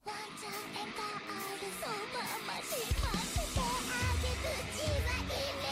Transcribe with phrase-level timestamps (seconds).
[0.02, 1.84] 「その
[2.46, 5.64] までまってあげ口ちはいる」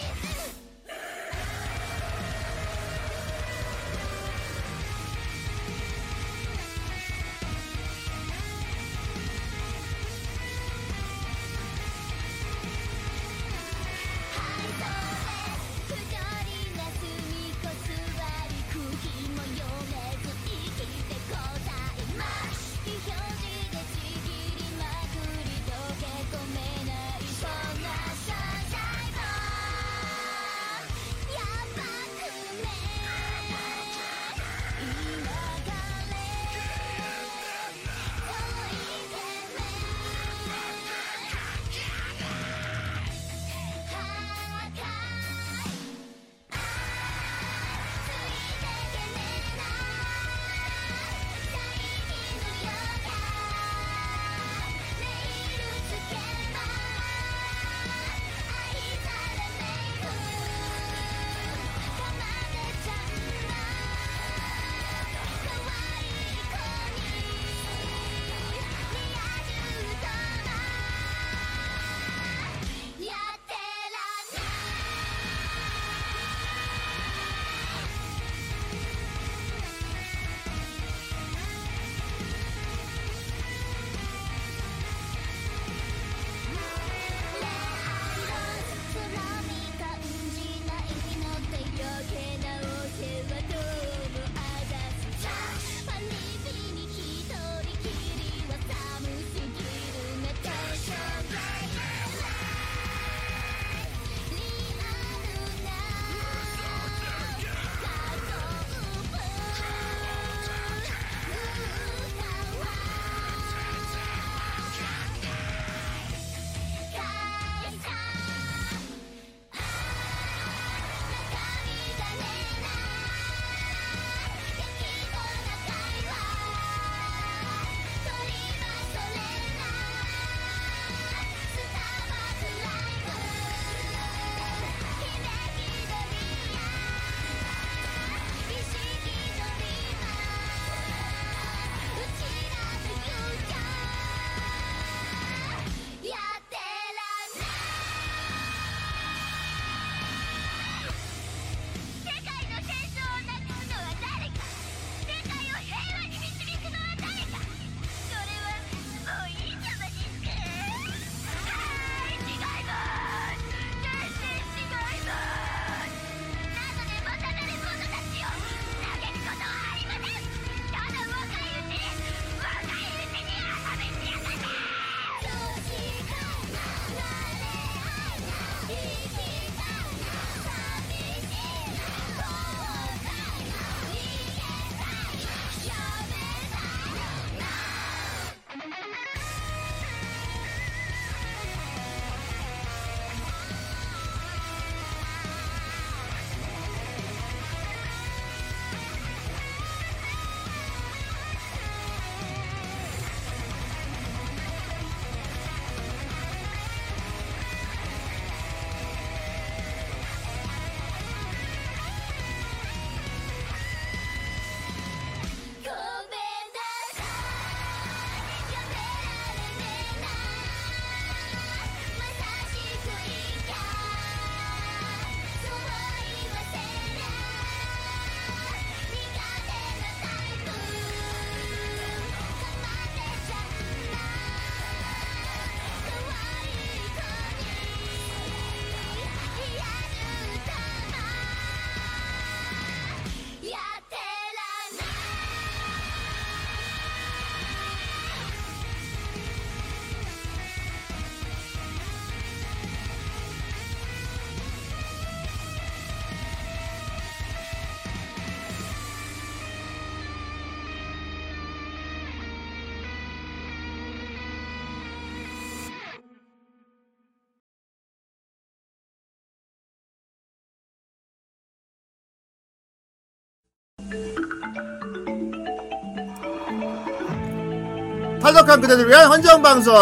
[278.29, 279.75] 탈덕한 그대들 위한 헌정 방송.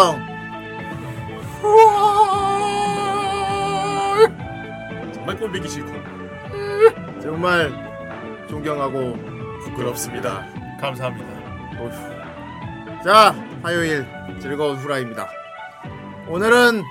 [5.13, 5.91] 정말 꼴보기 싫고
[7.21, 9.17] 정말 존경하고
[9.65, 10.45] 부끄럽습니다.
[10.79, 11.29] 감사합니다.
[11.81, 13.03] 어휴.
[13.03, 14.07] 자, 화요일
[14.39, 15.27] 즐거운 후라이입니다.
[16.29, 16.83] 오늘은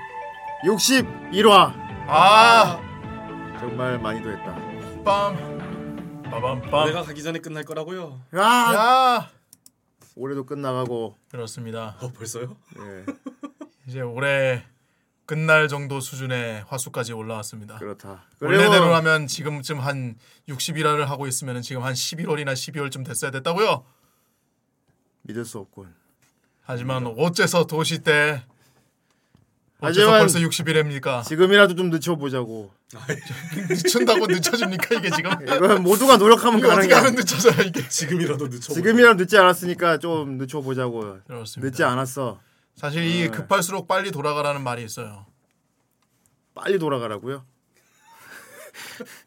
[0.66, 1.72] 61화.
[2.08, 2.78] 아,
[3.58, 4.54] 정말 많이도 했다.
[5.04, 6.30] 빰.
[6.30, 6.86] 빠밤 빰.
[6.88, 8.20] 내가 가기 전에 끝날 거라고요.
[8.36, 9.35] 야, 야.
[10.16, 11.16] 올해도 끝나가고.
[11.30, 11.96] 그렇습니다.
[12.00, 12.56] 어 벌써요?
[12.80, 13.06] 예,
[13.86, 14.64] 이제 올해
[15.26, 17.78] 끝날 정도 수준의 화수까지 올라왔습니다.
[17.78, 18.24] 그렇다.
[18.40, 20.16] 원래대로라면 지금쯤 한
[20.48, 23.84] 60일화를 하고 있으면 지금 한 11월이나 12월쯤 됐어야 됐다고요.
[25.22, 25.94] 믿을 수 없군.
[26.62, 28.42] 하지만 어째서 도시 때
[29.78, 31.22] 어째서 하지만 벌써 60일입니까?
[31.24, 32.72] 지금이라도 좀 늦춰보자고.
[33.68, 35.30] 늦춘다고 늦춰집니까 이게 지금?
[35.42, 36.94] 이건 모두가 노력하면 이거 어떻게 가능해.
[36.94, 37.86] 하면 늦춰져요 이게?
[37.86, 38.72] 지금이라도 늦춰.
[38.72, 41.18] 지금이라도 늦지 않았으니까 좀 늦춰보자고.
[41.26, 41.68] 그렇습니다.
[41.70, 42.40] 늦지 않았어.
[42.74, 43.24] 사실 네.
[43.24, 45.26] 이 급할수록 빨리 돌아가라는 말이 있어요.
[46.54, 47.44] 빨리 돌아가라고요.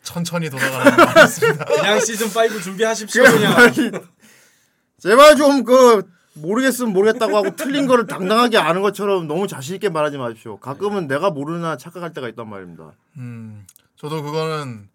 [0.01, 1.65] 천천히 돌아가라는 말이 있습니다.
[1.65, 4.07] 그냥 시즌 5 준비하십시오 그냥.
[4.97, 6.03] 제발 좀 그
[6.41, 10.57] 모르겠으면 모르겠다고 하고 틀린 거를 당당하게 아는 것처럼 너무 자신 있게 말하지 마십시오.
[10.57, 12.94] 가끔은 내가 모르나 착각할 때가 있단 말입니다.
[13.18, 13.65] 음,
[13.95, 14.89] 저도 그거는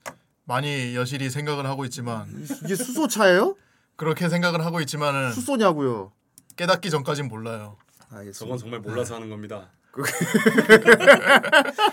[0.44, 2.26] 많이 여실히 생각을 하고 있지만
[2.64, 3.56] 이게 수소차예요?
[3.96, 6.12] 그렇게 생각을 하고 있지만은 수소냐고요?
[6.56, 7.76] 깨닫기 전까진 몰라요.
[8.10, 8.38] 알겠습니다.
[8.38, 9.70] 저건 정말 몰라서 하는 겁니다.
[9.94, 10.02] 그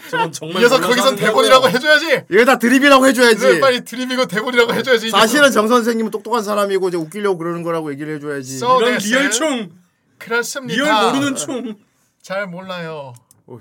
[0.09, 1.69] 저건 정말 이래서 몰라서 거기선 대본이라고.
[1.69, 2.25] 해줘야지.
[2.31, 3.35] 이게 다 드립이라고 해줘야지.
[3.45, 5.11] 이걸 빨리 드립이고 대본이라고 해줘야지.
[5.11, 8.57] 사실은 정 선생님은 똑똑한 사람이고 이제 웃기려고 그러는 거라고 얘기를 해줘야지.
[8.57, 9.19] 써- 이런 됐어요?
[9.19, 9.69] real충,
[10.17, 10.73] 그렇습니다.
[10.83, 11.75] real 모르는 충.
[12.23, 13.13] 잘 몰라요.
[13.47, 13.59] 어휴,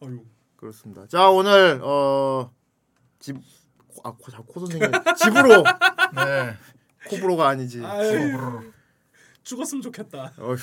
[0.00, 0.20] 어휴.
[0.56, 1.04] 그렇습니다.
[1.08, 3.36] 자 오늘 어집
[4.04, 5.64] 아, 코, 자, 코 선생님 집으로
[6.14, 6.56] 네.
[7.08, 7.82] 코브로가 아니지.
[7.84, 8.08] 아이,
[9.42, 10.32] 죽었으면 좋겠다.
[10.38, 10.56] 어휴,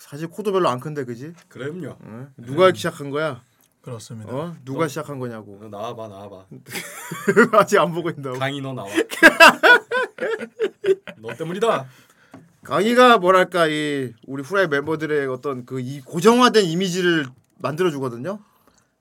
[0.00, 1.34] 사실 코도 별로 안 큰데 그지?
[1.48, 1.96] 그럼요.
[2.04, 2.32] 응?
[2.38, 3.42] 누가 시작한 거야?
[3.82, 4.32] 그렇습니다.
[4.34, 4.56] 어?
[4.64, 5.58] 누가 시작한 거냐고.
[5.62, 6.46] 너 나와봐 나와봐.
[7.58, 8.38] 아직 안 보고 있다고.
[8.38, 8.88] 강희 너 나와.
[11.18, 11.86] 너 때문이다.
[12.64, 17.26] 강희가 뭐랄까 이 우리 후라이 멤버들의 어떤 그 이 고정화된 이미지를
[17.58, 18.38] 만들어 주거든요.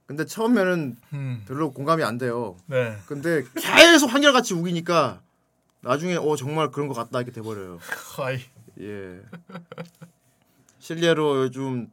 [0.05, 2.57] 근데 처음에는 음, 별로 공감이 안 돼요.
[2.65, 2.97] 네.
[3.05, 5.21] 근데 계속 한결같이 우기니까
[5.81, 7.79] 나중에 어 정말 그런 것 같다 이렇게 돼버려요.
[8.19, 8.39] 아이.
[8.81, 9.21] 예.
[10.89, 11.87] 실례로 요즘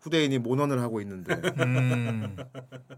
[0.00, 1.34] 후대인이 모넌을 하고 있는데
[1.64, 2.36] 음,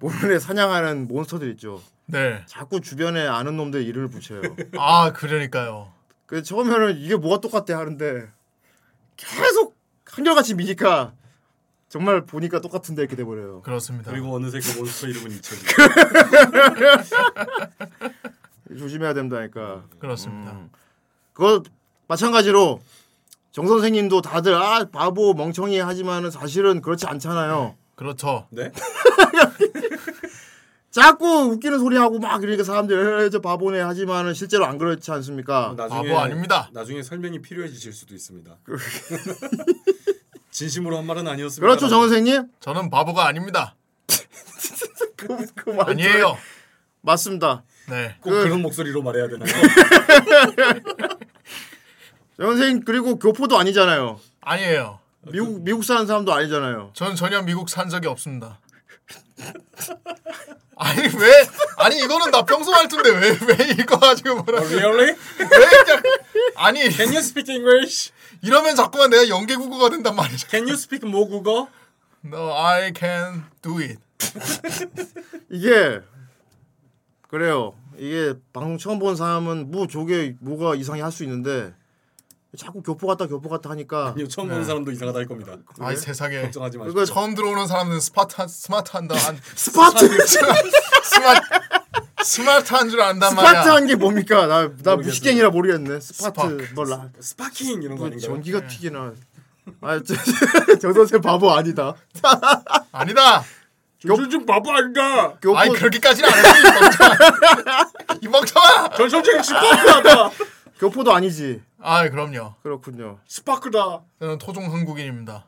[0.00, 1.80] 모넌에 사냥하는 몬스터들 있죠.
[2.06, 2.42] 네.
[2.46, 4.42] 자꾸 주변에 아는 놈들 이름을 붙여요.
[4.76, 5.92] 아, 그러니까요.
[6.26, 8.28] 그 처음에는 이게 뭐가 똑같대 하는데
[9.16, 11.12] 계속 한결같이 미니까
[11.88, 13.62] 정말 보니까 똑같은데 이렇게 돼버려요.
[13.62, 14.10] 그렇습니다.
[14.10, 15.66] 그리고 어느새 그 몬스터 이름은 잊혀지.
[18.76, 19.84] 조심해야 된다니까.
[20.00, 20.50] 그렇습니다.
[20.50, 20.70] 음.
[21.32, 21.62] 그거
[22.08, 22.80] 마찬가지로
[23.54, 27.76] 정 선생님도 다들 아 바보 멍청이 하지만은 사실은 그렇지 않잖아요.
[27.94, 28.48] 그렇죠.
[28.50, 28.72] 네?
[30.90, 35.72] 자꾸 웃기는 소리 하고 막 그러니까 사람들 저 바보네 하지만은 실제로 안 그렇지 않습니까?
[35.76, 36.68] 나중에 바보 아닙니다.
[36.72, 38.58] 나중에 설명이 필요해지실 수도 있습니다.
[40.50, 41.64] 진심으로 한 말은 아니었습니다.
[41.64, 42.48] 그렇죠 정 선생님?
[42.58, 43.76] 저는 바보가 아닙니다.
[45.14, 46.36] 그, 그 말- 아니에요.
[47.02, 47.62] 맞습니다.
[47.88, 48.16] 네.
[48.20, 48.48] 꼭 그- 그...
[48.48, 49.52] 런 목소리로 말해야 되나요?
[52.36, 54.18] 정 선생님 그리고 교포도 아니잖아요.
[54.40, 54.98] 아니에요.
[55.32, 56.90] 미국 미국 사는 사람도 아니잖아요.
[56.94, 58.58] 전 전혀 미국 산 적이 없습니다.
[60.76, 61.48] 아니 왜?
[61.78, 64.60] 아니 이거는 나 평소 말투인데 왜 왜 이거 가지고 뭐라?
[64.60, 65.14] Oh, really?
[65.38, 65.46] 왜
[65.84, 66.02] 그냥
[66.56, 68.10] 아니 Can you speak English?
[68.42, 70.48] 이러면 자꾸만 내가 연계 국어가 된단 말이죠.
[70.50, 71.68] Can you speak 모국어?
[72.24, 73.98] No, I can do it.
[75.50, 76.00] 이게
[77.28, 77.74] 그래요.
[77.96, 81.72] 이게 방송 처음 본 사람은 뭐 저게 뭐가 이상해 할 수 있는데
[82.56, 85.56] 자꾸 교포 같다 교포 같다 하니까 아니요 처음 보는 사람도 이상하다 할 겁니다.
[85.80, 86.94] 아 이 세상에 걱정하지 마시고.
[86.94, 91.40] 그거 처음 들어오는 사람은 스마트 스마트한다 한 스파트 스마트
[92.22, 93.50] 스마트한 줄 안단 말이야.
[93.62, 94.46] 스파트한 게 뭡니까?
[94.46, 94.96] 나 나.
[94.96, 96.00] 무식갱이라 모르겠네.
[96.00, 96.68] 스파트 스파크.
[96.74, 97.08] 몰라.
[97.20, 98.30] 스파킹 이런 거뭐 아닌가요?
[98.30, 99.12] 전기가 튀기나.
[99.80, 100.14] 아, 저,
[100.78, 101.94] 정 선생 바보 아니다.
[102.92, 103.42] 아니다.
[104.06, 105.34] 요즘 바보 아닌가?
[105.40, 107.16] 교포 아니 그렇게까지는 안 했어 이 멍청아.
[108.22, 108.88] 이 멍청아.
[108.96, 110.30] 전 선생님 스파크다.
[110.84, 111.62] 교포도 아니지.
[111.80, 112.56] 아 그럼요.
[112.62, 113.18] 그렇군요.
[113.26, 114.02] 스파크다.
[114.20, 115.46] 저는 토종 한국인입니다.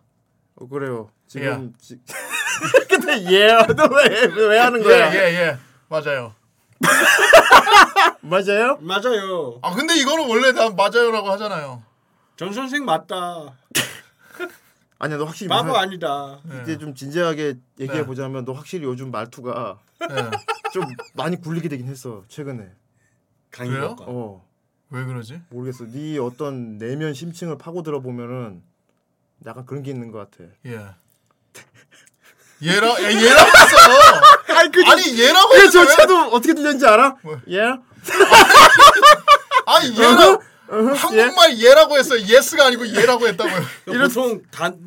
[0.55, 1.11] 어, 그래요.
[1.27, 2.01] 지금 지...
[2.89, 5.13] 근데 얘너왜왜 하는 거야?
[5.15, 5.59] 예예 예.
[5.89, 6.35] 맞아요.
[8.23, 8.79] 맞아요?
[8.81, 9.59] 맞아요.
[9.61, 11.83] 아 근데 이거는 원래 다 맞아요라고 하잖아요.
[12.37, 13.53] 전 선생 맞다.
[14.99, 16.39] 아니야, 너 확실히 바보 무슨- 아니다.
[16.63, 18.07] 이제 좀 진지하게 얘기해 네.
[18.07, 19.79] 보자면 너 확실히 요즘 말투가
[20.11, 20.17] 예.
[20.73, 22.71] 좀 많이 굴리게 되긴 했어 최근에.
[23.51, 23.97] 강의가.
[24.01, 24.46] 어
[24.91, 25.41] 왜 그러지?
[25.51, 25.85] 모르겠어.
[25.91, 28.63] 네 어떤 내면 심층을 파고 들어 보면은
[29.45, 30.51] 약간 그런 게 있는 것 같아.
[30.67, 30.87] 예.
[32.63, 33.77] 얘라 야, 얘라고 했어.
[34.57, 35.81] 아니 그 아니 얘라고 그 했어.
[35.81, 35.87] 왜?
[35.87, 37.17] 저체도 어떻게 들렸는지 알아?
[37.23, 37.39] 뭐?
[37.51, 37.61] 예?
[39.67, 40.39] 아니 얘라
[40.69, 42.21] 한국말 얘라고 했어요.
[42.21, 43.63] 예스가 아니고 얘라고 했다고요.
[44.09, 44.79] 보통 단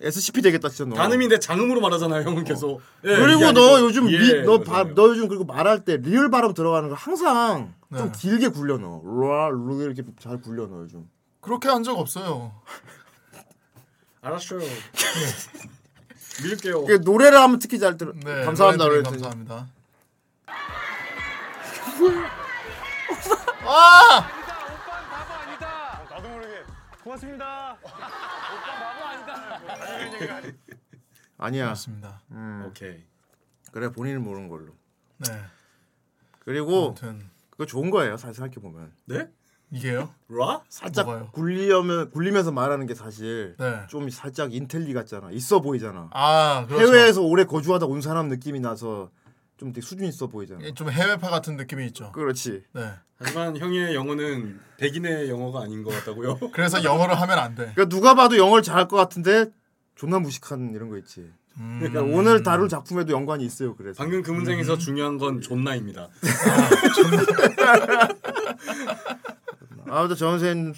[0.00, 0.96] SCP 되겠다 진짜 너.
[0.96, 2.80] 단음인데 장음으로 말하잖아요, 형은 계속.
[3.04, 4.62] 예, 그리고 너 요즘 예, 리, 너,
[5.08, 8.18] 요즘 그리고 말할 때 리얼 발음 들어가는 거 항상 좀 네.
[8.18, 9.02] 길게 굴려 넣어.
[9.04, 11.08] 루아 루 이렇게 잘 굴려 넣어 요즘.
[11.40, 12.54] 그렇게 한 적 없어요.
[14.22, 14.60] 알았어요.
[16.42, 16.84] 믿을게요.
[16.84, 18.12] 그 노래를 하면 특히 잘 들어.
[18.14, 18.84] 네, 감사합니다.
[18.84, 19.02] 노래.
[19.02, 19.66] 감사합니다.
[23.66, 24.28] 아!
[26.10, 26.62] 나도 모르게
[27.02, 27.76] 고맙습니다.
[31.38, 31.64] 아니야.
[31.66, 32.20] 그렇습니다.
[32.32, 33.02] 음, 오케이.
[33.72, 34.74] 그래 본인은 모르는 걸로.
[35.18, 35.40] 네.
[36.40, 37.30] 그리고 아무튼
[37.60, 38.16] 그거 좋은 거예요.
[38.16, 38.90] 사실 생각해 보면.
[39.04, 39.28] 네?
[39.70, 40.14] 이게요.
[40.28, 40.62] 라?
[40.70, 41.28] 살짝 뭐가요?
[41.32, 43.82] 굴리려면 굴리면서 말하는 게 사실 네.
[43.90, 45.30] 좀 살짝 인텔리 같잖아.
[45.30, 46.08] 있어 보이잖아.
[46.14, 46.86] 아, 그렇죠.
[46.86, 49.10] 해외에서 오래 거주하다 온 사람 느낌이 나서
[49.58, 50.64] 좀 되게 수준 있어 보이잖아.
[50.64, 52.12] 예, 좀 해외파 같은 느낌이 있죠.
[52.12, 52.64] 그렇지.
[52.72, 52.92] 네.
[53.16, 56.38] 하지만 형의 영어는 백인의 영어가 아닌 것 같다고요?
[56.54, 57.72] 그래서 영어를 하면 안 돼.
[57.74, 59.50] 그러니까 누가 봐도 영어를 잘할 것 같은데
[59.96, 61.30] 존나 무식한 이런 거 있지.
[61.58, 61.78] 음.
[61.80, 63.74] 그러니까 오늘 다룰 작품에도 연관이 있어요.
[63.76, 64.02] 그래서.
[64.02, 64.36] 방금 그 음.
[64.36, 66.08] 문장에서 중요한 건 존나입니다.
[69.88, 70.72] 아무튼 정 선생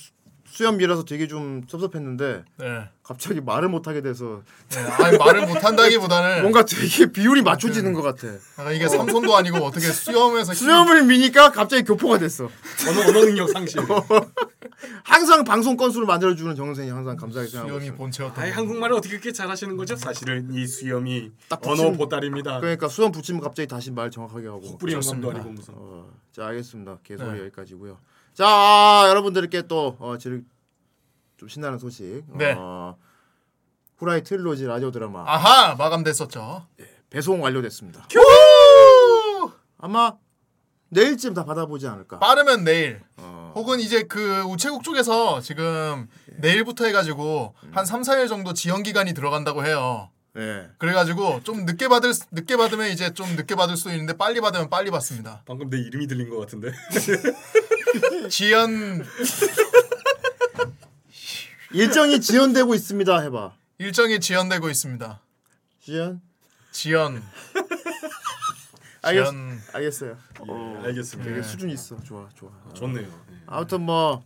[0.52, 2.88] 수염 밀어서 되게 좀 섭섭했는데 네.
[3.02, 4.80] 갑자기 말을 못 하게 돼서 네.
[4.80, 8.28] 아니 말을 못 한다기보다는 뭔가 되게 비율이 맞춰지는 것 같아.
[8.58, 12.50] 아, 이게 삼손도 아니고 어떻게 수염에서 힘- 수염을 미니까 갑자기 교포가 됐어.
[12.86, 13.80] 언어 언어 능력 상실.
[15.04, 17.94] 항상 방송 건수를 만들어주는 정 선생이 항상 감사하게 생각하고 수염이 있어.
[17.94, 19.96] 본체였던 아이 한국말을 어떻게 그렇게 잘하시는 거죠?
[19.96, 22.60] 사실은 이 수염이 딱 언어 보따리입니다.
[22.60, 24.76] 그러니까 수염 붙이면 갑자기 다시 말 정확하게 하고.
[24.76, 25.30] 뿌리 좋습니다.
[25.30, 25.74] 아니고 무슨.
[25.76, 26.98] 어, 자 알겠습니다.
[27.04, 27.38] 개소리 네.
[27.40, 27.96] 여기까지고요.
[28.34, 30.44] 자 여러분들께 또 어, 질-
[31.36, 32.24] 좀 신나는 소식.
[32.36, 32.54] 네.
[32.56, 32.96] 어,
[33.98, 36.66] 후라이 트릴로지 라디오 드라마 아하 마감됐었죠.
[37.10, 38.06] 배송 완료됐습니다.
[39.78, 40.14] 아마
[40.88, 42.18] 내일쯤 다 받아보지 않을까.
[42.18, 46.08] 빠르면 내일 어, 혹은 이제 그 우체국 쪽에서 지금
[46.38, 50.10] 내일부터 해가지고 한 3, 4일 정도 지연 기간이 들어간다고 해요.
[50.34, 50.66] 네.
[50.78, 54.70] 그래가지고 좀 늦게 받을 수- 늦게 받으면 이제 좀 늦게 받을 수도 있는데 빨리 받으면
[54.70, 55.42] 빨리 받습니다.
[55.46, 56.72] 방금 내 이름이 들린 것 같은데.
[58.28, 59.04] 지연
[61.72, 63.20] 일정이 지연되고 있습니다.
[63.20, 63.52] 해봐.
[63.78, 65.20] 일정이 지연되고 있습니다.
[65.84, 66.20] 지연.
[66.70, 67.22] 지연
[69.02, 70.16] 알겠, 지연 알겠어요.
[70.40, 71.30] 어, 예, 알겠습니다.
[71.30, 71.96] 되게 수준 있어.
[72.02, 72.50] 좋아, 좋아.
[72.74, 73.06] 좋네요.
[73.06, 73.36] 네.
[73.46, 74.24] 아무튼 뭐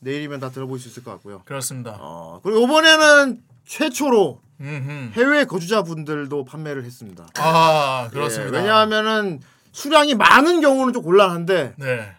[0.00, 1.42] 내일이면 다 들어볼 수 있을 것 같고요.
[1.44, 1.96] 그렇습니다.
[2.00, 5.12] 어, 그리고 이번에는 최초로 음흠.
[5.14, 7.26] 해외 거주자분들도 판매를 했습니다.
[7.36, 8.56] 아 그렇습니다.
[8.58, 9.40] 예, 왜냐하면은
[9.72, 12.16] 수량이 많은 경우는 좀 곤란한데 네.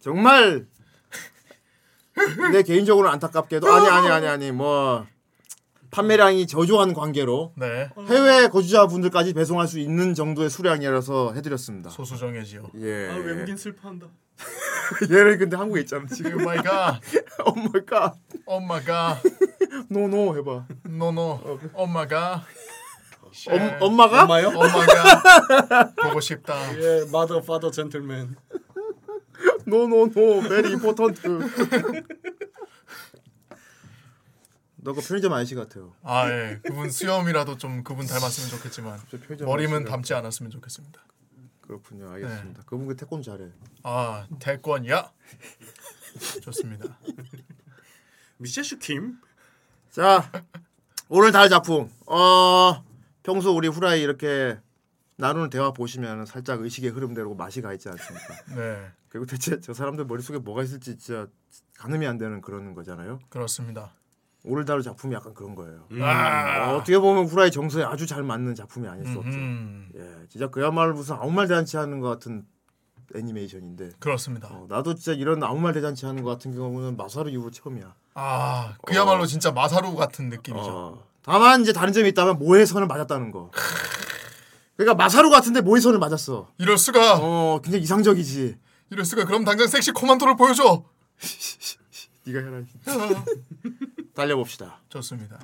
[0.00, 0.66] 정말
[2.52, 5.06] 내 개인적으로 안타깝게도 아니 아니 아니 아니 뭐
[5.90, 7.88] 판매량이 저조한 관계로 네.
[8.08, 11.90] 해외 거주자분들까지 배송할 수 있는 정도의 수량이라서 해드렸습니다.
[11.90, 12.70] 소수정예지요.
[12.80, 13.08] 예.
[13.10, 14.06] 아 외국인 슬퍼한다.
[15.10, 16.44] 얘를 근데 한국에 있잖아 oh 지금.
[16.44, 17.00] my god.
[17.44, 18.14] 엄마가
[18.46, 19.18] oh my god.
[19.88, 20.66] no no 해봐.
[20.84, 21.58] no no.
[21.74, 22.42] oh my god.
[23.50, 24.22] 엄, 엄마가?
[24.24, 24.48] 엄마요?
[24.48, 25.94] oh my god.
[25.96, 26.54] 보고 싶다.
[26.78, 28.36] 예, mother, father, gentleman.
[29.68, 31.38] no no no very important.
[34.76, 35.92] 너그 편의점 아저씨 같아요.
[36.02, 36.60] 아 예.
[36.64, 38.98] 그분 수염이라도 좀 그분 닮았으면 좋겠지만
[39.44, 41.00] 머리는 닮지 않았으면 좋겠습니다.
[41.60, 42.10] 그렇군요.
[42.10, 42.62] 알겠습니다.
[42.64, 43.48] 그분 그 태권 잘해.
[43.82, 45.12] 아 태권이야.
[46.42, 46.98] 좋습니다.
[48.38, 49.18] 미셰슈 킴.
[49.90, 50.30] 자
[51.08, 52.84] 오늘 다룰 작품 어
[53.22, 54.58] 평소 우리 후라이 이렇게
[55.16, 58.34] 나누는 대화 보시면 살짝 의식의 흐름대로 맛이 가 있지 않습니까?
[58.54, 61.26] 네 그리고 대체 저 사람들 머릿속에 뭐가 있을지 진짜
[61.78, 63.18] 가늠이 안 되는 그런 거잖아요.
[63.28, 63.92] 그렇습니다.
[64.44, 65.86] 오늘 다룰 작품이 약간 그런 거예요.
[66.00, 66.70] 아.
[66.72, 69.30] 어, 어떻게 보면 후라이 정서에 아주 잘 맞는 작품이 아닐 수 없죠.
[69.36, 72.44] 음, 예, 진짜 그야말로 무슨 아무 말 대잔치 하는 것 같은
[73.14, 74.48] 애니메이션인데 그렇습니다.
[74.48, 77.94] 어, 나도 진짜 이런 아무 말 대잔치 하는 것 같은 경우는 마사루 이후로 처음이야.
[78.14, 80.68] 아 그야말로 진짜 마사루 같은 느낌이죠.
[80.68, 83.50] 어, 다만 이제 다른 점이 있다면 모의 선을 맞았다는 거.
[84.76, 86.48] 그러니까 마사루 같은데 모의 선을 맞았어.
[86.58, 87.18] 이럴 수가.
[87.20, 88.56] 어, 굉장히 이상적이지.
[88.90, 89.24] 이럴 수가.
[89.24, 90.84] 그럼 당장 섹시 코만도를 보여줘.
[92.24, 92.62] 네가 해라.
[94.14, 94.80] 달려봅시다.
[94.88, 95.38] 좋습니다.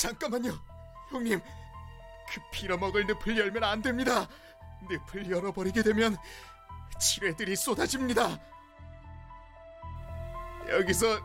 [0.00, 0.52] 잠깐만요,
[1.10, 1.40] 형님.
[2.28, 4.28] 그 빌어먹을 늪을 열면 안 됩니다.
[4.82, 6.16] 늪을 열어버리게 되면
[7.00, 8.38] 지뢰들이 쏟아집니다.
[10.68, 11.20] 여기서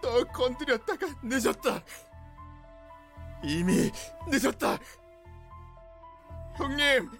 [0.00, 1.82] 더 건드렸다가 늦었다.
[3.42, 3.90] 이미
[4.26, 4.78] 늦었다.
[6.56, 7.10] 형님,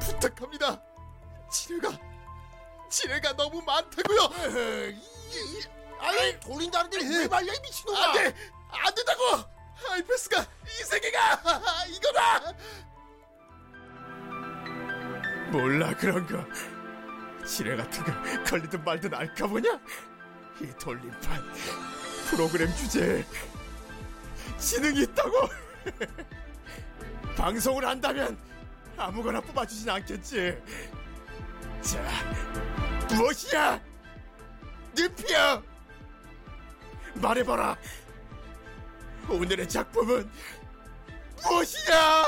[0.00, 0.82] 부탁합니다.
[1.50, 1.98] 지뢰가
[2.90, 4.20] 지뢰가 너무 많다고요.
[6.00, 8.34] 아니 돌린다는데 왜 말려 이 미친놈아 안돼
[8.70, 9.22] 안 된다고
[9.74, 12.52] 하이패스가 이 세계가 이거다
[15.50, 16.44] 몰라 그런 거.
[17.44, 18.12] 지뢰 같은 거
[18.44, 19.80] 걸리든 말든 알까 보냐?
[20.60, 21.42] 이 돌림판
[22.28, 23.24] 프로그램 주제에
[24.58, 25.48] 지능이 있다고.
[27.36, 28.36] 방송을 한다면
[28.96, 30.58] 아무거나 뽑아주진 않겠지.
[31.80, 32.02] 자
[33.14, 33.80] 무엇이야?
[34.94, 35.62] 늪이야.
[37.14, 37.76] 말해봐라.
[39.28, 40.28] 오늘의 작품은
[41.42, 42.24] 무엇이야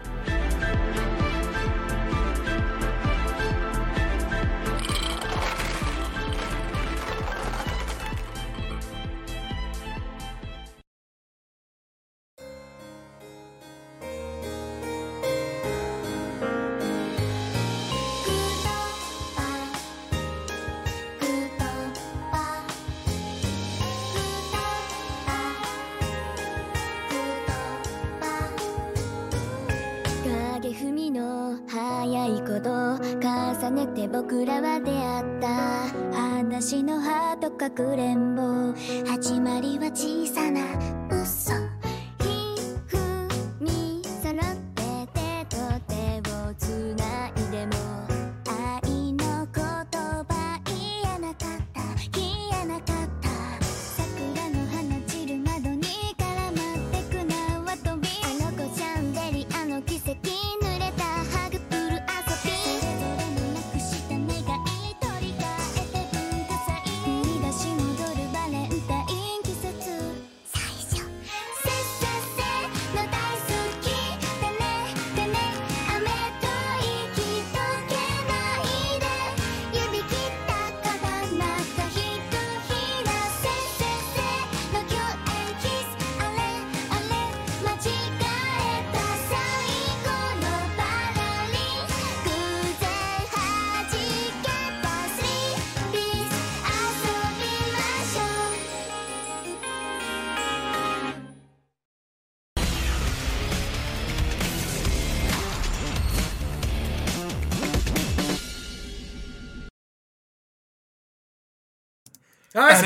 [37.58, 38.47] かくれんぼ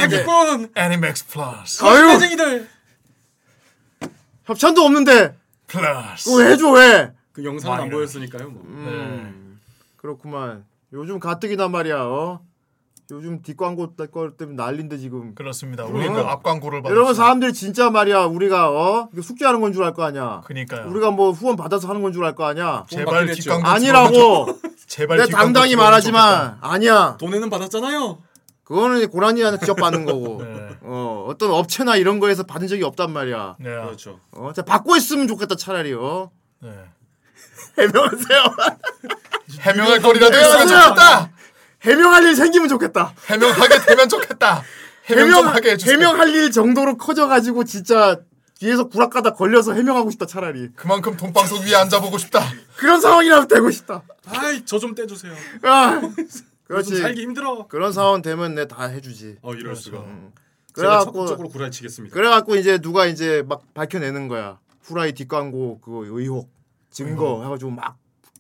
[0.05, 1.91] 아 사기꾼 애니맥스 플러스 아유.
[1.93, 2.69] 거짓말 쟁이들.
[4.45, 5.37] 협찬도 없는데.
[5.67, 7.12] 플러스 왜 해줘 왜?
[7.33, 7.91] 그 영상은 안.
[7.91, 8.62] 보였으니까요 뭐.
[8.67, 9.59] 음,
[9.97, 10.65] 그렇구만.
[10.93, 12.41] 요즘 가뜩이나 말이야 어?
[13.11, 15.35] 요즘 뒷광고 걸 때문에 난린데 지금.
[15.35, 15.85] 그렇습니다.
[15.85, 19.09] 우리는 앞 광고를 받았 여러분 사람들이 진짜 말이야 우리가 어?
[19.23, 20.43] 숙제하는 건 줄 알 거 아니야.
[20.45, 20.88] 그니까요.
[20.91, 22.85] 우리가 뭐 후원 받아서 하는 건 줄 알 거 아니야.
[22.91, 23.27] 제발.
[23.27, 24.59] 뒷광고 아니라고.
[24.87, 26.59] 제발 내 당당히 말하지만.
[26.61, 27.17] 아니야.
[27.19, 28.19] 돈에는 받았잖아요.
[28.64, 30.77] 그거는 고라니한테 직접 받는 거고 네.
[30.83, 33.57] 어 어떤 업체나 이런 거에서 받은 적이 없단 말이야.
[33.59, 33.70] 네.
[33.70, 34.20] 그렇죠.
[34.33, 36.70] 어 자, 받고 있으면 좋겠다 차라리 어 네.
[37.79, 38.42] 해명하세요
[39.61, 40.68] 해명할 거리라도 있으면.
[40.68, 41.31] 좋겠다
[41.83, 44.62] 해명할 일 생기면 좋겠다 해명하게 되면 좋겠다
[45.07, 48.18] 해명 좀 하게 해주세요 해명할 일 정도로 커져가지고 진짜
[48.61, 52.40] 뒤에서 구락가다 걸려서 해명하고 싶다 차라리 그만큼 돈방석 위에 앉아보고 싶다
[52.77, 55.33] 그런 상황이라도 되고 싶다 아이 저 좀 떼주세요.
[55.62, 56.01] 아,
[56.73, 56.97] 그렇지.
[56.97, 57.67] 살기 힘들어.
[57.69, 59.39] 그런 상황 되면 내 다 해주지.
[59.43, 59.99] 어 이럴 수가.
[60.01, 60.33] 음.
[60.73, 62.15] 그래갖고 적극적으로 구라치겠습니다.
[62.15, 64.59] 그래갖고 이제 누가 이제 막 밝혀내는 거야.
[64.83, 66.51] 후라이 뒷광고 그 의혹
[66.91, 67.97] 증거 해가지고 막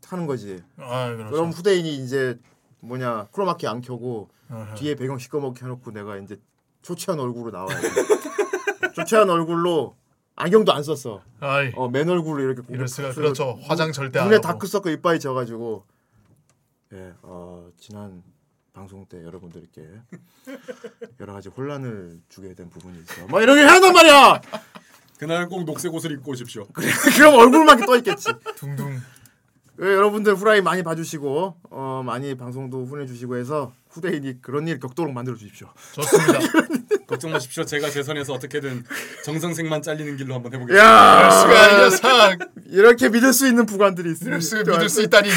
[0.08, 0.62] 하는 거지.
[0.78, 1.30] 아 그렇죠.
[1.30, 2.38] 그럼 후대인이 이제
[2.80, 4.74] 뭐냐 크로마키 안 켜고 어허.
[4.76, 6.38] 뒤에 배경 시꺼멓게 해놓고 내가 이제
[6.82, 7.88] 초췌한 얼굴로 나와야 돼.
[8.96, 9.96] 초췌한 얼굴로
[10.36, 11.20] 안경도 안 썼어.
[11.40, 11.70] 아이.
[11.76, 13.08] 어, 맨 얼굴로 이렇게 이럴 수가.
[13.08, 13.58] 고개 그렇죠.
[13.62, 14.48] 화장 절대 안 눈에 하고.
[14.48, 15.84] 다크서클 이빨이 져가지고
[16.92, 18.22] 예, 어, 지난
[18.72, 19.82] 방송 때 여러분들께
[21.20, 23.26] 여러 가지 혼란을 주게 된 부분이 있어.
[23.28, 24.40] 막 이렇게 해단 말이야.
[25.18, 26.66] 그날 꼭 녹색 옷을 입고 오십시오.
[27.16, 28.30] 그럼 얼굴만 떠 있겠지.
[28.56, 29.00] 둥둥
[29.80, 35.36] 예, 여러분들 후라이 많이 봐주시고 어, 많이 방송도 후원해주시고 해서 후대인이 그런 일 겪도록 만들어
[35.36, 35.68] 주십시오.
[35.92, 36.38] 좋습니다
[37.06, 37.64] 걱정 마십시오.
[37.64, 38.84] 제가 재선에서 어떻게든
[39.24, 40.82] 정성생만 잘리는 길로 한번 해보겠습니다.
[40.84, 45.28] 야, 수가 이 녀석 이렇게 믿을 수 있는 부관들이 믿을 수, 믿을 수 있다니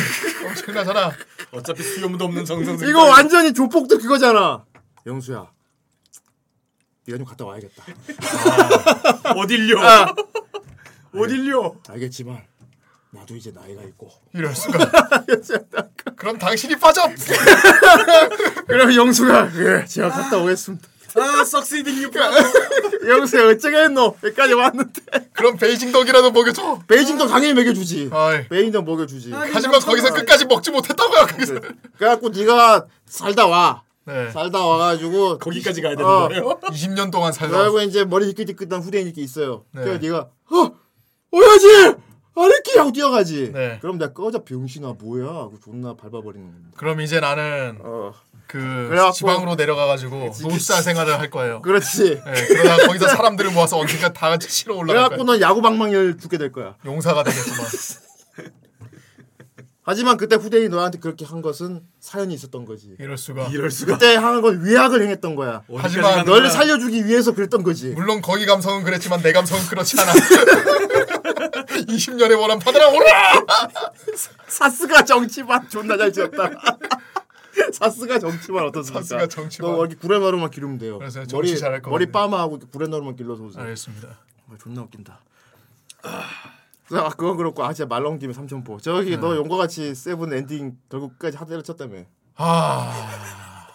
[0.47, 1.11] 엄청나잖아
[1.51, 2.87] 어차피 수염도 없는 정성생.
[2.87, 4.63] 이거 완전히 조폭도 그거잖아.
[5.05, 5.47] 영수야,
[7.07, 7.83] 네가 좀 갔다 와야겠다.
[9.35, 9.77] 어딜요?
[11.13, 11.75] 어딜요?
[11.89, 12.41] 알겠지만
[13.15, 14.09] 나도 이제 나이가 있고.
[14.33, 14.77] 이럴 수가
[16.17, 17.01] 그럼 당신이 빠져
[18.67, 20.87] 그럼 영수가 예, 제가 갔다 오겠습니다.
[21.17, 22.11] 아, succeeding you.
[23.07, 24.17] 영수야 어쩌겠노?
[24.21, 25.01] 여기까지 왔는데
[25.31, 28.09] 그럼 베이징 덕이라도 먹여줘 베이징도 당연히 먹여주지.
[28.11, 29.31] 아이 베이징도 먹여주지.
[29.31, 31.55] 하지만 거기서 끝까지 먹지 못했다고요 거기서
[31.97, 33.83] 그래갖고 네가 살다 와.
[34.07, 34.29] 네.
[34.31, 36.27] 살다 와가지고 거기까지 가야 되는 어.
[36.27, 36.59] 거예요?
[36.63, 37.57] 20년 동안 살다.
[37.63, 39.63] 그리고 이제 머리 희끗희끗한 후대인이 이렇게 있어요.
[39.71, 39.81] 네.
[39.83, 40.17] 그래서 네가
[40.51, 40.71] 어
[41.31, 41.95] 오야지
[42.37, 43.51] 아르키 하고 뛰어가지.
[43.53, 43.79] 네.
[43.81, 46.69] 그럼 내가 꺼져 병신아 뭐야 하고 존나 밟아버리는 겁니다.
[46.77, 48.13] 그럼 이제 나는 어
[48.47, 51.63] 그 그래갖고- 지방으로 내려가가지고 노숙자 생활을 할 거예요.
[51.63, 52.21] 그렇지.
[52.23, 55.23] 네, 그러다 거기서 사람들을 모아서 언젠가 다 같이 치러 올라갈 그래갖고.
[55.23, 56.75] 넌 야구 방망이를 두게 될 거야.
[56.85, 57.65] 용사가 되겠구만.
[59.87, 62.95] 하지만 그때 후대인이 너한테 그렇게 한 것은 사연이 있었던 거지.
[62.99, 63.47] 이럴 수가.
[63.47, 63.93] 이럴 수가.
[63.97, 65.63] 그때 하는 건 위약을 행했던 거야.
[65.77, 67.89] 하지만 너를 살려주기 위해서 그랬던 거지.
[67.89, 70.11] 물론 거기 감성은 그랬지만 내 감성은 그렇지 않아.
[71.51, 73.45] 20년의 원한 받으라 오라.
[74.47, 76.49] 사스가 정치만 존나 잘 지었다.
[77.73, 79.01] 사스가 정치만 어떻습니까?
[79.01, 79.71] 사스가 정치만.
[79.71, 80.97] 너 여기 구레나루만 기르면 돼요.
[80.99, 82.11] 그래서 정치 머리 잘할 것 머리.
[82.11, 83.63] 빠마하고 구레나루만 길러서 오세요.
[83.63, 84.07] 알겠습니다.
[84.09, 85.19] 아, 존나 웃긴다.
[86.91, 89.17] 아 그건 그렇고 아 진짜 말 나온 김에 삼천포 저기 네.
[89.17, 92.03] 너 용과 같이 seven 엔딩 결국까지 하대를 쳤다며
[92.35, 93.67] 아.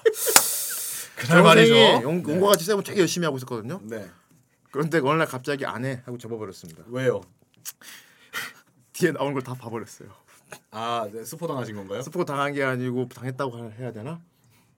[1.16, 1.74] 그날 말이죠.
[2.04, 4.08] 용, 용과 같이 seven 되게 열심히 하고 있었거든요 네.
[4.70, 7.20] 그런데 어느 날 갑자기 안 해 하고 접어버렸습니다 왜요?
[8.92, 10.08] 뒤에 나오는 걸 다 봐버렸어요
[10.72, 12.02] 아, 네, 스포 당하신 건가요?
[12.02, 14.20] 스포 당한 게 아니고 당했다고 하- 해야 되나?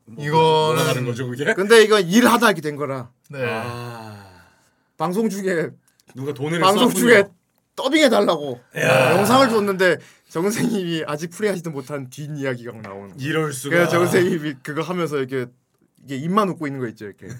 [0.04, 1.44] 뭐가 다른 이거는 거죠, 그게?
[1.54, 3.38] 근데 이건 일하다 이렇게 된 거라 네.
[3.42, 4.44] 아,
[4.98, 5.70] 방송 중에
[6.14, 7.06] 누가 돈을 방송 쐈군요.
[7.08, 7.24] 중에
[7.74, 9.96] 더빙해 달라고 영상을 줬는데
[10.28, 13.14] 정생님이 아직 플레이하지도 못한 뒷 이야기가 나오는 거예요.
[13.18, 13.74] 이럴 수가.
[13.76, 15.46] 그래서 정생님이 그거 하면서 이렇게
[16.04, 17.28] 이게 입만 웃고 있는 거 있죠 이렇게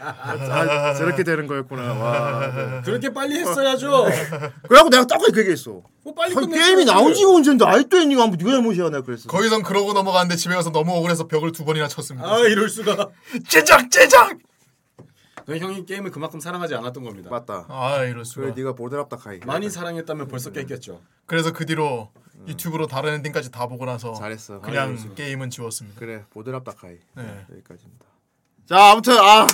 [0.00, 2.80] 아, 저렇게 되는 거였구나 와 네.
[2.84, 4.06] 그렇게 빨리 했어야죠.
[4.68, 6.48] 그래갖고 내가 똑같이 그 얘기했어 뭐 빨리 아니.
[6.48, 10.54] 게임이 나온 지가 언젠데 아직도 엔딩 하면 네가 잘못이야 내가 그랬어 거기선 그러고 넘어가는데 집에
[10.54, 12.28] 가서 너무 억울해서 벽을 두 번이나 쳤습니다.
[12.28, 13.10] 아, 이럴 수가.
[13.48, 14.36] 제작 제작.
[15.46, 17.30] 너 형이 게임을 그만큼 사랑하지 않았던 겁니다.
[17.30, 18.42] 맞다 아 이럴 수가.
[18.42, 21.00] 그래 네가 보드랍다 카이 많이 사랑했다면 벌써 깼겠죠.
[21.26, 22.10] 그래서 그 뒤로
[22.46, 25.14] 유튜브로 다른 엔딩까지 다 보고 나서 잘했어 그냥 이럴 수가.
[25.14, 25.98] 게임은 지웠습니다.
[25.98, 27.46] 그래 보드랍 다 카이 네.
[27.50, 28.04] 여기까지입니다
[28.66, 29.46] 자 아무튼 아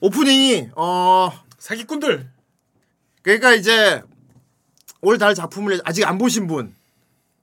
[0.00, 2.28] 오프닝이 어 사기꾼들.
[3.22, 4.02] 그러니까 이제
[5.02, 6.74] 올 달 작품을 아직 안 보신 분,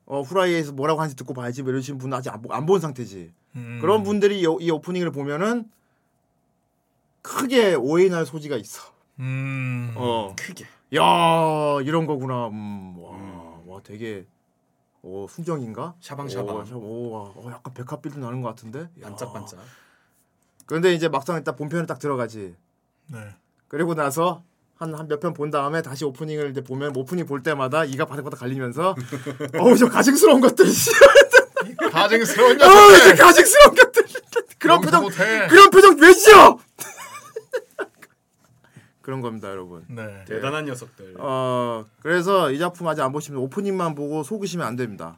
[0.05, 3.31] 어 후라이에서 뭐라고 하는지 듣고 봐야지 뭐 이러신 분은 아직 안 본 상태지.
[3.55, 3.77] 음.
[3.81, 5.69] 그런 분들이 이, 이 오프닝을 보면은
[7.21, 8.81] 크게 오해날 소지가 있어.
[9.19, 9.93] 음.
[9.95, 10.65] 어, 크게.
[10.95, 12.47] 야 이런 거구나.
[12.47, 14.25] 음, 와, 와 되게
[15.03, 15.95] 어 순정인가?
[16.01, 16.55] 샤방샤방.
[16.55, 18.79] 오, 샤- 오, 와, 어, 약간 백합빌도 나는 것 같은데.
[18.81, 18.87] 야.
[19.03, 19.59] 반짝반짝.
[20.65, 22.55] 그런데 이제 막상 딱 본편에 딱 들어가지.
[23.07, 23.19] 네.
[23.69, 24.43] 그리고 나서
[24.75, 28.39] 한 한 몇 편 본 다음에 다시 오프닝을 이제 보면 오프닝 볼 때마다 이가 바닥바닥
[28.41, 28.95] 갈리면서
[29.59, 30.91] 어우 저 가증스러운 것들 씨.
[31.91, 33.15] 가증스러운 어우 저 녀석들.
[33.15, 34.05] 가증스러운 것들
[34.59, 35.47] 그런 용서 표정 못해.
[35.47, 36.57] 그런 표정 왜 지어
[39.07, 40.25] 그런 겁니다 여러분 네.
[40.25, 41.15] 대단한 녀석들.
[41.17, 45.17] 어 그래서 이 작품 아직 안 보시면 오프닝만 보고 속으시면 안 됩니다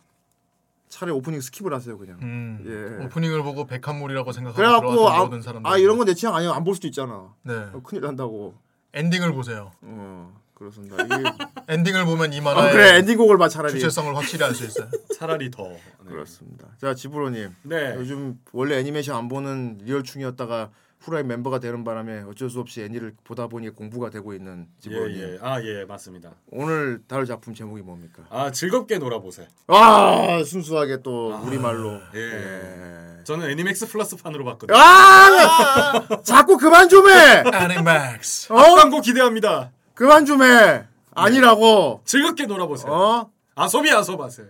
[0.89, 2.63] 차라리 오프닝 스킵을 하세요 그냥 음.
[2.99, 3.05] 예.
[3.05, 5.71] 오프닝을 보고 백합물이라고 생각하고 그래갖고 들어왔던 아, 모든 사람들.
[5.71, 7.53] 아 이런 건 내 취향 아니야 안 볼 수도 있잖아 네.
[7.73, 8.53] 어, 큰일 난다고
[8.93, 9.71] 엔딩을 보세요.
[9.81, 11.15] 어 그렇습니다 이게
[11.67, 14.87] 엔딩을 보면 이 어, 만화의 그래 엔딩곡을 봐 차라리 주체성을 확실히 알 수 있어요.
[15.17, 15.63] 차라리 더.
[15.67, 15.79] 네.
[16.07, 16.67] 그렇습니다.
[16.79, 17.95] 자 지브로님 네.
[17.95, 20.69] 요즘 원래 애니메이션 안 보는 리얼충이었다가
[21.01, 25.33] 후라이 멤버가 되는 바람에 어쩔 수 없이 애니를 보다 보니 공부가 되고 있는 지브로님 예,
[25.33, 25.37] 예.
[25.41, 26.31] 아, 예, 맞습니다.
[26.51, 28.23] 오늘 다룰 작품 제목이 뭡니까?
[28.29, 29.47] 아, 즐겁게 놀아보세요.
[29.67, 32.19] 아 순수하게 또 우리말로 예.
[32.19, 33.23] 예.
[33.23, 34.77] 저는 애니맥스 플러스 판으로 봤거든요.
[34.77, 38.51] 아 자꾸 그만 좀 해 애니맥스.
[38.51, 39.71] 어 광고 기대합니다.
[39.93, 40.85] 그만 좀 해
[41.15, 42.91] 아니라고 즐겁게 놀아보세요.
[42.91, 44.43] 어 아소비 아소바세.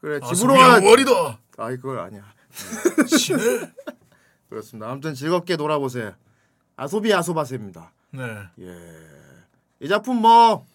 [0.00, 1.38] 그래 아, 지브로가 소비야 월이다.
[1.58, 2.22] 아이 그걸 아니야
[3.06, 3.72] 신을.
[4.52, 4.90] 그렇습니다.
[4.90, 6.12] 아무튼 즐겁게 놀아보세요.
[6.76, 7.90] 아소비 아소바세입니다.
[8.10, 8.22] 네.
[8.60, 8.76] 예.
[9.80, 10.66] 이 작품 뭐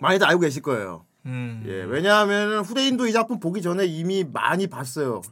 [0.00, 1.06] 많이들 알고 계실 거예요.
[1.24, 1.64] 음.
[1.66, 1.82] 예.
[1.84, 5.22] 왜냐하면 후대인도 이 작품 보기 전에 이미 많이 봤어요.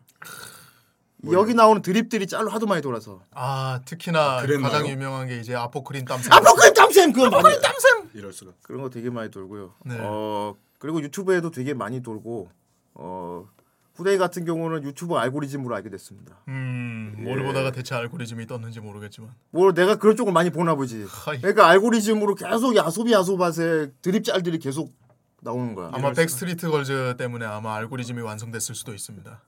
[1.30, 3.20] 여기 나오는 드립들이 짤로 하도 많이 돌아서.
[3.32, 4.72] 아 특히나 그랬나요?
[4.72, 6.32] 가장 유명한 게 이제 아포크린 땀샘.
[6.32, 8.52] 아포크린 땀샘 그거 많이 땀샘 이럴 수가.
[8.62, 9.74] 그런 거 되게 많이 돌고요.
[9.84, 9.98] 네.
[10.00, 12.50] 어 그리고 유튜브에도 되게 많이 돌고
[12.94, 13.48] 어
[13.94, 16.36] 후대인 같은 경우는 유튜브 알고리즘으로 알게 됐습니다.
[16.48, 17.14] 음.
[17.18, 17.44] 뭘 예.
[17.44, 19.32] 보다가 대체 알고리즘이 떴는지 모르겠지만.
[19.50, 21.06] 뭐 내가 그런 쪽을 많이 보나 보지.
[21.08, 21.38] はい.
[21.38, 24.92] 그러니까 알고리즘으로 계속 아소비 아소바세 드립 짤들이 계속
[25.40, 25.90] 나오는 거야.
[25.92, 29.42] 아마 백스트리트 걸즈 때문에 아마 알고리즘이 완성됐을 수도 있습니다.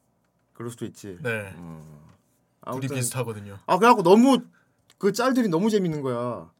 [0.52, 1.18] 그럴 수도 있지.
[1.22, 1.52] 네.
[1.52, 1.76] 둘이
[2.62, 3.58] 아무튼 비슷하거든요.
[3.66, 4.42] 아 그래갖고 너무
[4.98, 6.50] 그 짤들이 너무 재밌는 거야.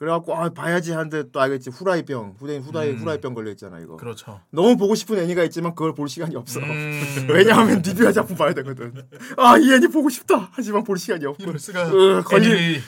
[0.00, 3.94] 그래갖고 아 봐야지 하는데 또 알겠지 후라이병 후대인 후라이 후라이병 걸려 있잖아 이거.
[3.94, 3.96] 음.
[3.98, 4.40] 그렇죠.
[4.50, 6.58] 너무 보고 싶은 애니가 있지만 그걸 볼 시간이 없어.
[6.58, 7.02] 음.
[7.28, 8.94] 왜냐하면 리뷰한 작품 봐야 되거든.
[9.36, 10.48] 아 이 애니 보고 싶다.
[10.52, 11.42] 하지만 볼 시간이 없고.
[11.42, 12.82] 이럴 수가 으, 걸리- 애니를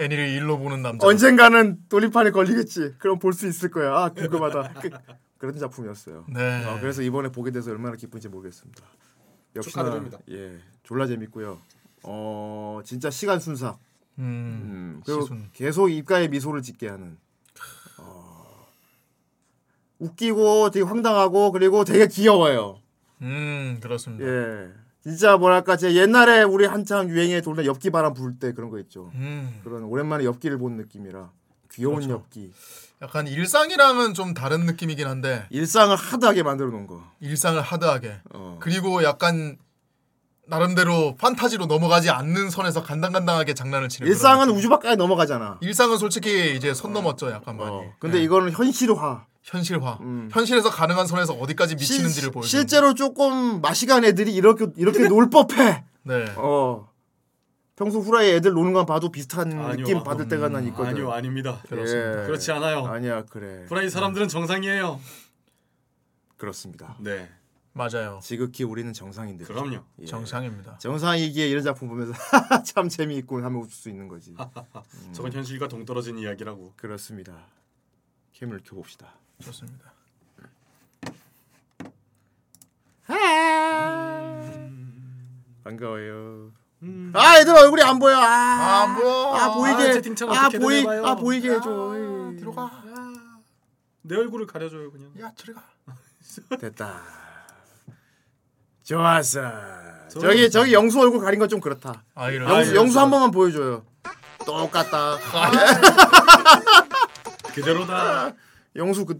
[0.00, 1.04] 애니를 일로 보는 남자.
[1.04, 2.94] 언젠가는 돌림판에 걸리겠지.
[2.98, 3.92] 그럼 볼 수 있을 거야.
[3.92, 4.74] 아 궁금하다.
[4.80, 4.90] 그,
[5.38, 6.24] 그런 작품이었어요.
[6.32, 6.64] 네.
[6.66, 8.80] 아, 그래서 이번에 보게 돼서 얼마나 기쁜지 모르겠습니다.
[9.56, 10.18] 역시나 축하드립니다.
[10.30, 10.52] 예
[10.84, 11.58] 졸라 재밌고요.
[12.04, 13.76] 어 진짜 시간 순삭.
[14.18, 14.24] 음.
[14.24, 15.48] 음, 그리고 시순.
[15.52, 17.16] 계속 입가에 미소를 짓게 하는.
[17.98, 18.66] 어,
[19.98, 22.80] 웃기고 되게 황당하고 그리고 되게 귀여워요.
[23.22, 24.24] 음 그렇습니다.
[24.26, 24.68] 예.
[25.02, 29.10] 진짜 뭐랄까 제 옛날에 우리 한참 유행에 돌던 엽기 바람 불 때 그런 거 있죠.
[29.14, 29.60] 음.
[29.62, 31.30] 그런 오랜만에 엽기를 본 느낌이라
[31.72, 32.12] 귀여운 그렇죠.
[32.14, 32.52] 엽기.
[33.02, 37.02] 약간 일상이랑은 좀 다른 느낌이긴 한데 일상을 하드하게 만들어 놓은 거.
[37.20, 38.58] 일상을 하드하게 어.
[38.60, 39.58] 그리고 약간
[40.46, 44.50] 나름대로 판타지로 넘어가지 않는 선에서 간당간당하게 장난을 치는 일상은.
[44.50, 45.58] 우주 밖까지 넘어가잖아.
[45.62, 47.92] 일상은 솔직히 이제 선 넘었죠 약간 많이 어.
[47.98, 48.22] 근데 예.
[48.22, 49.26] 이거는 현실화.
[49.42, 50.28] 현실화 음.
[50.32, 55.84] 현실에서 가능한 선에서 어디까지 미치는지를 실- 보여주는 실제로 조금 마시간 애들이 이렇게 이렇게 놀 법해.
[56.04, 56.88] 네 어.
[57.76, 59.84] 평소 후라이 애들 노는 건 봐도 비슷한 아니요.
[59.84, 60.90] 느낌 받을 때가 난 있거든.
[60.90, 61.60] 아니요 아닙니다.
[61.68, 62.22] 그렇습니다.
[62.22, 62.26] 예.
[62.26, 62.86] 그렇지 않아요.
[62.86, 63.64] 아니야 그래.
[63.68, 65.00] 후라이 사람들은 정상이에요.
[66.36, 66.96] 그렇습니다.
[67.00, 67.28] 네,
[67.76, 69.46] 맞아요 지극히 우리는 정상인들.
[69.46, 69.82] 그럼요.
[69.98, 70.06] 예.
[70.06, 72.12] 정상입니다 정상이기에 이런 작품 보면서
[72.64, 74.34] 참 재미있고 하면 웃을 수 있는 거지.
[75.12, 76.72] 저건 현실과 동떨어진 이야기라고.
[76.76, 77.46] 그렇습니다.
[78.32, 79.12] 캠을 켜봅시다.
[79.40, 79.92] 좋습니다
[85.64, 86.52] 반가워요.
[87.14, 88.16] 아 얘들 얼굴이 안 보여.
[88.16, 89.90] 아, 아 뭐야 아 보이게.
[89.90, 90.80] 아, 채팅창 아 어떻게든 보이.
[90.80, 91.06] 해봐요.
[91.06, 92.34] 아 보이게 해줘.
[92.38, 92.82] 들어가
[94.02, 95.10] 내 얼굴을 가려줘요 그냥.
[95.20, 95.62] 야 들어가
[96.60, 97.02] 됐다.
[98.84, 99.40] 좋았어.
[100.08, 102.04] 저- 저기 저기 영수 얼굴 가린 건좀 그렇다.
[102.14, 103.82] 아 이런 영수 영수 한 번만 보여줘요.
[104.46, 105.16] 똑같다.
[107.54, 108.32] 그대로다.
[108.76, 109.18] 영수 그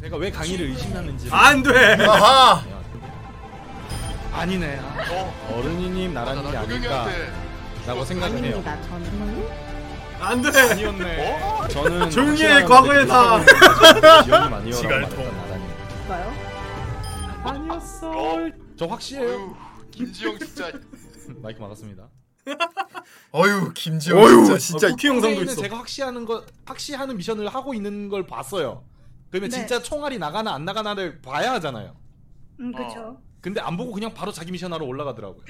[0.00, 1.96] 제가 왜 강의를 의심하는지 안 돼.
[2.06, 2.62] 아하
[4.32, 4.80] 아니네.
[4.80, 8.64] 아, 어른이님 나라는 게 아닐까라고 생각을 해요.
[10.20, 10.48] 안 돼.
[10.58, 11.68] 아니었네.
[11.68, 13.44] 저는 확실한 과거에 다.
[14.24, 15.36] 지원이 아니요라고 지갈통.
[15.36, 15.68] 나라님.
[17.44, 18.12] 아니었어.
[18.82, 19.56] 저 확실해요.
[19.92, 20.72] 김지영 진짜
[21.40, 22.08] 마이크 막았습니다.
[23.32, 25.62] 어유 김지영 어휴 진짜 진짜 어, 쿠키 영상도 있어.
[25.62, 28.82] 제가 확시하는 거 확시하는 미션을 하고 있는 걸 봤어요.
[29.30, 29.56] 그러면 네.
[29.58, 31.94] 진짜 총알이 나가나 안 나가나를 봐야 하잖아요.
[32.58, 33.20] 음, 그쵸.
[33.40, 35.44] 근데 안 보고 그냥 바로 자기 미션 하러 올라가더라고요.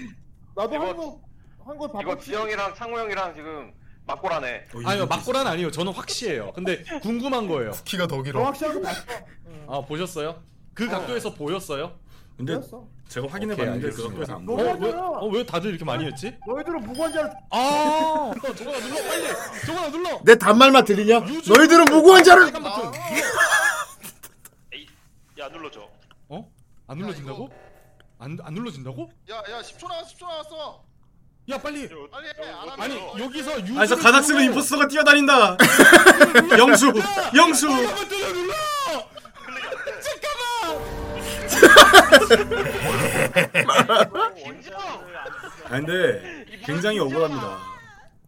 [0.54, 1.20] 나도 이거-
[1.64, 3.72] 한거한거 이거 지영이랑 창호 형이랑 지금
[4.04, 4.66] 맞고라네.
[4.74, 5.70] 어, 아니요 막고란 아니에요.
[5.70, 6.52] 저는 확시해요.
[6.54, 7.70] 근데 궁금한 거예요.
[7.86, 8.52] 키가 더 길어
[9.68, 10.42] 아 보셨어요?
[10.74, 11.98] 그 각도에서 보였어요?
[12.36, 12.58] 근데
[13.08, 14.72] 제가 확인해봤는데 그 각도에서 안 어, 보여.
[14.80, 16.34] 왜, 어, 왜 다들 이렇게 많이 했지?
[16.46, 19.26] 너희들은 무고한 자를 아, 저거나 눌러 빨리.
[19.66, 20.20] 저거나 눌러.
[20.24, 21.20] 내 단말만 들리냐?
[21.20, 22.90] 너희들은 무고한 자를 빨간 버튼.
[22.92, 23.22] 눌러.
[25.44, 25.88] 야 눌러줘.
[26.28, 26.50] 어?
[26.86, 27.50] 안 눌러진다고?
[28.18, 29.10] 안, 안 눌러진다고?
[29.28, 30.84] 야야 10초 나왔어 10초 나왔어
[31.50, 31.88] 야 빨리.
[32.10, 33.78] 빨리 해 안 하면 아니 여기서 유.
[33.80, 35.56] 아저 가닥스는 임포스터가 뛰어다닌다.
[36.56, 36.92] 영수,
[37.34, 37.66] 영수.
[37.66, 38.52] 눌러 눌러.
[45.64, 47.58] 아 근데 굉장히 억울합니다.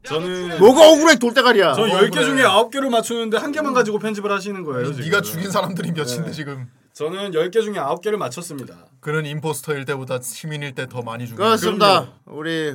[0.05, 1.73] 저는 뭐가 억울해 돌대가리야.
[1.75, 2.25] 저 어, 10개 그래.
[2.25, 5.05] 중에 9개를 맞추는데 한 개만 가지고 편집을 하시는 거예요, 지금.
[5.05, 8.87] 네가 죽인 사람들이 몇인데 지금 저는 10개 중에 9개를 맞췄습니다.
[9.01, 12.09] 그는 임포스터일 때보다 시민일 때 더 많이 죽인 그렇습니다.
[12.27, 12.75] 우리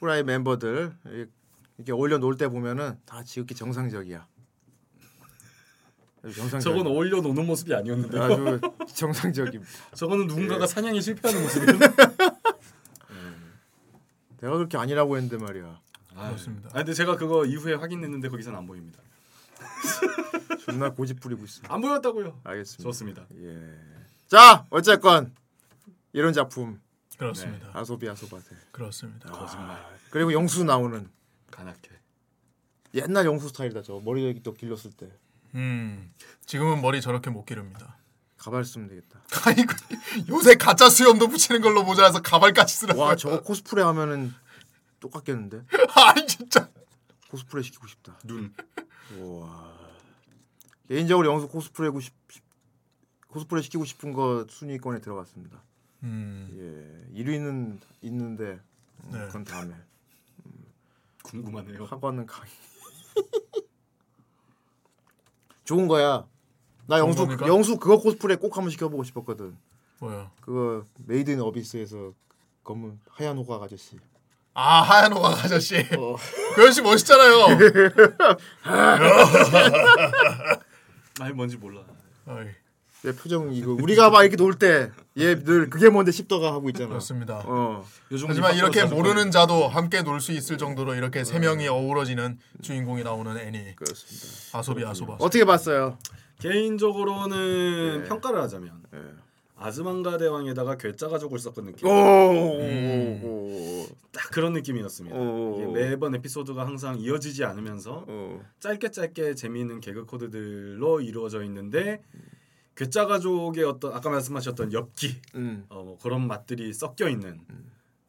[0.00, 1.24] 후라이 멤버들 이-
[1.78, 4.26] 이렇게 올려 놓을 때 보면은 다 지극히 정상적이야.
[6.32, 6.60] 정상적.
[6.60, 8.18] 저건 어울려 노는 모습이 아니었는데.
[8.18, 8.60] 아주
[8.94, 9.66] 정상적입니다.
[9.94, 11.78] 저거는 누군가가 사냥에 실패하는 모습이에요.
[14.40, 15.80] 내가 그렇게 아니라고 했는데 말이야.
[16.14, 16.68] 그렇습니다.
[16.72, 19.00] 아 근데 제가 그거 이후에 확인했는데 거기서는 안 보입니다.
[20.64, 21.62] 존나 고집 부리고 있어.
[21.68, 22.40] 안 보였다고요.
[22.44, 22.82] 알겠습니다.
[22.82, 23.26] 좋습니다.
[23.42, 23.74] 예.
[24.26, 25.34] 자 어쨌건
[26.12, 26.80] 이런 작품
[27.18, 27.70] 그렇습니다.
[27.72, 28.54] 아소비 아소바세.
[28.70, 29.30] 그렇습니다.
[29.30, 29.82] 거짓말.
[30.10, 31.08] 그리고 영수 나오는
[31.50, 31.90] 간악해.
[32.94, 33.82] 옛날 영수 스타일이다.
[33.82, 35.08] 저 머리 또 길렀을 때
[35.54, 36.12] 음
[36.46, 37.96] 지금은 머리 저렇게 못 기릅니다.
[38.36, 39.20] 가발 쓰면 되겠다.
[39.46, 39.74] 아니 그
[40.28, 43.16] 요새 가짜 수염도 붙이는 걸로 모자라서 가발까지 쓰는 와.
[43.16, 44.34] 저거 코스프레 하면은
[45.00, 45.62] 똑같겠는데?
[45.96, 46.68] 아니 진짜
[47.30, 48.18] 코스프레 시키고 싶다.
[48.24, 48.52] 눈.
[49.18, 49.72] 우와.
[50.88, 52.12] 개인적으로 영수 코스프레고 싶
[53.28, 55.62] 코스프레 시키고 싶은 거 순위권에 들어갔습니다.
[56.02, 56.50] 음
[57.14, 58.60] 예, 1위는 있는데
[59.04, 59.26] 음, 네.
[59.26, 59.74] 그건 다음에
[61.22, 61.84] 궁금하네요.
[61.86, 62.50] 학과는 강의.
[65.64, 66.26] 좋은 거야.
[66.86, 67.46] 나 영수 겁니까?
[67.46, 69.56] 영수 그거 코스프레 꼭 한번 시켜보고 싶었거든.
[70.00, 70.30] 뭐야?
[70.40, 72.12] 그거 메이드 인 어비스에서
[72.62, 73.98] 검은 하얀 호각 아저씨.
[74.52, 75.76] 아 하얀 호각 아저씨.
[75.98, 76.16] 어.
[76.54, 77.46] 그 아저씨 멋있잖아요.
[81.20, 81.82] 아니 뭔지 몰라.
[82.26, 82.48] 어이,
[83.04, 86.88] 얘 표정 이거 우리가 막 이렇게 놀 때 얘 늘 그게 뭔데 싶다가 하고 있잖아.
[86.88, 87.42] 그렇습니다.
[87.46, 87.84] 어.
[88.10, 93.02] 요즘 하지만 이렇게 모르는 자도 함께 놀 수 있을 정도로 이렇게 세 명이 어우러지는 주인공이
[93.04, 94.58] 나오는 애니 그렇습니다.
[94.58, 95.16] 아소비 아소바.
[95.20, 95.98] 어떻게 봤어요?
[96.40, 98.08] 개인적으로는 네.
[98.08, 98.98] 평가를 하자면 예.
[99.56, 101.86] 아즈만가 대왕에다가 괴짜 가족을 섞은 느낌.
[101.86, 102.58] 오.
[102.60, 103.20] 음.
[103.22, 103.86] 오.
[104.12, 105.16] 딱 그런 느낌이었습니다.
[105.74, 108.40] 매번 에피소드가 항상 이어지지 않으면서 어.
[108.60, 112.02] 짧게 짧게 재미있는 개그 코드들로 이루어져 있는데
[112.76, 115.64] 괴짜 가족의 어떤 아까 말씀하셨던 엽기 음.
[115.68, 117.40] 어, 뭐 그런 맛들이 섞여 있는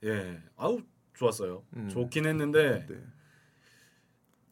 [0.03, 0.81] 예 아우
[1.13, 1.89] 좋았어요 음.
[1.89, 2.95] 좋긴 했는데 네.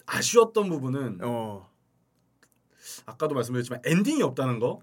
[0.06, 1.70] 아쉬웠던 부분은 어.
[3.06, 4.82] 아까도 말씀드렸지만 엔딩이 없다는 거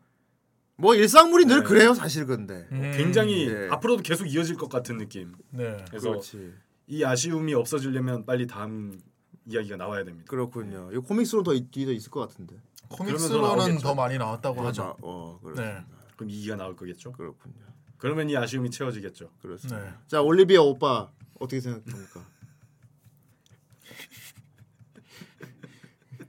[0.80, 1.62] 뭐 일상물이 늘 네.
[1.66, 2.66] 그래요, 사실 근데.
[2.72, 3.68] 음, 굉장히 네.
[3.70, 5.76] 앞으로도 계속 이어질 것 같은 느낌 네.
[5.90, 6.54] 그래서 그렇지.
[6.86, 8.98] 이 아쉬움이 없어지려면 빨리 다음
[9.44, 10.88] 이야기가 나와야 됩니다 그렇군요.
[10.90, 12.56] 이 코믹스로 더 있- 뒤져 있을 것 같은데.
[12.90, 13.78] 코믹스로는.
[13.78, 14.96] 더 많이 나왔다고 아, 하죠.
[15.00, 15.78] 어, 그렇 네.
[16.16, 17.54] 그럼 이기가 나올 거겠죠 그렇군요.
[17.98, 19.80] 그러면 이 아쉬움이 채워지겠죠 그렇습니다.
[19.80, 19.90] 네.
[20.06, 22.20] 자, 올리비아 오빠 어떻게 생각합니까?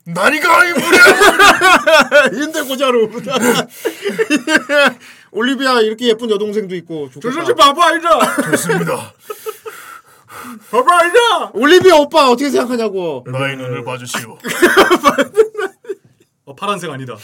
[0.06, 3.10] 나니가 이 무려 인대 고자로.
[5.32, 7.54] 올리비아 이렇게 예쁜 여동생도 있고 좋겠다.
[7.54, 8.98] 바보 아니다 좋습니다.
[10.72, 13.24] 바보 아니다 올리비아 오빠 어떻게 생각하냐고.
[13.28, 14.38] 나의 눈을 봐주시오.
[16.52, 17.16] 어 파란색 아니다.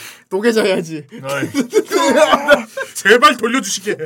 [1.21, 1.51] 나의
[2.95, 3.97] 제발 돌려주시게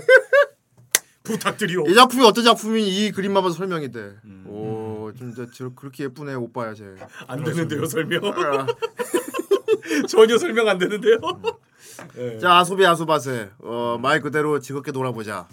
[1.23, 4.15] 부탁드리오 이 작품이 어떤 작품인지 이 그림만 봐도 설명이 돼.
[4.45, 6.86] 오, 진짜 저 그렇게 예쁘네 오빠야 쟤.
[7.27, 8.65] 안 되는데요 설명 아.
[10.10, 11.17] 전혀 설명 안 되는데요
[12.15, 12.39] 네.
[12.39, 13.51] 자, 아소비 아소바세.
[13.60, 15.47] 어, 말 그대로 즐겁게 놀아보자.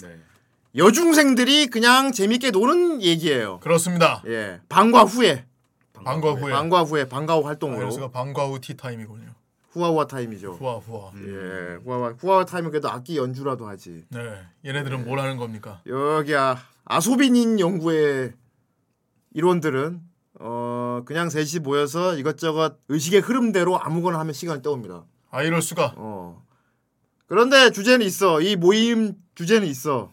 [0.00, 0.16] 네.
[0.76, 3.58] 여중생들이 그냥 재밌게 노는 얘기예요.
[3.60, 4.22] 그렇습니다.
[4.26, 5.44] 예, 방과 후에,
[6.04, 9.34] 방과 후에 방과 후에 방과 후 활동으로 그래서 방과 후 티 타임이군요.
[9.70, 10.52] 후아후아 타임이죠.
[10.54, 11.12] 후아 후아.
[11.16, 14.04] 예, 후아후아 후아후아 타임은 그래도 악기 연주라도 하지.
[14.10, 14.40] 네.
[14.64, 15.82] 얘네들은 뭘 하는 겁니까?
[15.86, 16.56] 여기야
[16.86, 18.32] 아소비닌 연구의
[19.34, 20.00] 일원들은
[20.40, 25.04] 어 그냥 셋이 모여서 이것저것 의식의 흐름대로 아무거나 하면 시간을 때웁니다.
[25.30, 25.94] 아 이럴 수가.
[25.96, 26.42] 어.
[27.26, 28.40] 그런데 주제는 있어.
[28.40, 30.12] 이 모임 주제는 있어.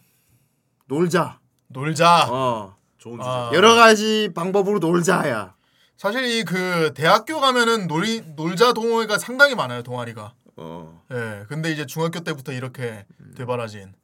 [0.86, 1.40] 놀자.
[1.68, 2.28] 놀자.
[2.30, 2.76] 어.
[2.98, 5.55] 좋은 주제 아, 여러 가지 방법으로 놀자야.
[5.96, 10.34] 사실 이 그 대학교 가면은 놀이 놀자 동호회가 상당히 많아요 동아리가.
[10.56, 11.02] 어.
[11.12, 11.44] 예.
[11.48, 13.04] 근데 이제 중학교 때부터 이렇게
[13.36, 13.94] 되바라진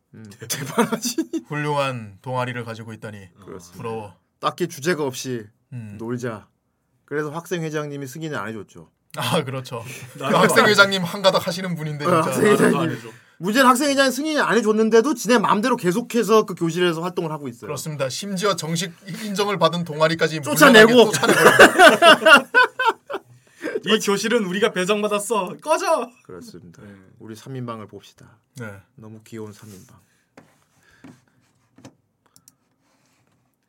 [0.48, 1.16] 대단하지.
[1.48, 3.76] 훌륭한 동아리를 가지고 있다니 그렇습니다.
[3.76, 4.16] 부러워.
[4.40, 5.96] 딱히 주제가 없이 음.
[5.98, 6.48] 놀자.
[7.04, 8.90] 그래서 학생 회장님이 승인을 안 해줬죠.
[9.16, 9.82] 아 그렇죠.
[10.16, 12.28] 그 학생 안- 회장님 한가닥 하시는 분인데 어, 진짜.
[12.38, 12.98] 학생 회장님.
[13.42, 17.66] 문제는 학생 회장이 승인이 안 해줬는데도 지네 마음대로 계속해서 그 교실에서 활동을 하고 있어요.
[17.66, 18.08] 그렇습니다.
[18.08, 18.92] 심지어 정식
[19.24, 21.10] 인정을 받은 동아리까지 쫓아내고.
[23.84, 26.82] 이 교실은 우리가 배정받았어 꺼져 그렇습니다.
[26.82, 26.94] 네.
[27.18, 28.38] 우리 3인방을 봅시다.
[28.60, 28.80] 네.
[28.94, 29.92] 너무 귀여운 3인방.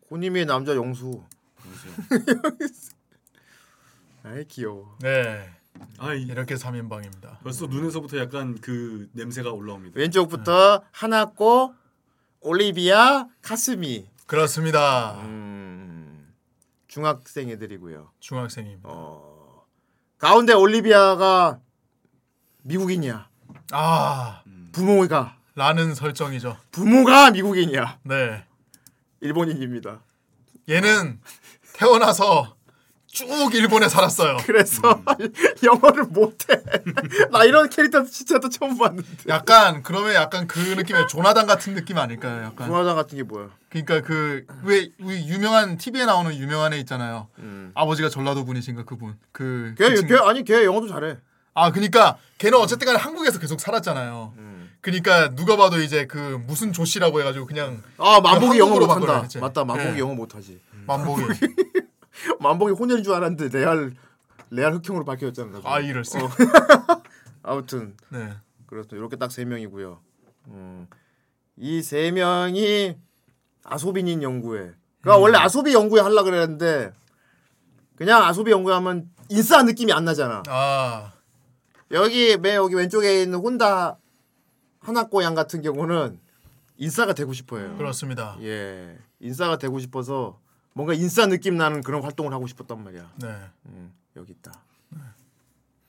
[0.07, 1.23] 고님의 남자 영수.
[4.21, 4.95] 아이 귀여워.
[5.01, 5.49] 네.
[5.97, 7.39] 아이 이렇게 3인방입니다.
[7.43, 11.73] 벌써 눈에서부터 약간 그 냄새가 올라옵니다 왼쪽부터 하나코,
[12.41, 14.09] 올리비아, 카스미.
[14.25, 15.21] 그렇습니다.
[15.21, 16.33] 음,
[16.87, 18.11] 중학생 애들이고요.
[18.19, 18.89] 중학생입니다.
[18.89, 19.65] 어,
[20.17, 21.59] 가운데 올리비아가
[22.63, 23.29] 미국인이야.
[23.71, 26.57] 아 부모가 라는 설정이죠.
[26.71, 27.99] 부모가 미국인이야.
[28.03, 28.45] 네.
[29.21, 30.01] 일본인입니다.
[30.69, 31.19] 얘는
[31.73, 32.55] 태어나서
[33.13, 34.37] 쭉 일본에 살았어요.
[34.43, 34.81] 그래서
[35.63, 36.59] 영어를 못해.
[37.31, 39.07] 나 이런 캐릭터 진짜 또 처음 봤는데.
[39.27, 42.43] 약간 그러면 약간 그 느낌의 조나단 같은 느낌 아닐까요?
[42.43, 42.65] 약간.
[42.67, 43.49] 중화장 같은 게 뭐야?
[43.69, 47.27] 그러니까 그왜 우리 유명한 TV에 나오는 유명한 애 있잖아요.
[47.37, 47.71] 음.
[47.75, 49.15] 아버지가 전라도 분이신가 그분.
[49.31, 50.07] 그, 걔, 그.
[50.07, 51.17] 걔 아니 걔 영어도 잘해.
[51.53, 54.33] 아 그러니까 걔는 어쨌든 간에 한국에서 계속 살았잖아요.
[54.37, 54.71] 음.
[54.81, 59.27] 그러니까 누가 봐도 이제 그 무슨 조씨라고 해가지고 그냥 아 만복이 영어 못한다.
[59.39, 59.99] 맞다 만복이 네.
[59.99, 60.59] 영어 못하지.
[60.87, 61.21] 만복이.
[62.39, 63.93] 만복이 혼혈인 줄 알았는데 레알
[64.49, 65.61] 레알 흑형으로 밝혀졌잖아.
[65.63, 66.17] 아 이럴 수.
[67.43, 68.33] 아무튼 네.
[68.67, 68.97] 그렇습니다.
[68.97, 69.99] 이렇게 딱 세 명이고요.
[70.47, 70.87] 음,
[71.57, 72.97] 이세 명이
[73.63, 74.73] 아소비닌 연구회.
[75.01, 76.93] 그러니까 원래 아소비 연구회 하려 그랬는데
[77.95, 80.43] 그냥 아소비 연구회 하면 인싸 느낌이 안 나잖아.
[80.47, 81.13] 아
[81.91, 83.97] 여기 맨 여기 왼쪽에 있는 혼다
[84.79, 86.19] 하나꼬 양 같은 경우는
[86.77, 87.77] 인싸가 되고 싶어요.
[87.77, 88.37] 그렇습니다.
[88.41, 90.39] 예, 인싸가 되고 싶어서
[90.73, 93.11] 뭔가 인싸 느낌 나는 그런 활동을 하고 싶었단 말이야.
[93.17, 93.35] 네.
[93.67, 94.51] 음, 여기 있다.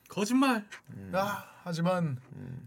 [0.09, 0.65] 거짓말
[1.13, 2.19] 아, 하지만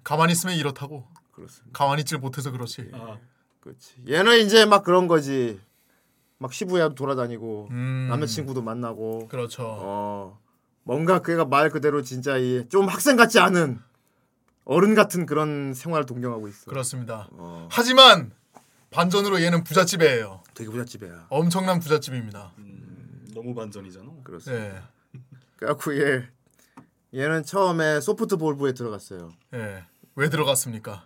[0.03, 1.07] 가만히 있으면 이렇다고.
[1.31, 1.77] 그렇습니다.
[1.77, 2.89] 가만히 있질 못해서 그렇지.
[2.93, 3.17] 아,
[3.61, 3.95] 그렇지.
[4.09, 5.59] 얘는 이제 막 그런 거지.
[6.39, 8.07] 막 시부야도 돌아다니고 음.
[8.09, 9.63] 남자친구도 만나고 그렇죠.
[9.65, 10.39] 어
[10.83, 13.79] 뭔가 그가 말 그대로 진짜 이 좀 학생 같지 않은
[14.65, 16.65] 어른 같은 그런 생활을 동경하고 있어.
[16.69, 17.27] 그렇습니다.
[17.31, 18.31] 어, 하지만
[18.91, 20.43] 반전으로 얘는 부잣집이에요.
[20.57, 21.27] 되게 부잣집이야.
[21.29, 22.53] 엄청난 부잣집입니다.
[22.57, 24.65] 음, 너무 반전이잖아 그렇습니다.
[24.65, 24.81] 예.
[25.55, 26.27] 그래갖고 얘
[27.13, 29.29] 얘는 처음에 소프트 볼부에 들어갔어요.
[29.53, 29.83] 예.
[30.15, 31.05] 왜 들어갔습니까?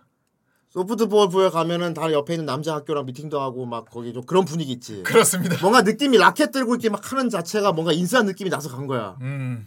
[0.70, 4.46] 소프트 볼 부에 가면은 다 옆에 있는 남자 학교랑 미팅도 하고 막 거기 좀 그런
[4.46, 5.02] 분위기 있지.
[5.02, 5.58] 그렇습니다.
[5.60, 9.18] 뭔가 느낌이 라켓 들고 이렇게 막 하는 자체가 뭔가 인싸한 느낌이 나서 간 거야.
[9.20, 9.66] 음.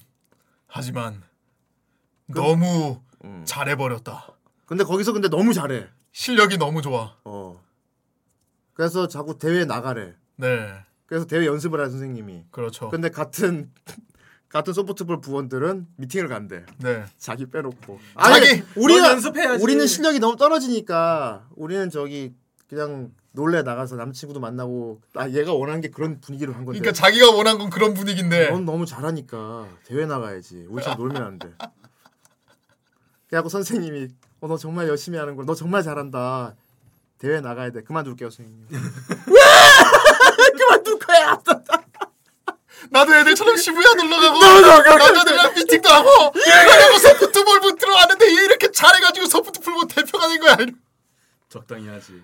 [0.65, 1.21] 하지만
[2.25, 3.43] 너무 음.
[3.45, 4.35] 잘해 버렸다.
[4.65, 5.85] 근데 거기서 근데 너무 잘해.
[6.11, 7.15] 실력이 너무 좋아.
[7.23, 7.63] 어.
[8.75, 10.13] 그래서 자꾸 대회 나가래.
[10.35, 10.73] 네,
[11.07, 12.45] 그래서 대회 연습을 한 선생님이.
[12.51, 12.89] 그렇죠.
[12.89, 13.71] 근데 같은
[14.49, 16.65] 같은 소프트볼 부원들은 미팅을 간대.
[16.79, 17.99] 네, 자기 빼놓고.
[18.19, 18.47] 자기!
[18.47, 19.63] 아니, 우리가 넌 연습해야지.
[19.63, 22.35] 우리는 실력이 너무 떨어지니까 우리는 저기
[22.69, 26.79] 그냥 놀래 나가서 남친구도 만나고 아 얘가 원하는 게 그런 분위기로 한 건데.
[26.79, 30.67] 그러니까 자기가 원한 건 그런 분위기인데 넌 너무 잘하니까 대회 나가야지.
[30.69, 31.53] 우리처럼 놀면 안 돼.
[33.27, 34.09] 그래갖고 선생님이
[34.41, 35.45] 어, 너 정말 열심히 하는 걸.
[35.45, 36.55] 너 정말 잘한다.
[37.25, 37.81] 대회 나가야 돼.
[37.81, 38.67] 그만둘게요, 선생님.
[38.69, 38.77] 왜?
[40.59, 41.41] 그만둘 거야.
[42.91, 44.39] 나도 애들 처럼 시부야 놀러 가고
[44.95, 50.57] 남자들이랑 미팅도 하고 그러고 소프트볼 들어왔는데 얘 이렇게 잘해가지고 소프트볼 대표가 된 거야.
[51.49, 52.21] 적당히 하지.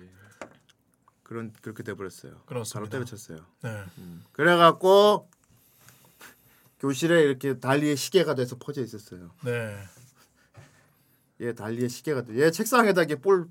[1.24, 2.34] 그런 그렇게 돼 버렸어요.
[2.34, 2.90] 바로 그렇습니다.
[2.90, 3.38] 때려쳤어요.
[3.62, 3.84] 네,
[4.30, 5.28] 그래갖고
[6.78, 9.32] 교실에 이렇게 달리의 시계가 돼서 퍼져 있었어요.
[9.42, 9.76] 네.
[11.40, 12.40] 얘 달리의 시계가 돼.
[12.40, 13.48] 얘 책상에다 이게 볼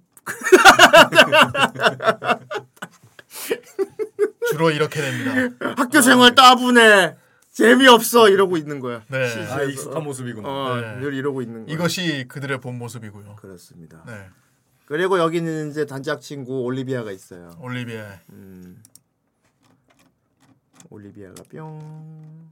[4.50, 5.74] 주로 이렇게 됩니다.
[5.78, 7.16] 학교 생활 따분해.
[7.52, 9.04] 재미없어 이러고 있는 거야.
[9.10, 9.28] 네.
[9.28, 9.54] 시시해서.
[9.56, 10.48] 아 익숙한 모습이구나.
[10.48, 10.96] 어, 네.
[11.00, 11.74] 늘 이러고 있는 거야.
[11.74, 13.36] 이것이 그들의 본 모습이고요.
[13.36, 14.04] 그렇습니다.
[14.08, 14.30] 네,
[14.86, 17.50] 그리고 여기는 이제 단짝 친구 올리비아가 있어요.
[17.60, 18.20] 올리비아.
[18.30, 18.82] 음.
[20.90, 22.50] 올리비아가 뿅.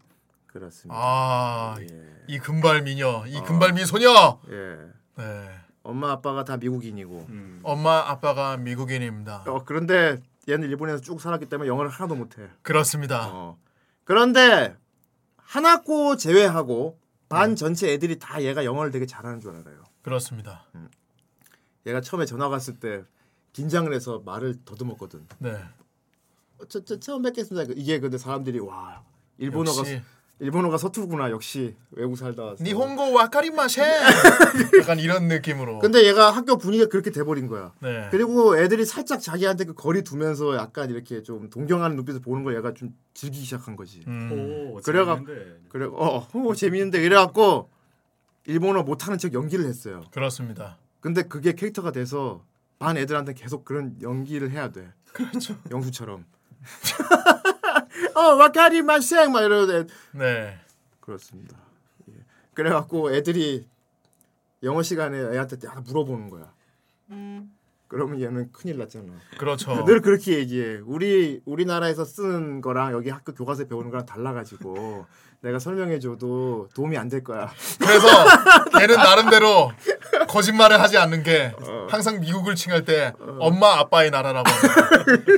[0.47, 0.95] 그렇습니다.
[0.99, 1.87] 아, 예.
[2.27, 4.39] 이 금발 미녀, 이 금발 미소녀.
[4.49, 4.77] 예.
[5.17, 5.49] 네,
[5.89, 7.25] 엄마 아빠가 다 미국인이고.
[7.29, 7.59] 음.
[7.63, 9.43] 엄마 아빠가 미국인입니다.
[9.47, 12.47] 어 그런데 얘는 일본에서 쭉 살았기 때문에 영어를 하나도 못해.
[12.61, 13.29] 그렇습니다.
[13.31, 13.57] 어.
[14.03, 14.75] 그런데
[15.37, 19.83] 하나코 제외하고 반 전체 애들이 다 얘가 영어를 되게 잘하는 줄 알아요.
[20.01, 20.65] 그렇습니다.
[21.85, 23.03] 얘가 처음에 전화 왔을 때
[23.53, 25.27] 긴장을 해서 말을 더듬었거든.
[25.39, 25.51] 네,
[26.59, 27.73] 어, 저, 저 처음 뵙겠습니다.
[27.75, 29.03] 이게 근데 사람들이 와
[29.37, 30.01] 일본어가 역시
[30.41, 32.63] 일본어가 서투르구나 역시 외국 살다 왔어.
[32.63, 33.83] 니혼고 와카리마셍.
[34.79, 35.79] 약간 이런 느낌으로.
[35.79, 37.73] 근데 얘가 학교 분위기가 그렇게 돼버린 거야.
[37.81, 42.55] 네, 그리고 애들이 살짝 자기한테 그 거리 두면서 약간 이렇게 좀 동경하는 눈빛을 보는 걸
[42.55, 44.01] 얘가 좀 즐기기 시작한 거지.
[44.07, 45.59] 음, 오, 그래가- 재밌는데.
[45.69, 47.69] 그래 어, 어 재밌는데 이래갖고
[48.45, 50.03] 일본어 못하는 척 연기를 했어요.
[50.11, 50.77] 그렇습니다.
[51.01, 52.45] 근데 그게 캐릭터가 돼서
[52.79, 54.87] 반 애들한테 계속 그런 연기를 해야 돼.
[55.11, 55.57] 그렇죠.
[55.69, 56.23] 영수처럼.
[58.15, 60.59] 어 와카리 마생 막 이러는데 네,
[60.99, 61.57] 그렇습니다.
[62.09, 62.13] 예.
[62.53, 63.67] 그래갖고 애들이
[64.63, 66.51] 영어 시간에 애한테 딱 물어보는 거야.
[67.89, 69.13] 그러면 얘는 큰일 났잖아.
[69.39, 69.73] 그렇죠.
[69.85, 70.81] 늘 그렇게 얘기해.
[70.85, 75.05] 우리 우리나라에서 쓰는 거랑 여기 학교 교과서에 배우는 거랑 달라가지고
[75.41, 77.49] 내가 설명해줘도 도움이 안 될 거야.
[77.79, 78.07] 그래서
[78.81, 79.71] 얘는 나름대로
[80.27, 81.87] 거짓말을 하지 않는 게 어.
[81.89, 84.49] 항상 미국을 칭할 때 엄마 아빠의 나라라고.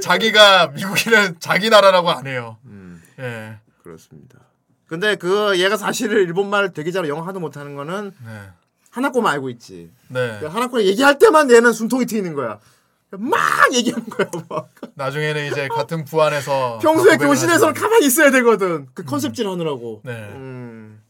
[0.01, 2.57] 자기가 미국인을 자기 나라라고 안 해요.
[2.65, 3.01] 음.
[3.19, 4.39] 예, 그렇습니다.
[4.87, 8.49] 근데 그 얘가 사실은 일본말 되게 잘 영어 하도 못하는 거는 네,
[8.89, 9.91] 하나꼬만 알고 있지.
[10.09, 10.39] 네.
[10.45, 12.59] 하나꼬 얘기할 때만 얘는 숨통이 트이는 거야.
[13.11, 14.29] 막 얘기하는 거야.
[14.49, 14.73] 막.
[14.95, 17.73] 나중에는 이제 같은 부안에서 평소에 교실에서는 하지만.
[17.73, 18.87] 가만히 있어야 되거든.
[18.93, 20.01] 그 컨셉질 하느라고.
[20.05, 20.29] 네.
[20.33, 21.03] 음.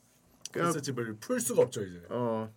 [0.52, 2.02] 그래서 집을 풀 수가 없죠 이제.
[2.10, 2.52] 어.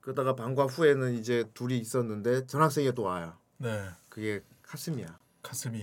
[0.00, 3.34] 그러다가 방과 후에는 이제 둘이 있었는데 전학생이 또 와요.
[3.58, 5.18] 네, 그게 카스미야.
[5.42, 5.82] 가슴이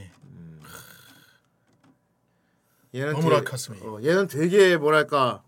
[2.93, 3.79] 얘는 너무나 되게- 카스미.
[3.81, 5.43] 어, 얘는 되게 뭐랄까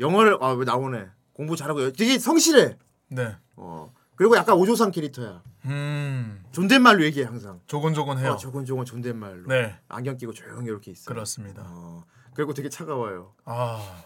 [0.00, 1.08] 영어를 아 왜 나오네.
[1.32, 2.76] 공부 잘하고 되게 성실해.
[3.08, 3.92] 네, 어.
[4.16, 5.42] 그리고 약간 오조상 캐릭터야.
[5.66, 7.60] 음, 존댓말로 얘기해 항상.
[7.66, 8.32] 조곤조곤해요.
[8.32, 9.46] 어, 조곤조곤 존댓말로.
[9.48, 11.12] 네, 안경 끼고 조용히 이렇게 있어.
[11.12, 11.64] 그렇습니다.
[11.66, 12.04] 어.
[12.34, 13.34] 그리고 되게 차가워요.
[13.44, 14.02] 아,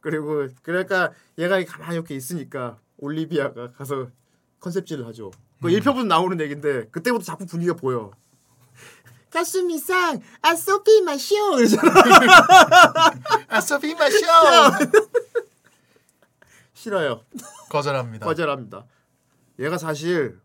[0.00, 4.08] 그리고 그러니까 얘가 가만히 이렇게 있으니까 올리비아가 가서
[4.60, 5.30] 컨셉질을 하죠.
[5.60, 5.72] 그 음.
[5.72, 8.10] 1편부터 나오는 얘긴데 그때부터 자꾸 분위기가 보여.
[9.30, 11.92] 가스미상 아소피 마쇼 이러잖아.
[13.48, 14.18] 아서비 마쇼
[16.74, 17.22] 싫어요.
[17.68, 18.26] 거절합니다.
[18.26, 18.84] 거절합니다.
[19.60, 20.38] 얘가 사실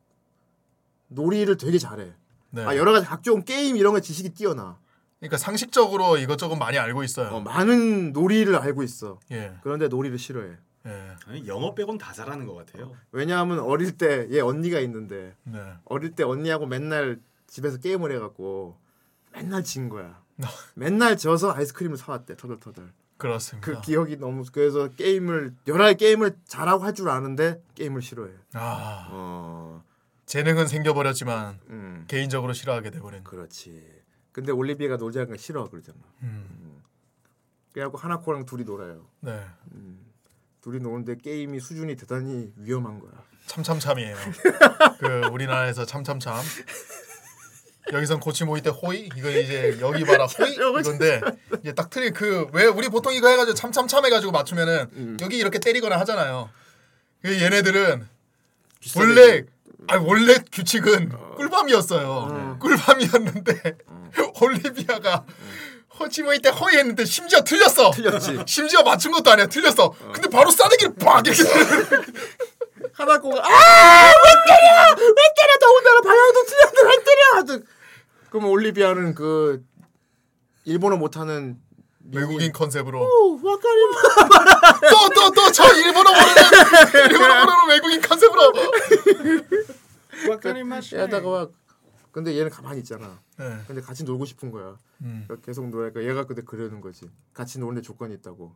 [1.08, 2.14] 놀이를 되게 잘해.
[2.52, 2.64] 네.
[2.64, 4.78] 아 여러 가지 각종 게임 이런 거 지식이 뛰어나.
[5.20, 7.30] 그러니까 상식적으로 이것저것 많이 알고 있어요.
[7.30, 9.20] 어, 많은 놀이를 알고 있어.
[9.32, 10.52] 예, 그런데 놀이를 싫어해.
[10.88, 12.94] 예, 아니, 영어 빼곤 다 잘하는 것 같아요.
[13.12, 15.60] 왜냐하면 어릴 때 얘 언니가 있는데 네.
[15.86, 18.78] 어릴 때 언니하고 맨날 집에서 게임을 해갖고
[19.34, 20.22] 맨날 진 거야.
[20.36, 22.92] 나- 맨날 져서 아이스크림을 사왔대 터덜터덜.
[23.18, 23.66] 그렇습니다.
[23.66, 28.32] 그 기억이 너무 그래서 게임을 여러 게임을 잘하고 할 줄 아는데 게임을 싫어해.
[28.54, 29.84] 아, 어,
[30.26, 33.24] 재능은 생겨버렸지만 음, 개인적으로 싫어하게 돼버린.
[33.24, 33.86] 그렇지.
[34.32, 35.98] 근데 올리비아가 놀자는 걸 싫어 그러잖아.
[36.24, 36.82] 음,
[37.74, 39.08] 그래갖고 하나코랑 둘이 놀아요.
[39.22, 39.46] 네,
[40.62, 43.12] 둘이 노는데 게임이 수준이 대단히 위험한 거야.
[43.46, 44.16] 참참참이에요.
[45.00, 46.36] 그 우리나라에서 참참참.
[47.94, 51.22] 여기선 고치 모이 때 호이 이거 이제 여기 봐라 호이 이건데
[51.62, 56.50] 이제 딱 틀리 그왜 우리 보통 이거 해가지고 참참참 해가지고 맞추면은 여기 이렇게 때리거나 하잖아요.
[57.22, 58.08] 그 얘네들은
[58.98, 59.44] 원래
[59.88, 62.58] 아 원래 규칙은 꿀밤이었어요.
[62.60, 63.78] 꿀밤이었는데
[64.42, 65.24] 올리비아가
[66.00, 67.92] 호치모이 때 호이 했는데 심지어 틀렸어.
[67.92, 68.40] 틀렸지.
[68.48, 69.46] 심지어 맞춘 것도 아니야.
[69.48, 69.94] 틀렸어.
[70.12, 71.44] 근데 바로 싸대기를 빡 이렇게
[72.94, 77.66] 하나코가 아왜 때려 왜 때려 더군다나 방향도 틀렸는데 왜 때려 하든
[78.36, 79.66] 그럼 올리비아는 그
[80.66, 81.58] 일본어 못하는
[82.12, 83.00] 외국인 컨셉으로
[83.42, 84.02] 와카리마
[84.92, 88.52] 또또 또 저 일본어 모르는 일본어 모르는 외국인 컨셉으로
[90.98, 91.52] 얘다가 막
[92.12, 93.22] 근데 얘는 가만히 있잖아.
[93.38, 93.58] 네.
[93.68, 94.78] 근데 같이 놀고 싶은 거야.
[95.00, 95.24] 음.
[95.28, 97.10] 그러니까 계속 놀니까 얘가 근데 그러는 거지.
[97.34, 98.54] 같이 노는데 조건이 있다고.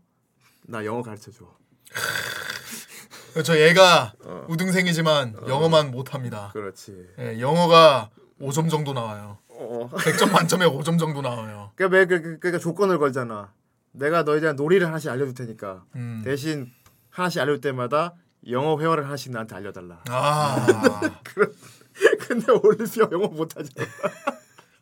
[0.64, 1.46] 나 영어 가르쳐 줘.
[3.46, 4.14] 저 얘가
[4.50, 6.50] 우등생이지만 영어만 못합니다.
[6.52, 7.08] 그렇지.
[7.20, 8.10] 예, 영어가
[8.42, 9.38] 5점 정도 나와요.
[9.60, 9.90] 어.
[9.90, 11.72] 100점 만점에 5점 정도 나와요.
[11.76, 13.52] 그러니까 왜 그, 그, 그러니까 조건을 걸잖아.
[13.92, 16.22] 내가 너에 대한 놀이를 하나씩 알려줄 테니까 음.
[16.24, 16.72] 대신
[17.10, 18.14] 하나씩 알려줄 때마다
[18.50, 20.02] 영어 회화를 하나씩 나한테 알려달라.
[20.10, 21.12] 아
[22.28, 23.70] 근데 올리비아 영어 못하잖아.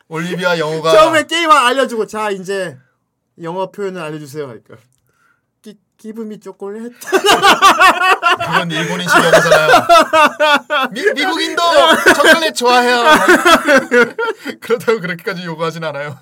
[0.09, 2.77] 올리비아 영어가 처음에 게임 하나 알려주고 자 이제
[3.41, 4.75] 영어 표현을 알려주세요 하니까
[5.61, 6.93] 기, 기분이 초콜릿
[8.37, 9.69] 그건 일본인식 영어잖아요.
[10.91, 11.61] 미, 미국인도
[12.15, 13.03] 초콜릿 좋아해요.
[14.61, 16.17] 그렇다고 그렇게까지 요구하진 않아요.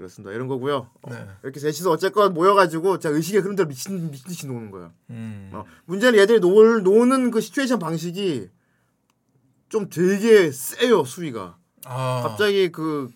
[0.00, 1.26] 그렇습니다 이런 거고요 어, 네.
[1.42, 5.50] 이렇게 셋이서 어쨌건 모여가지고 자 의식의 흐름대로 미친 미친 듯이 노는 거야 음.
[5.52, 8.48] 어, 문제는 얘들이 놀, 노는 그 시츄에이션 방식이
[9.68, 13.08] 좀 되게 세요 수위가 아, 갑자기 그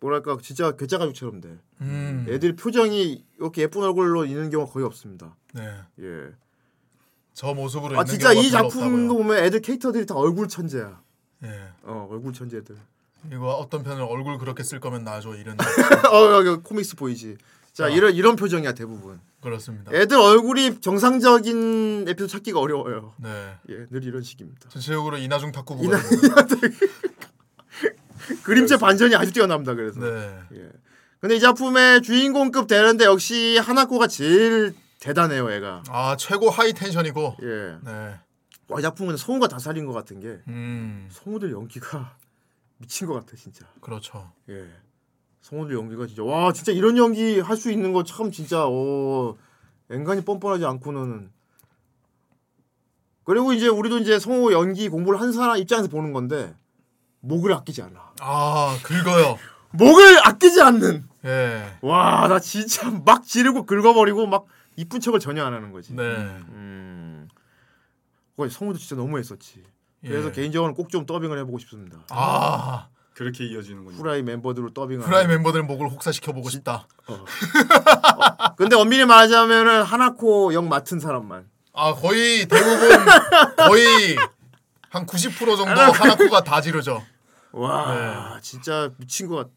[0.00, 2.26] 뭐랄까 진짜 괴짜 가족처럼 돼 음.
[2.28, 5.62] 애들 표정이 이렇게 예쁜 얼굴로 있는 경우가 거의 없습니다 네.
[6.00, 6.30] 예.
[7.34, 9.16] 저 모습으로 아 진짜 이 작품도.
[9.16, 11.00] 보면 애들 캐릭터들이 다 얼굴 천재야
[11.42, 11.68] 예.
[11.82, 12.76] 어 얼굴 천재들
[13.32, 15.56] 이거 어떤 편을 얼굴 그렇게 쓸 거면 놔줘 이런
[16.12, 17.36] 어 여기 comics 보이지.
[17.72, 17.88] 자 어.
[17.88, 19.20] 이런 이런 표정이야 대부분.
[19.42, 19.90] 그렇습니다.
[19.92, 23.12] 애들 얼굴이 정상적인 에피소드 찾기가 어려워요.
[23.18, 23.54] 네.
[23.68, 24.68] 예, 늘 이런 식입니다.
[24.68, 26.00] 전체적으로 이나중 탁구 이나-.
[28.44, 29.74] 그림체 반전이 아주 뛰어납니다.
[29.74, 30.00] 그래서.
[30.00, 30.38] 네.
[30.54, 30.68] 예.
[31.20, 34.74] 근데 이 작품의 주인공급 되는데 역시 하나코가 제일
[35.08, 35.82] 대단해요, 애가.
[35.88, 37.36] 아 최고 high tension이고.
[37.42, 37.76] 예.
[37.84, 38.14] 네.
[38.68, 41.06] 와, 이 작품은 성우가 다 살린 것 같은 게 음.
[41.12, 42.16] 성우들 연기가
[42.78, 43.66] 미친 것 같아, 진짜.
[43.82, 44.32] 그렇죠.
[44.48, 44.66] 예.
[45.42, 49.36] 성우들 연기가 진짜 와 진짜 이런 연기 할 수 있는 거 참 진짜 어
[49.90, 51.30] 앵간히 뻔뻔하지 않고는
[53.24, 56.54] 그리고 이제 우리도 이제 성우 연기 공부를 한 사람 입장에서 보는 건데
[57.20, 59.38] 목을 아끼지 않아 아 긁어요.
[59.72, 61.78] 목을 아끼지 않는 예.
[61.82, 64.46] 와 나 진짜 막 지르고 긁어버리고 막
[64.76, 66.02] 이쁜 척을 전혀 안 하는 거지 네.
[66.02, 67.28] 음
[68.36, 69.62] 거기 성우도 진짜 너무 했었지
[70.02, 70.32] 그래서 예.
[70.32, 73.96] 개인적으로는 꼭좀 더빙을 해보고 싶습니다 아 그렇게 이어지는군요.
[73.96, 76.88] 후라이 멤버들로 더빙을 프라이 멤버들 목을 혹사시켜 보고 싶다.
[78.56, 81.48] 근데 엄밀히 말하자면은 하나코 역 맡은 사람만.
[81.72, 82.88] 아 거의 대부분
[83.68, 84.16] 거의
[84.90, 87.02] 한 90% 정도 하나코가 다 지르죠.
[87.52, 89.48] 와 진짜 미친 것 같.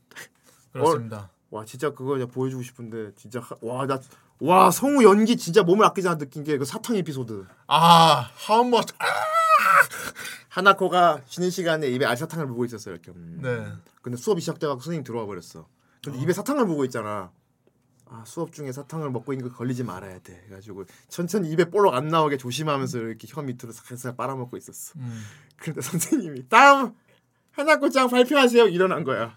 [0.72, 1.30] 그렇습니다.
[1.50, 4.00] 와 진짜 그거 보여주고 싶은데 진짜 와나
[4.40, 7.46] 와 성우 연기 진짜 몸을 아끼지 않아 느낀 게 그 사탕 에피소드.
[7.68, 8.94] 아 how much?
[10.50, 13.12] 하나코가 쉬는 시간에 입에 알사탕을 물고 있었어요 이렇게.
[13.12, 13.40] 음.
[13.42, 13.68] 네.
[14.02, 15.68] 근데 수업이 시작돼갖고 선생님 들어와 버렸어.
[16.04, 17.32] 근데 입에 사탕을 물고 있잖아.
[18.10, 20.42] 아 수업 중에 사탕을 먹고 있는 거 걸리지 말아야 돼.
[20.46, 24.94] 그래가지고 천천히 입에 볼록 안 나오게 조심하면서 이렇게 혀 밑으로 살살 빨아먹고 있었어.
[24.98, 25.24] 음.
[25.58, 26.94] 근데 선생님이 다음
[27.52, 29.36] 하나코짱 발표하세요 일어난 거야.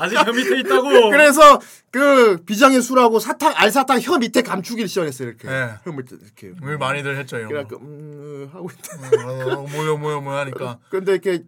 [0.00, 1.10] 아직 혀 밑에 있다고.
[1.10, 5.48] 그래서 그 비장의 수라고 사탕 알사탕 혀 밑에 감추기를 시작했어요 이렇게.
[5.48, 5.74] 네.
[5.84, 6.48] 혀 밑에 이렇게.
[6.60, 7.54] 물 많이들 했죠 이런 거.
[7.54, 9.26] 그래갖고 음 하고 있다.
[9.56, 11.44] 어, 뭐요 뭐요 뭐요 하니까 근데 이렇게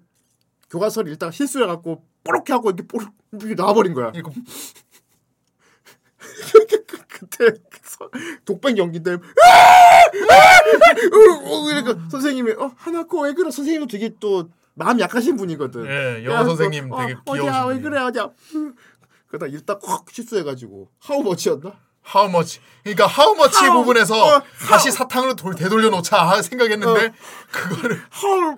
[0.70, 4.12] 교과서를 읽다가 실수해갖고 뽀록해 하고 이렇게 뽀록 이렇게 나와버린 거야.
[4.14, 4.30] 이거
[7.08, 7.46] 그때
[7.82, 8.10] 서-
[8.44, 9.20] 독백 연기인데 어,
[11.64, 15.86] 그러니까 선생님이 어 하나코 왜 그래 선생님도 되게 또 마음 약하신 분이거든.
[15.86, 17.82] 예, 영어 선생님 되게 어, 어디야 귀여우신 왜 분이에요.
[17.82, 18.28] 그래 어디야
[19.28, 21.72] 그러다 읽다 확 실수해가지고 하우 머치였나?
[22.14, 27.12] how much 그러니까 how much How- 부분에서 어, 다시 사탕으로 돌, 되돌려 놓자 생각했는데 어.
[27.50, 28.56] 그거를 하우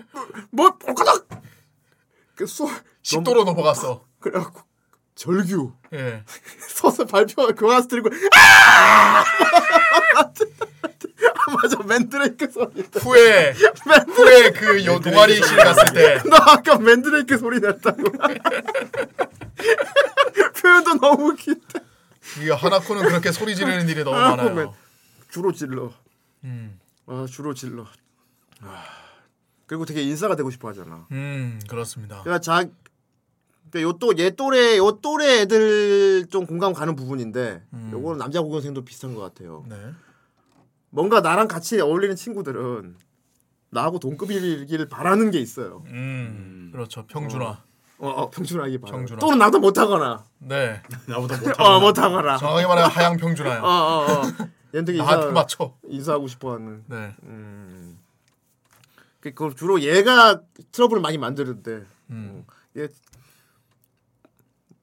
[0.51, 1.29] 뭐 꼴까닥
[2.35, 2.71] 그 수업
[3.03, 4.05] 10도로 넘 어갔어.
[4.21, 4.61] 그래갖고
[5.15, 6.25] 절규 예.
[6.69, 9.25] 서서 발표 교과서 들고 아
[11.49, 17.61] 맞아 맨드레이크 소리 후에 후에 그 여, 동아리 실 갔을 때 나 아까 맨드레이크 소리
[17.61, 18.03] 냈다고
[20.61, 21.81] 표현도 너무 웃긴데
[22.41, 24.75] 이게 하나코는 그렇게 소리 지르는 일이 너무 하나코는 많아요.
[25.31, 25.93] 주로 질러.
[26.45, 27.87] 음, 아 주로 질러.
[28.61, 28.85] 아,
[29.67, 31.07] 그리고 되게 인싸가 되고 싶어 하잖아.
[31.13, 32.23] 음 그렇습니다.
[32.23, 32.67] 그러니까 자,
[33.71, 37.91] 그러니까 요또얘 또래 요 또래 애들 좀 공감 가는 부분인데 음.
[37.93, 39.65] 요거는 남자 고등생도 비슷한 것 같아요.
[39.69, 39.77] 네.
[40.91, 42.97] 뭔가 나랑 같이 어울리는 친구들은
[43.71, 45.83] 나하고 동급이길 바라는 게 있어요.
[45.87, 47.07] 음, 그렇죠.
[47.07, 47.63] 평준화.
[47.99, 48.93] 어, 어 평준하기 바라.
[48.97, 49.19] 평준화.
[49.21, 50.25] 또는 나도 못하거나.
[50.39, 50.83] 네.
[51.07, 52.39] 나보다 못하고 어 못하거나.
[52.39, 53.63] 정확히 말하면 하향 평준화요.
[53.63, 54.23] 어어 어.
[54.75, 55.75] 얘는 되게 나한테 인사, 맞춰.
[55.85, 56.85] 인사하고 싶어하는.
[56.87, 57.15] 네.
[57.25, 57.99] 음.
[59.21, 62.45] 그 그걸 주로 얘가 트러블을 많이 만드는데 음.
[62.77, 62.89] 얘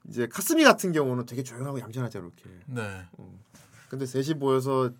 [0.08, 2.43] 이제 카스미 같은 경우는 되게 조용하고 얌전하죠 이렇게.
[2.68, 3.06] 네.
[3.89, 4.91] 근데 셋이 모여서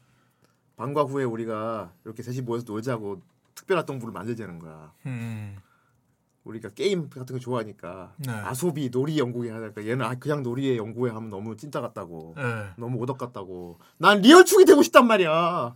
[0.78, 3.22] 방과 후에 우리가 이렇게 셋이 모여서 놀자고
[3.56, 4.92] 특별한 동부를 만들자는 거야.
[5.06, 5.58] 음.
[6.44, 8.32] 우리가 게임 같은 거 좋아하니까 네.
[8.32, 12.44] 遊び 놀이 연구회 하니까 얘는 아, 그냥 놀이의 연구회 하면 너무 찐따 같다고 네.
[12.78, 15.74] 너무 오덕 같다고 난 리얼충이 되고 싶단 말이야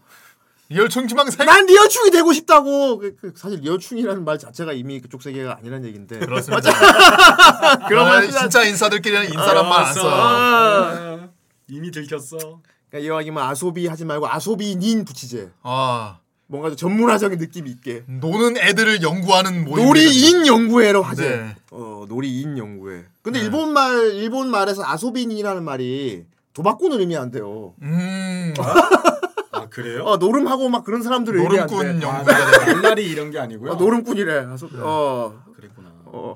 [0.72, 1.44] 리얼충 지망생.
[1.48, 6.20] 난 리얼충이 되고 싶다고 그, 그 사실 리얼충이라는 말 자체가 이미 그쪽 세계가 아니란 얘긴데
[6.20, 6.70] 그렇습니다.
[7.90, 10.08] 그러면 아, 진짜- 진짜 인싸들끼리는 인싸란 말 안 써.
[10.08, 11.30] 아,
[11.68, 12.62] 이미 들켰어.
[12.90, 19.04] 그러니까 이왕이면 遊び 하지 말고 아소비닌 붙이재 아 뭔가 좀 전문화적인 느낌이 있게 노는 애들을
[19.04, 19.86] 연구하는 모임.
[19.86, 21.56] 놀이인 연구회로 하재 네.
[21.72, 23.46] 어 놀이인 연구회 근데 네.
[23.46, 28.54] 일본 말 일본 말에서 遊び人이라는 말이 도박꾼을 의미한대요 음.
[29.52, 30.04] 아 그래요?
[30.06, 32.82] 어 노름하고 막 그런 사람들을 노름꾼 의미한대 아, 연구가 되는.
[32.82, 33.72] 날라리 이런 게 아니고요.
[33.72, 35.90] 어, 노름꾼이래 아소 어 그랬구나.
[36.06, 36.36] 어.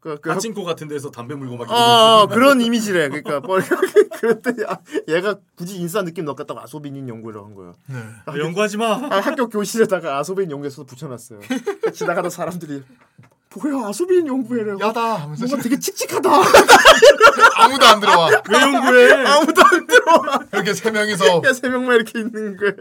[0.00, 3.08] 그, 그, 파친코 같은 데서 담배 물고 막 어, 그런 이미지래.
[3.08, 3.58] 그러니까 뭐
[4.18, 4.78] 그런데 야,
[5.08, 7.72] 얘가 굳이 인싸 느낌 넣겠다고 아소빈인 연구를 한 거야.
[7.86, 7.96] 네.
[8.24, 8.92] 아, 연구하지 마.
[9.10, 11.40] 아, 학교 교실에다가 아소빈 연구해서 붙여놨어요.
[11.92, 12.82] 지나가던 사람들이
[13.54, 14.76] 뭐야 아소빈 연구회래.
[14.80, 16.30] 야다 하면서 뭔가 되게 칙칙하다.
[17.56, 18.28] 아무도 안 들어와.
[18.48, 19.12] 왜 연구해?
[19.26, 20.40] 아무도 안 들어와.
[20.52, 21.42] 이렇게 세 명이서.
[21.44, 22.72] 야, 세 명만 이렇게 있는 거야.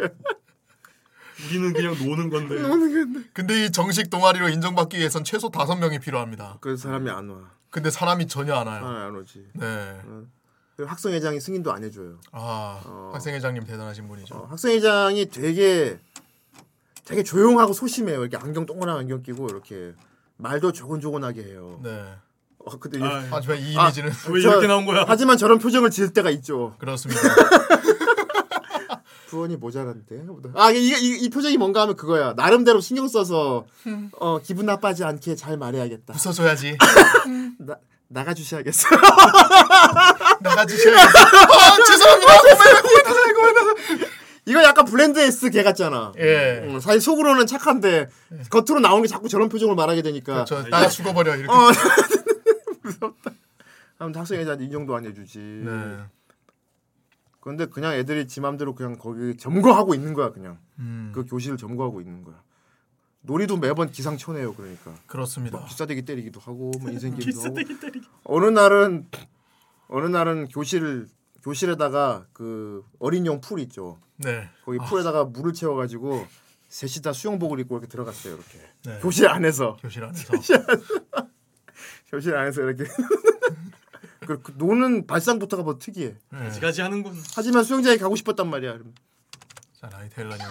[1.48, 2.56] 우리는 그냥 노는 건데.
[2.60, 3.24] 네.
[3.34, 6.58] 근데 이 정식 동아리로 인정받기 위해선 최소 다섯 명이 필요합니다.
[6.62, 7.38] 그래서 사람이 안 와.
[7.70, 8.84] 근데 사람이 전혀 안 와요.
[8.86, 9.46] 아, 안 오지.
[9.54, 10.02] 네.
[10.76, 12.20] 그리고 학생회장이 승인도 안 해줘요.
[12.32, 13.12] 아 어.
[13.14, 14.36] 학생회장님 대단하신 분이죠.
[14.36, 16.00] 어, 학생회장이 되게
[17.06, 18.22] 되게 조용하고 소심해요.
[18.22, 19.94] 이렇게 안경 동그란 안경 끼고 이렇게
[20.38, 21.80] 말도 조곤조곤하게 해요.
[21.84, 22.14] 네.
[22.60, 25.06] 어, 근데 아, 하지만 이 아, 이미지는 왜 저- 이렇게 나온 거야?
[25.08, 26.76] 하지만 저런 표정을 지을 때가 있죠.
[26.80, 27.22] 그렇습니다.
[29.30, 30.24] 부원이 모자란데.
[30.56, 32.34] 아, 이, 이, 이 표정이 뭔가 하면 그거야.
[32.34, 33.66] 나름대로 신경 써서
[34.20, 36.16] 어, 기분 나빠지 않게 잘 말해야겠다.
[36.16, 36.78] 웃어줘야지.
[37.60, 37.76] 나,
[38.08, 38.90] 나가 주셔야겠어.
[40.42, 41.18] 나가 주셔야지.
[41.18, 42.34] 아, 죄송합니다.
[44.48, 46.12] 이거 약간 블렌드 S 개 같잖아.
[46.18, 46.64] 예.
[46.64, 48.10] 음, 사실 속으로는 착한데
[48.50, 50.44] 겉으로 나오는 게 자꾸 저런 표정을 말하게 되니까.
[50.46, 51.54] 저 나가 죽어버려 이렇게.
[51.54, 51.70] 어.
[52.82, 53.32] 무섭다.
[54.00, 55.38] 아무튼 학생회장 인정도 안 해주지.
[55.38, 55.98] 네.
[57.40, 60.58] 그런데 그냥 애들이 지 맘대로 그냥 거기 점거하고 있는 거야 그냥.
[60.80, 62.42] 음, 그 교실을 점거하고 있는 거야.
[63.22, 64.94] 놀이도 매번 기상천외요 그러니까.
[65.08, 65.64] 그렇습니다.
[65.66, 67.56] 기싸대기 때리기도 하고 뭐 인생 게임도 하고.
[68.24, 69.08] 어느 날은
[69.88, 71.08] 어느 날은 교실
[71.44, 74.00] 교실에다가 그 어린이용 풀 있죠.
[74.18, 74.50] 네.
[74.66, 76.26] 거기 풀에다가 물을 채워가지고
[76.68, 78.60] 셋이 다 수영복을 입고 이렇게 들어갔어요 이렇게.
[78.86, 79.00] 네.
[79.02, 80.34] 교실 안에서 교실 안에서.
[82.12, 82.84] 교실 안에서 이렇게.
[84.30, 86.14] 그, 그 노는 발상부터가 뭐 특이해.
[86.32, 86.38] 네.
[86.38, 87.20] 가지가지 하는군.
[87.36, 88.74] 하지만 수영장에 가고 싶었단 말이야.
[88.74, 88.94] 그럼.
[89.74, 90.46] 자 라이텔라님.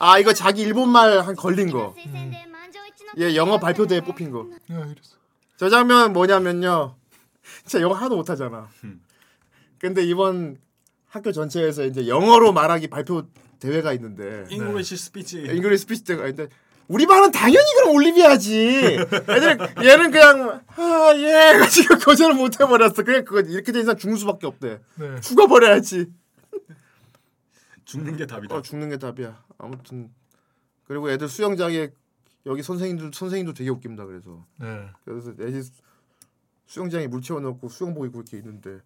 [0.00, 1.94] 아 이거 자기 일본말 한 걸린 거.
[3.18, 4.48] 예 영어 발표대에 뽑힌 거.
[4.66, 5.16] 네, 야 이랬어.
[5.56, 6.96] 저 장면 뭐냐면요.
[7.64, 8.68] 진짜 영어 하나도 못하잖아.
[9.78, 10.58] 근데 이번
[11.06, 13.28] 학교 전체에서 이제 영어로 말하기 발표
[13.60, 14.46] 대회가 있는데.
[14.50, 15.38] English speech.
[15.42, 16.52] English speech 대회가 있는데
[16.88, 18.98] 우리 반은 당연히 그럼 올리비아지.
[19.28, 23.04] 애들 얘는 그냥 아예 가지고 거절을 못 해버렸어.
[23.04, 24.80] 그냥 그거 이렇게 된 이상 죽는 수밖에 없대.
[24.96, 25.20] 네.
[25.20, 26.10] 죽어버려야지.
[27.84, 28.54] 죽는 게 답이다.
[28.54, 29.42] 어 죽는 게 답이야.
[29.58, 30.10] 아무튼
[30.84, 31.90] 그리고 애들 수영장에
[32.46, 34.06] 여기 선생님들 선생님도 되게 웃깁니다.
[34.06, 34.88] 그래서 네.
[35.04, 35.62] 그래서 애들
[36.66, 38.80] 수영장에 물 채워놓고 수영복 입고 이렇게 있는데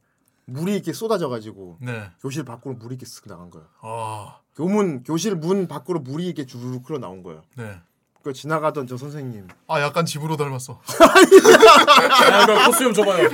[0.46, 2.10] 물이 이렇게 쏟아져가지고 네.
[2.20, 3.68] 교실 밖으로 물이 이렇게 쓱 나간 거야.
[3.80, 4.40] 아.
[4.56, 7.42] 교문 교실 문 밖으로 물이 이렇게 주르륵 흘러 나온 거야.
[7.56, 7.80] 네.
[8.22, 9.48] 그 지나가던 저 선생님.
[9.66, 10.80] 아 약간 집으로 닮았어.
[10.80, 13.28] 아, 이거 코스염 줘봐요.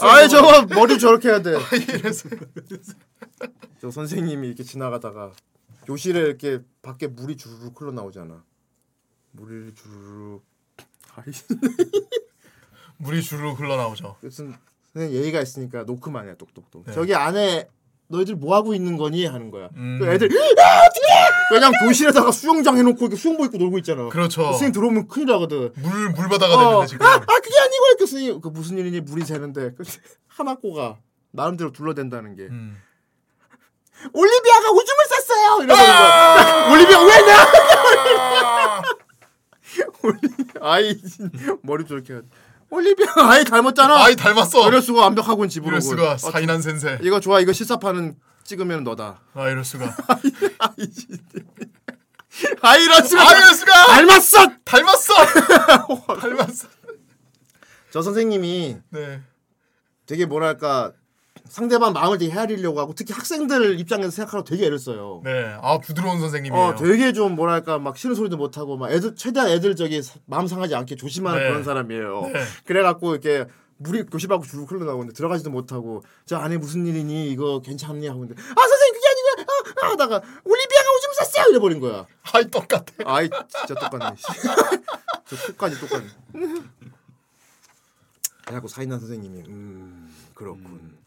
[0.00, 1.56] 아이 저거 머리 저렇게 해야 돼.
[1.72, 2.28] 이래서.
[3.80, 5.32] 저 선생님이 이렇게 지나가다가
[5.86, 8.44] 교실에 이렇게 밖에 물이 주르륵 흘러 나오잖아.
[9.32, 10.44] 물이 주르륵.
[11.16, 11.24] 아이
[12.98, 14.16] 물이 주르륵 흘러 나오죠.
[14.20, 14.54] 무슨
[14.92, 16.84] 선생님 예의가 있으니까 노크만 해 똑똑똑.
[16.86, 16.92] 네.
[16.92, 17.68] 저기 안에
[18.08, 19.68] 너희들 뭐 하고 있는 거니 하는 거야.
[19.76, 19.98] 음.
[20.00, 21.06] 그 애들 아 어떻게?
[21.50, 24.08] 그냥 교실에다가 수영장 해놓고 이렇게 수영복 입고 놀고 있잖아.
[24.08, 24.44] 그렇죠.
[24.44, 25.72] 선생님 들어오면 큰일 나거든.
[25.76, 27.06] 물 물바다가 어, 됐는데 지금.
[27.06, 29.84] 아, 아 그게 아니고 이렇게 선생님 그 무슨 일이니 물이 새는데 그
[30.26, 30.98] 하나꼬가
[31.32, 32.76] 나름대로 둘러댄다는 게 음.
[34.12, 36.70] 올리비아가 오줌을 쌌어요 이러는 거야.
[36.72, 38.82] 올리비아 왜 나?
[40.62, 40.96] 아이
[41.62, 42.20] 머리 저렇게 해.
[42.70, 44.04] 올리비아 아이 닮았잖아.
[44.04, 44.68] 아이 닮았어.
[44.68, 45.70] 이럴 수가 완벽하고는 집으로.
[45.70, 46.98] 이럴 수가 어, 사인한 센세.
[47.02, 49.20] 이거 좋아 이거 실사판은 찍으면 너다.
[49.34, 49.86] 아 이럴 수가.
[52.62, 53.22] 아 이럴 수가.
[53.22, 53.86] 아 이럴 수가.
[53.86, 54.48] 닮았어.
[54.64, 55.14] 닮았어.
[56.20, 56.68] 닮았어.
[57.90, 59.22] 저 선생님이 네.
[60.06, 60.92] 되게 뭐랄까
[61.48, 65.20] 상대방 마음을 되게 헤아리려고 하고 특히 학생들 입장에서 생각하러 되게 애를 써요.
[65.24, 65.56] 네.
[65.62, 66.62] 아 부드러운 선생님이에요.
[66.64, 70.18] 어, 되게 좀 뭐랄까 막 싫은 소리도 못 하고 막 애들 최대한 애들 저기 사-
[70.26, 71.48] 마음 상하지 않게 조심하는 네.
[71.48, 72.20] 그런 사람이에요.
[72.32, 72.44] 네.
[72.64, 73.46] 그래갖고 이렇게
[73.80, 78.40] 물이 교실 밖으로 줄 흘러나오는데 들어가지도 못하고 저 안에 무슨 일이니 이거 괜찮니 하고 있는데
[78.42, 79.46] 아 선생님 그게 아니고요.
[79.82, 82.06] 아, 아, 하다가 올리비아가 오줌 쌌어요 이래버린 거야.
[82.32, 82.84] 아이 똑같아.
[83.04, 84.16] 아이 진짜 똑같네.
[85.26, 86.06] 저 똑같이 똑같네.
[88.44, 90.62] 그래갖고 사인한 선생님이 음 그렇군.
[90.64, 90.97] 그렇군.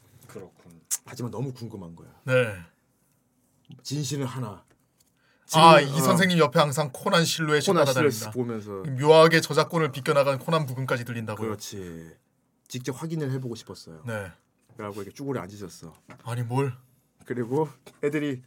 [1.06, 2.10] 하지만 너무 궁금한 거야.
[2.24, 2.56] 네.
[3.84, 4.64] 진실은 하나.
[5.54, 7.94] 아 지금, 이 어, 선생님 옆에 항상 코난 실루엣이 따라다닌다.
[7.94, 11.46] 스트레스 보면서 묘하게 저작권을 비껴나간 코난 부근까지 들린다고요.
[11.48, 12.16] 그렇지.
[12.68, 14.02] 직접 확인을 해보고 싶었어요.
[14.06, 14.32] 네.
[14.76, 15.94] 그래갖고 이렇게 쭈그려 앉으셨어.
[16.24, 16.74] 아니 뭘?
[17.26, 17.68] 그리고
[18.04, 18.42] 애들이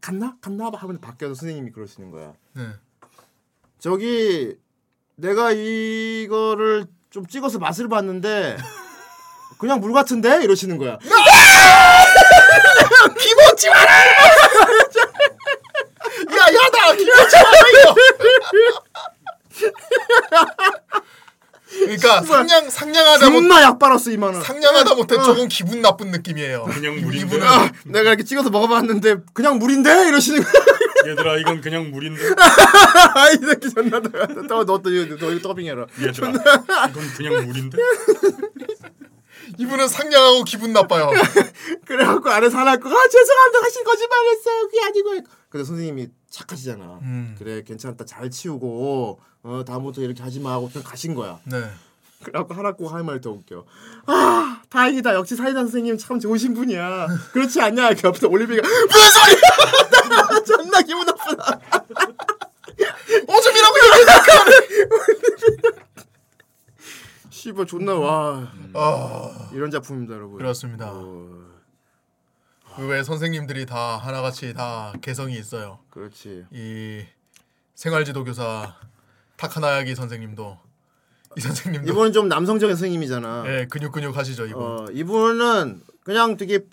[0.00, 2.34] 갔나 갔나 하면 밖에서 선생님이 그러시는 거야.
[2.54, 2.72] 네.
[3.78, 4.58] 저기
[5.16, 8.58] 내가 이거를 좀 찍어서 맛을 봤는데
[9.58, 10.98] 그냥 물 같은데 이러시는 거야.
[13.18, 13.92] 기모치 마라!
[16.30, 17.94] 야 야다 기모치 마라 이거.
[21.70, 24.42] 그러니까 상냥 상냥하다 못 존나 약 빨았어 이만은.
[24.42, 26.64] 상냥하다 못해 조금 기분 나쁜 느낌이에요.
[26.64, 27.40] 그냥 물인데.
[27.42, 30.52] 아, 내가 이렇게 찍어서 먹어봤는데 그냥 물인데 이러시는 거야.
[31.06, 32.22] 얘들아 이건 그냥 물인데.
[33.14, 35.86] 아이 새끼 존나 너너너 이거 더빙해라.
[36.02, 36.28] 얘들아
[36.88, 37.78] 이건 그냥 물인데.
[39.58, 41.10] 이분은 상냥하고 기분 나빠요.
[41.86, 43.62] 그래갖고 안에서 하나 있고 아 죄송합니다.
[43.64, 44.62] 하신 거짓말했어요.
[44.66, 45.10] 그게 아니고
[45.48, 47.00] 근데 선생님이 착하시잖아.
[47.02, 47.34] 음.
[47.38, 48.04] 그래 괜찮다.
[48.04, 51.38] 잘 치우고 어 다음부터 이렇게 하지 마 하고 그냥 가신 거야.
[51.44, 51.62] 네.
[52.22, 53.64] 그래갖고 하나 꼭할말 더 웃겨.
[54.06, 55.14] 아 다행이다.
[55.14, 57.06] 역시 사이다 선생님 참 좋으신 분이야.
[57.32, 57.88] 그렇지 않냐?
[57.88, 60.44] 이렇게 옆에서 올리비가 무슨 소리야!
[60.44, 61.60] 존나 기분 나쁘다.
[63.26, 63.74] 오줌이라고
[67.40, 70.90] 씨발 존나 와아 이런 작품입니다 여러분 그렇습니다.
[70.92, 71.46] 어,
[72.76, 75.78] 그외 선생님들이 다 하나같이 다 개성이 있어요.
[75.88, 77.02] 그렇지 이
[77.74, 78.76] 생활지도 교사
[79.38, 80.58] 타카나야기 선생님도
[81.38, 84.62] 이 선생님도 이분은 좀 남성적인 선생님이잖아 예 근육 근육 하시죠 이분.
[84.62, 86.66] 어, 이분은 그냥 되게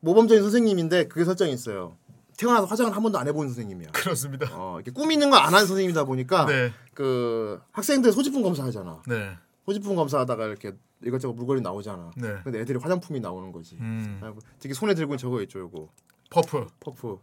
[0.00, 1.96] 모범적인 선생님인데 그게 설정이 있어요.
[2.36, 3.90] 태어나서 화장을 한 번도 안 해본 선생님이야.
[3.92, 4.48] 그렇습니다.
[4.52, 6.72] 어, 이렇게 꾸미는 거안 하는 선생님이다 보니까 네.
[6.92, 9.02] 그 학생들 소지품 검사하잖아.
[9.06, 9.36] 네.
[9.68, 10.72] 소지품 검사하다가 이렇게
[11.04, 12.10] 이것저것 물건이 나오잖아.
[12.16, 12.36] 네.
[12.42, 13.76] 근데 애들이 화장품이 나오는 거지.
[13.76, 14.18] 음.
[14.58, 15.90] 되게 손에 들고 있는 저거 있죠, 이거
[16.30, 16.66] 퍼프.
[16.80, 17.18] 퍼프.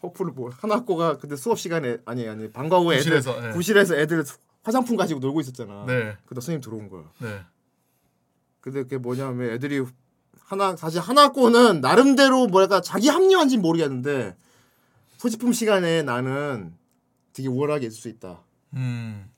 [0.00, 3.52] 퍼프를 뭐 하나꼬가 근데 수업 시간에 아니 아니 방과 후에 애들 부실에서, 예.
[3.52, 4.24] 부실에서 애들
[4.62, 5.84] 화장품 가지고 놀고 있었잖아.
[5.86, 6.16] 네.
[6.24, 7.04] 그다 선생님 들어온 거야.
[7.18, 7.42] 네.
[8.62, 9.84] 근데 그게 뭐냐면 애들이
[10.44, 14.36] 하나 사실 하나꼬는 나름대로 뭐랄까 자기 합리화인지 는 모르겠는데
[15.18, 16.74] 소지품 시간에 나는
[17.34, 18.40] 되게 우월하게 있을 수 있다.
[18.72, 19.30] 음.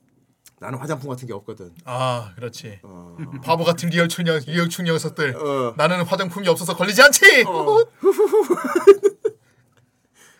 [0.59, 1.73] 나는 화장품 같은 게 없거든.
[1.85, 2.79] 아 그렇지.
[2.83, 3.17] 어.
[3.43, 5.35] 바보 같은 리얼충 녀 리얼충 녀석들.
[5.35, 5.73] 어.
[5.77, 7.43] 나는 화장품이 없어서 걸리지 않지.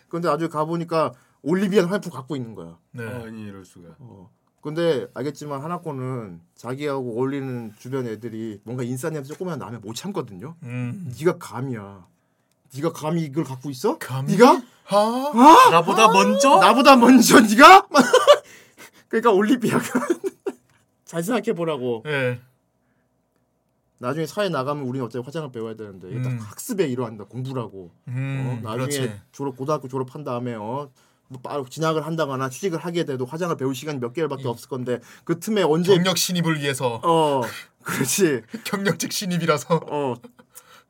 [0.08, 1.12] 근데 나중에 가 보니까
[1.42, 2.78] 올리비안 화장품 갖고 있는 거야.
[2.92, 3.04] 네.
[3.06, 3.88] 아니 이럴 수가.
[3.98, 4.30] 어.
[4.62, 10.56] 근데 알겠지만 하나꼬는 자기하고 어울리는 주변 애들이 뭔가 인싸 냄새 조금만 나면 못 참거든요.
[10.64, 11.12] 음.
[11.18, 12.04] 네가 감히야.
[12.74, 13.96] 네가 감히 이걸 갖고 있어?
[13.98, 14.32] 감히?
[14.32, 15.68] 네가 아.
[15.70, 16.56] 나보다 먼저?
[16.58, 17.86] 나보다 먼저 네가?
[19.08, 19.84] 그러니까 올리비아가
[21.04, 22.02] 잘 생각해 보라고.
[22.06, 22.40] 예.
[23.98, 26.38] 나중에 사회 나가면 우리는 어차피 화장을 배워야 되는데 이게 딱 음.
[26.38, 27.90] 학습의 일환이다 공부라고.
[28.08, 28.60] 음.
[28.64, 28.68] 어?
[28.68, 29.20] 나중에 그렇지.
[29.32, 30.90] 졸업 고등학교 졸업한 다음에 어.
[31.28, 35.40] 뭐 바로 진학을 한다거나 취직을 하게 돼도 화장을 배울 시간이 몇 개월밖에 없을 건데 그
[35.40, 37.42] 틈에 언제 경력 신입을 위해서 어
[37.82, 40.14] 그렇지 경력직 신입이라서 어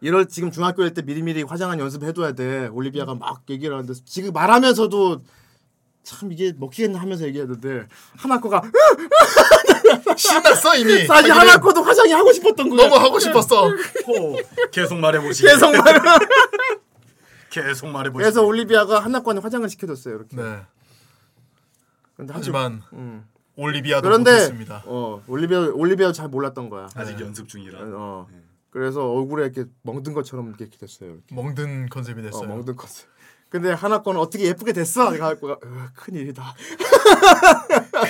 [0.02, 4.34] 이럴 지금 중학교 일 때 미리미리 화장한 연습 해둬야 돼 올리비아가 막 얘기를 하는데 지금
[4.34, 5.20] 말하면서도
[6.06, 8.62] 참 이게 먹히겠나 하면서 얘기했는데 하나코가
[10.16, 10.90] 신났어 이미.
[10.92, 13.68] 사실 자기는 하나코도 화장이 하고 싶었던 거야 너무 하고 싶었어.
[14.06, 14.36] 호.
[14.70, 15.42] 계속 말해보시.
[15.42, 15.82] 계속 말
[17.50, 18.22] 계속 말해보시.
[18.22, 20.60] 그래서 올리비아가 하나코한테 화장을 시켜줬어요 이렇게 네.
[22.16, 23.26] 근데 하지만 음.
[23.56, 24.84] 올리비아도 그런데 못했습니다.
[24.86, 27.80] 어 올리비아 올리비아 잘 몰랐던 거야 아직 연습 중이라.
[27.82, 28.28] 어
[28.70, 31.14] 그래서 얼굴에 이렇게 멍든 것처럼 이렇게 됐어요.
[31.14, 31.34] 이렇게.
[31.34, 32.46] 멍든 컨셉이 어, 됐어요.
[32.48, 32.88] 멍든 것.
[33.48, 35.10] 근데 하나 거는 어떻게 예쁘게 됐어?
[35.10, 35.58] 내가 할 거가
[35.94, 36.54] 큰 일이다.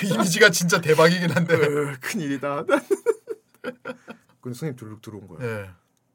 [0.00, 1.56] 그 이미지가 진짜 대박이긴 한데.
[2.00, 2.64] 큰 일이다.
[4.40, 5.38] 근데 선생님 들룩 들어온 거야.
[5.40, 5.70] 네.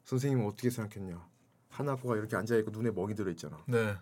[0.06, 1.24] 선생님은 어떻게 생각했냐?
[1.70, 3.58] 하나코가 이렇게 앉아 있고 눈에 멍이 들어 있잖아.
[3.68, 3.96] 네.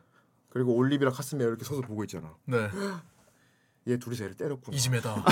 [0.50, 2.36] 그리고 올리비랑 카스미가 이렇게 서서 보고 있잖아.
[2.46, 2.70] 네.
[3.90, 4.76] 얘 둘이서 애를 때렸구나.
[4.76, 5.24] 이지메다.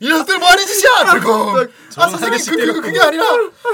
[0.00, 1.12] 이 녀석들 뭐하는 짓이야?
[1.12, 2.80] 그리고 아 저는 선생님 그, 그, 그.
[2.82, 3.24] 그게 아니라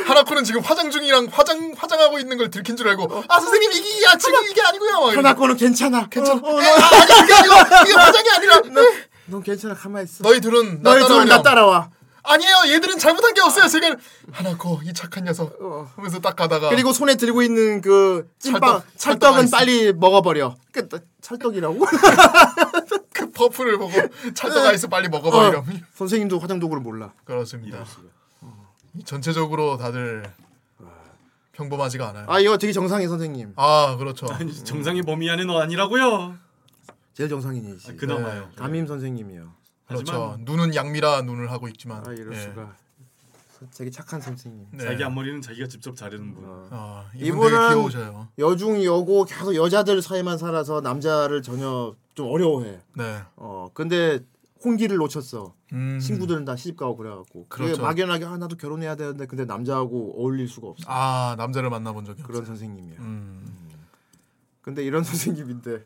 [0.06, 4.16] 하나코는 지금 화장 중이랑 화장 화장하고 있는 걸 들킨 줄 알고 아 선생님 이게 야
[4.18, 5.16] 지금 이게 아니고요.
[5.16, 6.08] 하나코는 괜찮아.
[6.08, 6.40] 괜찮아.
[6.42, 7.54] 어, 어, 에, 아, 아니 그게 아니고
[7.84, 8.60] 이게 화장이 아니라
[9.26, 9.74] 넌 괜찮아.
[9.74, 10.22] 가만히 있어.
[10.22, 11.26] 너희 둘은 나 너희 둘은.
[11.26, 11.90] 나 따라와.
[12.26, 13.68] 아니에요 얘들은 잘못한 게 없어요.
[13.68, 13.96] 제가
[14.32, 15.90] 하나코 이 착한 녀석 어.
[15.94, 18.60] 하면서 딱 가다가 그리고 손에 들고 있는 그 찐빵
[18.96, 19.50] 찰떡, 찰떡은.
[19.50, 20.56] 빨리 먹어버려.
[20.72, 20.88] 그
[21.24, 21.78] 찰떡이라고?
[23.14, 23.92] 그 퍼플을 보고
[24.34, 25.60] 찰떡 아이스 빨리 먹어버리렴.
[25.60, 25.72] 어.
[25.94, 27.14] 선생님도 화장 도구를 몰라.
[27.24, 27.82] 그렇습니다.
[28.94, 30.30] 이 전체적으로 다들
[31.52, 32.26] 평범하지가 않아요.
[32.28, 33.54] 아 이거 되게 정상이 선생님.
[33.56, 34.26] 아 그렇죠.
[34.30, 36.36] 아니, 정상의 범위 안에 너 아니라고요.
[37.14, 37.92] 제일 정상인이지.
[37.92, 38.50] 아, 그나마요.
[38.56, 39.50] 담임 선생님이요.
[39.88, 40.12] 그렇죠.
[40.12, 42.06] 하지만 눈은 양미라 눈을 하고 있지만.
[42.06, 42.40] 아 이럴 예.
[42.40, 42.76] 수가.
[43.76, 44.66] 되게 착한 선생님.
[44.72, 44.84] 네.
[44.84, 46.44] 자기 앞머리는 자기가 직접 자르는 분.
[46.70, 48.28] 아, 이분 이분은 귀여우셔요.
[48.38, 52.80] 여중 여고 계속 여자들 사이만 살아서 남자를 전혀 좀 어려워해.
[52.96, 53.22] 네.
[53.36, 54.20] 어 근데
[54.64, 55.54] 홍기를 놓쳤어.
[55.72, 55.98] 음.
[56.00, 57.82] 친구들은 다 시집 가고 그래갖고 그렇죠.
[57.82, 60.84] 막연하게 아 나도 결혼해야 되는데 근데 남자하고 어울릴 수가 없어.
[60.86, 62.26] 아 남자를 만나본 적이 없어요.
[62.32, 62.98] 그런 선생님이야.
[63.00, 63.44] 음.
[64.62, 65.84] 근데 이런 선생님인데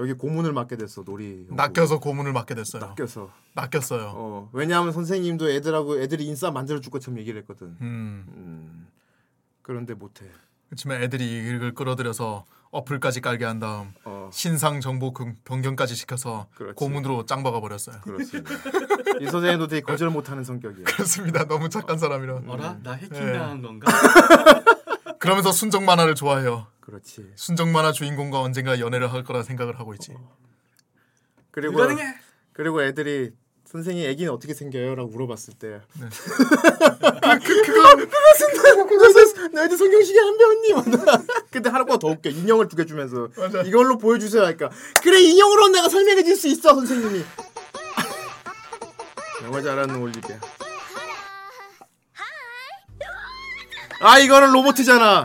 [0.00, 1.46] 여기 고문을 맡게 됐어 놀이.
[1.50, 2.82] 낚여서 고문을 맡게 됐어요.
[2.82, 3.30] 낚여서.
[3.54, 4.12] 낚였어요.
[4.14, 7.76] 어 왜냐하면 선생님도 애들하고 애들이 인싸 만들어 줄 것처럼 얘기를 했거든.
[7.80, 8.24] 음.
[8.28, 8.86] 음.
[9.62, 10.26] 그런데 못해.
[10.68, 16.74] 그렇지만 애들이 이걸 끌어들여서 어플까지 깔게 한 다음 어 신상 정보 금- 변경까지 시켜서 그렇지.
[16.76, 18.00] 고문으로 짱 박아 버렸어요.
[18.02, 18.50] 그렇습니다.
[19.20, 20.84] 이 선생님도 되게 거절 못하는 성격이야.
[20.84, 21.44] 그렇습니다.
[21.46, 22.42] 너무 착한 사람이라.
[22.46, 22.78] 어라?
[22.84, 23.32] 나 해킹 네.
[23.32, 23.90] 당한 건가?
[25.18, 26.66] 그러면서 순정 만화를 좋아해요.
[26.90, 27.32] 그렇지.
[27.36, 30.14] 순정 만화 주인공과 언젠가 연애를 할 거라 생각을 하고 있지.
[31.52, 32.14] 그리고 불가능해.
[32.52, 33.30] 그리고 애들이
[33.66, 36.08] 선생님 애기는 어떻게 생겨요?라고 물어봤을 때 네.
[37.38, 40.74] 그, 그거 그것은 그것은 너희들 성경식이 안 배웠니?
[41.52, 43.62] 근데 하나보다 더 웃겨 인형을 두 개 주면서 맞아.
[43.62, 44.70] 이걸로 보여주세요 하니까
[45.02, 47.24] 그래 인형으로 내가 설명해 줄 수 있어 선생님이
[49.44, 50.36] 영어 잘하는 올리비아
[54.00, 55.24] 아 이거는 로봇이잖아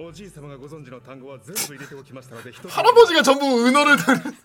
[0.00, 4.36] おじい様がご存知の単語は全部入れておきましたので一つ 할아버지가 전부 은어를 들 遅れてごめん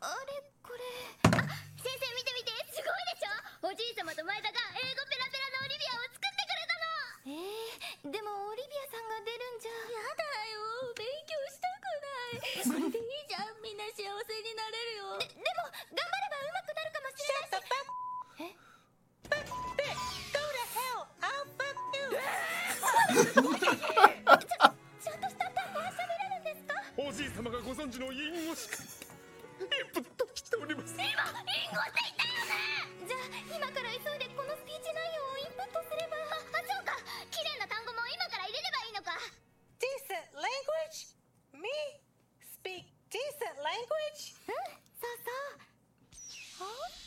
[0.00, 0.80] あれこれ
[1.28, 1.44] あ
[1.76, 10.24] 先生見て見てすごいでしょおじい様と前田が英語ペラペラのオリビアを作ってくれたのえー、でもオリビアさんが出るんじゃやだ
[10.56, 11.88] よ勉強したく
[12.72, 17.86] ないこれでいいじゃんみんな幸せになれるよででも頑張れば上手くなるかもしれない Shut the fuck.
[18.40, 18.42] Eh?
[18.42, 18.48] Fuck bitch.
[18.48, 18.48] Go to hell.
[18.48, 18.48] I'll fuck you.
[18.48, 18.75] ちゃんとした
[26.97, 28.77] おじい様がご存知の隠語しか
[29.61, 31.23] インプットしております今インゴ
[31.77, 32.57] って言ったよね
[33.07, 33.21] じゃあ
[33.53, 36.97] 今から急いでこのスピーチ内容をインプットすればああそうか
[37.29, 39.13] 綺麗な単語も今から入れればいいのか
[39.77, 41.13] Decent language?
[41.53, 41.69] Me?
[42.41, 44.33] Speak decent language?
[44.49, 44.57] うん
[44.97, 47.06] そうそう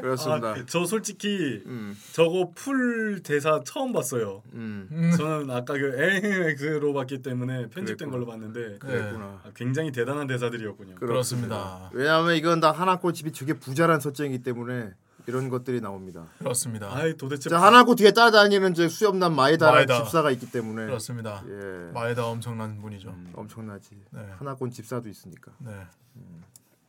[0.00, 4.42] 그렇습니다 아, 저 솔직히 음, 저거 풀 대사 처음 봤어요.
[4.52, 8.10] 음, 저는 아까 그 에엑스로 봤기 때문에 편집된 그랬구나.
[8.12, 10.96] 걸로 봤는데 그랬구나 아, 굉장히 대단한 대사들이었군요.
[10.96, 11.90] 그렇습니다.
[11.92, 14.92] 왜냐하면 이건 다 하나코 집이 되게 부자란 설정이기 때문에
[15.28, 16.88] 이런 것들이 나옵니다 그렇습니다.
[16.96, 20.04] 아이 도대체 자 하나코 뒤에 따라다니는 저 수염난 마에다라는 마에다.
[20.04, 21.42] 집사가 있기 때문에 그렇습니다.
[21.48, 23.08] 예 마에다 엄청난 분이죠.
[23.08, 24.20] 음, 엄청나지 네.
[24.38, 25.72] 하나콘 집사도 있으니까 네.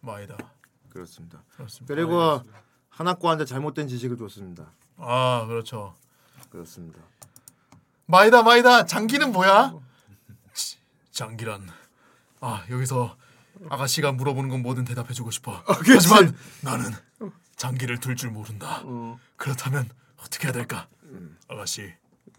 [0.02, 0.38] 마에다.
[0.90, 1.94] 그렇습니다 그렇습니다.
[1.94, 2.48] 그리고 하나코
[3.30, 5.94] 한테 잘못된 지식을 줬습니다 아 그렇죠.
[12.42, 13.16] 아 여기서
[13.70, 15.64] 아가씨가 물어보는 건 뭐든 대답해주고 싶어.
[15.64, 15.94] 그치.
[15.94, 16.94] 하지만 나는
[17.56, 18.82] 장기를 둘줄 모른다.
[18.86, 19.20] 어.
[19.36, 20.88] 그렇다면 어떻게 해야 될까?
[21.04, 21.38] 음.
[21.48, 21.94] 아가씨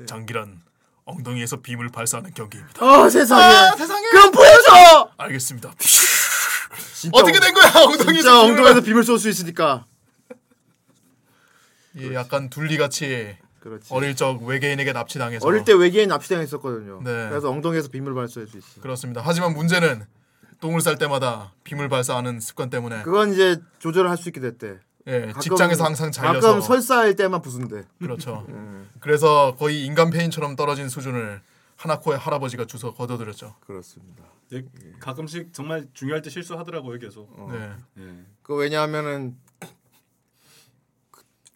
[0.07, 0.63] 장기란
[1.05, 2.85] 엉덩이에서 빔을 발사하는 경기입니다.
[2.85, 3.43] 어 세상에.
[3.43, 4.07] 아, 세상에.
[4.11, 5.11] 그럼 보여줘.
[5.17, 5.73] 알겠습니다.
[7.13, 7.73] 어떻게 된 거야?
[7.85, 9.87] 엉덩이에서 엉덩이에서 빔을 쏠 수 있으니까.
[11.99, 13.93] 예, 약간 둘리같이 그렇지.
[13.93, 17.01] 어릴 적 외계인에게 납치당해서 어릴 때 외계인 납치당했었거든요.
[17.05, 17.29] 네.
[17.29, 18.81] 그래서 엉덩이에서 빔을 발사할 수 있어.
[18.81, 19.21] 그렇습니다.
[19.25, 20.05] 하지만 문제는
[20.61, 24.79] 똥을 쌀 때마다 빔을 발사하는 습관 때문에 그건 이제 조절을 할 수 있게 됐대.
[25.07, 27.83] 예, 가끔- 직장에서 항상 잘려서 가끔 설사할 때만 부순대.
[27.99, 28.45] 그렇죠.
[28.51, 28.89] 음.
[29.01, 31.41] 그래서 거의 인간 페인처럼 떨어진 수준을
[31.77, 33.55] 하나코의 할아버지가 주워 거둬들였죠.
[33.67, 34.25] 그렇습니다.
[34.53, 34.65] 예,
[35.01, 37.29] 가끔씩 정말 중요할 때 실수하더라고요 계속.
[37.53, 37.71] 네.
[37.99, 38.03] 예.
[38.43, 39.48] 그 왜냐하면은 그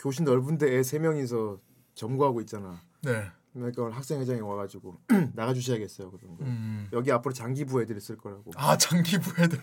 [0.03, 1.61] 교실 넓은 데에 세 명이서
[1.95, 2.83] 점거하고 있잖아.
[3.03, 3.31] 네.
[3.53, 5.01] 그러니까 학생회장이 와가지고
[5.33, 6.45] 나가 주셔야겠어요 그런 거.
[6.45, 6.89] 음.
[6.93, 8.51] 여기 앞으로 장기부 애들이 쓸 거라고.
[8.57, 9.63] 아 장기부 애들.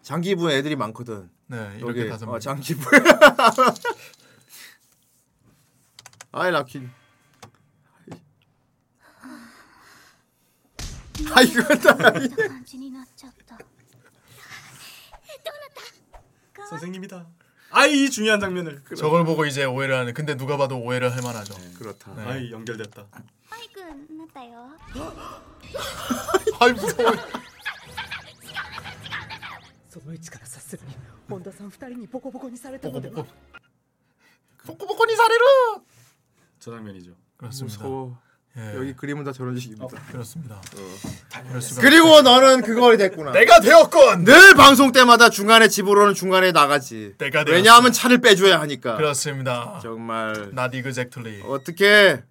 [0.00, 1.30] 장기부 애들이 많거든.
[1.48, 2.34] 네, 이렇게 다섯 명.
[2.34, 2.80] 아, 장기부.
[6.32, 6.88] 아이 라키.
[11.34, 11.98] 아 이거다.
[16.70, 17.41] 선생님이다.
[17.71, 18.81] 아이 중요한 장면을.
[18.97, 20.13] 저걸 보고 이제 오해를 하는.
[20.13, 21.53] 근데 누가 봐도 오해를 할 만하죠.
[21.77, 22.13] 그렇다.
[22.15, 22.21] 네.
[22.23, 23.05] 아이 연결됐다.
[23.49, 24.69] アイくんなったよ
[26.59, 27.11] 아이 무서워.
[29.89, 30.95] その位置から察するに
[31.29, 33.25] 本田さん二人にボコボコにされたのでは
[34.65, 35.85] 보코보코니 사례로.
[36.59, 37.11] 저 장면이죠.
[37.37, 37.77] 그렇습니다.
[37.77, 38.17] 무서워.
[38.58, 38.76] 예.
[38.76, 39.86] 여기 그림은 다 저런 식입니다.
[40.10, 40.60] 그렇습니다.
[41.48, 43.32] 이럴 수가 그리고 너는 그걸 됐구나.
[43.32, 44.24] 내가 되었건.
[44.24, 47.14] 늘 방송 때마다 중간에 집으로는 중간에 나가지.
[47.16, 47.56] 내가 되었어.
[47.56, 48.96] 왜냐하면 차를 빼줘야 하니까.
[48.96, 49.80] 그렇습니다.
[49.82, 51.42] 정말 Not exactly.
[51.46, 52.22] 어떻게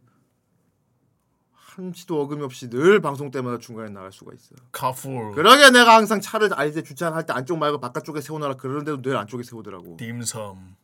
[1.53, 4.53] 한치도 어금이 없이 늘 방송 때마다 중간에 나갈 수가 있어.
[4.71, 5.31] 카풀.
[5.33, 9.97] 그러게 내가 항상 차를 아이들 주차할 때 안쪽 말고 바깥쪽에 세워놔라 그러는데도 늘 안쪽에 세우더라고.
[9.97, 10.75] 딤섬.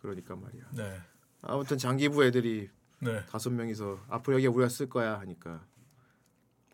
[0.00, 0.62] 그러니까 말이야.
[0.70, 1.00] 네.
[1.42, 2.70] 아무튼 장기부 애들이
[3.04, 3.22] 네.
[3.30, 5.60] 다섯 명이서 앞으로 여기 우리가 쓸 거야 하니까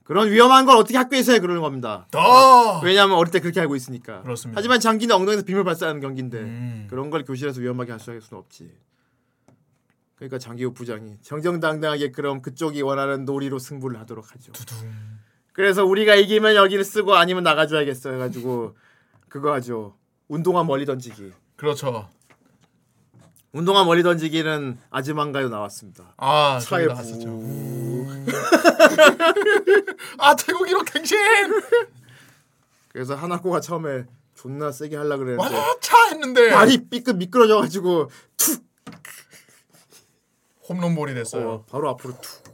[0.05, 2.07] 그런 위험한 걸 어떻게 학교에서 해 그러는 겁니다.
[2.11, 2.81] 더.
[2.81, 4.23] 왜냐하면 어릴 때 그렇게 알고 있으니까.
[4.23, 4.59] 그렇습니다.
[4.59, 6.87] 하지만 장기는 엉덩이에서 빔을 발사하는 경기인데 음.
[6.91, 8.73] 그런 걸 교실에서 위험하게 할 수는 없지.
[10.17, 14.53] 그러니까 장기호 부장이 정정당당하게 그럼 그쪽이 원하는 놀이로 승부를 하도록 하죠.
[14.53, 14.77] 두둥.
[15.53, 18.77] 그래서 우리가 이기면 여기를 쓰고 아니면 나가줘야겠어 해가지고
[19.29, 19.97] 그거 하죠.
[20.29, 21.33] 운동화 멀리 던지기.
[21.57, 22.11] 그렇죠.
[23.53, 26.15] 운동화 멀리 던지기는 아즈만가요 나왔습니다.
[26.17, 27.29] 아 차에 나왔었죠.
[30.19, 31.19] 아 태국 1호 갱신.
[32.89, 38.65] 그래서 하나코가 처음에 존나 세게 하려 그랬는데 와차 했는데 발이 삐끗 미끄러져 가지고 툭
[40.69, 41.51] 홈런볼이 됐어요.
[41.51, 42.51] 어, 바로 앞으로 툭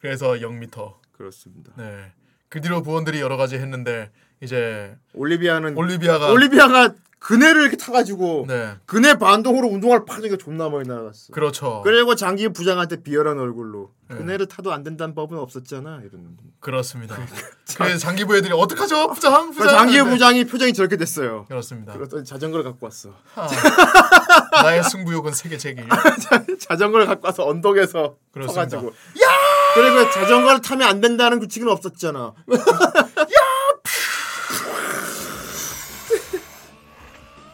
[0.00, 0.94] 그래서 0m.
[1.12, 1.72] 그렇습니다.
[1.76, 2.12] 네.
[2.48, 8.76] 그 뒤로 부원들이 여러 가지 했는데 이제 올리비아는 올리비아가 올리비아가 그네를 이렇게 타가지고 네.
[8.86, 11.32] 그네 반동으로 운동화를 파니까 존나 멀리 날아갔어.
[11.32, 11.82] 그렇죠.
[11.84, 14.16] 그리고 장기 부장한테 비열한 얼굴로 네.
[14.16, 16.38] 그네를 타도 안 된다는 법은 없었잖아 이러는.
[16.60, 17.16] 그렇습니다.
[17.76, 19.08] 그래서 장기부 애들이 어떡하죠?
[19.12, 19.68] 부장 부장.
[19.68, 20.02] 장기.
[20.02, 21.44] 부장이 표정이 저렇게 됐어요.
[21.46, 21.92] 그렇습니다.
[21.92, 23.10] 그랬더니 자전거를 갖고 왔어.
[23.36, 23.46] 아,
[24.64, 25.86] 나의 승부욕은 세계 제길.
[26.58, 28.64] 자전거를 갖고 와서 언덕에서 그렇습니다.
[28.70, 29.28] 서가지고 야!
[29.74, 32.32] 그리고 자전거를 타면 안 된다는 규칙은 없었잖아.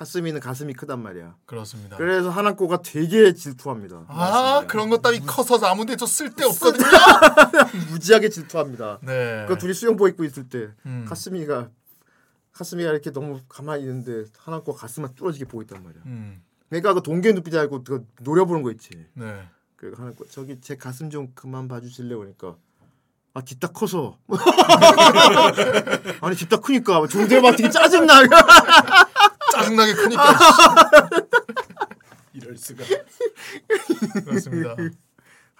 [0.00, 1.36] 카스미는 가슴이 크단 말이야.
[1.44, 1.98] 그렇습니다.
[1.98, 4.06] 그래서 하나코가 되게 질투합니다.
[4.08, 6.86] 아 그런 것 따위 커서 아무데도 쓸데 없거든요.
[7.92, 9.00] 무지하게 질투합니다.
[9.02, 9.44] 네.
[9.46, 11.04] 그 둘이 수영복 입고 있을 때 음.
[11.06, 11.68] 카스미가
[12.52, 16.02] 카스미가 이렇게 너무 가만히 있는데 하나코 가슴만 뚫어지게 보고 있단 말이야.
[16.06, 16.42] 음.
[16.70, 19.06] 그러니까 그 동계 눈빛 알고 그 노려보는 거 있지.
[19.12, 19.46] 네.
[19.76, 22.56] 그 하나코 저기 제 가슴 좀 그만 봐주실래 그러니까
[23.34, 24.18] 아 뒷다 커서
[26.22, 28.14] 아니 뒷다 크니까 존댓말 되게 짜증나
[29.62, 30.38] 짜증나게 크니까
[32.32, 32.84] 이럴 수가.
[34.24, 34.76] 그렇습니다.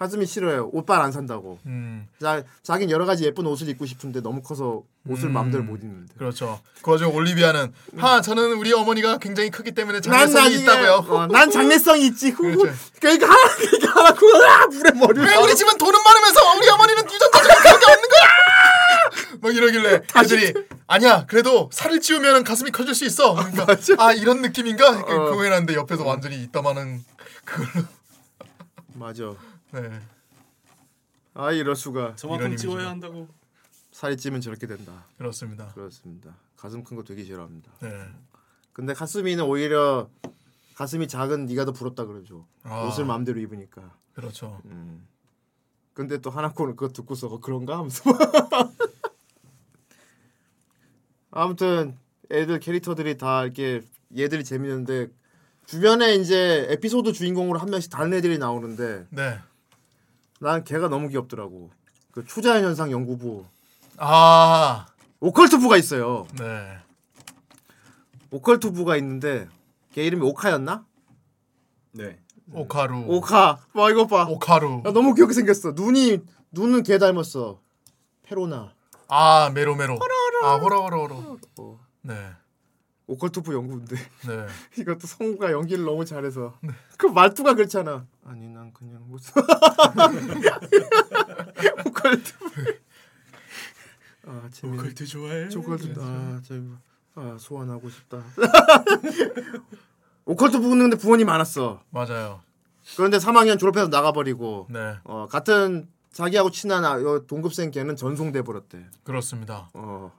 [0.01, 4.41] 하즈미 싫어요 옷빨 안 산다고 음 자, 자긴 여러 가지 예쁜 옷을 입고 싶은데 너무
[4.41, 5.33] 커서 옷을 음.
[5.33, 6.59] 마음대로 못 입는데 그렇죠.
[6.81, 10.91] 그 와중에 올리비아는 하 저는 우리 어머니가 굉장히 크기 때문에 난 장래성이 있다고요.
[11.07, 12.73] 어, 난 장래성이 있지 후 그렇죠.
[12.99, 17.41] 그러니까 하나 그러니까 하나 그거야 물에 머리를 왜 우리 집은 돈은 많으면서 우리 어머니는 유전자
[17.43, 19.30] 중에 그런 게 없는 거야?
[19.41, 20.53] 막 이러길래 애들이
[20.87, 23.33] 아니야 그래도 살을 찌우면 가슴이 커질 수 있어.
[23.35, 23.65] 그러니까
[23.97, 25.03] 아 이런 느낌인가?
[25.05, 25.31] 그 어.
[25.31, 27.03] 고해놨는데 옆에서 완전히 이따마는
[27.45, 27.85] 그걸로.
[28.93, 29.33] 맞아
[29.71, 32.77] 네아 이럴 수가 저만큼 이미지죠.
[32.77, 33.27] 한다고.
[33.91, 35.67] 살이 찌면 저렇게 된다 그렇습니다.
[35.73, 37.89] 그렇습니다 가슴 큰 거 되게 싫어합니다 네
[38.73, 40.09] 근데 가슴이는 오히려
[40.75, 42.83] 가슴이 작은 네가 더 부럽다 그러죠 아.
[42.83, 44.61] 옷을 마음대로 입으니까 그렇죠.
[44.65, 45.05] 음.
[45.93, 48.03] 근데 또 하나코는 그거 듣고서 어, 그런가 하면서
[51.31, 51.97] 아무튼
[52.29, 53.81] 애들 캐릭터들이 다 이렇게
[54.17, 55.07] 얘들이 재밌는데
[55.65, 59.39] 주변에 이제 에피소드 주인공으로 한 명씩 다른 애들이 나오는데 네.
[60.39, 61.69] 난 걔가 너무 귀엽더라고
[62.11, 63.45] 그 초자연 현상 연구부
[63.97, 64.87] 아
[65.21, 66.77] 오컬트부가 있어요 네.
[68.31, 69.47] 오컬트부가 있는데
[69.93, 70.85] 걔 이름이 오카였나?
[71.93, 72.17] 네.
[72.53, 73.05] 오카루.
[73.07, 74.83] 오카 와 이거 봐 오카루.
[74.85, 76.19] 야, 너무 귀엽게 생겼어 눈이
[76.51, 77.59] 눈은 걔 닮았어
[78.23, 78.73] 페로나
[79.07, 79.99] 아 메로메로.
[80.41, 81.39] 아 호로호로호로.
[81.59, 81.79] 어.
[82.01, 82.31] 네.
[83.07, 84.47] 오컬트부 연구인데 네.
[84.81, 86.53] 이것도 성우가 연기를 너무 잘해서
[86.97, 88.05] 그 말투가 그렇잖아.
[88.25, 89.33] 아니 난 그냥 무슨
[91.85, 92.33] 오컬트.
[94.27, 94.79] 아 재밌네.
[94.81, 95.47] 오컬트 좋아해?
[95.55, 96.71] 오컬트 아 재밌.
[97.15, 98.23] 아 소환하고 싶다.
[100.25, 101.81] 오컬트 부는데 부원이 많았어.
[101.89, 102.41] 맞아요.
[102.95, 104.95] 그런데 3학년 졸업해서 나가버리고 네.
[105.03, 108.79] 어 같은 자기하고 친한 아, 요 동급생 걔는 전송돼 버렸대.
[109.03, 109.69] 그렇습니다.
[109.73, 110.11] 어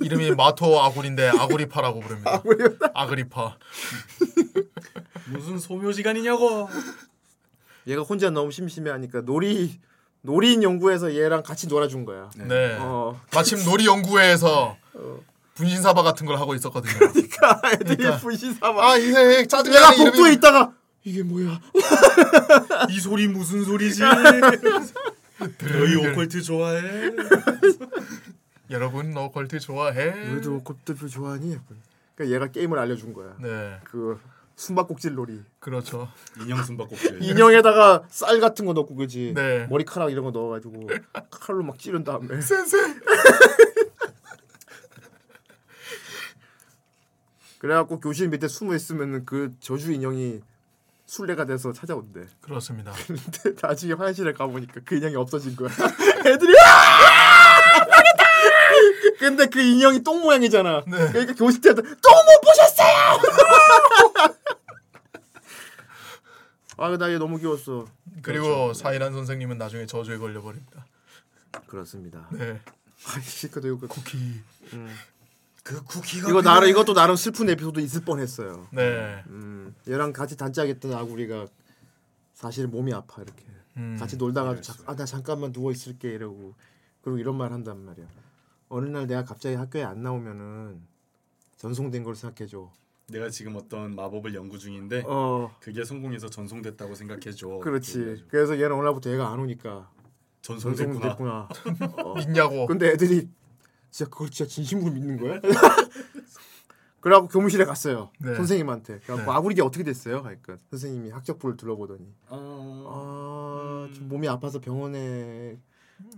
[0.00, 2.42] 이름이 마토 아구리인데 아구리파라고 부릅니다.
[2.94, 3.56] 아그리파.
[5.30, 6.68] 무슨 소묘 시간이냐고.
[7.86, 9.78] 얘가 혼자 너무 심심해하니까 놀이
[10.22, 12.30] 놀이인 연구에서 얘랑 같이 놀아준 거야.
[12.36, 12.76] 네.
[12.80, 13.20] 어.
[13.32, 14.76] 마침 놀이 연구회에서
[15.54, 16.92] 분신사바 같은 걸 하고 있었거든요.
[16.98, 18.18] 그러니까 애들이 그러니까.
[18.18, 18.90] 분신사바.
[18.90, 20.72] 아 이게 얘가 짜증나는 복도에 이름이 있다가
[21.04, 21.60] 이게 뭐야?
[22.90, 24.02] 이 소리 무슨 소리지?
[25.38, 26.82] 너희 오컬트 좋아해?
[28.70, 30.10] 여러분 오컬트 좋아해?
[30.32, 31.58] 너희도 오컬트표 좋아하니?
[32.14, 33.36] 그러니까 얘가 게임을 알려준 거야.
[33.40, 33.78] 네.
[33.84, 34.20] 그
[34.56, 35.40] 숨바꼭질 놀이.
[35.60, 36.08] 그렇죠.
[36.42, 37.22] 인형 숨바꼭질.
[37.24, 39.32] 인형에다가 쌀 같은 거 넣고 그지.
[39.34, 39.66] 네.
[39.68, 40.88] 머리카락 이런 거 넣어가지고
[41.30, 42.40] 칼로 막 찌른 다음에.
[42.42, 42.76] 센세.
[47.58, 50.40] 그래갖고 교실 밑에 숨어 있으면 그 저주 인형이
[51.08, 52.26] 술래가 돼서 찾아온대.
[52.42, 52.92] 그렇습니다.
[53.06, 55.70] 근데 나중에 화장실에 가보니까 그 인형이 없어진 거야.
[56.26, 57.78] 애들이 "아!
[57.78, 58.24] 망했다!"
[59.18, 60.84] 근데 그 인형이 똥 모양이잖아.
[60.86, 61.08] 네.
[61.10, 63.18] 그러니까 교실 때도 똥못 보셨어요.
[66.76, 67.86] 아, 나얘 너무 귀여웠어.
[68.22, 70.84] 그리고 사이란 선생님은 나중에 저주에 걸려버립니다.
[71.66, 72.28] 그렇습니다.
[72.30, 72.60] 네.
[73.06, 74.42] 아이씨, 그도 이거 쿠키.
[75.68, 78.68] 그 쿠키가 이거 나름 이것도 나름 슬픈 에피소드 있을 뻔했어요.
[78.72, 79.22] 네.
[79.26, 81.46] 음, 얘랑 같이 단짝했던 아구리가
[82.32, 83.44] 사실 몸이 아파 이렇게
[83.76, 83.94] 음.
[84.00, 84.56] 같이 놀다가
[84.86, 86.54] 아나 잠깐만 누워 있을게 이러고
[87.02, 88.06] 그리고 이런 말 한단 말이야.
[88.70, 90.80] 어느 날 내가 갑자기 학교에 안 나오면은
[91.58, 92.72] 전송된 걸 생각해줘.
[93.08, 97.58] 내가 지금 어떤 마법을 연구 중인데 어, 그게 성공해서 전송됐다고 생각해줘.
[97.58, 98.24] 그렇지.
[98.28, 99.90] 그래서 얘는 날부터 얘가 안 오니까
[100.40, 101.48] 전송됐구나.
[101.50, 102.00] 전송됐구나.
[102.04, 102.14] 어.
[102.14, 102.66] 믿냐고.
[102.66, 103.28] 근데 애들이
[103.90, 105.40] 진짜 그걸 진짜 진심으로 믿는 거야?
[107.00, 108.10] 그래갖고 교무실에 갔어요.
[108.18, 108.34] 네.
[108.34, 109.00] 선생님한테.
[109.00, 109.36] 그래갖고 네.
[109.36, 110.22] 아구리게 어떻게 됐어요?
[110.22, 113.88] 그러니까 선생님이 학적부를 둘러보더니 어...
[113.90, 115.58] 아, 좀 몸이 아파서 병원에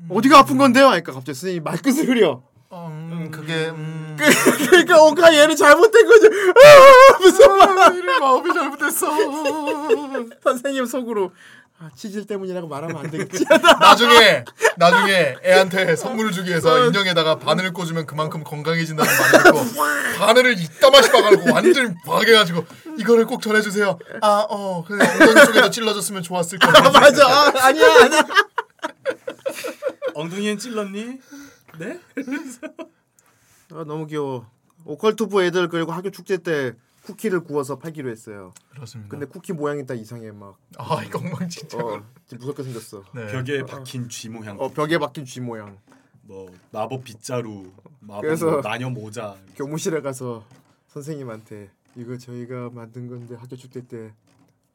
[0.09, 0.87] 어디가 아픈 건데요?
[0.89, 2.43] 하니까 갑자기 선생님이 말끝을 흐려.
[2.73, 4.17] 음, 그게 음.
[4.71, 6.27] 그러니까 뭔가 얘는 잘못된 거지.
[6.31, 7.97] 아, 무슨 말?
[7.97, 9.07] 이를 마음이 잘못됐어.
[10.43, 11.33] 선생님 속으로
[11.83, 13.43] 아, 치질 때문이라고 말하면 안 되겠지.
[13.81, 14.45] 나중에
[14.77, 19.59] 나중에 애한테 선물을 주기 위해서 인형에다가 바늘을 꽂으면 그만큼 건강해진다는 말을 듣고
[20.19, 22.67] 바늘을 이따마시 박아놓고 완전히 박해가지고
[22.99, 23.99] 이거를 꼭 전해주세요.
[24.21, 26.73] 아 어 그래 엉덩이 쪽에도 찔러줬으면 좋았을 거야.
[26.91, 27.27] 맞아.
[27.27, 28.27] 아, 아니야, 아니야.
[30.15, 31.19] 엉덩이엔 찔렀니?
[31.79, 31.99] 네?
[33.73, 34.47] 아, 너무 귀여워.
[34.85, 36.73] 오컬트부 애들 그리고 학교 축제 때
[37.05, 38.53] 쿠키를 구워서 팔기로 했어요.
[38.71, 39.11] 그렇습니다.
[39.11, 40.59] 근데 쿠키 모양이 다 이상해 막.
[40.77, 41.79] 아 이거 엉망진짜.
[41.79, 43.05] 어, 좀 무섭게 생겼어.
[43.15, 43.27] 네.
[43.33, 44.59] 벽에 박힌 쥐 모양.
[44.61, 45.79] 어, 벽에 박힌 쥐 모양.
[46.23, 49.37] 뭐 마법 빗자루, 마법 그래서- 뭐 나녀 모자.
[49.57, 50.45] 교무실에 가서
[50.89, 54.13] 선생님한테 이거 저희가 만든 건데 학교 축제 때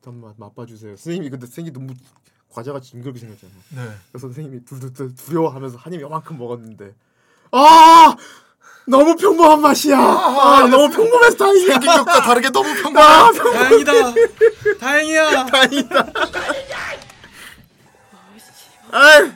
[0.04, 0.96] 한번 맛봐 주세요.
[0.96, 1.94] 선생님이 근데 생기 너무
[2.50, 3.54] 과자가 징그럽게 생겼잖아.
[3.76, 3.82] 네.
[4.12, 6.94] 그래서 선생님이 둘둘둘 두려워하면서 한 입 요만큼 먹었는데
[7.52, 8.16] 아
[8.88, 9.98] 너무 평범한 맛이야.
[9.98, 11.74] 아, 아, 아 너무 평범해서 다행이야.
[11.74, 13.08] 생긴 것과 다르게 너무 아, 평범해.
[13.08, 13.92] 아, 다행이다.
[14.80, 15.46] 다행이야.
[15.48, 16.06] 다행이다.
[18.92, 19.32] 아이.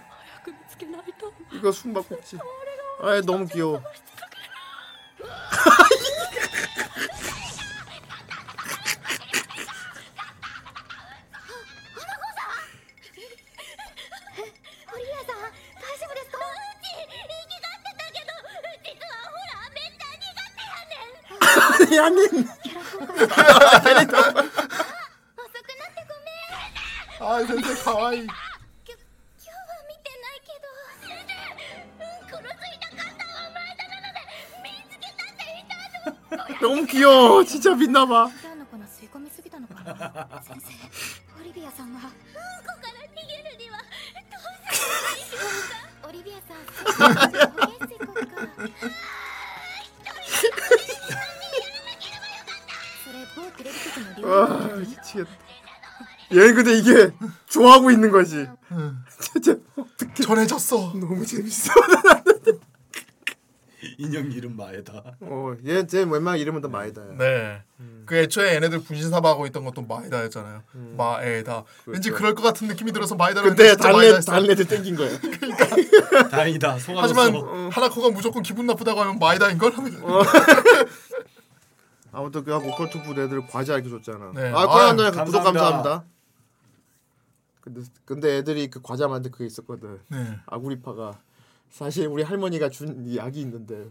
[1.54, 2.40] 이거 숨바꼭질.
[3.02, 3.82] 아이, 너무 귀여워.
[21.90, 22.28] でやんねん。
[27.22, 28.28] あ全然可愛い。
[36.62, 38.26] ドンキヨ、ちっちゃびんなま。
[38.26, 38.30] オ
[41.44, 42.00] リビアさんは。
[42.00, 42.18] うんこ
[42.82, 45.78] から逃げるには、どうすればいいですか。
[46.08, 46.58] オリビアさん、
[54.24, 54.48] 와
[54.78, 55.30] 미치겠다.
[56.34, 57.12] 얘 근데 이게
[57.48, 58.48] 좋아하고 있는 거지.
[59.20, 60.94] 진짜 어떻게 전해졌어.
[60.96, 61.74] 너무 재밌어.
[63.98, 65.04] 인형 이름 마에다.
[65.22, 67.06] 어, 얘, 쟤 웬만한 이름은 다 마이다야.
[67.18, 67.64] 네.
[68.06, 70.64] 그 애초에 얘네들 분신 사바하고 있던 것도 마에다였잖아요.
[70.98, 71.64] 마에다.
[71.86, 74.32] 왠지 그럴 것 같은 느낌이 들어서 마에다를 근데 달래 마에다 했어.
[74.32, 75.10] 달래 애들 땡긴 거야.
[76.30, 76.78] 다행이다.
[76.80, 77.02] 속아줬어.
[77.22, 79.92] 하지만 하나코가 무조건 기분 나쁘다고 하면 마에다인 걸 하면
[82.12, 84.32] 아무튼 그 오컬트 부대 애들 과자 이렇게 줬잖아.
[84.34, 84.52] 네.
[84.54, 86.04] 아, 꼬양도야 아유, 구독 감사합니다.
[87.62, 90.00] 근데 근데 애들이 그 과자 만들 그게 있었거든.
[90.08, 90.40] 네.
[90.48, 91.20] 아구리파가
[91.70, 93.88] 사실 우리 할머니가 준이 약이 있는데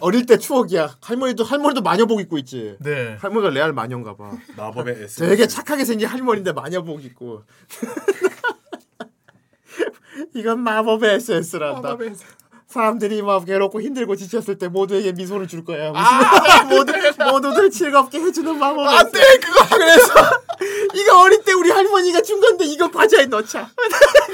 [0.00, 0.96] 어릴 때 추억이야.
[1.00, 2.76] 할머니도 할머니도 마녀복 입고 있지.
[2.80, 3.16] 네.
[3.20, 4.32] 할머니가 레알 마녀인가 봐.
[4.56, 5.20] 마법의 S.
[5.26, 7.44] 되게 착하게 생긴 할머니인데 마녀복 입고.
[10.34, 11.80] 이건 마법의 에센스란다.
[11.80, 12.35] 마법의 에센스.
[12.66, 15.92] 사람들이 막 괴롭고 힘들고 지쳤을 때 모두에게 미소를 줄 거야.
[15.94, 16.92] 아, 모두
[17.30, 18.86] 모두들 즐겁게 해주는 마법.
[18.86, 20.12] 안돼 그거 그래서
[20.94, 23.60] 이거 어릴 때 우리 할머니가 준 건데 이거 과자에 넣자.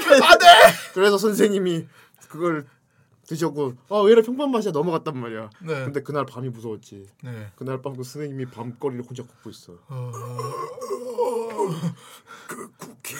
[0.07, 0.45] 안돼.
[0.93, 1.85] 그래서 선생님이
[2.27, 2.65] 그걸
[3.27, 5.49] 드셨고 아 왜 이래 평범한 맛이야 넘어갔단 말이야.
[5.61, 5.85] 네.
[5.85, 7.05] 근데 그날 밤이 무서웠지.
[7.23, 7.51] 네.
[7.55, 9.73] 그날 밤 그 선생님이 밤거리를 혼자 걷고 있어.
[12.47, 13.15] 그 쿠키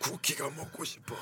[0.00, 1.14] 쿠키가 먹고 싶어.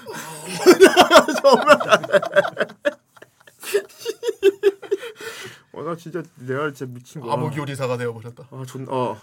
[5.73, 7.35] 어, 나 진짜 레알 진짜 미친 거야.
[7.35, 8.49] 암흑 요리사가 되어 버렸다.
[8.51, 9.21] 아, 존 어.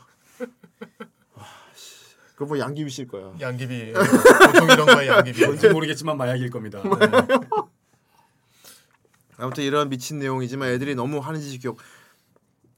[1.35, 2.15] 아, 씨.
[2.33, 3.33] 그거 뭐 양귀비 씨일 거야.
[3.39, 3.93] 양귀비.
[3.93, 5.45] 보통 이런 거에 양귀비.
[5.45, 6.81] 뭔지 모르겠지만 마약일 겁니다.
[9.37, 11.77] 아무튼 이런 미친 내용이지만 애들이 너무 하는 짓이 귀엽.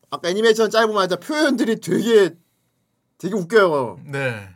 [0.09, 2.35] 아까 애니메이션 짧으면 하자 표현들이 되게
[3.17, 3.99] 되게 웃겨요.
[4.05, 4.49] 네.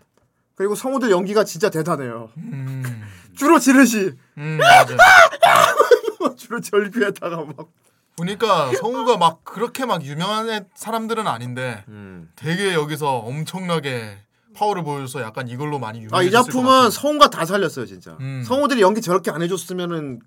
[0.56, 2.30] 그리고 성우들 연기가 진짜 대단해요.
[2.38, 2.84] 음.
[3.36, 4.14] 주로 지르시.
[4.38, 4.60] 음.
[6.38, 7.70] 주로 절규에다가 막.
[8.18, 12.30] 보니까 성우가 막 그렇게 막 유명한 애- 사람들은 아닌데 음.
[12.36, 14.18] 되게 여기서 엄청나게
[14.54, 16.92] 파워를 보여줘서 약간 이걸로 많이 유명해졌을 아이것 작품은.
[16.92, 18.18] 성우가 다 살렸어요 진짜.
[18.20, 18.44] 음.
[18.46, 20.20] 성우들이 연기 저렇게 안 해줬으면은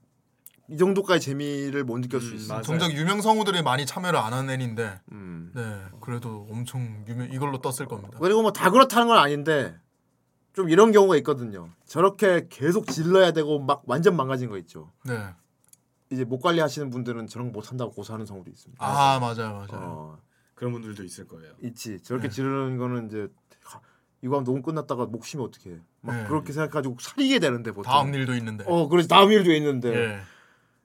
[0.71, 2.55] 이 정도까지 재미를 못 느낄 수 음, 있어.
[2.55, 2.63] 맞아요.
[2.63, 5.53] 정작 유명 성우들이 많이 참여를 안 한 애인데 음.
[5.55, 5.63] 네
[6.01, 8.19] 그래도 엄청 유명 이걸로 떴을 겁니다.
[8.21, 9.75] 그리고 뭐 다 그렇다는 건 아닌데
[10.55, 11.69] 좀 이런 경우가 있거든요.
[11.85, 14.91] 저렇게 계속 질러야 되고 막 완전 망가진 거 있죠.
[15.05, 15.19] 네.
[16.11, 18.85] 이제 목 관리하시는 분들은 저런 거 못 한다고 고소하는 성우도 있습니다.
[18.85, 19.69] 아 맞아요 맞아요.
[19.73, 20.19] 어,
[20.55, 21.53] 그런 분들도 있을 거예요.
[21.63, 22.01] 있지.
[22.03, 22.35] 저렇게 네.
[22.35, 23.29] 지르는 거는 이제
[23.65, 23.81] 하,
[24.23, 25.77] 이거 하면 너무 끝났다가 목 쉬면 어떡해.
[26.03, 26.25] 막 네.
[26.29, 27.91] 그렇게 생각가지고 살리게 되는데 보통.
[27.93, 28.65] 다음 일도 있는데.
[28.69, 29.09] 어, 그렇지.
[29.09, 29.93] 다음 일도 있는데.
[29.95, 30.21] 예.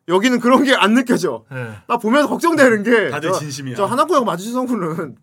[0.07, 1.45] 여기는 그런 게 안 느껴져.
[1.51, 1.77] 예.
[1.87, 3.75] 나 보면서 걱정되는 게 다들 저- 진심이야.
[3.75, 5.15] 저 하나코 형 맞으신 성우는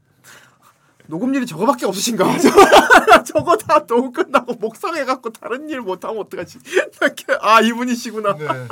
[1.09, 2.24] 녹음일이 저거밖에 없으신가?
[2.39, 6.59] 저- 저거 다 녹음 끝나고 목 상해갖고 다른 일 못하면 어떡하지?
[7.41, 8.37] 아 이분이시구나.
[8.37, 8.47] 네.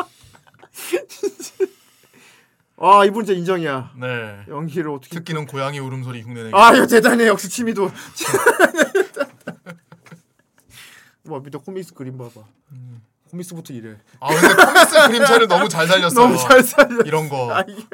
[2.77, 3.93] 아 이분 진짜 인정이야.
[4.01, 4.44] 네.
[4.48, 5.15] 연기를 어떻게?
[5.16, 6.55] 특기는 고양이 울음소리 흉내내기.
[6.56, 7.90] 아 이거 대단해 역시 취미도.
[11.27, 12.40] 와 밑에 코믹스 그림 봐봐.
[13.31, 13.97] 코믹스부터 이래.
[14.20, 16.20] 아 근데 코믹스 그림체를 너무 잘 살렸어.
[16.20, 17.01] 너무 잘 살려.
[17.05, 17.55] 이런 거.
[17.55, 17.86] 아, 이게-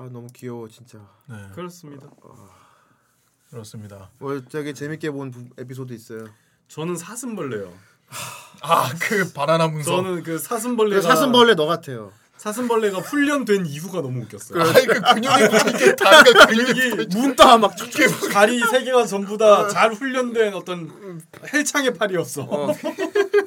[0.00, 0.98] 아 너무 귀여워 진짜.
[1.28, 1.36] 네.
[1.54, 2.06] 그렇습니다.
[3.50, 4.10] 그렇습니다.
[4.18, 6.26] 뭐 저기 재밌게 본 부- 에피소드 있어요.
[6.68, 7.70] 저는 사슴벌레요.
[8.62, 9.96] 아 그 바나나 문서.
[9.96, 12.12] 저는 그그 사슴벌레가 사슴벌레 너 같아요.
[12.36, 14.62] 사슴벌레가 훈련된 이후가 너무 웃겼어요.
[14.62, 17.74] 아니 그 근육이 이게 다리가 근육이 문다 막
[18.32, 21.20] 다리 세 개가 전부 다 잘 훈련된 어떤
[21.52, 22.48] 헬창의 팔이었어.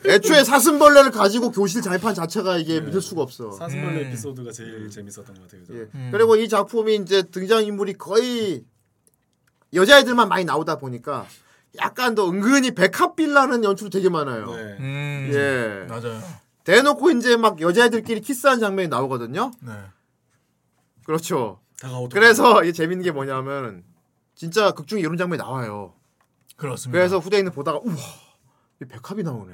[0.06, 3.52] 애초에 사슴벌레를 가지고 교실 자입한 자체가 이게 믿을 수가 없어.
[3.52, 4.08] 사슴벌레 음.
[4.08, 5.62] 에피소드가 제일 재밌었던 것 같아요.
[5.72, 5.88] 예.
[5.96, 6.10] 음.
[6.12, 8.64] 그리고 이 작품이 이제 등장 인물이 거의
[9.74, 11.26] 여자애들만 많이 나오다 보니까
[11.80, 14.56] 약간 더 은근히 백합빌라는 연출 되게 많아요.
[14.56, 14.62] 네.
[14.80, 15.32] 음.
[15.34, 15.86] 예.
[15.88, 16.22] 맞아요.
[16.64, 19.52] 대놓고 이제 막 여자애들끼리 키스하는 장면이 나오거든요.
[19.62, 19.72] 네.
[21.06, 21.60] 그렇죠.
[22.12, 23.84] 그래서 이게 재밌는 게 뭐냐면
[24.36, 25.94] 진짜 극 중에 이런 장면이 나와요.
[26.56, 26.98] 그렇습니다.
[26.98, 27.96] 그래서 후대인은 보다가 우와
[28.82, 29.54] 이 백합이 나오네.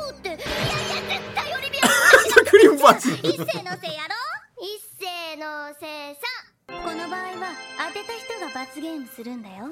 [2.61, 4.15] リンパチ一斉のせやろ？
[4.61, 6.21] 一斉のせさ
[6.67, 7.53] この場合は
[7.87, 9.69] 当てた人が罰ゲームするんだよ。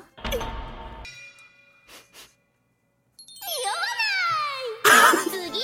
[5.30, 5.60] 次。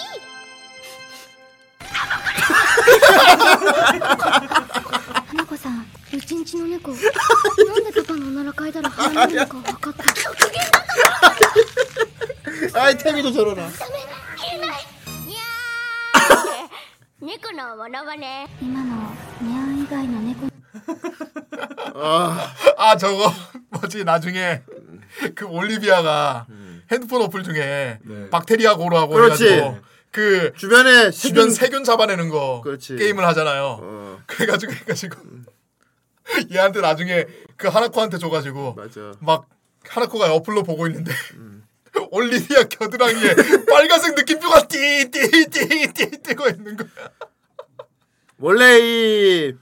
[5.34, 6.92] 猫 さんうちんちの猫。
[6.92, 7.12] なんで
[8.02, 9.94] パパのおなら嗅いだら鼻なのか分かっ
[12.74, 12.80] た。
[12.80, 13.64] はい手見てちょろな
[17.21, 19.13] 猫のものまね今の
[19.43, 20.49] ニャン以外の猫
[21.95, 23.31] 아 아 저거
[23.71, 24.63] 뭐지 나중에
[25.35, 26.47] 그 올리비아가
[26.91, 28.31] 핸드폰 어플 중에 네.
[28.31, 29.45] 박테리아 고로하고 그렇지.
[29.49, 29.79] 해가지고
[30.13, 32.97] 그 주변에 주변 세균- 세균 잡아내는 거 그렇지.
[32.97, 33.79] 게임을 하잖아요.
[33.81, 35.17] 어 그래가지고 해가지고
[36.53, 37.27] 얘한테 나중에
[37.57, 39.13] 그 하나코한테 줘가지고 맞아.
[39.21, 39.47] 막
[39.89, 41.13] 하나코가 어플로 보고 있는데
[42.12, 43.36] 올리비아 겨드랑이에
[43.70, 46.90] 빨간색 느낌표가 띠띠띠띠 뜨고 있는 거야.
[48.40, 49.54] 원래 이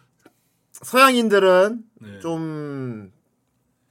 [0.71, 2.19] 서양인들은 네.
[2.19, 3.11] 좀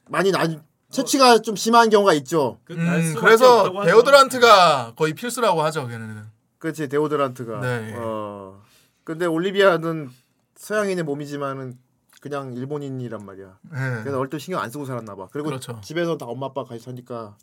[0.09, 0.45] 많이 나
[0.91, 2.59] 체취가 좀 심한 경우가 있죠.
[2.65, 3.73] 그날 음, 그래서.
[3.85, 5.87] 데오드란트가 거의 필수라고 하죠.
[5.89, 6.25] 걔네는.
[6.59, 7.61] 그렇지 데오드란트가.
[7.61, 7.95] 네.
[7.97, 8.63] 어.
[9.05, 10.11] 근데 올리비아는
[10.57, 11.79] 서양인의 몸이지만은
[12.21, 13.59] 그냥 일본인이란 말이야.
[13.63, 14.03] 네.
[14.05, 15.27] 그래서 때 신경 안 쓰고 살았나 봐.
[15.33, 15.81] 그리고 그렇죠.
[15.83, 17.37] 집에서 다 엄마 아빠 같이 사니까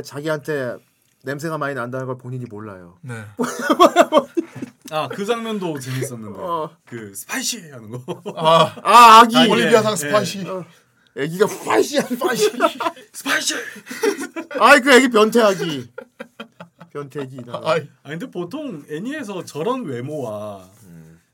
[0.00, 0.76] 그러니까 자기한테
[1.22, 2.98] 냄새가 많이 난다는 걸 본인이 몰라요.
[3.02, 3.14] 네.
[4.92, 6.38] 아 그 장면도 재밌었는데.
[6.40, 6.76] 어.
[6.84, 8.22] 그 spicy 하는 거.
[8.36, 9.36] 아 아 아기.
[9.36, 10.44] 아니, 올리비아さん 예, spicy.
[11.16, 12.50] 애기가 파이시야 파이시.
[13.12, 13.54] 스파이시.
[14.58, 15.90] 아이 그 애기 변태 아기.
[16.92, 17.60] 변태 애기 나.
[17.64, 20.68] 아이, 아 근데 보통 애니에서 저런 외모와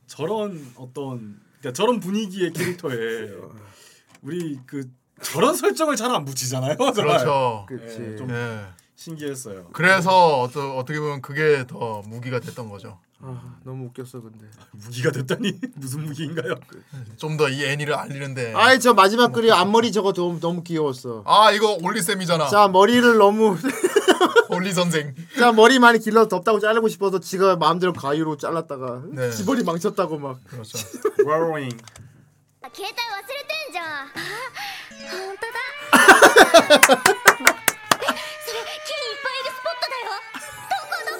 [0.06, 3.30] 저런 어떤 그러니까 저런 분위기의 캐릭터에
[4.22, 4.88] 우리 그
[5.22, 6.76] 저런 설정을 잘 안 붙이잖아요.
[6.76, 6.94] 정말.
[6.94, 7.66] 그렇죠.
[7.72, 8.66] 예, 좀 예.
[8.94, 9.68] 신기했어요.
[9.72, 12.98] 그래서 어떠, 어떻게 보면 그게 더 무기가 됐던 거죠.
[13.20, 14.44] 아 너무 웃겼어 근데.
[14.72, 16.55] 무기가 됐다니 무슨 무기인가요?
[17.16, 18.52] 좀 더 이 애니를 알리는데.
[18.55, 21.22] 아이 저 마지막 그리 앞머리 저거 너무 너무 귀여웠어.
[21.26, 22.48] 아 이거 올리 쌤이잖아.
[22.48, 23.56] 자 머리를 너무
[24.51, 25.14] 올리 선생.
[25.38, 29.30] 자 머리 많이 길러서 덥다고 자르고 싶어서 지가 마음대로 가위로 잘랐다가 네.
[29.30, 30.38] 지 머리 망쳤다고 막.
[30.44, 30.78] 그렇죠.
[31.24, 31.70] 로잉.
[32.73, 34.07] 携帯忘れてんじゃんあ
[35.11, 35.57] 本当だ
[36.61, 36.91] えそ
[38.53, 40.14] れ木にいっぱいいるスポットだよ
[40.69, 41.19] どこど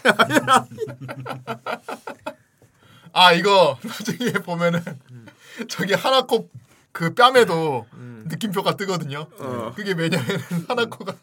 [0.01, 1.45] こ
[3.13, 4.81] 아 이거 나중에 보면은
[5.67, 6.49] 저기 하나코
[6.92, 7.86] 그 뺨에도
[8.24, 9.26] 느낌표가 뜨거든요.
[9.74, 10.26] 그게 왜냐면
[10.68, 11.14] 하나코가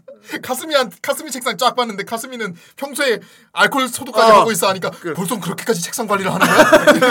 [0.42, 3.20] 카스미 한 카스미 책상 쫙 봤는데 카스미는 평소에
[3.54, 4.36] 알코올 소독까지 어.
[4.40, 6.48] 하고 있어 하니까 벌써 그렇게까지 책상 관리를 하는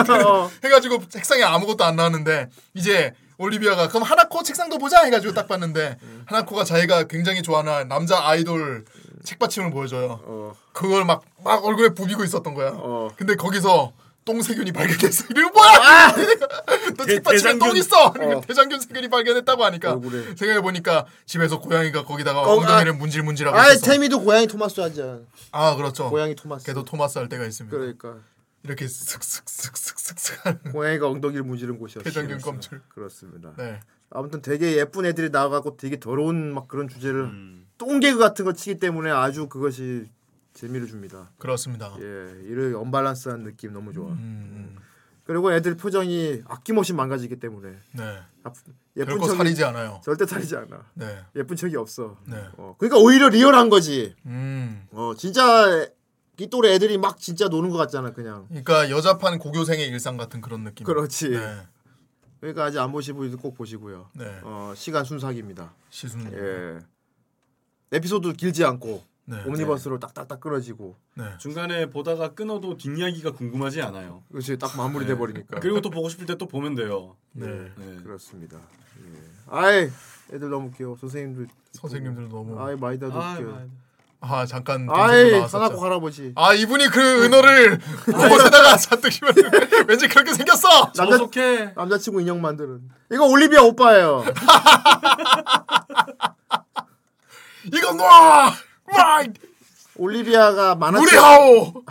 [0.05, 0.27] 거야?
[0.27, 0.51] 어.
[0.65, 6.65] 해가지고 책상에 아무것도 안 나왔는데 이제 올리비아가 그럼 하나코 책상도 보자 해가지고 딱 봤는데 하나코가
[6.65, 8.85] 자기가 굉장히 좋아하는 남자 아이돌
[9.25, 10.21] 책받침을 보여줘요.
[10.25, 10.55] 어.
[10.73, 12.71] 그걸 막막 얼굴에 부비고 있었던 거야.
[12.75, 13.11] 어.
[13.17, 13.93] 근데 거기서
[14.31, 15.25] 똥세균이 발견됐어.
[15.31, 16.13] 이거 뭐야?
[16.99, 17.59] 너 대- 책받침에 대장균.
[17.61, 18.07] 똥 있어.
[18.09, 18.41] 어.
[18.47, 20.35] 대장균 세균이 발견했다고 하니까 얼굴에.
[20.37, 22.97] 생각해 보니까 집에서 고양이가 거기다가 어, 엉덩이를 아.
[22.97, 23.87] 문질문질하고 있었어.
[23.87, 25.21] 태미도 고양이 토마스 하자.
[25.53, 26.11] 아 그렇죠.
[26.11, 26.67] 고양이 토마스.
[26.67, 27.75] 걔도 토마스 할 때가 있습니다.
[27.75, 28.17] 그러니까
[28.65, 32.03] 이렇게 슥슥슥슥슥슥 하는 고양이가 엉덩이를 문지른 곳이었어.
[32.05, 32.83] 대장균 검출.
[32.89, 33.53] 그렇습니다.
[33.57, 33.79] 네.
[34.11, 37.67] 아무튼 되게 예쁜 애들이 나와갖고 되게 더러운 막 그런 주제를 음.
[37.79, 40.05] 똥개그 같은 거 치기 때문에 아주 그것이
[40.57, 41.31] 재미를 줍니다.
[41.39, 41.95] 그렇습니다.
[42.01, 44.09] 예, 이런 언밸런스한 느낌 너무 좋아.
[44.09, 44.77] 음,
[45.25, 48.19] 그리고 애들 표정이 아낌없이 망가지기 때문에 네.
[48.43, 48.53] 아,
[48.97, 50.01] 예쁜 척이 살이지 않아요.
[50.03, 50.85] 절대 살이지 않아.
[50.95, 51.25] 네.
[51.37, 52.17] 예쁜 척이 없어.
[52.27, 52.43] 네.
[52.57, 54.15] 어, 그러니까 오히려 리얼한 거지.
[54.25, 54.87] 음.
[54.93, 55.87] 어, 진짜
[56.39, 58.47] 이 또래 애들이 막 진짜 노는 것 같잖아, 그냥.
[58.49, 60.87] 그러니까 여자판 고교생의 일상 같은 그런 느낌.
[60.87, 61.31] 그렇지.
[61.31, 61.63] 네.
[62.41, 64.09] 그러니까 아직 안 보신 분들 꼭 보시고요.
[64.15, 64.41] 네.
[64.43, 65.75] 어, 시간 순삭입니다.
[65.91, 66.33] 시순.
[66.33, 66.79] 예.
[67.93, 69.43] 에피소드 길지 않고 네.
[69.45, 71.25] 옴니버스로 딱딱딱 끊어지고 네.
[71.39, 74.23] 중간에 보다가 끊어도 뒷이야기가 궁금하지 않아요.
[74.31, 75.19] 그렇지 딱 마무리돼 네.
[75.19, 75.59] 버리니까.
[75.61, 77.17] 그리고 또 보고 싶을 때 또 보면 돼요.
[77.33, 77.47] 네.
[77.77, 77.97] 네.
[78.05, 78.57] 그렇습니다.
[78.59, 79.19] 예.
[79.51, 79.91] 아이
[80.33, 80.97] 애들 너무 귀여워.
[81.01, 83.43] 선생님들 선생님들 너무 아이 마이다도 아, 웃겨.
[83.51, 83.65] 맞아.
[84.21, 85.33] 아 잠깐 아이.
[85.41, 86.33] 하나코 할아버지.
[86.37, 87.79] 아 이분이 그 은어를
[88.09, 89.35] 옷에다가 잔뜩 심으면
[89.89, 90.93] 왠지 그렇게 생겼어.
[90.93, 91.73] 남자 저속해.
[91.77, 92.89] 남자친구 인형 만드는.
[93.13, 94.25] 이거 올리비아 오빠예요.
[97.73, 98.53] 이거 놔!
[98.97, 99.25] 놔!
[99.99, 101.85] 올리비아가 만화책 무리하오!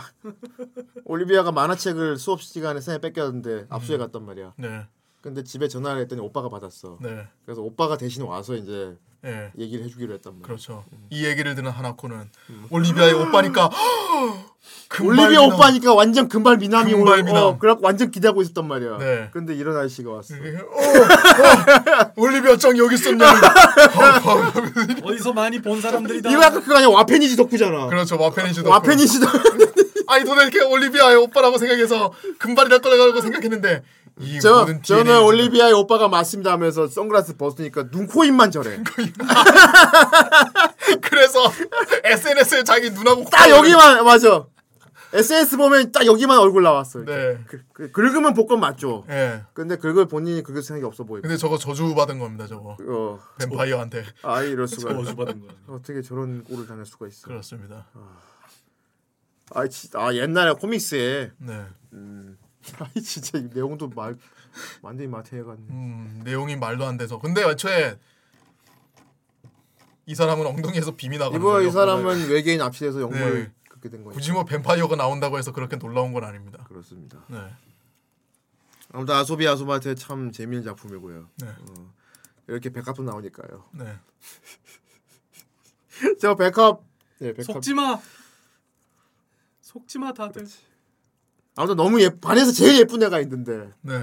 [1.04, 4.54] 올리비아가 만화책을 수업 시간에 쌤에 뺏겼는데 압수해 갔단 말이야.
[4.56, 4.86] 네,
[5.20, 6.98] 근데 집에 전화를 했더니 오빠가 받았어.
[7.00, 8.96] 네, 그래서 오빠가 대신 와서 이제
[9.26, 10.46] 예, 얘기를 해주기로 했단 말이야.
[10.46, 10.84] 그렇죠.
[11.10, 12.30] 이 얘기를 들은 하나코는
[12.70, 13.68] 올리비아의 오빠니까
[15.02, 15.52] 올리비아 미남.
[15.52, 17.42] 오빠니까 완전 금발 미남이 금발 올- 미남.
[17.42, 18.98] 어, 그래갖고 완전 기대하고 있었단 말이야.
[18.98, 19.28] 네.
[19.32, 20.34] 근데 이런 아저씨가 왔어.
[20.34, 23.24] 어, 어, 올리비아 짱 여기 있었냐?
[25.02, 26.30] 어디서 많이 본 사람들이다.
[26.30, 27.86] 이거 약간 그거 아니야 와페니지 덕후잖아.
[27.88, 28.68] 그렇죠, 와페니시도.
[28.70, 29.72] 와페니지 덕후.
[30.08, 34.05] 아니 도대체 올리비아의 오빠라고 생각해서 금발이라 거라고 생각했는데 이
[34.40, 38.80] 저 저는 올리비아의 오빠가 맞습니다 하면서 선글라스 벗으니까 눈, 코, 입만 저래.
[41.02, 41.40] 그래서
[42.02, 44.46] SNS에 자기 눈하고 딱 여기만 맞아.
[45.12, 47.04] SNS 보면 딱 여기만 얼굴 나왔어.
[47.04, 47.38] 네.
[47.46, 49.04] 그, 그, 긁으면 복권 맞죠.
[49.08, 49.44] 예.
[49.52, 51.22] 근데 긁을 본인이 긁을 생각이 없어 보이고.
[51.22, 52.76] 근데 저거 저주 받은 겁니다, 저거.
[52.86, 54.04] 어, 뱀파이어한테.
[54.22, 54.92] 아 이럴 수가.
[54.92, 55.50] 저주 받은 거야.
[55.68, 57.28] 어떻게 저런 꼴을 당할 수가 있어.
[57.28, 57.86] 그렇습니다.
[59.54, 61.64] 아, 지, 아 옛날에 코믹스에 네.
[61.92, 62.36] 음,
[62.80, 64.16] 아이 진짜 이 내용도 말
[64.82, 65.66] 완전히 마태해갔네.
[65.70, 67.18] 음, 내용이 말도 안 돼서.
[67.18, 67.98] 근데 애초에
[70.06, 71.68] 이 사람은 엉덩이에서 빔이 나가는 이거 거예요.
[71.68, 73.52] 이 사람은 외계인 압시돼서 영벌 네.
[73.68, 74.14] 그렇게 된 거니까.
[74.14, 76.64] 굳이 뭐 뱀파이어가 나온다고 해서 그렇게 놀라운 건 아닙니다.
[76.68, 77.24] 그렇습니다.
[77.28, 77.38] 네.
[78.92, 81.28] 아무튼 아소비 아소바한테 참 재미있는 작품이고요.
[81.38, 81.48] 네.
[81.48, 81.92] 어,
[82.46, 83.64] 이렇게 백합도 나오니까요.
[83.72, 83.98] 네.
[86.20, 86.80] 저 백합
[87.18, 87.44] 네, 백합.
[87.44, 87.98] 속지 마.
[89.60, 90.46] 속지 마 다들.
[91.56, 94.02] 아무튼 너무 예 반에서 제일 예쁜 애가 있는데 네.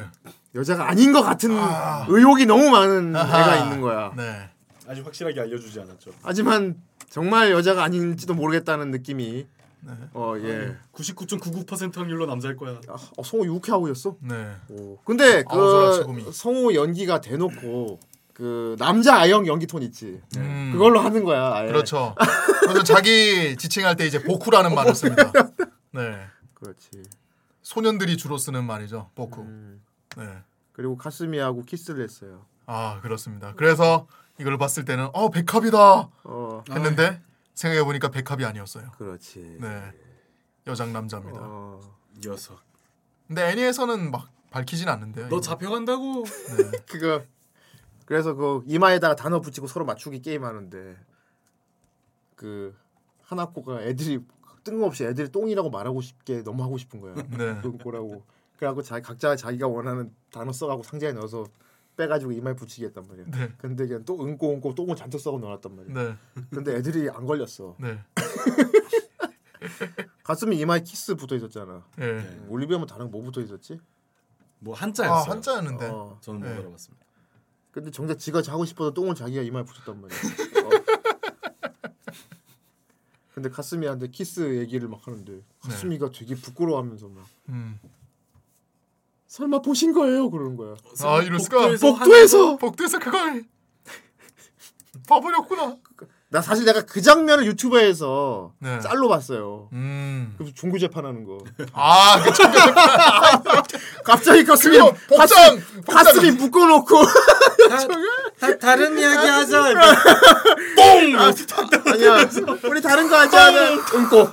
[0.56, 2.06] 여자가 아닌 것 같은 아.
[2.10, 3.42] 의혹이 너무 많은 아하.
[3.42, 4.12] 애가 있는 거야.
[4.18, 4.50] 네.
[4.88, 6.12] 아직 확실하게 알려주지 않았죠.
[6.24, 6.76] 하지만
[7.10, 9.46] 정말 여자가 아닌지도 모르겠다는 느낌이
[9.82, 9.92] 네.
[10.14, 10.76] 어 예.
[10.94, 12.80] 99.99% 확률로 남자일 거야.
[12.90, 14.16] 아, 어, 성우 유쾌하고였어.
[14.22, 14.52] 네.
[14.70, 14.98] 오.
[15.06, 16.32] 근데 아우소라 그.
[16.32, 18.00] 성우 연기가 대놓고
[18.34, 20.20] 그 남자 아영 연기 톤 있지.
[20.38, 20.72] 음.
[20.74, 21.54] 그걸로 하는 거야.
[21.54, 21.68] 아예.
[21.68, 22.16] 그렇죠.
[22.62, 25.32] 그래서 자기 지칭할 때 이제 보쿠라는 말을 씁니다.
[25.92, 26.18] 네.
[26.56, 27.04] 그렇지.
[27.64, 29.10] 소년들이 주로 쓰는 말이죠.
[29.16, 29.42] 보쿠.
[29.42, 29.82] 음.
[30.18, 30.44] 네.
[30.74, 32.46] 그리고 카스미하고 키스를 했어요.
[32.66, 33.54] 아 그렇습니다.
[33.56, 34.08] 그래서
[34.40, 36.64] 이걸 봤을 때는 어 백합이다 어.
[36.70, 37.22] 했는데
[37.54, 38.92] 생각해 보니까 백합이 아니었어요.
[38.92, 39.58] 그렇지.
[39.60, 39.92] 네.
[40.68, 41.40] 여장 남자입니다.
[41.42, 41.80] 어.
[42.24, 42.60] 녀석.
[43.28, 45.30] 근데 애니에서는 막 밝히진 않는데요.
[45.30, 45.42] 너 이거.
[45.42, 46.24] 잡혀간다고.
[46.88, 47.24] 그거
[48.06, 50.98] 그래서 그 이마에다가 단어 붙이고 서로 맞추기 게임 하는데
[52.36, 52.76] 그
[53.24, 54.20] 하나코가 애들이
[54.64, 57.16] 뜬금없이 애들이 똥이라고 말하고 싶게 너무 하고 싶은 거야.
[57.16, 57.62] 네.
[57.62, 58.24] 똥꼬라고.
[58.58, 61.46] 그래갖고 자기 각자 자기가 원하는 단어 써갖고 상자에 넣어서
[61.98, 63.26] 빼가지고 이마에 붙이게 했단 말이야.
[63.28, 63.52] 네.
[63.58, 65.94] 근데 그냥 또 うんこ うんこ 똥을 잔뜩 써고 넣어놨단 말이야.
[65.94, 66.16] 네.
[66.50, 67.76] 근데 애들이 안 걸렸어.
[67.80, 68.00] 네.
[70.24, 71.84] 카스미 이마에 키스 붙어 있었잖아.
[72.00, 72.46] 예.
[72.48, 73.80] 올리비아면 다른 거 뭐 붙어 있었지?
[74.60, 75.32] 뭐아 한자였어요.
[75.32, 75.90] 한자였는데.
[75.90, 76.18] 어.
[76.22, 76.54] 저는 못 네.
[76.54, 77.06] 알아봤습니다.
[77.72, 80.20] 근데 정작 지가 자고 싶어서 똥을 자기가 이마에 붙였단 말이야.
[83.34, 83.36] 어.
[83.36, 87.80] 근데 카스미한테 키스 얘기를 막 하는데 카스미가 되게 부끄러워하면서 막 음.
[89.28, 90.30] 설마 보신 거예요?
[90.30, 90.76] 그러는 거야.
[91.04, 91.58] 아 이럴수가.
[91.58, 93.44] 복도에서 복도에서 복도에서 그걸
[95.10, 95.78] 봐버렸구나.
[96.30, 98.80] 나 사실 내가 그 장면을 유튜브에서 네.
[98.80, 99.70] 짤로 봤어요.
[99.74, 100.34] 음.
[100.38, 101.40] 그 종구 재판하는 거.
[101.74, 102.74] 아, 그 청결
[104.06, 104.78] 갑자기 가슴이
[105.08, 107.04] 복장 가슴이 묶어놓고
[107.70, 107.78] 다,
[108.60, 109.66] 다른 이야기 하자.
[111.86, 112.30] 아니야
[112.70, 114.30] 우리 다른 거 하자 응고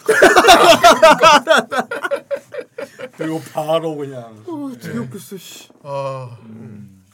[3.17, 4.43] 그리고 바로 그냥.
[4.47, 5.69] 어, 웃겼어 씨.
[5.83, 6.37] 아,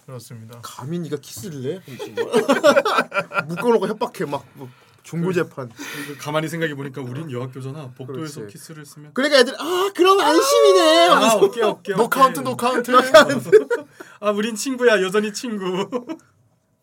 [0.07, 0.61] 그렇습니다.
[0.63, 1.83] 감히 네가 키스를 해?
[3.49, 4.69] 묶어놓고 협박해 막, 뭐
[5.03, 5.69] 종구 재판
[6.07, 7.93] 그 가만히 생각해 보니까 우린 여학교잖아.
[7.97, 8.53] 복도에서 그렇지.
[8.53, 9.13] 키스를 쓰면.
[9.15, 11.97] 그러니까 애들 아 그럼 안심이네 아 오케이 오케이.
[11.97, 12.09] No.
[12.09, 12.93] Count no count.
[14.21, 15.89] 아 우린 친구야 여전히 친구.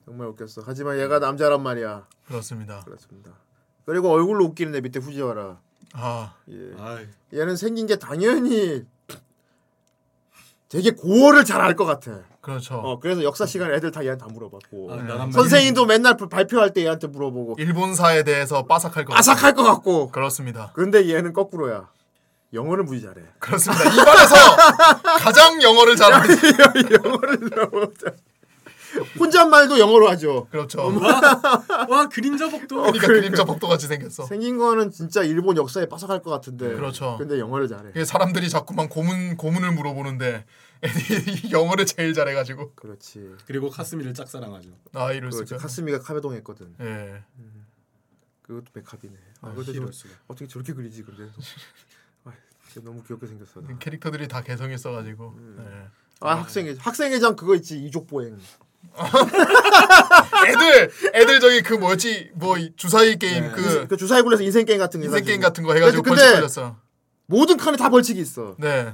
[0.05, 0.63] 정말 웃겼어.
[0.65, 2.05] 하지만 얘가 남자란 말이야.
[2.27, 2.81] 그렇습니다.
[2.81, 3.31] 그렇습니다.
[3.85, 5.59] 그리고 얼굴로 웃기는 애 밑에 후지와라.
[5.93, 6.71] 아, 예.
[6.79, 7.07] 아이.
[7.33, 8.85] 얘는 생긴 게 당연히
[10.69, 12.21] 되게 고어를 잘 알 것 같아.
[12.41, 12.75] 그렇죠.
[12.75, 14.91] 어 그래서 역사 시간에 애들 다 얘한테 다 물어봤고.
[14.91, 17.55] 아, 나랑 선생님도 맨날 발표할 때 얘한테 물어보고.
[17.59, 20.09] 일본사에 대해서 빠삭할 것 아삭할 것 같고.
[20.09, 20.71] 그렇습니다.
[20.73, 21.89] 근데 얘는 거꾸로야.
[22.53, 23.21] 영어를 무지 잘해.
[23.39, 23.83] 그렇습니다.
[23.83, 24.35] 입안에서
[25.19, 26.35] 가장 영어를 잘하는
[26.91, 28.15] 영어를 너무 잘
[29.19, 30.81] 혼잣말도 영어로 하죠 그렇죠.
[31.89, 32.77] 와 그림자 복도.
[32.81, 34.25] 그러니까 그림자 복도 같이 생겼어.
[34.25, 37.17] 생긴 거는 진짜 일본 역사에 빠삭할 것 같은데 그렇죠.
[37.17, 40.45] 근데 영어를 잘해 사람들이 자꾸만 고문 고문을 물어보는데
[40.83, 44.69] 애들이 영어를 제일 잘해가지고 그렇지 그리고 카스미를 짝사랑하죠.
[44.93, 45.61] 아 이럴 그렇지 수가.
[45.61, 47.23] 카스미가 카베동 했거든 예.
[48.43, 49.13] 그것도 백합이네.
[49.41, 50.13] 아, 아, 수가.
[50.27, 51.29] 어떻게 저렇게 그리지 근데.
[52.25, 52.31] 아,
[52.83, 53.61] 너무 귀엽게 생겼어.
[53.61, 53.77] 나.
[53.77, 55.35] 캐릭터들이 다 개성 있어가지고.
[55.37, 55.55] 음.
[55.57, 55.87] 네.
[56.19, 58.37] 아 학생회 학생회장 그거 있지 이족 보행.
[60.47, 65.05] 애들 애들 저기 그 뭐였지 뭐이 주사위 게임 그그 주사위 굴려서 인생 게임 같은 거
[65.05, 65.23] 인생.
[65.23, 66.77] 게임 같은 거 해가지고 벌칙 걸렸어.
[67.25, 68.55] 모든 칸에 다 벌칙이 있어.
[68.59, 68.93] 네.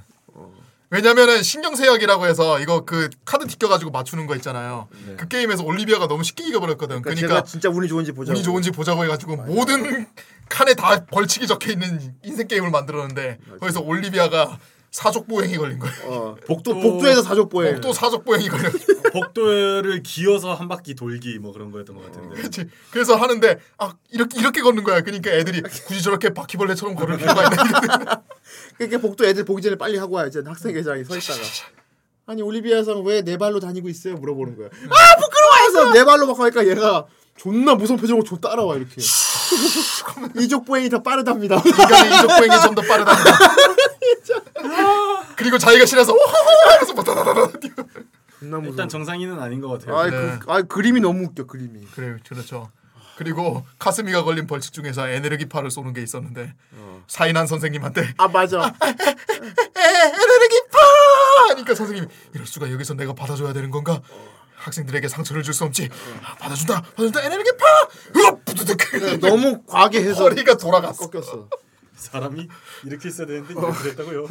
[0.91, 4.87] 왜냐면은 신경쇠약이라고 해서 이거 그 카드 튀겨가지고 맞추는 거 있잖아요.
[5.17, 6.95] 그 게임에서 올리비아가 너무 쉽게 이겨버렸거든.
[6.97, 7.01] 네.
[7.03, 8.31] 그러니까, 그러니까, 진짜 운이 좋은지 보자.
[8.31, 10.07] 운이 좋은지 보자고 해가지고 모든
[10.49, 14.57] 칸에 다 벌칙이 적혀 있는 인생 게임을 만들었는데 거기서 올리비아가
[14.91, 15.95] 사족 보행이 걸린 거예요.
[16.05, 17.73] 어, 복도 복도에서 사족 보행.
[17.75, 18.69] 복도 사족 보행이 걸려.
[19.13, 22.35] 복도를 기어서 한 바퀴 돌기 뭐 그런 거였던 것 같은데.
[22.35, 22.65] 그렇지.
[22.91, 25.01] 그래서 하는데 아 이렇게 이렇게 걷는 거야.
[25.01, 28.23] 그러니까 애들이 굳이 저렇게 바퀴벌레처럼 걸을 필요가 있나?
[28.77, 31.39] 그러니까 복도 애들 보기 전에 빨리 하고 와야지 학생 회장이 서 있다가.
[32.25, 34.15] 아니 올리비아 상 왜 네 발로 다니고 있어요?
[34.15, 34.67] 물어보는 거야.
[34.67, 37.05] 아 부끄러워해서 네 발로 막 하니까 얘가
[37.37, 39.01] 존나 무서운 표정으로 저 따라와 이렇게.
[40.37, 41.55] 이족 보행이 더 빠르답니다.
[41.65, 43.31] 인간의 이족 보행이 좀 더 빠르답니다.
[45.35, 46.13] 그리고 자기가 싫어서
[46.71, 47.47] 하면서 뭐 다다다다.
[48.63, 49.97] 일단 정상인은 아닌 것 같아요.
[49.97, 50.37] 아이 네.
[50.39, 51.85] 그, 아이 그림이 너무 웃겨 그림이.
[51.95, 52.69] 그래 그렇죠.
[53.17, 56.53] 그리고 카스미가 걸린 벌칙 중에서 에네르기파를 쏘는 게 있었는데
[57.07, 58.59] 사인한 선생님한테 아 맞아.
[58.81, 58.89] 에,
[59.81, 60.77] 에네르기파
[61.49, 64.01] 하니까 선생님이 이럴 수가 여기서 내가 받아줘야 되는 건가?
[64.55, 65.89] 학생들에게 상처를 줄 수 없지.
[66.23, 67.65] 아, 받아준다, 받아준다, 에네르기파.
[68.17, 69.19] 으악, 부두득.
[69.19, 71.09] 너무 과하게 해서 허리가 돌아갔어.
[71.09, 71.47] 꺾였어.
[71.95, 72.47] 사람이
[72.85, 74.27] 이렇게 있어야 되는데 이렇게 그랬다고요.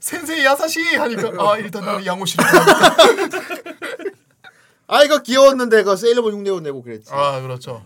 [0.00, 2.04] 센세이 야사시 하니까 아 일단 나는
[2.42, 3.38] 가야겠다.
[4.88, 7.10] 아 이거 귀여웠는데 그 세일러문 흉내を내고 그랬지.
[7.12, 7.84] 아 그렇죠.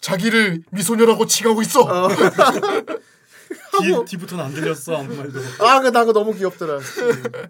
[0.00, 2.08] 자기를 미소녀라고 칭하고 있어.
[3.80, 5.38] 뒤, 뒤부터는 안 들렸어 아무 말도.
[5.60, 6.78] 아그나 그거 너무 귀엽더라.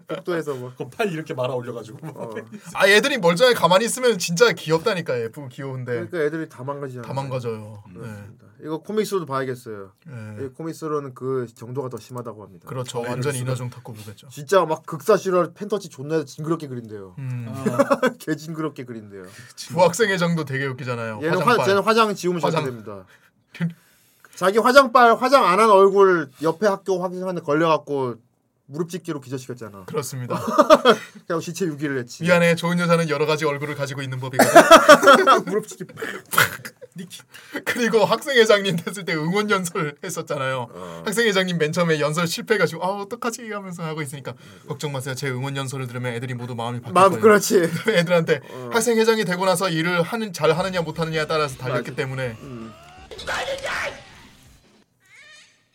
[0.07, 0.71] 복도에서 뭐.
[0.77, 1.99] 그팔 이렇게 말아 올려가지고.
[2.05, 2.31] 막.
[2.73, 7.07] 아 애들이 멀쩡히 가만히 있으면 진짜 귀엽다니까 예쁘고 귀여운데 그러니까 애들이 다 망가지잖아.
[7.07, 7.83] 다 망가져요.
[7.95, 8.09] 네.
[8.63, 9.91] 이거 코믹스로도 봐야겠어요.
[10.07, 10.45] 네.
[10.45, 12.67] 이 코믹스로는 그 정도가 더 심하다고 합니다.
[12.67, 13.01] 그렇죠.
[13.01, 14.29] 완전 인어중 탁구 보겠죠.
[14.29, 17.15] 진짜 막 극사 실화 펜터치 존나 징그럽게 그린대요.
[17.19, 17.53] 음.
[18.17, 19.25] 개 징그럽게 그린대요.
[19.69, 21.19] 부학생의 정도 되게 웃기잖아요.
[21.21, 21.65] 얘는 화, 화장빨.
[21.67, 22.65] 쟤는 화장 지우면 화장.
[22.65, 23.05] 됩니다.
[24.37, 28.15] 자기 화장빨 화장 안 한 얼굴 옆에 학교 화장실에 걸려갖고
[28.67, 29.85] 무릎 찢기로 기절시켰잖아.
[29.85, 30.39] 그렇습니다.
[31.25, 32.23] 그냥 시체 유기를 했지.
[32.23, 32.55] 미안해.
[32.55, 34.51] 좋은 여자는 여러 가지 얼굴을 가지고 있는 법이거든.
[35.47, 35.85] 무릎 찢기.
[37.63, 40.67] 그리고 학생회장님 됐을 때 응원 연설 했었잖아요.
[40.71, 41.03] 어.
[41.05, 44.33] 학생회장님 맨 처음에 연설 실패해가지고 아 어떡하지 하면서 하고 있으니까
[44.67, 45.13] 걱정 마세요.
[45.15, 47.19] 제 응원 연설을 들으면 애들이 모두 마음이 바뀔 마음.
[47.21, 47.69] 그렇지.
[47.87, 48.41] 애들한테
[48.73, 52.35] 학생회장이 되고 나서 일을 하는 잘 하느냐 못 하느냐에 따라서 달렸기 때문에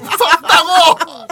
[0.00, 1.28] 무섭다고!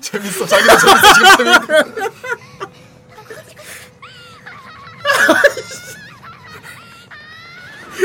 [0.00, 2.72] 재밌어 자기도 재밌어 지금 재밌어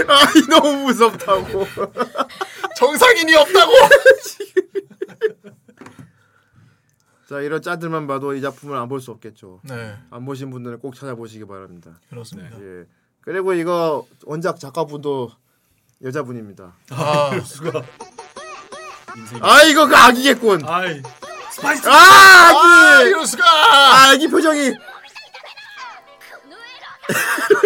[0.07, 1.65] 아이 너무 무섭다고
[2.77, 3.71] 정상인이 없다고
[7.27, 9.97] 자 이런 짜들만 봐도 이 작품을 안 볼 수 없겠죠 네.
[10.11, 12.63] 안 보신 분들은 꼭 찾아보시기 바랍니다 그렇습니다 네.
[12.81, 12.85] 예.
[13.27, 15.29] 그리고 이거 원작 작가분도
[16.01, 16.73] 여자분입니다.
[16.91, 17.83] 아, 수가.
[19.41, 20.65] 아 이거 그 아기겠군.
[20.65, 21.01] 아이.
[21.51, 21.89] 스파이스.
[21.89, 22.57] 아, 아기.
[22.57, 23.43] 아, 이럴 수가.
[23.45, 24.69] 아, 아기 표정이.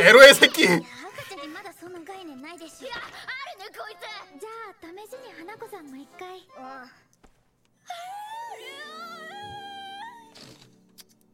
[0.01, 0.67] 에로의 새끼.
[0.67, 0.81] 어.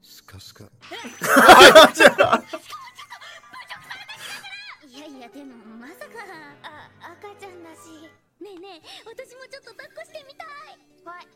[0.03, 0.65] 스카스카.
[2.25, 2.41] 아,
[5.38, 6.18] でもまさか。
[6.64, 8.09] あ赤ちゃんだし。
[8.41, 10.47] ねえねえ私もちょっと抱っこしてみたい。
[11.05, 11.27] はい。
[11.27, 11.30] い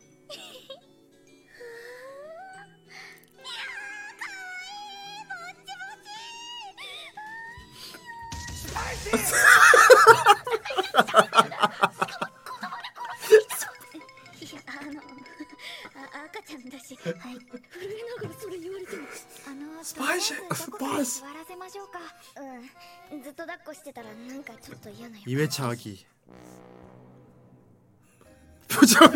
[3.46, 4.74] やーかわい
[5.22, 14.98] いぼっちぼちーいや あの
[16.01, 17.19] あ赤ちゃんだしはい震
[17.83, 17.85] え
[18.21, 19.03] ながらそれ言われても
[19.47, 20.37] あのスパイシス
[20.79, 21.99] パイス座らせましょうか
[23.11, 26.05] うんずっと抱っこしてたらなんかちょっと嫌な予感 2회차 아기.
[28.67, 29.09] 표정.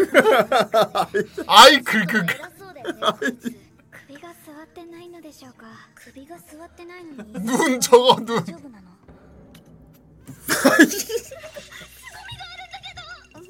[1.48, 2.34] 아이 그 그 그.
[2.34, 3.52] 偉そうだよねこ い つ
[4.08, 5.66] 首が 座ってないのでしょうか
[5.96, 8.98] 首が座ってないのに 눈 저거 눈 大丈夫なのも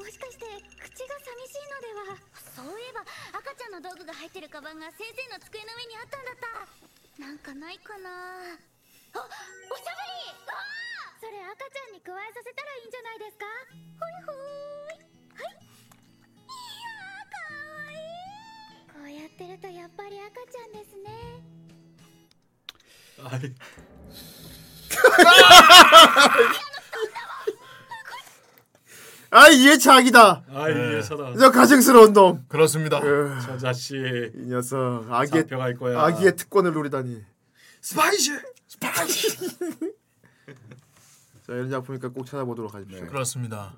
[0.05, 0.45] しかして
[0.79, 2.17] 口が寂しいのでは
[2.56, 3.04] そういえば
[3.36, 6.48] 赤ちゃんの道具が入ってるカバンが先生の机の上にあったんだった。
[7.20, 8.08] なんかないかな。
[8.08, 8.56] あ
[9.20, 9.28] お
[9.76, 10.00] しゃべり。
[10.48, 13.44] あーそれ赤ちゃんに加えさせたらいいんじゃないですか？
[14.00, 15.04] ほいほーい。
[15.36, 15.52] はい。
[15.52, 18.88] いやーかわいい。
[18.88, 21.44] こうやってるとやっぱり赤ちゃんですね。
[23.20, 23.52] 아 이,
[29.30, 30.44] 아 이게 자기다.
[30.52, 31.36] 아이 예사다.
[31.36, 32.44] 저 가증스러운 놈.
[32.48, 33.00] 그렇습니다.
[33.00, 36.00] 저 자식 이 녀석 아기의 잡혀갈 거야.
[36.02, 37.22] 아기의 특권을 노리다니.
[37.80, 38.32] Spicy.
[41.46, 43.06] 자 이런 작품이니까 꼭 찾아보도록 하십시오.
[43.06, 43.74] 그렇습니다.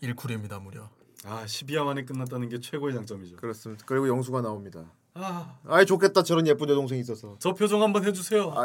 [0.00, 0.88] 일쿨입니다 무려.
[1.24, 3.36] 아 12화 만에 끝났다는 게 최고의 장점이죠.
[3.36, 3.84] 그렇습니다.
[3.86, 4.84] 그리고 영수가 나옵니다.
[5.14, 7.36] 아, 아이 좋겠다 저런 예쁜 여동생이 있어서.
[7.40, 8.54] 저 표정 한번 해주세요.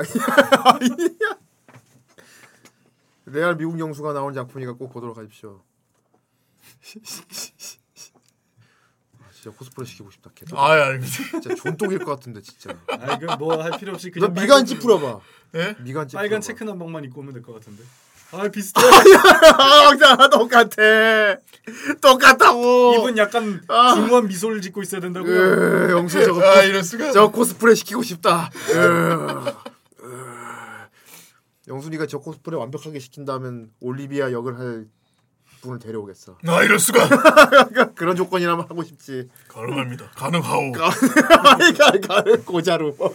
[3.26, 5.62] 레알 미국 영수가 나온 작품이니까 꼭 보도록 하십시오.
[9.20, 10.30] 아, 진짜 코스프레 시키고 싶다.
[10.36, 10.46] 개.
[10.56, 11.40] 아, 예, 알겠습니다.
[11.42, 12.76] 진짜 존독일 것 같은데 진짜.
[12.88, 15.20] 아 이거 뭐할 필요 없이 너 그냥 미간 찌푸려봐.
[15.56, 15.76] 예?
[15.80, 16.22] 미간 찌푸려.
[16.22, 17.84] 빨간 체크 난방만 입고 오면 될 것 같은데.
[18.32, 18.82] 아 비슷해.
[18.82, 19.92] 아,
[20.30, 21.38] 똑같아.
[22.02, 22.96] 똑같다고.
[22.96, 23.94] 입은 약간 아.
[23.94, 25.32] 중후한 미소를 짓고 있어야 된다고요.
[25.32, 27.12] 으, 영수 저거 아 이럴 수가.
[27.12, 28.50] 저 코스프레 시키고 싶다.
[28.72, 29.54] 으, 으.
[31.68, 34.88] 영순이가 저 코스프레 완벽하게 시킨다면 올리비아 역을 할
[35.64, 36.38] 분을 데려오겠어.
[36.46, 37.08] 아 이럴 수가.
[37.96, 39.30] 그런 조건이라면 하고 싶지.
[39.48, 40.12] 가능합니다.
[40.12, 40.72] 가능하오.
[42.08, 42.96] 가는 고자루.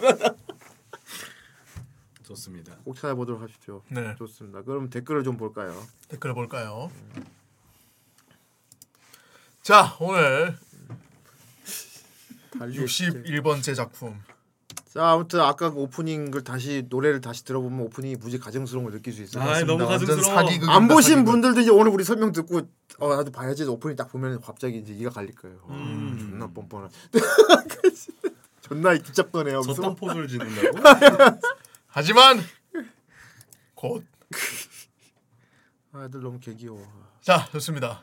[2.23, 2.75] 좋습니다.
[2.83, 3.81] 꼭 찾아보도록 하십시오.
[3.89, 4.15] 네.
[4.17, 4.61] 좋습니다.
[4.63, 5.81] 그럼 댓글을 좀 볼까요?
[6.09, 6.91] 댓글 볼까요?
[9.61, 10.57] 자 오늘
[12.53, 14.21] 61번째 작품.
[14.91, 19.13] 자 아무튼 아까 그 오프닝 을 다시 노래를 다시 들어보면 오프닝이 무지 가증스러운 걸 느낄
[19.13, 19.43] 수 있어요.
[19.43, 20.71] 아이, 너무 완전 가증스러워.
[20.75, 21.25] 안 보신.
[21.25, 22.61] 분들도 이제 오늘 우리 설명 듣고
[22.97, 25.59] 어 나도 봐야지 오프닝 딱 보면 갑자기 이제 이가 갈릴 거예요.
[25.67, 26.17] 와, 음.
[26.19, 26.89] 존나 뻔뻔한.
[28.61, 29.59] 존나 기잡거네요.
[29.59, 30.79] 무슨 저딴 포즈를 짓는다고?
[31.85, 32.39] 하지만
[33.75, 34.03] 곧.
[35.91, 36.81] 아, 애들 너무 개귀여워.
[37.21, 38.01] 자 좋습니다.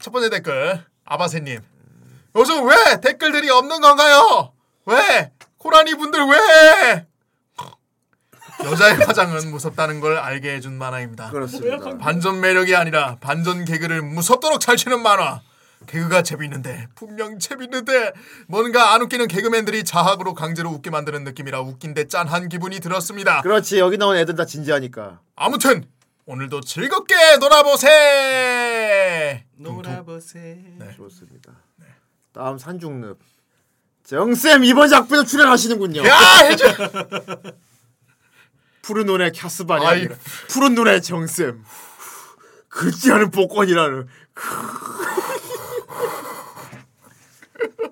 [0.00, 1.60] 첫 번째 댓글 아바세님.
[2.36, 4.52] 요즘 왜 댓글들이 없는 건가요?
[4.86, 7.06] 왜 코라니 분들 왜?
[8.64, 11.30] 여자의 화장은 무섭다는 걸 알게 해준 만화입니다.
[11.30, 11.96] 그렇습니다.
[11.98, 15.40] 반전 매력이 아니라 반전 개그를 무섭도록 잘 치는 만화.
[15.86, 18.12] 개그가 재밌는데 분명 재밌는데
[18.48, 23.42] 뭔가 안 웃기는 개그맨들이 자학으로 강제로 웃게 만드는 느낌이라 웃긴데 짠한 기분이 들었습니다.
[23.42, 25.20] 그렇지 여기 나온 애들 다 진지하니까.
[25.36, 25.84] 아무튼
[26.26, 27.86] 오늘도 즐겁게 놀아보세.
[29.56, 30.58] 놀아보세.
[30.96, 31.52] 좋습니다.
[32.32, 33.18] 다음 산중늪.
[34.08, 36.02] 정쌤 이번 작품에 출연하시는군요.
[36.06, 36.64] 야 해줘.
[38.80, 39.98] 푸른 눈의 캐스반이 아이.
[39.98, 40.16] 아니라
[40.48, 41.62] 푸른 눈의 정쌤.
[42.70, 44.08] 긁지 않은 복권이라는.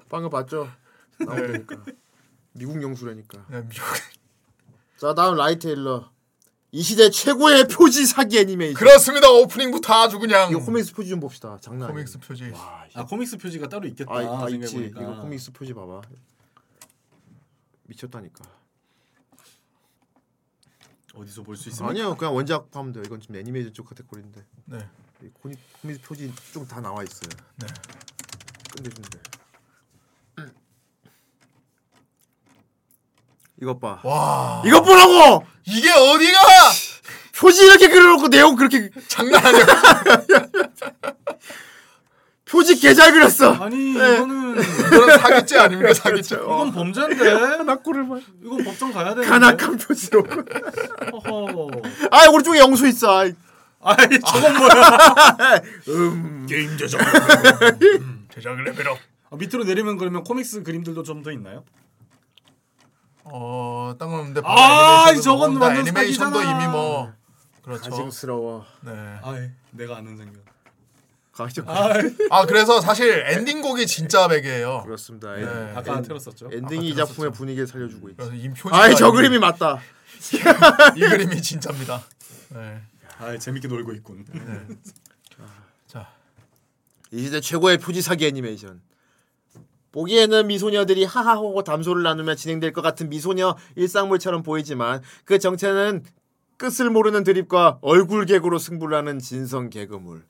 [0.09, 0.73] 방금 봤죠?
[1.19, 1.77] 나오니까
[2.53, 3.39] 미국 영수라니까.
[3.53, 3.85] 야, 미국.
[4.97, 6.11] 자 다음 라이 테일러.
[6.77, 8.75] 이 시대 최고의 표지 사기 애니메이션.
[8.75, 9.31] 그렇습니다.
[9.31, 11.57] 오프닝부터 아주 그냥 이거 코믹스 표지 좀 봅시다.
[11.63, 11.89] 장난.
[11.89, 12.53] 코믹스 표지.
[12.55, 14.13] 아 코믹스 표지가 따로 있겠다.
[14.13, 14.69] 아, 아 있지.
[14.69, 15.01] 생각해보니까.
[15.03, 16.03] 이거 코믹스 표지 봐봐.
[17.85, 18.45] 미쳤다니까.
[21.15, 21.89] 어디서 볼 수 있습니까?
[21.93, 23.03] 아니요, 그냥 원작 하면 돼요.
[23.07, 24.45] 이건 지금 애니메이션 쪽 카테고리인데.
[24.67, 24.79] 네.
[25.41, 27.31] 코믹, 코믹스 표지 좀 다 나와 있어요.
[27.57, 27.67] 네.
[28.77, 29.09] 끝내주면
[33.63, 34.01] 이것 봐.
[34.03, 34.63] 와.
[34.67, 35.45] 이것 보라고!
[35.65, 36.39] 이게 어디가
[37.37, 39.67] 표지 이렇게 그려놓고 내용 그렇게 장난 아니야.
[42.49, 43.55] 표지 개잘 그렸어.
[43.55, 44.15] 아니 네.
[44.15, 46.37] 이거는 이건 사기죄 아닙니까 사기죄.
[46.37, 47.63] 이건 범죄인데.
[47.65, 48.19] 낙고를 봐.
[48.45, 49.29] 이건 법정 가야 되는데.
[49.29, 50.25] 간악한 표지로.
[52.13, 53.19] 아 오른쪽에 영수 있어.
[53.19, 53.33] 아이.
[53.83, 54.99] 아이 저건 뭐야?
[56.49, 57.01] 게임 제작.
[57.83, 58.97] 음, 제작 레벨업.
[59.31, 61.65] 아, 밑으로 내리면 그러면 코믹스 그림들도 좀 더 있나요?
[63.33, 66.63] 어, 땅없는데 아, 저건 완전 애니메이션도 사기잖아.
[66.65, 67.13] 이미 뭐
[67.63, 67.91] 그렇죠.
[67.91, 68.65] 가증스러워.
[68.83, 68.93] 네.
[69.23, 70.41] 아이 내가 아는 생각.
[71.33, 71.65] 가증.
[71.69, 72.01] 아이
[72.31, 74.83] 아 그래서 사실 엔딩곡이 진짜 백이에요.
[74.85, 75.35] 그렇습니다.
[75.35, 75.73] 네.
[75.75, 76.49] 아까 엔- 틀었었죠.
[76.53, 78.75] 엔딩이 이 아까 작품의 분위기를 살려주고 임표지.
[78.75, 79.81] 아이 저 그림이 맞다.
[80.97, 82.03] 이 그림이 진짜입니다.
[82.51, 82.81] 네.
[83.19, 84.25] 아 재밌게 놀고 있군.
[85.89, 86.09] 자,
[87.11, 88.81] 이 시대 최고의 표지 사기 애니메이션.
[89.97, 96.05] 보기에는 미소녀들이 하하호호 담소를 나누며 진행될 것 같은 미소녀 일상물처럼 보이지만 그 정체는
[96.59, 100.23] 끝을 모르는 드립과 얼굴 개그로 승부를 하는 진성 개그물.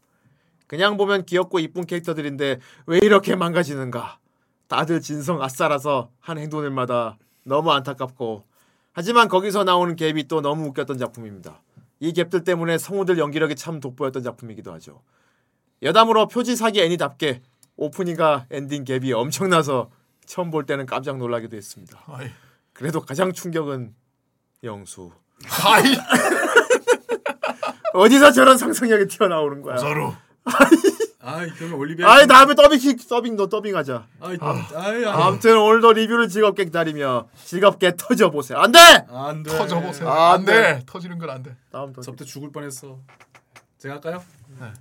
[0.69, 4.21] 그냥 보면 귀엽고 이쁜 캐릭터들인데 왜 이렇게 망가지는가?
[4.69, 8.45] 다들 진성 아싸라서 한 행동들마다 너무 안타깝고
[8.93, 11.61] 하지만 거기서 나오는 갭이 또 너무 웃겼던 작품입니다.
[11.99, 15.03] 이 갭들 때문에 성우들 연기력이 참 돋보였던 작품이기도 하죠.
[15.83, 17.43] 여담으로 표지 사기 애니답게
[17.77, 19.91] 오프닝과 엔딩 갭이 엄청나서
[20.25, 22.03] 처음 볼 때는 깜짝 놀라기도 했습니다.
[22.07, 22.31] 아이.
[22.73, 23.95] 그래도 가장 충격은
[24.65, 25.13] 영수.
[25.65, 25.85] 아이.
[27.95, 29.77] 어디서 저런 상상력이 튀어나오는 거야?
[29.79, 30.15] 서로.
[31.21, 32.09] 아 그러면 올리비아.
[32.09, 32.79] 아이 다음에 더빙
[33.09, 34.07] 더빙도 더빙하자.
[34.21, 34.39] 아이
[34.75, 38.59] 아이 아무튼 오늘도 리뷰를 즐겁게 기다리며 즐겁게 터져 보세요.
[38.59, 38.79] 안 돼.
[39.09, 39.51] 안 돼.
[39.51, 40.09] 터져 보세요.
[40.09, 40.83] 아, 안 돼.
[40.87, 41.57] 터지는 건 안 돼.
[41.73, 42.01] 다음 더.
[42.01, 43.01] 저때 죽을 뻔했어.
[43.79, 44.23] 제가 할까요?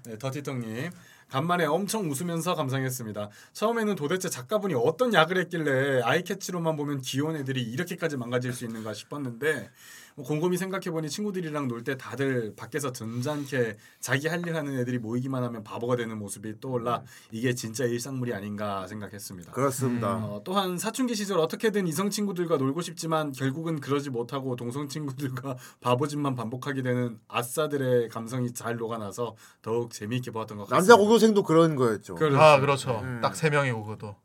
[0.05, 0.91] 네, 더티텅님.
[1.29, 3.29] 간만에 엄청 웃으면서 감상했습니다.
[3.53, 9.69] 처음에는 도대체 작가분이 어떤 약을 했길래 아이캐치로만 보면 귀여운 애들이 이렇게까지 망가질 수 있는가 싶었는데
[10.15, 15.43] 뭐 곰곰이 생각해보니 친구들이랑 놀 때 다들 밖에서 점잖게 자기 할 일 하는 애들이 모이기만
[15.43, 17.01] 하면 바보가 되는 모습이 떠올라
[17.31, 19.51] 이게 진짜 일상물이 아닌가 생각했습니다.
[19.53, 20.17] 그렇습니다.
[20.17, 26.35] 어, 또한 사춘기 시절 어떻게든 이성 친구들과 놀고 싶지만 결국은 그러지 못하고 동성 친구들과 바보짓만
[26.35, 30.93] 반복하게 되는 아싸들의 감성이 잘 녹아나서 더욱 재미있게 보았던 것 같습니다.
[30.93, 32.15] 남자 고교생도 그런 거였죠.
[32.15, 32.39] 그렇죠.
[32.39, 33.01] 아 그렇죠.
[33.21, 34.15] 딱세 명이고 그것도.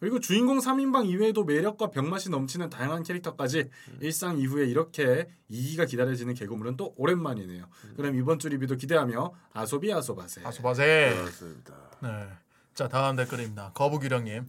[0.00, 3.68] 그리고 주인공 3인방 이외에도 매력과 병맛이 넘치는 다양한 캐릭터까지
[4.00, 7.64] 일상 이후에 이렇게 2기가 기다려지는 개그물은 또 오랜만이네요.
[7.96, 10.42] 그럼 이번 주 리뷰도 기대하며 아소비 아소바세.
[10.44, 11.14] 아소바세.
[11.18, 11.74] 그렇습니다.
[12.02, 12.28] 네.
[12.74, 13.72] 자 다음 댓글입니다.
[13.74, 14.46] 거북유령님.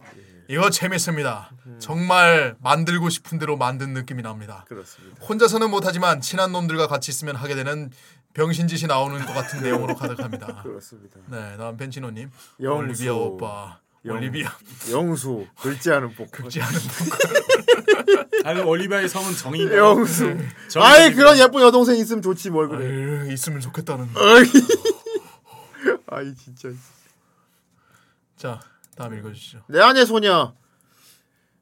[0.48, 1.50] 이거 재밌습니다.
[1.80, 4.64] 정말 만들고 싶은 대로 만든 느낌이 납니다.
[4.68, 5.24] 그렇습니다.
[5.24, 7.90] 혼자서는 못하지만 친한 놈들과 같이 있으면 하게 되는
[8.34, 10.62] 병신짓이 나오는 것 같은 내용으로 가득합니다.
[10.62, 11.18] 그렇습니다.
[11.26, 12.30] 네, 다음 벤치노님.
[12.60, 12.78] 영수.
[12.78, 13.80] 올리비아 오빠.
[14.06, 14.50] 영- 올리비아.
[14.90, 16.30] 영수 긁지 않은 복.
[16.30, 16.78] 긁지 않은
[18.44, 19.70] 아니 올리비아의 성은 정인.
[19.72, 20.36] 영수.
[20.76, 23.26] 아이 그런 예쁜 여동생 있으면 좋지 뭘 그래.
[23.26, 24.08] 에이, 있으면 좋겠다는.
[26.06, 26.70] 아이 진짜.
[28.36, 28.60] 자,
[28.96, 29.64] 다음 읽어주시죠.
[29.68, 30.54] 내 안의 소녀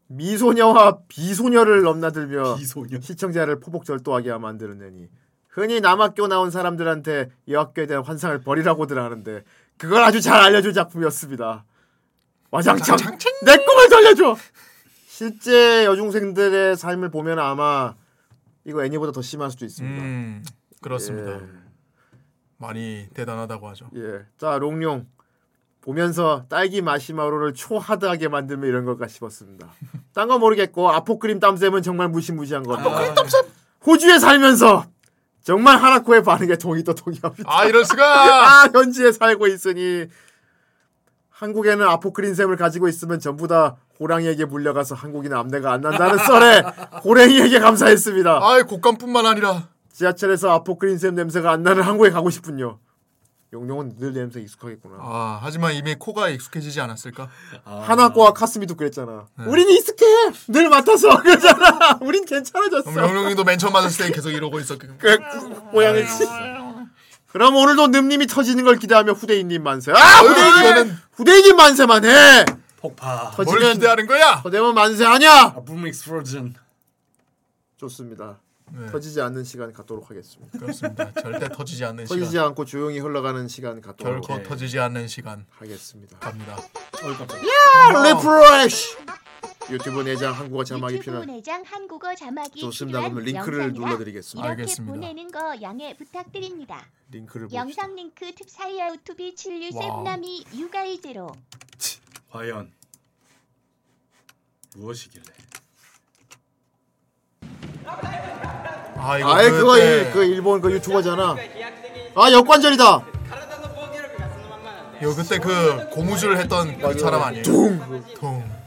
[0.06, 3.01] 미소녀와 비소녀를 넘나들며 비소녀.
[3.01, 5.09] 시청자를 포복절도하게 만드는 애니
[5.48, 9.43] 흔히 남학교 나온 사람들한테 이 학교에 대한 환상을 버리라고들 하는데
[9.77, 11.65] 그걸 아주 잘 알려준 작품이었습니다
[12.51, 12.97] 와장창
[13.45, 14.37] 내 꿈을 돌려줘
[15.07, 17.95] 실제 여중생들의 삶을 보면 아마
[18.65, 20.45] 이거 애니보다 더 심할 수도 있습니다 음,
[20.81, 21.33] 그렇습니다.
[21.33, 21.41] 예.
[22.59, 23.89] 많이 대단하다고 하죠.
[23.97, 24.27] 예.
[24.37, 25.07] 자, 롱룡.
[25.81, 29.69] 보면서 딸기 마시마로를 초하드하게 만들면 이런 걸까 싶었습니다.
[30.12, 33.15] 딴거 모르겠고 아포크림 땀샘은 정말 무시무시한 것 같아요.
[33.87, 34.87] 호주에 살면서
[35.43, 37.45] 정말 하나코의 반응에 동의 또 동의합니다.
[37.47, 38.05] 아 이럴 수가.
[38.65, 40.07] 아, 현지에 살고 있으니
[41.43, 46.62] 한국에는 아포크린샘을 가지고 있으면 전부 다 호랑이에게 물려가서 한국인 암내가 안 난다는 썰에
[47.05, 48.40] 호랑이에게 감사했습니다.
[48.43, 52.78] 아이 곡감뿐만 아니라 지하철에서 아포크린샘 냄새가 안 나는 한국에 가고 싶군요.
[53.52, 54.97] 용용은 늘 냄새 익숙하겠구나.
[55.01, 57.28] 아 하지만 이미 코가 익숙해지지 않았을까?
[57.65, 59.27] 하나코와 카스미도 그랬잖아.
[59.47, 60.05] 우린 익숙해.
[60.48, 61.98] 늘 맡아서 그러잖아.
[62.02, 62.90] 우린 괜찮아졌어.
[62.90, 64.77] 그럼 영룡이도 맨 처음 맞았을 때 계속 이러고 있었.
[64.78, 65.19] 그
[65.70, 66.24] 고양이지.
[67.39, 69.93] 그럼 오늘도 늠님이 터지는 걸 기대하며 후대인님 만세.
[69.93, 72.44] 아 후대인님 후대인님 만세만 해.
[72.78, 73.32] 폭파.
[73.36, 74.43] 뭘 터지면 기대하는 거야?
[74.43, 75.31] 터지면 만세 아니야.
[75.56, 76.56] 아, boom explosion.
[77.77, 78.39] 좋습니다.
[78.73, 78.90] 네.
[78.90, 80.59] 터지지 않는 시간 갖도록 하겠습니다.
[80.59, 81.12] 그렇습니다.
[81.12, 82.19] 절대 터지지 않는 시간.
[82.19, 86.19] 터지지 않고 조용히 흘러가는 시간 갖도록 결코 터지지 않는 시간 하겠습니다.
[86.19, 86.56] 갑니다.
[87.05, 87.39] 어이 깜짝.
[88.02, 88.97] 리프레쉬.
[89.70, 93.01] 유튜브 내장 한국어 자막이 유튜브 필요한 내장 한국어 자막이 좋습니다.
[93.01, 94.49] 필요한 그러면 링크를 영상이라 눌러드리겠습니다.
[94.49, 94.93] 이렇게 알겠습니다.
[94.95, 96.86] 보내는 거 양해 부탁드립니다.
[97.11, 97.61] 링크를 봅시다.
[97.61, 100.05] 영상 링크 툽사이어 우투비 76 와우.
[100.05, 101.32] 세브나미 유가이제로
[102.31, 102.73] 과연
[104.77, 105.24] 무엇이길래?
[109.01, 111.36] 아 이거 아예 그거 그때 일, 그 일본 그 유튜버잖아.
[112.16, 113.07] 아 역관절이다.
[115.01, 117.43] 이거 그때 그 고무줄 했던 그 사람 아니에요?
[117.45, 118.05] 둥.
[118.15, 118.57] 통.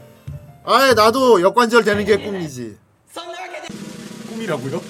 [0.64, 2.78] 아예 나도 역관절 되는 게 꿈이지.
[4.28, 4.80] 꿈이라고요?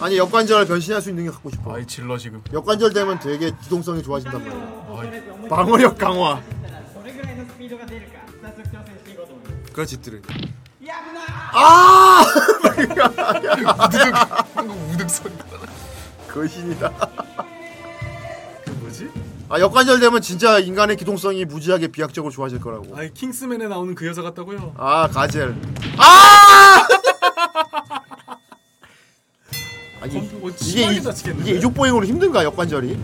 [0.00, 1.74] 아니 역관절 변신할 수 있는 게 갖고 싶어.
[1.74, 2.42] 아이 질러 지금.
[2.52, 4.86] 역관절 되면 되게 기동성이 좋아진단 말이야.
[4.98, 6.42] 아이, 방어력 강화.
[9.72, 10.22] 그런 짓들을.
[11.52, 12.22] 아!
[13.86, 15.32] 우득 우득 소리.
[16.28, 16.92] 거신이다.
[19.52, 22.96] 아 역관절 되면 진짜 인간의 기동성이 무지하게 비약적으로 좋아질 거라고.
[22.96, 24.74] 아니 킹스맨에 나오는 그 여자 같다고요?
[24.78, 25.56] 아 가젤.
[25.98, 26.86] 아!
[30.02, 31.40] 아 이게, 컴퓨- 어, 이게, 이-?
[31.40, 32.96] 이게 이족 보행으로 힘든가 역관절이?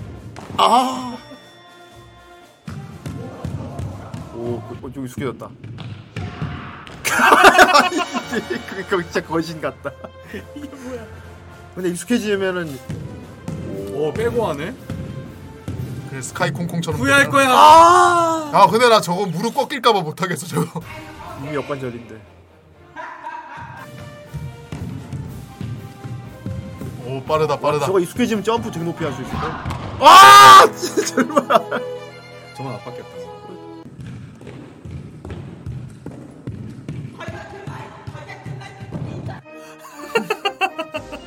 [0.57, 1.19] 아.
[4.37, 5.51] 오, 그, 어, 좀 익숙해졌다.
[8.71, 9.91] 그, 그 진짜 거신 같다.
[10.55, 11.05] 이게 뭐야?
[11.75, 12.79] 근데 익숙해지면은
[13.95, 14.86] 오 빼고 하네.
[16.17, 16.99] 그래 스카이 콩콩처럼.
[16.99, 17.29] 후회할.
[17.29, 17.51] 거야.
[17.51, 20.81] 아, 아 근데 나 저거 무릎 꺾일까봐 못하겠어 저거.
[21.43, 22.37] 이미 역관절인데.
[27.07, 27.85] 오 빠르다 빠르다.
[27.87, 29.31] 저거 익숙해지면 점프 되게 높이 할 수 있어.
[30.01, 30.67] 아!
[30.75, 31.47] 진짜 정말.
[32.57, 33.17] 저건 아팠겠다.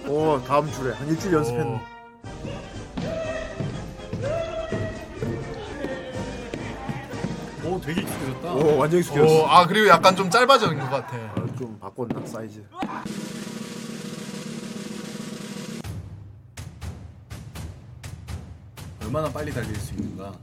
[0.07, 1.98] 오 다음 주래 한 일주일 연습했네.
[7.79, 8.53] 오 되게 익숙해졌다.
[8.53, 9.43] 오 완전 익숙해졌어.
[9.43, 11.15] 오, 아 그리고 약간 좀 짧아진 것 같아.
[11.15, 12.63] 아, 좀 바꿨나 사이즈.
[19.01, 20.33] 얼마나 빨리 달릴 수 있는가.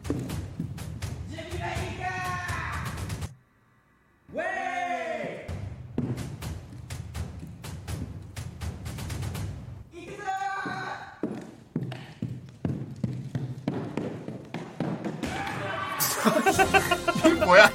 [17.35, 17.71] 뭐야?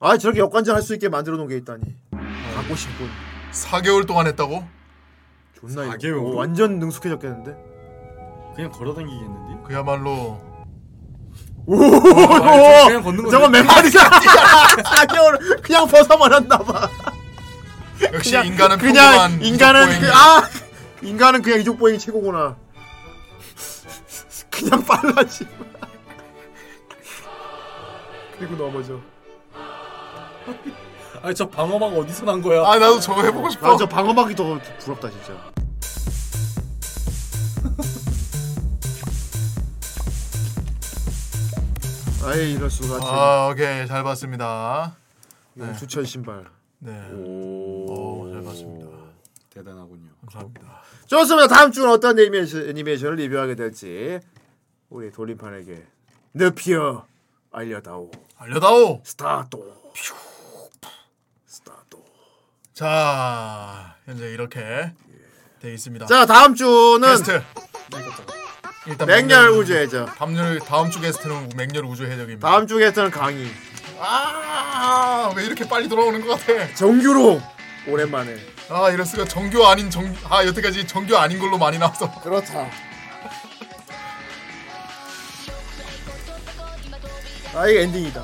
[0.00, 1.82] 아 저렇게 역관절 할 수 있게 만들어 놓은 게 있다니.
[2.54, 3.08] 갖고 싶군.
[3.52, 4.64] 4개월 동안 했다고?
[5.58, 5.94] 존나 이거.
[5.94, 6.22] 4개월?
[6.22, 7.56] 오, 완전 능숙해졌겠는데.
[8.54, 9.62] 그냥 걸어다니겠는데?
[9.66, 10.40] 그야말로
[11.66, 13.30] 오, 그냥 걷는 거지.
[13.32, 14.10] 저건 맨발이잖아.
[14.82, 16.88] 4개월 그냥 벗어버렸나 봐.
[18.12, 20.42] 역시 그냥, 인간은 그냥 평범한 인간은 그, 아
[21.02, 22.56] 인간은 그냥 이족 보행이 최고구나.
[24.56, 25.46] 그냥 빨라지.
[28.38, 29.00] 그리고 넘어져.
[31.22, 32.62] 아니 저 방어막 어디서 난 거야?
[32.66, 33.74] 아 나도 저거 해보고 싶어.
[33.74, 35.34] 아 저 방어막이 더 부럽다 진짜.
[42.24, 42.98] 아이 이럴 수가.
[43.02, 44.96] 아 오케이 잘 봤습니다.
[45.54, 45.74] 네.
[45.76, 46.44] 주철 신발.
[46.78, 46.92] 네.
[47.12, 48.88] 오, 잘 봤습니다.
[49.50, 50.10] 대단하군요.
[50.22, 50.82] 감사합니다.
[51.06, 51.48] 좋습니다.
[51.48, 54.20] 다음 주는 어떤 애니메이션, 애니메이션을 리뷰하게 될지
[54.88, 55.84] 우리 돌림판에게
[56.34, 57.06] 느피어
[57.52, 58.10] 알려다오.
[58.38, 59.00] 알려다오.
[59.04, 59.56] 스타트.
[61.46, 61.96] 스타트.
[62.72, 64.92] 자 현재 이렇게
[65.60, 66.06] 돼 있습니다.
[66.06, 67.42] 자 다음 주는 게스트
[68.86, 70.14] 일단 맹렬 우주 해적.
[70.16, 72.48] 다음 주 다음 주 게스트는 맹렬 우주 해적입니다.
[72.48, 73.48] 다음 주 게스트는 강의.
[73.98, 76.74] 아왜 이렇게 빨리 돌아오는 것 같아?
[76.74, 77.40] 정규로
[77.88, 78.36] 오랜만에.
[78.68, 82.68] 아 이럴 수가 정규 아닌 정아 여태까지 정규 아닌 걸로 많이 나와서 그렇다.
[87.56, 88.22] 아 이게 엔딩이다.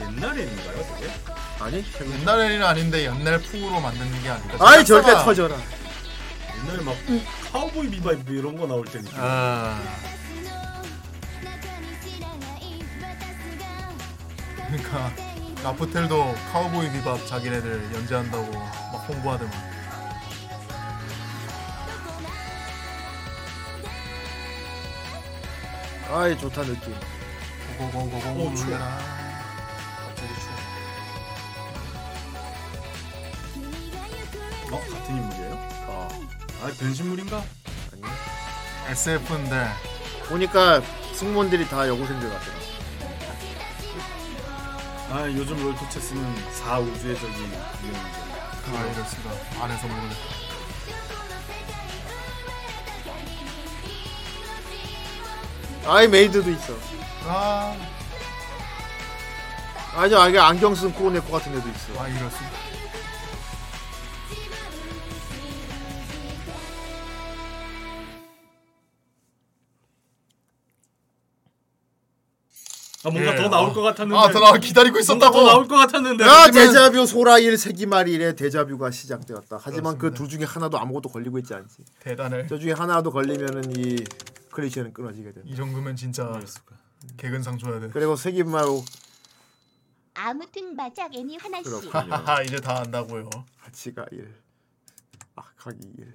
[0.00, 1.12] 옛날에인가요, 되게?
[1.60, 1.84] 아니?
[2.00, 4.56] 옛날에는 아닌데 옛날 풍으로 만드는 게 아닐까.
[4.58, 5.54] 아이 절대 터져라.
[6.62, 6.96] 옛날에 막
[7.52, 9.16] 카우보이 비밥 이런 거 나올 때니까.
[9.18, 9.82] 아
[14.68, 15.12] 그러니까
[15.62, 19.52] 라프텔도 카우보이 비밥 자기네들 연재한다고 막 홍보하더만.
[26.10, 26.94] 아이 좋다 느낌.
[27.90, 28.66] 고고고고고 오, 추워.
[28.68, 28.98] 울려라.
[30.06, 30.32] 갑자기
[34.68, 34.78] 추워.
[34.78, 35.52] 어 같은 인물이에요?
[35.88, 36.08] 어.
[36.62, 37.36] 아 변신물인가?
[37.92, 38.02] 아니.
[38.92, 39.68] SF인데
[40.28, 40.82] 보니까
[41.14, 42.62] 승무원들이 다 여고생들 같더라.
[45.10, 48.22] 아 요즘 롤토체스는 4 우주의 적이 유행이죠.
[48.74, 49.30] 아 이럴 수가
[49.64, 50.16] 안에서 모르겠다.
[55.86, 56.74] 아이 메이드도 있어.
[57.24, 57.76] 아,
[59.94, 62.00] 아니 아 이게 안경 쓴 코네코 같은 애도 있어.
[62.02, 62.38] 아 이럴 수.
[73.04, 73.72] 아 뭔가 예, 더 나올 아.
[73.72, 74.16] 것 같았는데.
[74.16, 75.32] 아, 더 나와 기다리고 있었다고.
[75.32, 76.24] 더 나올 것 같았는데.
[76.24, 79.58] 야 데자뷰 소라일 세기말일의 데자뷰가 시작되었다.
[79.60, 80.14] 하지만 그.
[80.14, 81.78] 둘 중에 하나도 아무것도 걸리고 있지 않지.
[81.98, 82.46] 대단해.
[82.48, 83.96] 저 중에 하나라도 걸리면은 이
[84.52, 85.40] 클리셰는 끊어지게 된다.
[85.44, 86.76] 이 정도면 진짜 그랬을까?
[87.16, 87.88] 개근상 줘야 돼.
[87.88, 88.84] 그리고 세기말로
[90.14, 92.12] 아무튼 마작 애니 하나씩 그렇군요.
[92.14, 93.30] 하하 이제 다 안다고요.
[93.60, 94.34] 가치가 1.
[95.36, 96.14] 아 가기 1.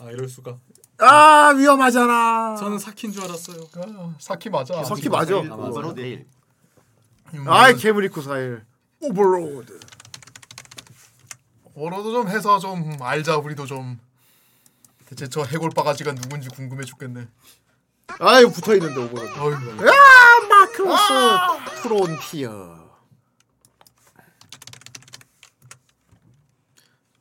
[0.00, 0.58] 아 이럴 수가.
[0.98, 2.56] 아 위험하잖아.
[2.56, 3.68] 저는 사키인 줄 알았어요.
[3.76, 4.82] 아, 사키 맞아.
[4.84, 5.36] 석기 맞아.
[5.38, 5.94] 아, 맞아.
[5.94, 6.26] 내일
[7.46, 8.64] 아이 케무리코 사일.
[9.00, 9.80] 오버로드.
[11.74, 13.98] 어로도 좀 해서 좀 알자 우리도 좀.
[15.10, 17.26] 대체 저 해골 바가지가 누군지 궁금해 죽겠네.
[18.20, 19.00] 아이 붙어 있는데.
[19.00, 19.88] 어이구.
[19.88, 22.90] 아 마크로스 프론티어.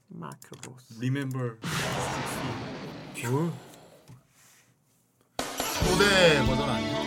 [0.08, 0.94] 마크로스.
[1.00, 1.58] Remember.
[5.80, 7.00] 초대 버전 아니야?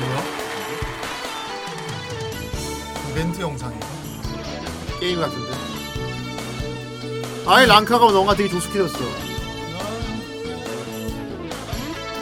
[0.00, 0.22] 뭐야?
[3.10, 3.86] 이벤트 영상인가?
[4.98, 5.75] 게임 같은데.
[7.46, 8.98] 아이 랑카가 뭔가 되게 조숙해졌어.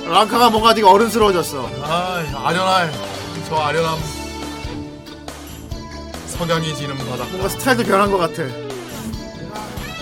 [0.06, 1.68] 랑카가 뭔가 되게 어른스러워졌어.
[1.82, 2.92] 아 아련할
[3.48, 3.98] 저 아련함
[6.26, 8.42] 석양이 지는 바다 뭔가 스타일도 변한 것 같아.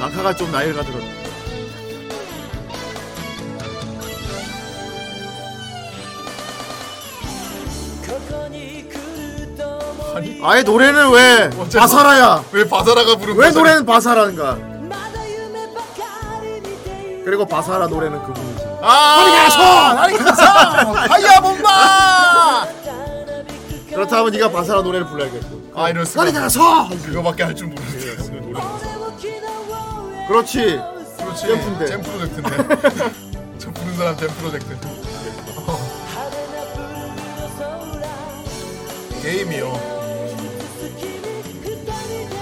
[0.01, 1.01] 랑카가 좀 나이가 들었.
[10.15, 12.45] 아니 아예 노래는 왜 바사라야?
[12.53, 13.51] 왜 바사라가 부른 왜?
[13.51, 14.72] 노래는 바사라인가?
[17.25, 18.65] 그리고 바사라 노래는 그분이지.
[18.83, 20.43] 아 아니 가서
[21.07, 21.73] 다이아 bomba
[23.89, 25.63] 그렇다면 네가 바사라 노래를 불러야겠고.
[25.75, 26.89] 아 이럴 수가 어디 가서!
[26.89, 28.33] 그거밖에 할 줄 모르겠어
[30.29, 30.81] 그렇지.
[31.19, 31.87] 그렇지 잼프인데.
[31.87, 32.57] 잼 프로젝트인데
[33.59, 34.73] 저 부른 사람 잼 프로젝트
[35.57, 35.79] 어.
[39.23, 39.93] 게임이요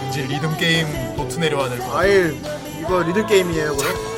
[0.09, 0.87] 이제 리듬 게임
[1.17, 2.33] 노트 내려와야 될 거야 아예
[2.81, 4.10] 이거 리듬 게임이에요, 그럼?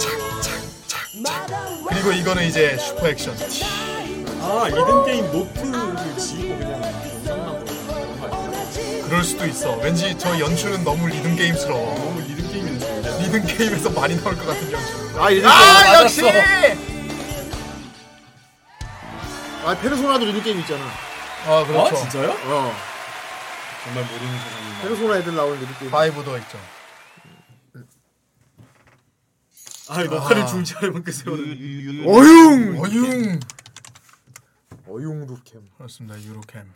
[1.89, 3.35] 그리고 이거는 이제 슈퍼 액션
[4.41, 9.03] 아 리듬 게임 노트를 지고 그냥 영상만 보는 그런 거 아니야?
[9.09, 13.19] 그럴 수도 있어 왠지 저 연출은 너무 리듬 게임스러워 너무 리듬 게임인데.
[13.21, 15.53] 리듬 게임에서 많이 나올 것 같은 연출 아 리듬 게임.
[15.53, 16.23] 아 역시
[19.65, 20.85] 아 페르소나도 리듬 게임 있잖아.
[21.47, 22.31] 아아 그렇죠 진짜요?
[22.47, 22.75] 어.
[23.85, 24.83] 정말 모르는 세상이네.
[24.83, 25.91] 페르소나 애들 나오는 리듬 게임.
[25.91, 26.59] 파이브도 있죠
[29.93, 32.05] 아 너카를 중지하려면 그 세월은.
[32.07, 32.81] 어융.
[32.81, 33.41] 어융
[34.89, 35.63] 어융 루캠.
[35.77, 36.73] 그렇습니다 유로캠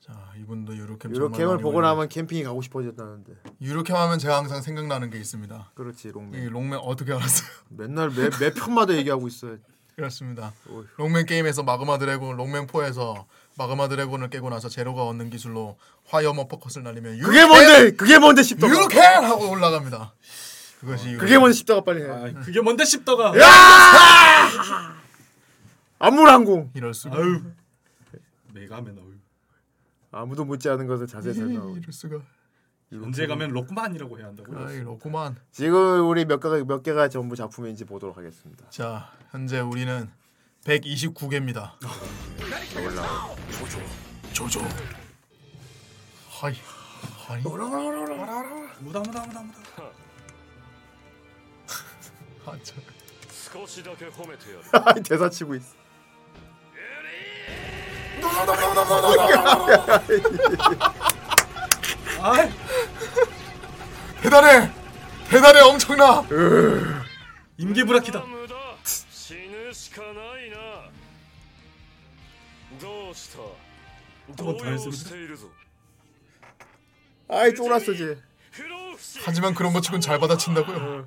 [0.00, 3.32] 자 이분도 유로캠 유로캠을 보고 나면 캠핑이 가고 싶어졌다는데.
[3.60, 6.46] 유로캠 하면 제가 항상 생각나는 게 있습니다 그렇지 이 롱맨.
[6.48, 7.48] 롱맨 어떻게 알았어요?
[7.70, 9.56] 맨날 매, 매 편마다 얘기하고 있어.
[9.96, 10.84] 그렇습니다 어휴.
[10.98, 13.24] 록맨 게임에서 마그마 드래곤 록맨 4에서
[13.58, 17.90] 마그마 드래곤을 깨고 나서 제로가 얻는 기술로 화염 어퍼컷을 날리면 그게 뭔데?
[17.96, 18.72] 그게 뭔데 싶다가.
[18.72, 20.12] 유루캠 하고 올라갑니다
[20.86, 21.16] 그것이.
[21.16, 22.08] 그게 뭔데 싶다가 빨리 해.
[22.08, 23.32] 아 그게 뭔데 싶다가.
[25.98, 26.70] 안물안궁.
[26.74, 27.42] 이럴 수가 아유.
[28.54, 29.14] 메가맨 어유.
[30.12, 31.76] 아무도 묻지 않은 것을 자세히 설명하고.
[31.76, 32.18] 이럴 수가
[33.02, 34.64] 언제 가면 로크만이라고 해야 한다고요?
[34.66, 38.64] 아이 로크만 지금 우리 몇 개가 몇 개가 전부 작품인지 보도록 하겠습니다.
[38.70, 40.08] 자 현재 우리는
[40.64, 41.72] 129개입니다
[44.32, 44.60] 조조
[46.30, 46.54] 하이
[47.26, 47.64] 하이 무다
[48.80, 49.42] 무다 무다 무다.
[54.84, 55.74] 아니 대사 치고 있어.
[62.22, 62.50] 아이,
[64.22, 64.70] 대단해
[65.28, 66.22] 대단해 엄청나
[67.58, 68.20] 임계불락기다.
[68.20, 68.54] 한번더
[74.88, 75.10] 했습니다.
[77.28, 78.16] 아이 쫄았어지.
[79.24, 81.06] 하지만 그런 것 치곤 잘 받아친다고요.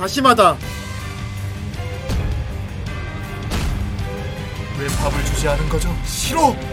[0.00, 0.56] 다시마다
[4.78, 5.94] 왜 밥을 주지 않은 거죠?
[6.06, 6.56] 싫어!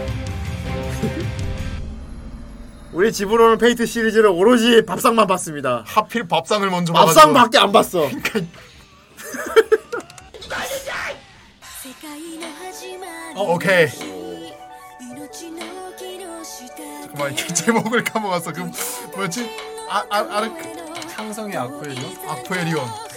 [2.94, 5.84] 우리 집으로는 페이트 시리즈를 오로지 밥상만 봤습니다.
[5.86, 7.14] 하필 밥상을 먼저 봐가지고.
[7.14, 8.08] 밥상밖에 안 봤어.
[8.08, 8.40] 그러니까
[13.36, 13.88] 어, 오케이.
[17.02, 18.54] 잠깐만 제목을 까먹었어.
[18.54, 18.70] 그
[19.14, 19.50] 뭐였지?
[19.90, 20.50] 아, 아, 아르.
[20.54, 20.62] 그,
[21.10, 22.16] 창성의 아쿠엘리온?
[22.26, 23.07] 아쿠엘리온.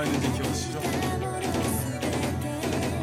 [0.00, 0.80] 얼마 있는지 기억하시죠?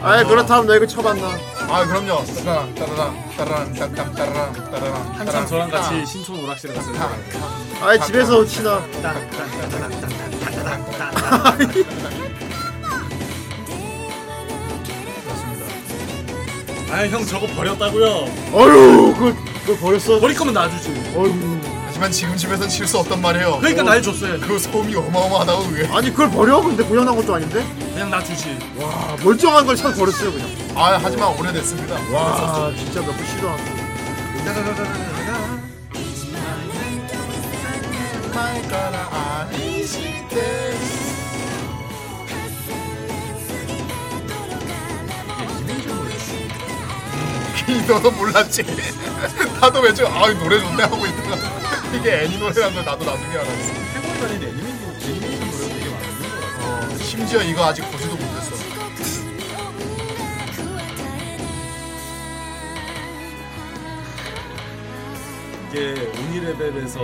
[0.02, 1.28] 아이 그렇다면 너 이거 쳐봤나?
[1.70, 7.00] 아 그럼요 따라랑 따라랑 따라랑 따라랑 따라랑 따라랑 한참 저랑 같이 신촌 오락실에 갔을 때.
[7.82, 8.82] 아이 집에서 치나.
[16.90, 18.08] 아형 저거 버렸다고요?
[18.54, 20.20] 어휴 그걸, 그걸 버렸어?
[20.20, 21.14] 버릴 거면 놔주지.
[21.16, 21.57] 어휴.
[21.98, 24.40] 하지만 지금 집에선 칠 수 없단 말이에요 그러니까 날 줬어요.
[24.42, 26.62] 그 소음이 어마어마하다고 그게 아니 그걸 버려?
[26.62, 27.66] 근데 고장난 것도 아닌데?
[27.92, 28.60] 그냥 놔주지.
[28.78, 30.48] 와 멀쩡한 걸 참 버렸어요 그냥.
[30.76, 33.64] 아 하지만 오래됐습니다 와 진짜 몇번 시도하고.
[47.88, 48.64] 너도 몰랐지
[49.62, 51.67] 나도 왠지 아 노래 좋네 하고 있다가
[51.98, 53.74] 그게 애니노래란 걸 나도 나중에 알았어.
[53.94, 56.94] 태국에 다닌 애니메이션 애니메이션 노래가 되게 많은 것 같아.
[56.94, 58.56] 어, 심지어 이거 아직 보지도 못했어.
[65.70, 67.00] 이게 오니 레벨에서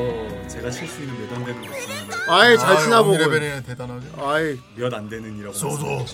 [0.48, 1.88] 제가 칠 수 있는 몇안 되는 것이
[2.30, 3.16] 아이 잘 아유, 치나 보고.
[3.16, 4.02] 언니 레벨이는 대단하네.
[4.18, 5.54] 아이 몇안 되는이라고.
[5.54, 6.06] 소소.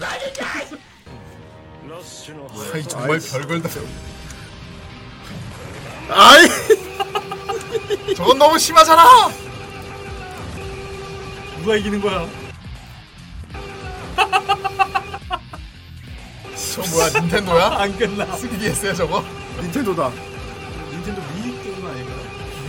[2.74, 3.70] 아이 정말 별걸 다.
[6.10, 6.48] 아이
[8.16, 9.30] 저건 너무 심하잖아.
[11.62, 12.28] 누가 이기는 거야?
[16.74, 17.68] 저 뭐야 닌텐도야?
[17.82, 18.26] 안 끝나.
[18.28, 19.24] 3DS야 저거?
[19.62, 20.12] 닌텐도다.
[20.92, 22.14] 닌텐도 위 게임 아닌가?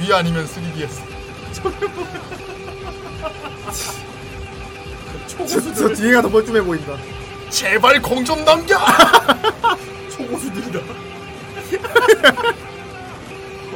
[0.01, 1.10] 위 아니면 3DS.
[5.26, 6.97] 저, 저 뒤에가 더 멀뚱해 보인다.
[7.51, 8.78] 제발 공 좀 넘겨.
[10.10, 10.80] 초고수들이다.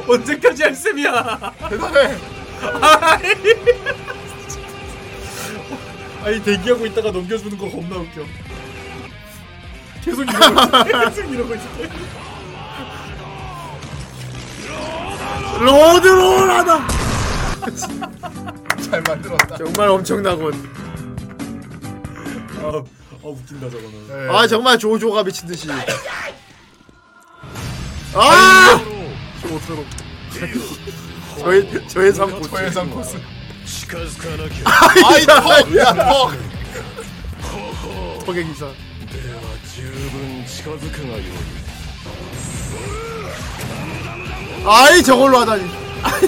[0.07, 1.53] 언제까지 할 셈이야?
[1.69, 2.17] 대단해.
[6.23, 8.23] 아니 대기하고 있다가 넘겨주는 거 겁나 웃겨.
[10.03, 10.83] 계속 이러고 있어.
[11.05, 11.65] 계속 이러고 있어.
[15.59, 16.87] 로드롤하다.
[18.89, 19.57] 잘 만들었다.
[19.57, 20.53] 정말 엄청나군.
[22.61, 24.07] 아, 아 웃긴다 저거는.
[24.07, 24.35] 네.
[24.35, 25.67] 아 정말 조조가 미친 듯이.
[28.13, 28.94] 아!
[29.45, 29.85] 밖에 못하도록
[31.39, 33.17] 저의 저의 상 코스 저의 상 코스
[34.65, 36.33] 아이 턱야 턱!
[38.25, 38.65] 턱의 기사.
[44.65, 45.63] 아이 저걸로 하다니.
[46.01, 46.21] 아이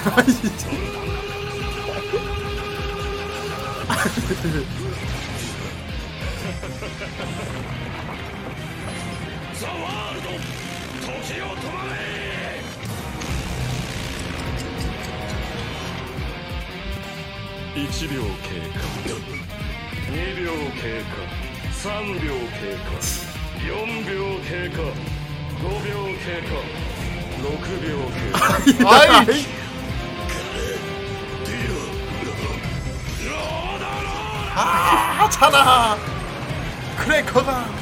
[0.16, 0.70] 아이 진짜.
[17.74, 18.80] 1秒経過
[20.12, 21.12] 2秒経過
[21.88, 22.88] 3秒経過
[23.60, 23.68] 4
[24.06, 24.14] 秒
[24.44, 26.50] 経過5秒経過
[27.40, 27.44] 6
[27.88, 28.90] 秒経過は
[29.22, 29.26] い
[34.56, 35.96] ああチャナ
[37.02, 37.79] クレコだ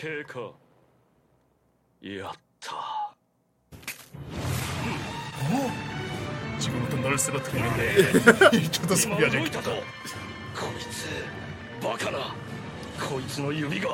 [0.00, 0.52] 系か
[2.00, 3.14] やった。
[6.56, 6.96] 自分と
[8.70, 9.76] ちょっとそやじゃきたこ
[10.74, 12.34] いつバカな
[12.98, 13.90] こいつの指が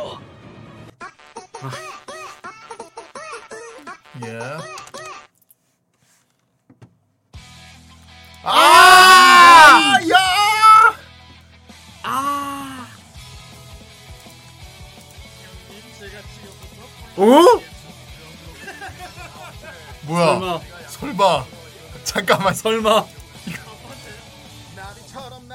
[4.20, 4.85] Yeah.
[17.16, 17.62] 어?
[20.02, 20.26] 뭐야?
[20.28, 21.47] 설마 설마.
[22.05, 22.55] 잠깐만.
[22.55, 23.06] 설마?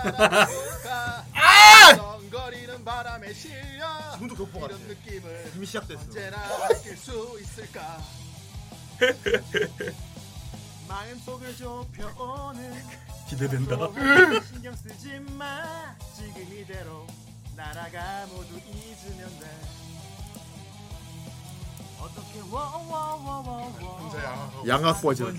[1.33, 2.17] 아!
[2.31, 4.73] 거리는 바람에 실려 지금도 격포 같아.
[4.75, 6.01] 이런 느낌을 이미 시작됐어.
[6.01, 8.01] 언제나 느낄 수 있을까?
[10.87, 12.83] 마음속을 좁혀오는
[13.29, 13.75] 기대된다.
[14.47, 17.05] 신경 쓰지 마 지금 이대로
[17.55, 19.80] 날아가 모두 잊으면 돼
[24.67, 25.35] 양악 버전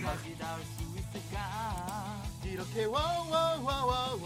[2.44, 4.22] 이렇게 와와와와와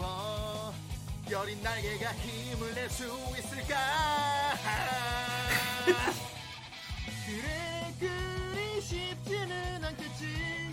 [1.29, 3.03] 여린 날개가 힘을 낼 수
[3.37, 3.75] 있을까?
[7.25, 10.71] 그래 그리 쉽지는 않겠지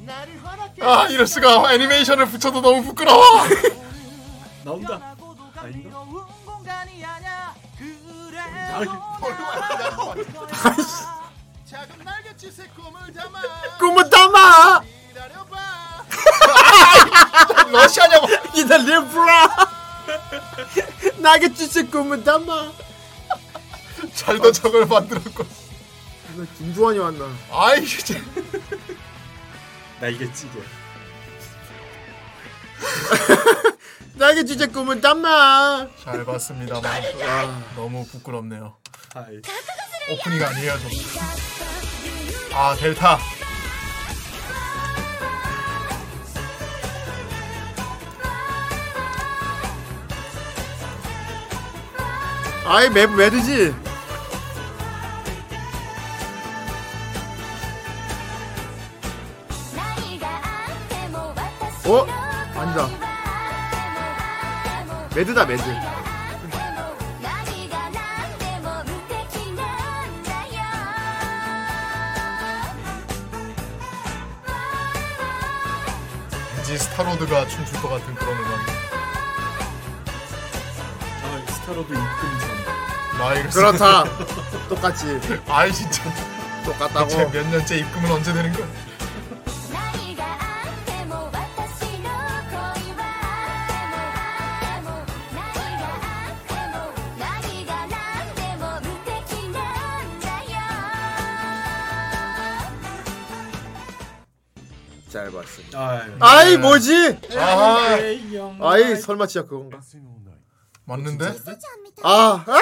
[0.00, 3.22] 나를 허락해 아 이럴 수가 애니메이션을 붙여도 너무 부끄러워.
[4.64, 5.11] 나온다.
[10.64, 10.76] 아이,
[11.70, 12.66] 작은 날갯짓에
[13.78, 16.04] 꿈을 담아 기다려봐.
[17.70, 18.26] 러시아냐고.
[21.18, 22.72] 나게 주제 꿈을 담아
[24.14, 25.44] 잘도 저걸 만들었고.
[26.58, 28.20] 김주환이 왔나 아이 진짜.
[30.00, 30.58] 나 이게 찌개.
[34.14, 38.76] 나게 주제 꿈을 담아 잘 봤습니다만 와 너무 부끄럽네요.
[40.10, 42.56] 오프닝 아니에요 저.
[42.56, 43.18] 아 델타.
[52.66, 53.74] 아이 맵 매드지
[61.86, 62.06] 어?
[62.56, 63.11] 아니다
[65.14, 65.62] MAD다 MAD
[76.56, 78.60] 왠지 스타로드가 춤출 것 같은 그런 음악.
[81.24, 83.18] 아 스타로드 입금전.
[83.18, 84.04] 나이를 그렇다.
[84.68, 85.20] 똑같지.
[85.48, 86.02] 아이 진짜.
[86.64, 87.08] 똑같다고.
[87.08, 88.66] 대체 몇 년째 입금은 언제 되는 거야?
[105.82, 107.18] 아, 아이 뭐지?
[107.36, 107.96] 아.
[108.60, 109.80] 아이 설마 진짜 그건가?
[110.84, 111.34] 맞는데?
[112.02, 112.58] 아, 아!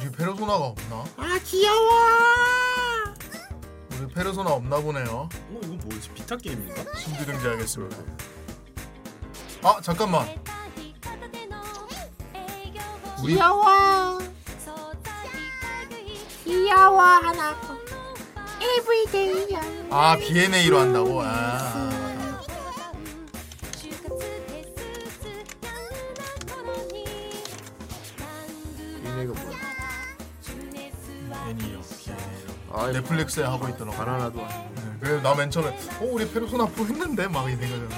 [0.00, 1.04] 우리 페르소나가 없나?
[1.16, 1.90] 아 귀여워.
[3.92, 5.28] 우리 페르소나 없나 보네요.
[5.50, 6.10] 어 이건 뭐지?
[6.14, 6.84] 비타 게임인가?
[6.98, 7.96] 신비 등재하겠습니다.
[9.64, 10.26] 아 잠깐만.
[13.20, 14.18] 우리 귀여워
[16.44, 17.56] 귀여워 하나
[18.60, 19.60] 에브리데이야
[19.90, 21.20] 아 B&A로 한다고.
[21.22, 21.88] 아.
[29.04, 29.58] 이네가 뭐야?
[30.44, 31.80] B&A요.
[32.72, 33.96] 아, 넷플릭스에 하고 있더라고.
[33.96, 34.74] 바나나도 아니고.
[34.74, 35.68] 네, 그래서 나맨 처음에
[36.00, 37.88] 어 우리 페르소나 프로 했는데 막 이 생각을.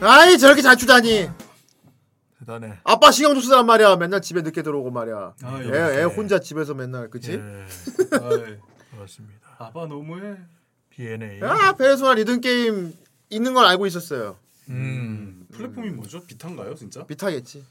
[0.00, 1.28] 아이 저렇게 잘 추다니.
[2.38, 2.78] 대단해.
[2.84, 3.96] 아빠 신경 좀 쓰란 말이야.
[3.96, 5.34] 맨날 집에 늦게 들어오고 말이야.
[5.42, 7.32] 아, 애, 애 혼자 집에서 맨날 그치?
[7.32, 7.38] 예,
[8.12, 8.58] 아이,
[8.92, 9.56] 그렇습니다.
[9.58, 10.36] 아빠 너무해.
[10.90, 11.42] BNA.
[11.42, 12.96] 아 페르소나 리듬 게임
[13.30, 14.36] 있는 걸 알고 있었어요.
[14.68, 15.46] 음.
[15.52, 16.24] 플랫폼이 뭐죠?
[16.24, 17.04] 비타인가요, 진짜?
[17.04, 17.64] 비타겠지.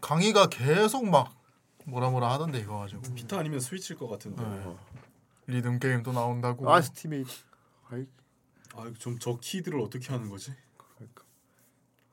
[0.00, 1.34] 강의가 계속 막
[1.84, 3.02] 뭐라 뭐라 하던데 이거 가지고.
[3.14, 4.42] 비타 아니면 스위치일 것 같은데.
[4.42, 4.76] 네.
[5.46, 6.70] 리듬 게임 또 나온다고.
[6.72, 7.24] 아 스팀이.
[7.90, 8.06] 아이,
[8.76, 10.52] 아, 좀저 키들을 어떻게 하는 거지?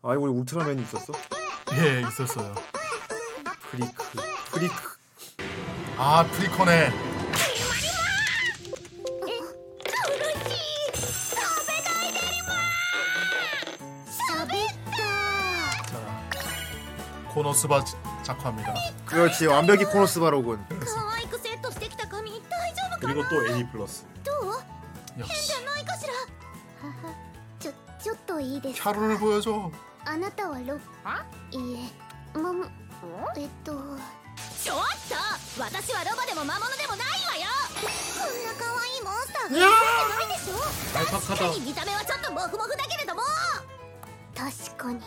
[0.01, 1.13] 아이 우리 울트라맨이 있었어?
[1.73, 2.55] 예, 있었어요.
[3.69, 4.03] 프리크,
[4.51, 4.73] 프리크.
[5.97, 6.91] 아, 프리커네.
[15.87, 16.23] 자,
[17.33, 17.83] 코노스바
[18.23, 18.73] 작화입니다.
[19.05, 20.65] 그렇지, 완벽히 코노스바로군.
[22.99, 24.05] 그리고 또 애니 플러스.
[25.19, 25.53] 역시.
[28.73, 29.71] 캬를 보여줘.
[30.09, 30.79] あなたはロ
[31.51, 31.89] いい
[32.33, 32.37] え。
[32.39, 32.53] も
[33.35, 33.73] えっと。
[34.63, 35.15] ちょっと
[35.61, 37.49] 私はロバでも魔物でもないわよ！
[37.75, 39.71] こんな可愛いモンスターがいるわ
[40.17, 40.55] けないでしょ？
[41.19, 43.21] 確かに見た目はちょっとモフモフだけれども。
[44.35, 45.01] 確かに。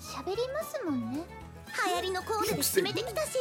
[0.00, 1.24] 喋りますもんね。
[1.86, 3.38] 流行りのコールで締めてきたし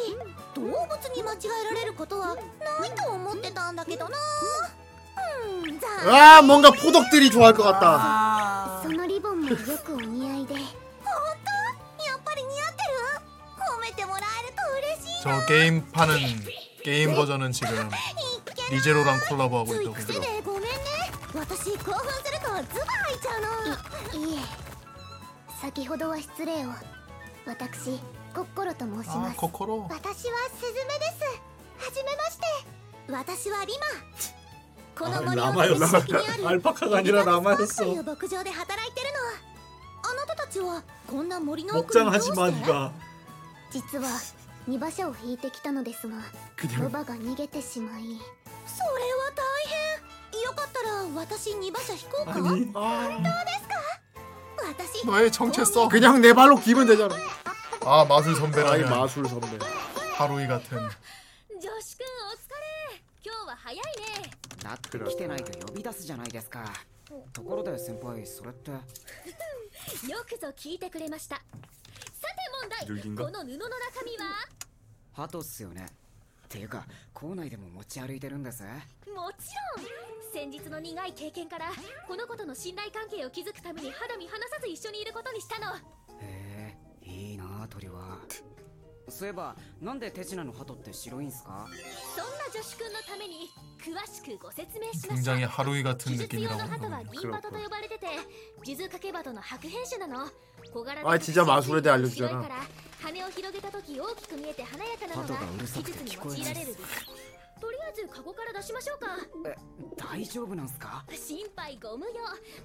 [0.56, 0.72] 動物
[1.16, 1.38] に間違
[1.72, 2.42] えられることはな
[2.86, 4.18] いと思ってたんだけどな
[6.07, 8.81] 아 뭔가 포덕들이 좋아할 것 같다.
[8.83, 10.65] そのリボンもよくお似合いで本
[11.05, 12.91] 当やっぱり似合ってる
[13.77, 16.45] 褒めてもらえると嬉しい 저 게임판은
[16.83, 17.91] 게임 버전은 지금
[18.71, 20.21] 리제로랑 콜라보하고 つい 있다고 癖 그러더라고.
[20.21, 20.69] でごめんね
[21.35, 23.41] 私興奮するとズバ入っちゃう
[24.23, 24.41] のいいえ
[25.61, 26.71] 先ほどは失礼を
[27.47, 28.01] 私
[28.35, 29.87] コッコロと申しま 아 す 코코로.
[29.91, 32.45] 私はスズメですはじめまして
[33.13, 33.87] 私はリマ
[34.99, 35.79] この 아, 森 라마였어.
[35.79, 37.85] の先にある 알파카가 아니라 とい 라마였어.
[38.01, 42.93] う牧場で働いてるのあなたたちはこんな森の奥にどう 목장하지 し 마 て 니가.
[43.73, 44.09] 実は
[44.69, 46.17] 2馬車を引いてきたのですが
[46.83, 48.03] ロバが逃げてしまい
[48.67, 49.43] それは大
[50.35, 53.81] 変よかったら私2馬車引こうか 아니 どうですか
[55.03, 55.89] 私 너의 정체성.
[55.89, 57.15] 그냥 내 발로 기면 되잖아.
[57.83, 59.47] 아 마술 아이 선배라면 마술 선배.
[60.15, 60.79] 하루이 같은.
[60.79, 64.31] 女子くんお疲れ今日は早いね
[64.66, 66.74] だって来てないと呼び出すじゃないですか。
[67.32, 68.72] ところで先輩それって。
[70.10, 71.36] よくぞ聞いてくれました。
[71.36, 71.48] さて
[72.88, 73.06] 問題。
[73.16, 74.26] この布の中身は？
[75.14, 75.86] ハトっすよね。
[76.46, 78.64] っていうか校内でも持ち歩いてるんです。
[78.64, 79.46] もち
[79.78, 79.86] ろん。
[80.34, 81.72] 先日の苦い経験から
[82.08, 85.76] この子との信頼関係を築くために肌身離さず一緒にいることにしたの。
[85.76, 85.80] へ
[87.04, 88.15] えいいなあ鳥は
[89.09, 91.67] そういえばなんで手品の鳩って白いんすか
[92.15, 93.51] そんな女子くんのために
[93.83, 97.21] 詳しくご説明しました 굉장히 하루이 같은 技術用の 느낌이라고 鳩は 합니다.
[97.21, 98.07] 銀鳩と呼ばれてて
[98.63, 100.29] 数珠掛け鳩の白変種なの
[100.73, 102.43] 小柄で 아 진짜 마술에 대해 白い 알려주잖아.
[102.43, 102.55] から
[103.03, 106.77] 羽を広げた時大きく見えて華やかなのが鳩がうるさ技くて術に用いられる
[107.61, 109.07] とりあえずカゴから出しましょうか
[109.51, 109.57] え
[109.97, 112.13] 大丈夫なんすか心配ご無用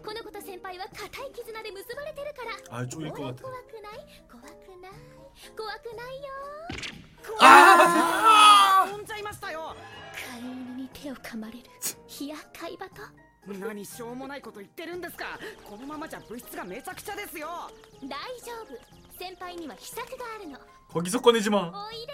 [0.06, 3.42] この子と先輩は固い絆で結ばれてるから 아 쪼일 것 怖 같아.
[3.42, 5.19] くない怖くない
[5.57, 6.29] 怖くないよ。
[7.41, 9.77] ああ飛んじゃいましたよ。
[10.33, 11.59] 飼い犬に手を噛まれる。
[12.21, 13.03] 冷やかいばと
[13.59, 15.39] 何しょうもないこと言ってるんですか。
[15.65, 17.71] このままじゃ物質がめちゃくちゃですよ。
[18.03, 18.09] 大
[18.41, 18.77] 丈夫。
[19.19, 20.59] 先輩には秘策があるの。
[20.89, 22.13] こぎそこねじまおいで。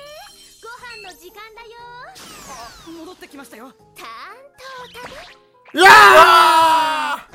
[0.63, 0.69] ご
[1.03, 1.69] 飯の時間だよ。
[2.87, 3.73] あ戻ってきましたよ。
[3.95, 4.37] たん
[4.95, 5.11] と食
[5.75, 5.81] べ。
[5.83, 7.29] やあ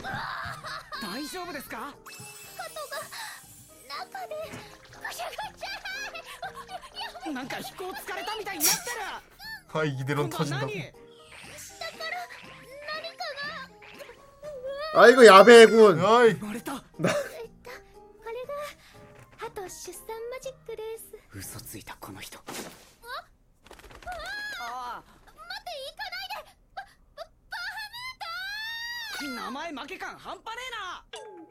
[1.01, 1.77] 大丈夫ですか？
[1.77, 1.93] 鳩
[2.89, 2.97] が
[4.05, 4.35] 中で
[7.32, 8.96] なんか飛行疲れたみたいになってる
[9.80, 10.66] 아 이대로 今度は 터진다고.
[10.66, 10.92] 何
[14.94, 16.00] 아이고 야배군.
[16.02, 17.14] 어이 割れたこれが
[19.36, 22.76] 鳩出産マジックです嘘ついたこの人待って行かな
[26.24, 26.34] いで
[26.74, 26.88] ババ
[27.50, 27.56] バ
[29.18, 31.42] ハム名前負け感半端ねえなバハム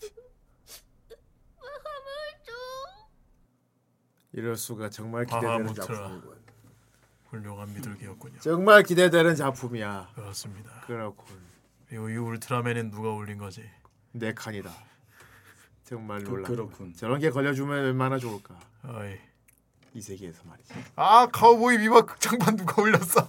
[0.00, 0.22] ート
[4.31, 5.73] 이럴 수가 정말 기대되는.
[5.73, 6.39] 작품이군.
[7.29, 8.39] 훌륭한 미들기였군요.
[8.39, 10.11] 정말 기대되는 작품이야.
[10.15, 10.81] 그렇습니다.
[10.85, 11.37] 그렇군.
[11.87, 13.63] 그리고 이 울트라맨은 누가 올린 거지?
[14.11, 14.71] 네 칸이다.
[15.83, 16.47] 정말 그- 놀라.
[16.47, 16.93] 그렇군.
[16.95, 18.59] 저런 게 걸려주면 얼마나 좋을까.
[18.83, 19.17] 어이.
[19.95, 20.73] 이 세계에서 말이지.
[20.95, 23.27] 아 카우보이 비바 극장판 누가 올렸어?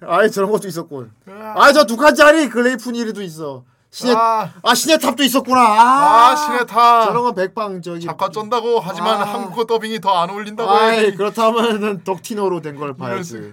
[0.00, 1.12] 아이 저런 것도 있었군.
[1.26, 3.64] 아저 두 칸짜리 글레이프니리도 있어.
[3.92, 5.60] 신의 아, 아 신의 탑도 있었구나.
[5.60, 7.04] 아, 아 신의 탑.
[7.04, 8.06] 저런 건 백방 저기.
[8.06, 9.24] 작가 쩐다고 하지만 아.
[9.24, 11.14] 한국어 더빙이 더 안 어울린다고 해야지.
[11.14, 13.22] 그렇다면은 덕티노로 된 걸 봐야지.
[13.28, 13.52] 수-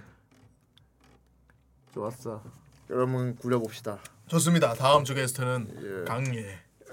[1.93, 2.41] 좋았어.
[2.89, 3.97] 여러분 굴려봅시다.
[4.27, 4.73] 좋습니다.
[4.75, 5.67] 다음 주 게스트는
[6.01, 6.05] 예.
[6.05, 6.45] 강예.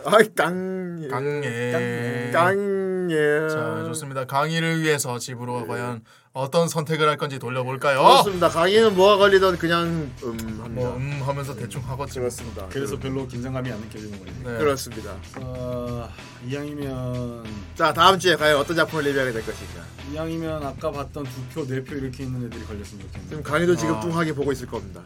[0.06, 1.08] 아이 깡.
[1.08, 2.30] 강예.
[2.32, 3.48] 깡예.
[3.48, 4.24] 자 좋습니다.
[4.24, 6.02] 강의를 위해서 집으로 과연
[6.38, 7.98] 어떤 선택을 할 건지 돌려볼까요?
[7.98, 8.50] 그렇습니다.
[8.50, 10.68] 강의는 뭐가 걸리던 그냥 음 합니다.
[10.68, 12.18] 뭐 음 하면서 대충 하겠지.
[12.18, 12.66] 그렇습니다.
[12.68, 14.34] 그래서 별로 긴장감이 안 느껴지는 거예요.
[14.44, 14.58] 네.
[14.58, 15.16] 그렇습니다.
[15.38, 16.06] 어,
[16.46, 17.44] 이왕이면
[17.74, 19.80] 자 다음 주에 과연 어떤 작품을 리뷰하게 될 것인가.
[20.12, 23.28] 이왕이면 아까 봤던 두 표, 네 표 이렇게 있는 애들이 걸렸으면 좋겠네.
[23.30, 24.00] 지금 강의도 지금 아.
[24.00, 25.00] 뚱하게 보고 있을 겁니다.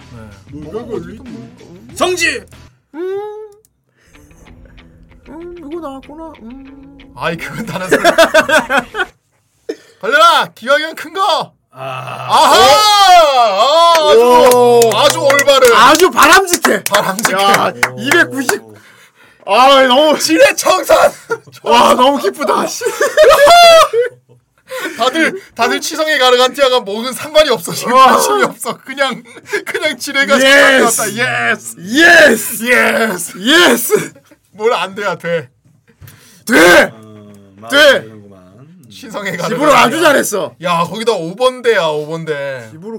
[0.50, 0.58] 네.
[0.58, 1.56] 뭐가 걸리도 뭐.
[1.94, 2.40] 성지.
[2.92, 3.50] 음
[5.58, 6.32] 이거 나왔구나.
[6.42, 6.98] 음.
[7.14, 8.02] 아이 그건 다른 소리.
[10.00, 11.52] 걸려라 기왕이면 큰 거.
[11.72, 11.82] 아,
[12.28, 12.56] 아하!
[12.56, 14.80] 아, 아주 오.
[14.96, 16.84] 아주 올바른 아주 바람직해.
[16.84, 17.42] 바람직해.
[17.42, 18.62] 야 290.
[19.46, 21.12] 아 너무 지뢰 청산.
[21.62, 22.66] 와 너무 기쁘다.
[22.66, 22.84] 씨.
[24.96, 28.06] 다들 다들 치성의 가르간티아가 뭐는 상관이 없어 지금 와.
[28.12, 29.22] 관심이 없어 그냥
[29.66, 31.00] 그냥 지뢰가 Yes.
[31.00, 31.10] 왔다
[31.52, 34.12] yes yes yes yes
[34.52, 35.50] 뭘 안 돼야 돼
[36.46, 36.90] 돼.
[36.92, 38.19] 어, 마음에 돼.
[38.90, 40.54] 취성의 가르간티아 집으로 아주 잘했어.
[40.62, 42.98] 야 거기다 5번대야 5번대 집으로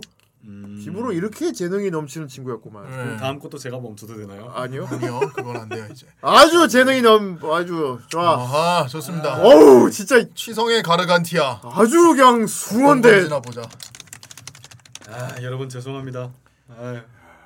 [0.84, 2.89] 집으로 이렇게 재능이 넘치는 친구였구만.
[2.89, 3.18] 네.
[3.18, 4.51] 다음 것도 제가 멈춰도 되나요?
[4.55, 4.88] 아니요.
[4.91, 8.34] 아니요 그건 안 돼요 이제 아주 재능이 넘 아주 좋아.
[8.34, 13.61] 아하 좋습니다 어우 진짜 취성의 가르간티아 아주 그냥 숭한데 나 보자
[15.09, 16.30] 아, 여러분 죄송합니다.
[16.80, 16.99] 아유.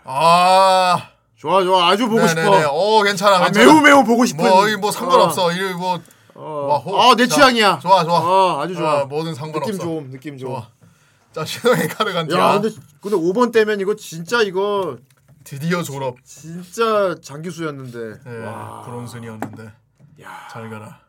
[0.06, 2.40] 아 좋아 좋아 아주 보고 싶어.
[2.42, 4.46] 네네네 어 괜찮아 아, 괜찮아 매우 매우 보고 싶은.
[4.48, 6.02] 뭐, 이뭐 상관없어 이뭐 와, 호-
[6.36, 7.12] 어.
[7.12, 7.80] 아 내 자, 취향이야.
[7.80, 9.02] 좋아 좋아 어, 아주 좋아.
[9.02, 10.60] 아, 뭐든 상관없어 느낌 좋음 느낌 좋아.
[10.62, 10.70] 좋아
[11.34, 14.98] 자 치성의 가르간티아 야 근데 근데 5번 때면 이거 진짜 이거
[15.44, 18.24] 드디어 졸업 진짜 장기수였는데.
[18.26, 18.84] 네, 와.
[18.86, 19.72] 브론슨이었는데
[20.52, 21.00] 잘 가라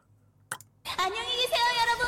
[0.98, 2.06] 안녕히 계세요 여러분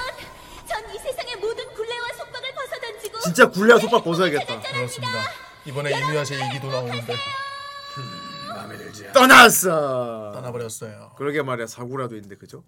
[0.66, 4.61] 전 이 세상의 모든 굴레와 속박을 벗어던지고 진짜 굴레와 속박 벗어야겠다.
[4.61, 5.12] 그렇습니다
[5.65, 7.15] 이번에 이누야샤 얘기도 나오는데
[8.49, 9.12] 마음에 들지.
[9.12, 10.32] 떠났어.
[10.35, 12.62] 떠나버렸어요 그러게 말이야 사구라도 있는데 그죠?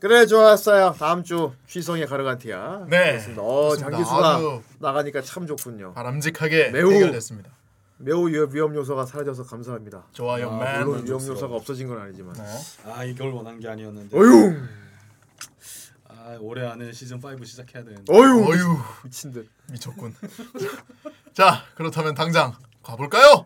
[0.00, 0.94] 그래 좋았어요.
[0.98, 2.86] 다음 주 취성의 가르간티아.
[2.88, 3.42] 네, 그렇습니다.
[3.42, 3.76] 어.
[3.76, 5.92] 장기수가 나가니까 참 좋군요.
[5.92, 7.50] 바람직하게 매우 해결됐습니다
[7.98, 10.06] 매우 위험, 위험 요소가 사라져서 감사합니다.
[10.12, 11.36] 좋아요 아, 맨 물론 위험 만족스러워.
[11.36, 12.32] 요소가 없어진 건 아니지만.
[12.32, 12.42] 네.
[12.86, 14.16] 아, 이걸 원한 게 아니었는데.
[14.16, 14.56] 어휴,
[16.08, 18.10] 아, 올해 안에 시즌 5 시작해야 되는데.
[18.10, 19.50] 어휴, 어휴 미친 듯.
[19.70, 20.14] 미쳤군
[21.34, 23.44] 자 그렇다면 당장 가 볼까요?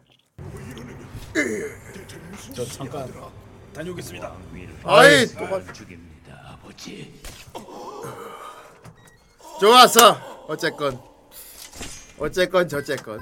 [2.55, 3.13] 저 잠깐
[3.75, 4.33] 다녀오겠습니다.
[4.85, 5.47] 아이, 또
[6.65, 6.71] 봐.
[9.61, 10.47] 좋았어.
[10.49, 11.01] 어쨌건,
[12.19, 13.21] 어쨌건 저쨌건.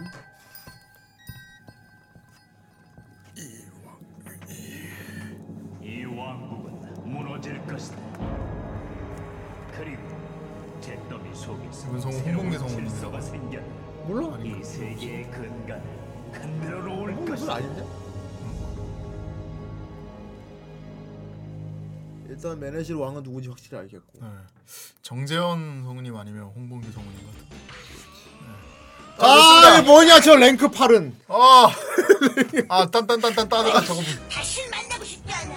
[5.82, 7.97] 이 왕국은 무너질 것이다.
[9.73, 10.02] 그리고
[10.81, 12.90] 잿더미 속에서 이건 성우 새로운 홍콩대 성우입니다.
[12.90, 13.60] 질서가 생겨
[14.06, 15.82] 몰라 이 세계의 근간을
[16.32, 17.55] 흔들어 놓을 것이다.
[17.55, 17.85] 아닌데?
[22.32, 24.18] 일단 메네실 왕은 누군지 확실히 알겠고.
[24.22, 24.26] 네.
[25.02, 27.52] 정재현 성우님 아니면 홍봉규 성우님 같은
[29.18, 31.12] 아, 이 뭐냐 저 랭크 8은.
[31.28, 31.70] 아,
[32.70, 34.00] 아 딴딴딴딴 따다가 저거
[34.30, 35.54] 다시 만나고 싶지 않아.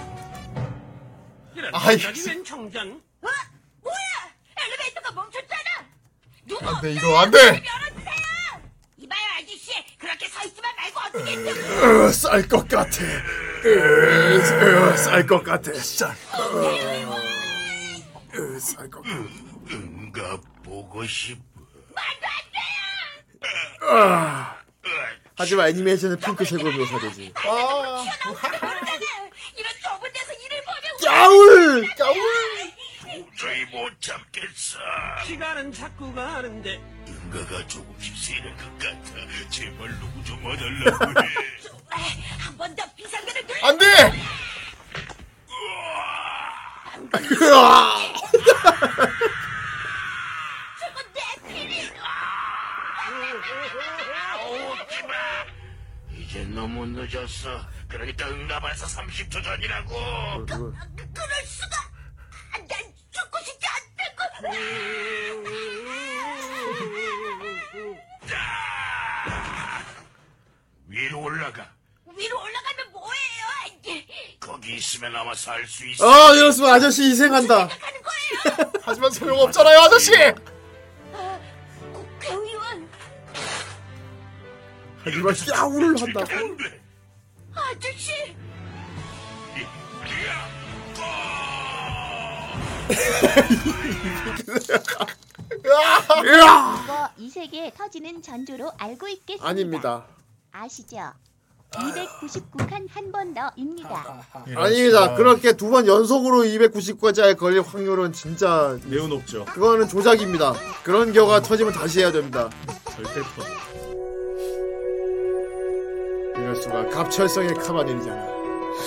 [1.72, 1.96] 아이
[2.26, 2.88] 웬 정전?
[3.22, 3.28] 어?
[3.82, 3.96] 뭐야?
[4.58, 5.86] 엘리베이터가 멈췄잖아.
[6.46, 6.68] 누구?
[6.68, 7.64] 안 돼 이거 안 돼 열어주세요.
[7.64, 7.95] 이봐요 아저씨,
[10.06, 12.12] 그렇게 서 있으면 말고 어떻게?
[12.12, 13.02] 쌀것 같아.
[14.96, 15.72] 쌀것 같아.
[15.72, 16.14] 진짜
[19.68, 21.40] 응가 보고 싶어.
[23.82, 24.56] 아.
[25.38, 27.32] 하지만 애니메이션은 핑크색으로 묘사되지.
[27.34, 28.04] 아,
[29.56, 31.94] 이런 좁은 데서 일을 보면 짜울!
[31.96, 32.16] 짜울!
[33.02, 34.78] 도저히 못 참겠어.
[35.26, 36.80] 시간은 자꾸 가는데
[37.36, 39.50] 응가가 조금씩 세는 것 같아.
[39.50, 41.26] 제발 누구 좀 와달라고 해.
[42.38, 43.86] 한 번 더 비상벨을 돌려 안 돼!
[50.80, 51.80] 저거 내 필이
[54.46, 55.12] 오지 마.
[56.16, 57.66] 이제 너무 늦었어.
[57.88, 60.46] 그러니까 응가봐서 30초 전이라고.
[60.46, 60.72] 그,
[61.12, 61.76] 그럴 수가
[62.52, 62.68] 아, 난
[63.10, 64.46] 죽고 싶지 않다고
[70.86, 71.70] 위로 올라가.
[72.16, 73.46] 위로 올라가면 뭐해요
[74.40, 76.06] 거기 있으면 아마 살 수 있어.
[76.06, 77.68] 어, 이럴수면 아저씨 희생한다.
[78.82, 80.12] 하지만 소용없잖아요, 아저씨!
[81.92, 82.88] 국회의원
[85.02, 86.26] 하지만 짜울을 한다고.
[87.54, 88.36] 아저씨
[96.22, 99.46] 이거 이 세계 터지는 전조로 알고 있겠습니다.
[99.48, 100.06] 아닙니다.
[100.52, 101.12] 아시죠?
[101.76, 104.22] 299칸 한 번 더입니다.
[104.56, 105.14] 아닙니다.
[105.14, 109.44] 그렇게 두 번 연속으로 299까지 걸릴 확률은 진짜 매우 높죠.
[109.46, 110.54] 그거는 조작입니다.
[110.82, 112.48] 그런 경우가 터지면 다시 해야 됩니다.
[112.94, 113.48] 절대 터져.
[116.38, 118.36] 이럴 수가 갑철성의 카바닐이잖아.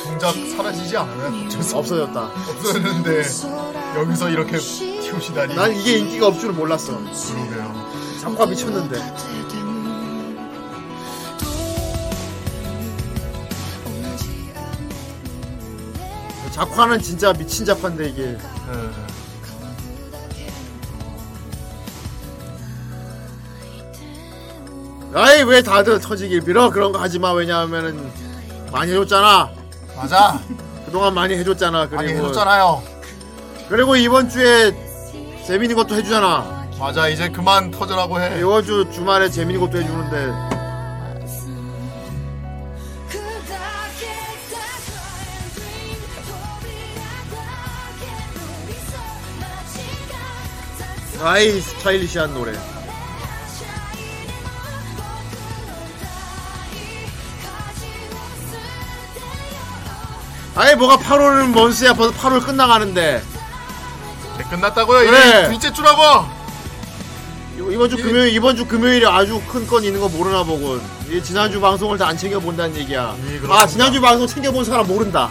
[0.04, 1.46] 정작 사라지지 않아요.
[1.48, 2.22] 어쩔 수 없- 없어졌다.
[2.24, 3.24] 없어졌는데
[3.98, 5.56] 여기서 이렇게 튀우시다니.
[5.56, 6.96] 난 이게 인기가 없을 줄 몰랐어.
[6.98, 7.90] 그러게요.
[8.22, 9.00] 작화 미쳤는데.
[16.60, 18.40] 작화는 진짜 미친 작화인데 이게 네.
[25.14, 28.12] 아이 왜 다들 터지길 빌어 그런 거 하지 마 왜냐하면은
[28.74, 29.52] 많이 해줬잖아
[29.96, 30.38] 맞아.
[30.86, 32.84] 그동안 많이 해줬잖아 그리고 많이 해줬잖아요.
[33.70, 34.76] 그리고 이번 주에
[35.48, 38.38] 재밌는 것도 해주잖아 맞아, 이제 그만 터져라고 해.
[38.40, 40.49] 이번 주 주말에 재밌는 것도 해주는데
[51.22, 52.54] 아이 스타일리시한 노래
[60.56, 63.22] 아이 뭐가 8월은 먼스야 벌써 8월 끝나가는데
[64.36, 65.00] 이제 끝났다고요?
[65.10, 65.20] 그래.
[65.20, 66.40] 이제 둘째 주라고.
[67.72, 70.82] 이번- 주 금요일 이번 주 금요일에 아주 큰 건 있는 거 모르나 보군.
[71.10, 73.16] 이 지난주 방송을 다 안 챙겨 본다는 얘기야.
[73.30, 73.66] 예, 아.
[73.68, 75.30] 지난주 방송 챙겨 본 사람 모른다.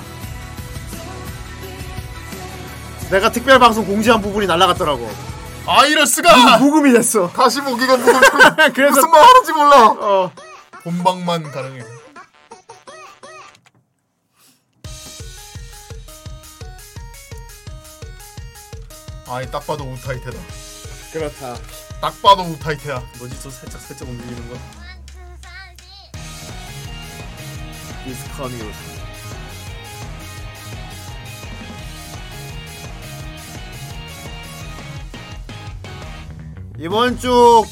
[3.11, 5.11] 내가 특별 방송 공지한 부분이 날라갔더라고.
[5.69, 6.59] 아 이럴 수가.
[6.59, 7.29] 무금이 됐어.
[7.29, 8.15] 다시 보기가 무슨
[8.75, 9.87] 그래서 무슨 말 하는지 몰라.
[9.91, 10.33] 어.
[10.83, 11.83] 본방만 가능해.
[19.29, 20.39] 아이 딱 봐도 우타이테다.
[21.13, 21.57] 그렇다.
[22.01, 23.03] 딱 봐도 우타이테야.
[23.19, 24.57] 뭐지 저 살짝 살짝 움직이는 거?
[28.05, 28.25] This
[36.79, 37.65] 이번 주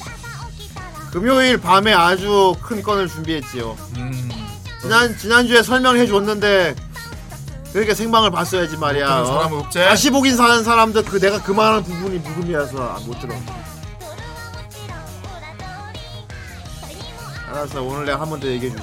[1.12, 3.76] 금요일 밤에 아주 큰 건을 준비했지요.
[3.96, 4.30] 음.
[4.82, 6.74] 지난 지난주에 설명해 줬는데
[7.72, 9.20] 그렇게 생방을 봤어야지 말이야.
[9.20, 9.24] 어?
[9.26, 9.78] 사람은 없지?
[9.78, 13.34] 다시 보긴 사는 사람들 그 내가 그만한 부분이 무금이어서 아, 못 들어.
[17.48, 18.82] 알았어 오늘 내가 한 번 더 얘기해 주지.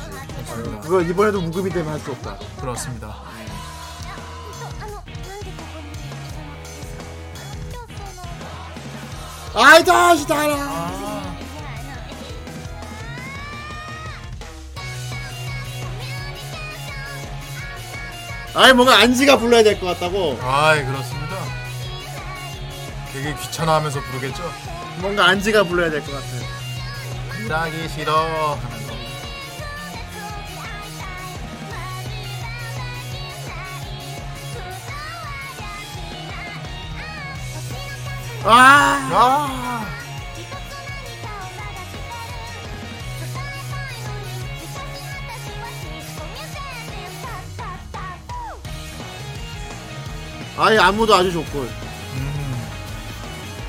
[0.84, 2.38] 그거 이번에도 무금이 되면 할 수 없다.
[2.60, 3.16] 그렇습니다.
[9.56, 10.94] 아이 다시 달아.
[18.56, 20.38] 아이 뭔가 안지가 불러야 될 것 같다고.
[20.44, 21.36] 아이 그렇습니다.
[23.12, 24.44] 되게 귀찮아하면서 부르겠죠.
[25.00, 26.28] 뭔가 안지가 불러야 될 것 같아.
[27.44, 28.14] 일하기 싫어
[28.56, 28.83] 하면
[38.46, 39.10] 아.
[39.12, 39.86] 아.
[50.56, 51.60] 아이 안무도 아주 좋고.
[51.60, 52.70] 음.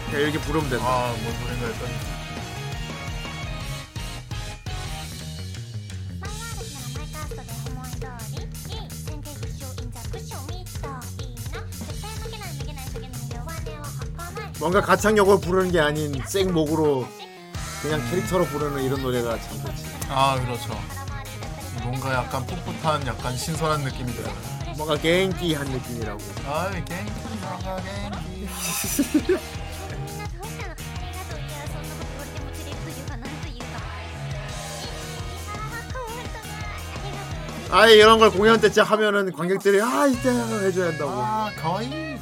[0.06, 0.84] 그냥 이렇게 부르면 된다.
[0.86, 1.86] 아, 뭔 소린가 했더
[14.58, 17.06] 뭔가 가창력을 부르는 게 아닌 생목으로
[17.82, 19.84] 그냥 캐릭터로 부르는 이런 노래가 참 좋지.
[20.08, 20.72] 아 그렇죠.
[21.82, 24.34] 뭔가 약간 풋풋한 약간 신선한 느낌이 들어요.
[24.76, 26.20] 뭔가 갱기한 느낌이라고.
[26.46, 28.48] 아 갱기 뭔가 갱기.
[37.70, 41.10] 아예 이런 걸 공연 때 진짜 하면은 관객들이 아 이때 해줘야 한다고.
[41.10, 42.18] 아 거의.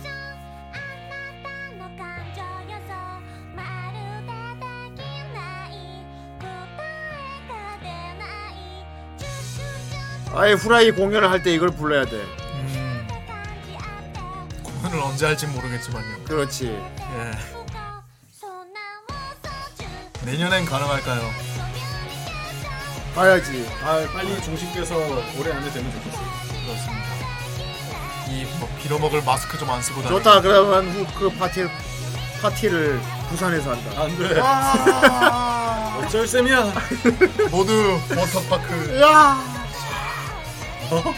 [10.35, 12.13] 아예 후라이 공연을 할 때 이걸 불러야 돼.
[12.17, 13.09] 음.
[14.63, 16.25] 공연을 언제 할지 모르겠지만요.
[16.25, 16.67] 그렇지.
[16.67, 17.31] 예.
[20.25, 21.23] 내년엔 가능할까요?
[23.15, 23.69] 봐야지.
[23.85, 26.27] 아 빨리 종식돼서 올해 안에 되면 좋겠어요.
[26.65, 27.03] 그렇습니다.
[28.29, 30.17] 이뭐 빌어먹을 마스크 좀 안 쓰고 다니.
[30.17, 30.41] 좋다.
[30.41, 31.67] 그러면 후, 그 파티
[32.41, 34.03] 파티를 부산에서 한다.
[34.03, 34.41] 안 돼.
[34.43, 36.73] 아~ 어쩔 셈이야.
[37.51, 39.01] 모두 워터파크.
[39.03, 39.52] 야.
[40.93, 41.15] 어?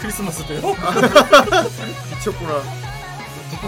[0.00, 0.60] 크리스마스 때요?
[2.16, 2.62] 미쳤구나.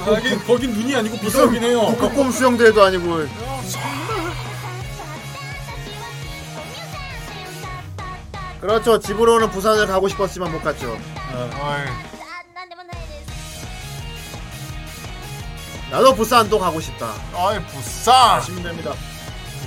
[0.05, 1.86] 거긴 거긴 눈이 아니고 비서긴 해요.
[1.89, 3.26] 북극곰 수영대회도 아니고.
[8.60, 8.98] 그렇죠.
[8.98, 10.93] 집으로는 부산을 가고 싶었지만 못 갔죠.
[11.32, 11.85] 어이.
[15.90, 17.14] 나도 부산도 가고 싶다.
[17.35, 18.12] 아이 부산.
[18.40, 18.93] 가시면 됩니다.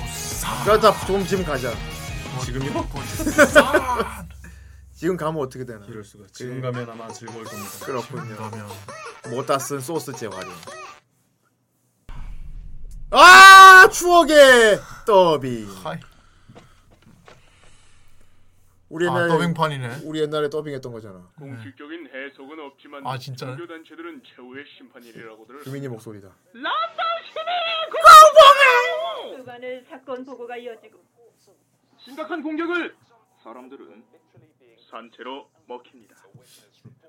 [0.05, 0.63] 부산.
[0.65, 1.05] 그렇다.
[1.05, 1.73] 좀 지금 가자.
[2.45, 2.85] 지금요?
[2.87, 4.30] 부산.
[5.01, 5.83] 지금 가면 어떻게 되나?
[5.87, 6.27] 이럴 수가.
[6.31, 7.85] 지금 가면 아마 즐거울 겁니다.
[7.87, 8.35] 그렇군요.
[8.35, 8.67] 그러면
[9.31, 10.53] 못다 쓴 소스 재활용.
[13.09, 15.67] 아 추억의 더빙.
[15.83, 15.97] 하이.
[18.89, 20.01] 우리 아, 옛날에 더빙판이네.
[20.03, 21.31] 우리 옛날에 더빙했던 거잖아.
[21.39, 23.17] 공식적인 해석은 없지만 아?
[23.17, 26.29] 종교 단체들은 최후의 심판이라고들 유민이 목소리다.
[29.35, 31.03] 주간을 사건 보고가 이어지고
[31.97, 32.95] 심각한 공격을
[33.43, 34.10] 사람들은
[34.91, 36.15] 산채로 먹힙니다.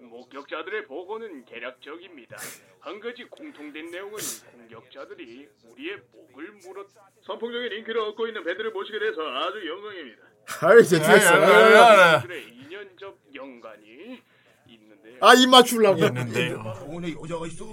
[0.01, 2.37] 목격자들의 보고는 개략적입니다.
[2.81, 4.19] 한 가지 공통된 내용은
[4.53, 6.87] 공격자들이 우리의 목을 물었.
[7.27, 10.23] 선풍적인 인기를 얻고 있는 밴드를 모시게 돼서 아주 영광입니다.
[10.63, 12.21] 아이 제트했어.
[12.23, 14.21] 그들의 인연적 연관이
[14.67, 15.19] 있는데.
[15.21, 16.05] 아입 맞추려고.
[16.05, 16.63] 있는데요.
[16.63, 17.65] 병원에 여자가 있어.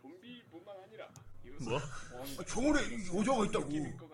[0.00, 1.08] 좀비뿐만 아니라
[1.60, 1.80] 뭐?
[2.46, 2.80] 병원에
[3.16, 4.11] 여자가 있다고.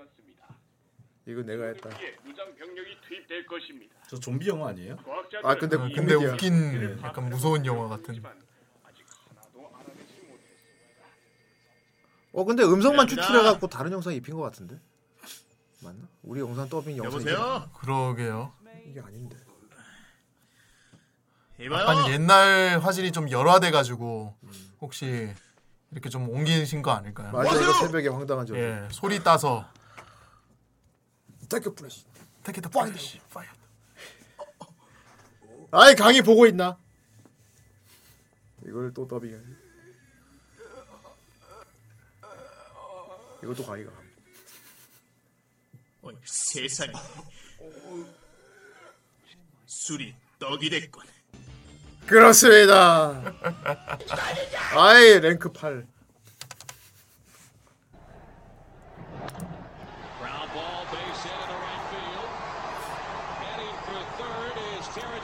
[1.28, 1.90] 이거 내가 했다.
[2.24, 3.94] 무장 병력이 투입될 것입니다.
[4.08, 4.96] 저 좀비 영화 아니에요?
[5.44, 6.32] 아 근데 어, 근데 코미디야.
[6.32, 8.22] 웃긴 약간 무서운 영화 같은.
[12.32, 14.80] 어 근데 음성만 추출해 갖고 다른 영상 입힌 것 같은데.
[15.82, 16.08] 맞나?
[16.22, 17.70] 우리 영상 더빙 영상 여보세요?
[17.74, 18.52] 그러게요.
[18.86, 19.36] 이게, 아닌데.
[21.60, 24.34] 약간 옛날 화질이 좀 열화돼-가지고
[24.80, 25.34] 혹시
[25.90, 27.32] 이렇게 좀 옮기신 거 아닐까요?
[27.32, 28.56] 맞아 이거 새벽에 황당한 적.
[28.56, 29.68] 예, 소리 따서
[31.48, 32.04] 테크 플래시.
[32.44, 33.20] take it flash.
[33.30, 33.52] fire.
[35.70, 36.78] 아이 강의 보고 있나?
[38.66, 39.36] 이걸 또 더빙해.
[43.42, 43.92] 이것도 강의가.
[46.02, 46.92] 어이, 세상에.
[49.66, 51.04] 술이 떡이 됐군.
[52.06, 53.22] 그렇습니다.
[54.74, 55.86] 아이 랭크 8.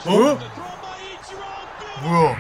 [0.06, 0.38] 어?
[2.02, 2.36] 뭐야?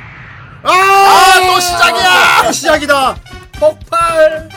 [0.62, 2.42] 아, 또 시작이야!
[2.44, 3.16] 또 시작이다.
[3.58, 4.48] 폭발.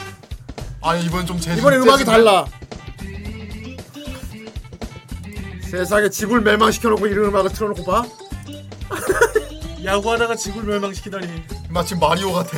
[0.82, 1.54] 아니 이번 좀 제.
[1.56, 2.46] 이번에 음악이 달라.
[5.70, 8.06] 세상에 집을 멸망시켜 놓고 이런 음악을 틀어 놓고 봐.
[9.84, 11.44] 야구하다가 지구를 멸망시키다니.
[11.70, 12.58] 마치 마리오 같아.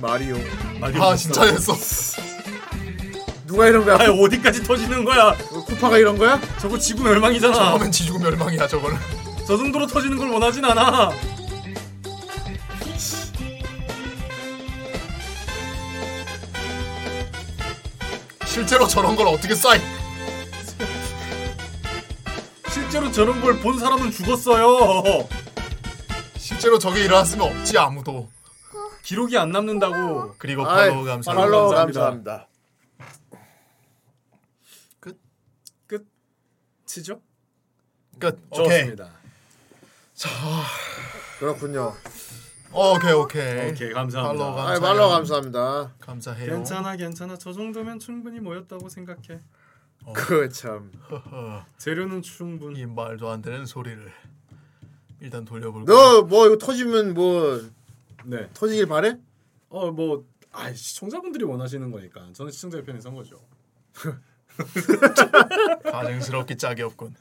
[0.00, 0.36] 마리오.
[0.80, 1.16] 마리오 아 몬스터.
[1.16, 1.72] 진짜 됐어.
[3.52, 3.96] 누가 이런 거야?
[3.98, 5.36] 아니 어디까지 터지는 거야?
[5.66, 6.40] 쿠파가 이런 거야?
[6.58, 7.52] 저거 지구 멸망이잖아.
[7.52, 8.96] 처음엔 지구 멸망이야 저거는.
[9.46, 11.10] 저 정도로 터지는 걸 원하진 않아.
[18.46, 19.78] 실제로 저런 걸 어떻게 쏴?
[22.70, 25.28] 실제로 저런 걸 본 사람은 죽었어요.
[26.36, 28.28] 실제로 저게 일어났으면 없지 아무도.
[29.02, 30.34] 기록이 안 남는다고.
[30.38, 31.32] 그리고 팔로우 감사.
[31.34, 32.00] 팔로우 감사합니다.
[32.00, 32.48] 감사합니다.
[36.92, 37.22] 치죠?
[38.18, 38.38] 끝.
[38.50, 38.80] 오케이.
[38.80, 39.10] 좋습니다.
[40.12, 40.28] 자,
[41.38, 41.94] 그렇군요.
[42.70, 43.70] 오케이 오케이.
[43.70, 44.44] 오케이 감사합니다.
[44.44, 44.80] 팔로우 아이 감사해요.
[44.80, 45.94] 말로 감사합니다.
[46.00, 46.50] 감사해요.
[46.52, 49.40] 괜찮아 괜찮아 저 정도면 충분히 모였다고 생각해.
[50.12, 50.92] 그 참.
[51.10, 51.64] 허허.
[51.78, 52.76] 재료는 충분.
[52.76, 54.12] 이 말도 안 되는 소리를.
[55.20, 57.58] 일단 돌려볼 너뭐 이거 터지면 뭐
[58.26, 58.50] 네.
[58.52, 59.16] 터지길 바래?
[59.70, 63.40] 어뭐 아 시청자분들이 원하시는 거니까 저는 시청자 편에 선 거죠.
[65.90, 67.14] 가증스럽기 짝이 없군.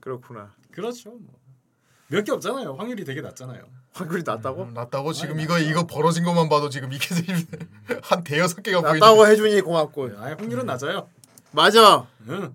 [0.00, 0.52] 그렇구나.
[0.70, 1.10] 그렇죠.
[1.10, 1.40] 뭐.
[2.08, 2.74] 몇 개 없잖아요.
[2.74, 3.64] 확률이 되게 낮잖아요.
[3.92, 4.64] 확률이 낮다고?
[4.64, 7.06] 음, 낮다고 지금 이거 이거 벌어진 것만 봐도 지금 이게
[8.02, 8.98] 한 대여섯 개가 보이는.
[9.00, 10.10] 낮다고 해주니 고맙고.
[10.18, 11.08] 아 확률은 낮아요.
[11.52, 12.06] 맞아.
[12.28, 12.54] 응.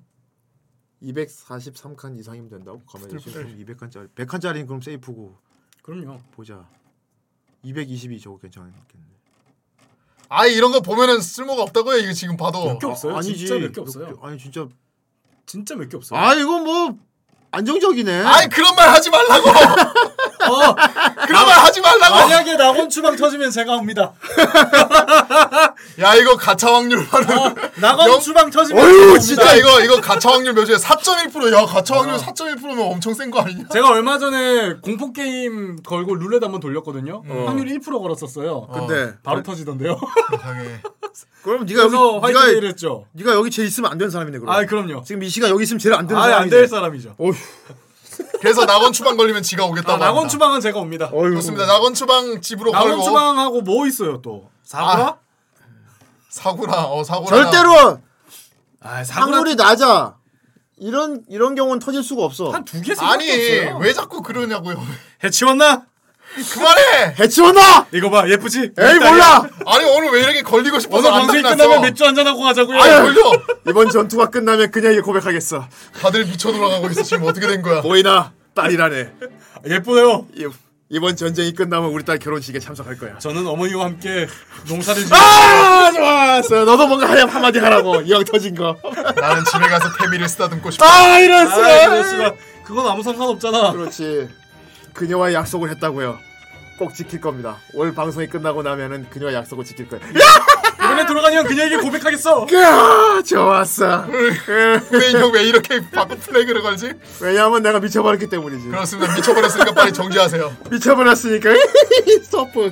[1.02, 2.81] 243칸 이상이면 된다고?
[2.85, 3.31] 가만히 있어.
[3.31, 4.10] 그럼 200칸짜리.
[4.15, 5.35] 100칸짜리는 그럼 세이프고.
[5.84, 6.19] 그럼요.
[6.31, 6.68] 보자.
[7.64, 8.76] 222 저거 괜찮겠네.
[10.29, 11.97] 아 이런 거 보면은 쓸모가 없다고요.
[11.97, 12.65] 이거 지금 봐도.
[12.65, 13.15] 몇 개 없어요?
[13.15, 13.37] 아, 아니지.
[13.47, 14.19] 진짜 몇 개 없어요.
[14.21, 14.67] 아니 진짜
[15.45, 16.19] 진짜 몇 개 없어요.
[16.19, 16.97] 아 이거 뭐
[17.51, 18.23] 안정적이네.
[18.23, 19.49] 아이 그런 말 하지 말라고.
[20.47, 20.75] 어,
[21.25, 22.15] 그런 말 하지 말라고.
[22.15, 24.13] 만약에 낙원 추방 터지면 제가 옵니다.
[25.99, 27.55] 야 이거 가차 확률 하는.
[27.81, 29.55] 낙원 영- 추방 터지면 어휴 제가 진짜 옵니다.
[29.55, 30.75] 이거 이거 가차 확률 몇이야?
[30.77, 31.53] 4.1%.
[31.53, 33.65] 야 가차 확률 4.1%면 엄청 센 거 아니냐?
[33.71, 37.23] 제가 얼마 전에 공포 게임 걸고 룰렛 한번 돌렸거든요.
[37.27, 37.45] 어.
[37.47, 38.67] 확률 1% 걸었었어요.
[38.73, 39.99] 근데 바로 터지던데요.
[40.33, 40.81] 이상해.
[41.43, 43.05] 그럼 네가 여기 그래서 화이트 네가 데이를 했죠.
[43.13, 44.53] 네가 여기 제일 있으면 안 되는 사람이네 그럼.
[44.53, 45.03] 아 그럼요.
[45.03, 46.55] 지금 이 시간 여기 있으면 제일 안 되는 아예 사람이네.
[46.55, 47.15] 안될 사람이죠.
[47.17, 47.33] 어휴.
[48.41, 49.93] 그래서 낙원 추방 걸리면 지가 오겠다고.
[50.03, 50.27] 아, 낙원.
[50.27, 51.09] 추방은 제가 옵니다.
[51.14, 51.34] 어휴.
[51.35, 51.65] 좋습니다.
[51.65, 53.03] 낙원 추방 집으로 낙원 걸고.
[53.03, 54.49] 추방하고 뭐 있어요 또?
[54.64, 55.18] 사구라?
[56.30, 56.84] 사구라.
[56.85, 57.30] 어 사구라.
[57.51, 57.99] 절대로
[58.81, 60.15] 아 사구라 확률이 낮아.
[60.80, 62.51] 이런 이런 경우는 터질 수가 없어.
[62.51, 63.26] 한 두 개, 세 아니.
[63.81, 64.80] 왜 자꾸 그러냐고요.
[65.23, 65.85] 해치웠나?
[66.53, 67.15] 그만해.
[67.19, 67.88] 해치웠나?
[67.93, 68.59] 이거 봐 예쁘지?
[68.77, 69.43] 에이 몰라.
[69.65, 71.41] 아니 오늘 왜 이렇게 걸리고 싶어서 오늘 안 방송이?
[71.43, 72.80] 끝나면 맥주 한잔 하고 가자고요.
[72.80, 73.31] 아니 걸려.
[73.68, 75.68] 이번 전투가 끝나면 그녀에게 고백하겠어.
[76.01, 77.03] 다들 미쳐 돌아가고 있어.
[77.03, 77.81] 지금 어떻게 된 거야?
[77.81, 79.09] 보이나 딸이라네.
[79.69, 80.26] 예쁘네요.
[80.35, 80.47] 이-
[80.89, 83.18] 이번 전쟁이 끝나면 우리 딸 결혼식에 참석할 거야.
[83.19, 84.26] 저는 어머니와 함께
[84.69, 85.11] 농사를 짓.
[85.14, 86.64] 아 좋았어.
[86.64, 88.77] 너도 뭔가 하야 한마디 하라고 이왕 터진 거.
[89.18, 90.85] 나는 집에 가서 태미를 쓰다듬고 싶어.
[90.85, 91.84] 아 이럴 아, 수가.
[91.84, 92.34] 이럴 수가.
[92.64, 93.73] 그건 아무 상관없잖아.
[93.73, 94.30] 그렇지.
[94.94, 96.18] 그녀와 약속을 했다고요.
[96.78, 97.57] 꼭 지킬 겁니다.
[97.73, 99.99] 올 방송이 끝나고 나면은 그녀와 약속을 지킬 거야.
[100.78, 102.47] 이번에 돌아가면 그녀에게 고백하겠어.
[102.54, 104.06] 야, 좋았어.
[104.06, 106.94] 근데 이거 왜 이렇게 바꾸 플래그를 걸지?
[107.20, 108.68] 왜냐하면 내가 미쳐버렸기 때문이지.
[108.70, 109.15] 그렇습니다.
[109.15, 110.56] 미쳐버렸으니까 빨리 정지하세요.
[110.70, 111.49] 미쳐버렸으니까.
[112.23, 112.72] 스토프.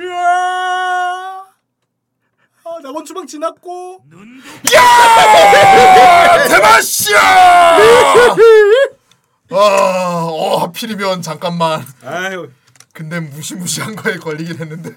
[0.00, 0.14] 이야.
[0.14, 1.17] 아,
[2.82, 4.02] 낙원 추방 지났고.
[6.48, 7.18] 대마시야!
[9.50, 11.84] 아, 어, 하필이면 잠깐만.
[12.04, 12.50] 아유.
[12.92, 14.90] 근데 무시무시한 거에 걸리긴 했는데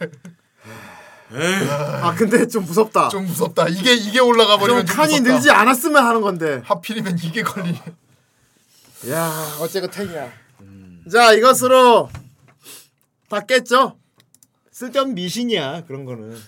[2.01, 3.09] 아 근데 좀 무섭다.
[3.09, 3.67] 좀 무섭다.
[3.69, 5.33] 이게 이게 올라가 좀 버리면 좀 칸이 무섭다.
[5.33, 6.61] 늘지 않았으면 하는 건데.
[6.65, 7.79] 하필이면 이게 걸리.
[9.09, 9.27] 야,
[9.59, 10.31] 어째가 탱이야.
[11.11, 12.09] 자, 이것으로
[13.29, 13.97] 다 깼죠?
[14.71, 16.41] 쓸데없는 미신이야 그런 거는.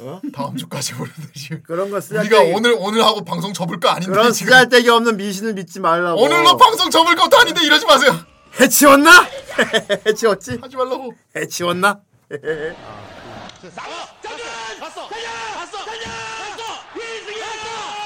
[0.00, 0.20] 어?
[0.34, 1.62] 다음 주까지 오는데 지금.
[1.62, 2.34] 그런 거 쓰잘데기.
[2.34, 4.46] 우리가 오늘 오늘 하고 방송 접을 거 아닌데 그런 지금.
[4.52, 6.20] 쓰잘데기 없는 미신을 믿지 말라고.
[6.22, 8.14] 오늘로 방송 접을 것도 아닌데 이러지 마세요.
[8.60, 9.10] 해치웠나?
[10.06, 10.58] 해치웠지?
[10.60, 11.14] 하지 말라고.
[11.34, 12.00] 해치웠나?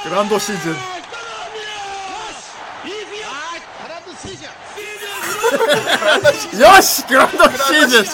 [0.05, 0.75] 그란도 시즌.
[6.61, 8.05] 여시 그란도 시즌.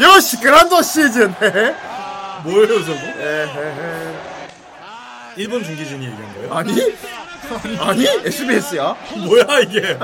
[0.00, 1.34] 여시 그란도 시즌.
[2.44, 2.98] 뭐예요 저거?
[3.18, 4.18] 에헤헤.
[5.36, 6.54] 일본 중기준이 얘기한 거예요?
[6.54, 6.96] 아니?
[7.80, 8.06] 아니?
[8.24, 8.96] SBS야?
[9.26, 9.98] 뭐야 이게?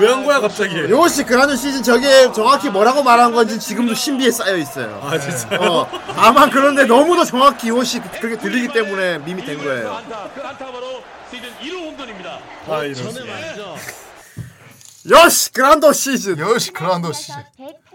[0.00, 0.76] 왜 한 거야 갑자기?
[0.78, 5.00] 요시 그라노 시즌 저게 정확히 뭐라고 말한 건지 지금도 신비에 쌓여 있어요.
[5.02, 5.60] 아 진짜요?
[5.60, 9.94] 어, 다만 그런데 너무도 정확히 요시 그렇게 들리기 때문에 밈이 된 거예요.
[10.44, 12.38] 안타바로 시즌 1호 홈런입니다.
[12.68, 13.10] 아 수가.
[15.24, 16.38] 요시 그란도 시즌.
[16.38, 17.36] 요시 그란도 시즌.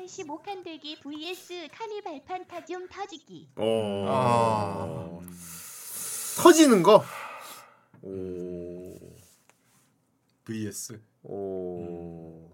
[0.08, 3.48] 185 칸 들기 vs 카니발 판타지움 터지기.
[3.56, 5.22] 어.
[6.38, 7.04] 터지는 거.
[8.02, 8.96] 오.
[10.44, 11.00] vs.
[11.24, 12.50] 오.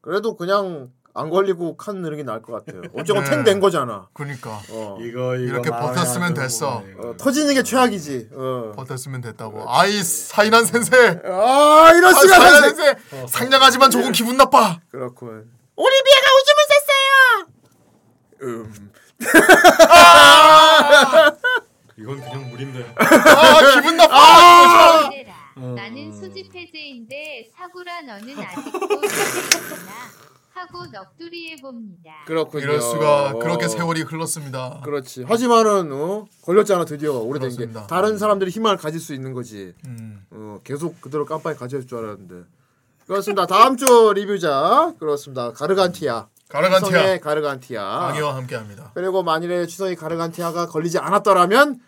[0.00, 2.82] 그래도 그냥 안 걸리고 칸 느는 게 나을 것 같아요.
[2.94, 3.30] 어쨌건 네.
[3.30, 4.08] 탱된 거잖아.
[4.14, 4.96] 그러니까 어.
[5.00, 6.82] 이거 이거 이렇게 버텼으면 안 됐어.
[6.98, 8.30] 어, 터지는 게 최악이지.
[8.32, 8.72] 어.
[8.74, 9.64] 버텼으면 됐다고.
[9.70, 11.20] 아이 사이난 센세.
[11.24, 12.74] 아 이런 아, 시간 선생.
[12.76, 13.26] 센세.
[13.28, 14.80] 상냥하지만 조금 기분 나빠.
[14.90, 15.52] 그렇군.
[15.76, 17.46] 올리비아가 오줌을 쌌어요.
[18.42, 18.92] 음.
[21.96, 22.92] 이건 그냥 물인데.
[22.96, 24.16] 아 기분 나빠.
[24.16, 25.08] 아!
[25.56, 29.92] 나는 수집 해제인데 사구라 너는 아직도 수집했구나
[30.54, 32.10] 하고 넋두리 해 봅니다.
[32.26, 32.62] 그렇군요.
[32.64, 33.38] 이럴 수가 어.
[33.38, 34.80] 그렇게 세월이 흘렀습니다.
[34.84, 35.22] 그렇지.
[35.24, 36.26] 하지만은 어?
[36.42, 37.56] 걸렸잖아 드디어 오래된 게.
[37.56, 37.86] 그렇습니다.
[37.86, 39.72] 다른 사람들이 희망을 가질 수 있는 거지.
[39.86, 40.26] 음.
[40.30, 42.44] 어, 계속 그대로 깜빡이 가져올 줄 알았는데.
[43.06, 43.46] 그렇습니다.
[43.46, 45.52] 다음 주 리뷰자 그렇습니다.
[45.52, 46.26] 가르간티아.
[46.48, 47.18] 가르간티아.
[47.20, 47.98] 가르간티아.
[47.98, 48.92] 강의와 함께합니다.
[48.94, 51.80] 그리고 만일에 추성의 가르간티아가 걸리지 않았더라면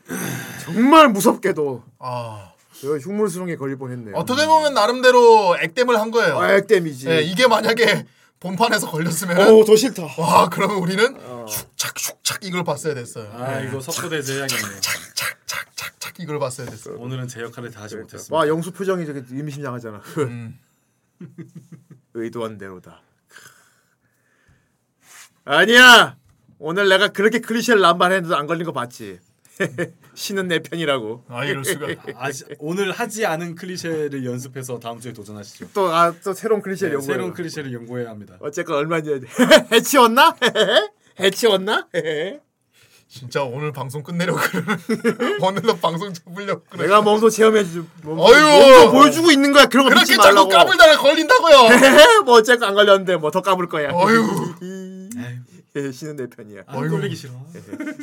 [0.65, 2.53] 정말 무섭게도 아.
[2.81, 4.15] 저 흉물스러운 걸릴 뻔했네요.
[4.17, 6.39] 어떻게 보면 나름대로 액땜을 한 거예요.
[6.39, 7.09] 아, 액땜이지.
[7.09, 8.05] 예, 이게 만약에
[8.41, 10.03] 본판에서 걸렸으면 오, 더 싫다.
[10.19, 11.47] 와, 그러면 우리는 어.
[11.49, 13.31] 슉착 슉착 이걸 봤어야 됐어요.
[13.33, 13.67] 아 예.
[13.67, 14.81] 이거 석고대제 해야겠네요.
[14.81, 14.97] 착
[16.19, 16.97] 이걸 봤어야 됐어요.
[16.99, 18.35] 오늘은 제 역할을 다 하지 못했습니다.
[18.35, 20.01] 와 영수 표정이 되게 의미심장하잖아.
[20.19, 20.59] 음.
[22.15, 23.01] 의도한 대로다.
[25.45, 26.17] 아니야.
[26.59, 29.21] 오늘 내가 그렇게 클리셰를 남발했는데도 안 걸린 거 봤지.
[30.15, 31.25] 신은 내 편이라고.
[31.29, 31.87] 아 이럴 수가.
[32.17, 35.71] 아시, 오늘 하지 않은 클리셰를 연습해서 다음 주에 도전하시죠.
[35.73, 37.07] 또아 또 새로운 클리셰 네, 연구.
[37.07, 38.37] 새로운 클리셰를 연구해야 합니다.
[38.41, 39.21] 어쨌건 얼마 전에
[39.73, 40.37] 해치웠나?
[41.21, 41.89] 해치웠나?
[43.09, 44.79] 진짜 오늘 방송 끝내려고 그러는
[45.43, 46.85] 오늘로 방송 접으려고 그래.
[46.85, 47.87] 내가 몸소 체험해 주.
[48.03, 48.35] 몸, 어휴.
[48.35, 49.67] 몸소 보여주고 있는 거야.
[49.67, 50.49] 그런 거 그렇게 믿지 자꾸 말라고.
[50.49, 52.25] 까불다가 걸린다고요.
[52.25, 53.91] 뭐 어쨌건 안 걸렸는데 뭐 더 까불 거야.
[53.93, 54.55] 어휴.
[55.77, 56.63] 예, 신은 내 편이야.
[56.67, 57.33] 안 아, 걸리기 싫어.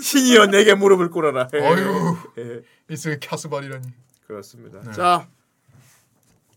[0.02, 1.50] 신이여 내게 무릎을 꿇어라.
[1.54, 2.18] 어휴.
[2.38, 3.88] 예, 이승의 캐스발이라니.
[4.28, 4.80] 그렇습니다.
[4.86, 4.92] 네.
[4.94, 5.28] 자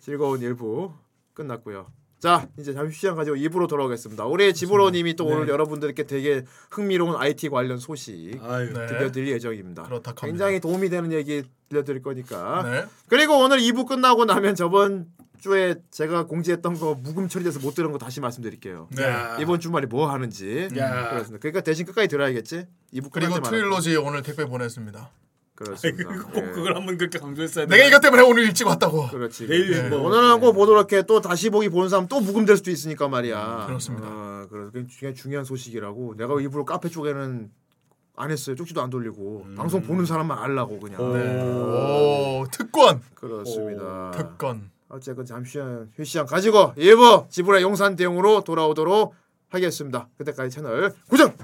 [0.01, 0.93] 즐거운 1부
[1.35, 1.87] 끝났고요.
[2.27, 4.25] 자 이제 잠시 시간 가지고 2부로 돌아오겠습니다.
[4.27, 5.35] 우리 지브로님이 또 네.
[5.35, 8.87] 오늘 여러분들께 되게 흥미로운 IT 관련 소식 아유, 네.
[8.87, 9.85] 들려드릴 예정입니다.
[9.85, 10.13] 그렇다.
[10.17, 12.65] 굉장히 도움이 되는 얘기 들려드릴 거니까.
[12.65, 12.85] 네.
[13.07, 15.07] 그리고 오늘 2부 끝나고 나면 저번
[15.39, 18.89] 주에 제가 공지했던 거 묵음 처리돼서 못 들은 거 다시 말씀드릴게요.
[18.97, 19.05] 네.
[19.41, 20.69] 이번 주말에 뭐 하는지.
[20.77, 21.11] 야.
[21.11, 21.41] 그렇습니다.
[21.41, 22.67] 그러니까 대신 끝까지 들어야겠지.
[22.93, 25.11] 2부 그리고 트릴로지 오늘 택배 보냈습니다.
[25.57, 26.09] 그렇습니다.
[26.33, 26.41] 꼭 예.
[26.53, 27.75] 그걸 한번 그렇게 강조했어야 돼.
[27.77, 29.09] 내가 이것 때문에 오늘 일찍 왔다고.
[29.09, 29.47] 그렇지.
[29.49, 29.89] 내일 네.
[29.89, 31.03] 뭐- 오늘은 꼭 보도록 해.
[31.03, 33.63] 또 다시 보기 보는 사람 또 묵음될 수도 있으니까 말이야.
[33.63, 34.07] 음, 그렇습니다.
[34.09, 36.15] 어, 그래서 굉장히 중요한 소식이라고.
[36.17, 37.51] 내가 일부러 카페 쪽에는
[38.19, 38.55] 안 했어요.
[38.57, 39.55] 쪽지도 안 돌리고 음.
[39.57, 41.13] 방송 보는 사람만 알라고 그냥.
[41.13, 41.43] 네.
[41.43, 43.01] 오 특권.
[43.15, 44.11] 그렇습니다.
[44.15, 44.71] 특권.
[44.89, 45.59] 어쨌건 잠시
[45.97, 49.15] 휴시간 가지고 일부 지브라 용산 대용으로 돌아오도록
[49.51, 50.09] 하겠습니다.
[50.17, 51.35] 그때까지 채널 고정.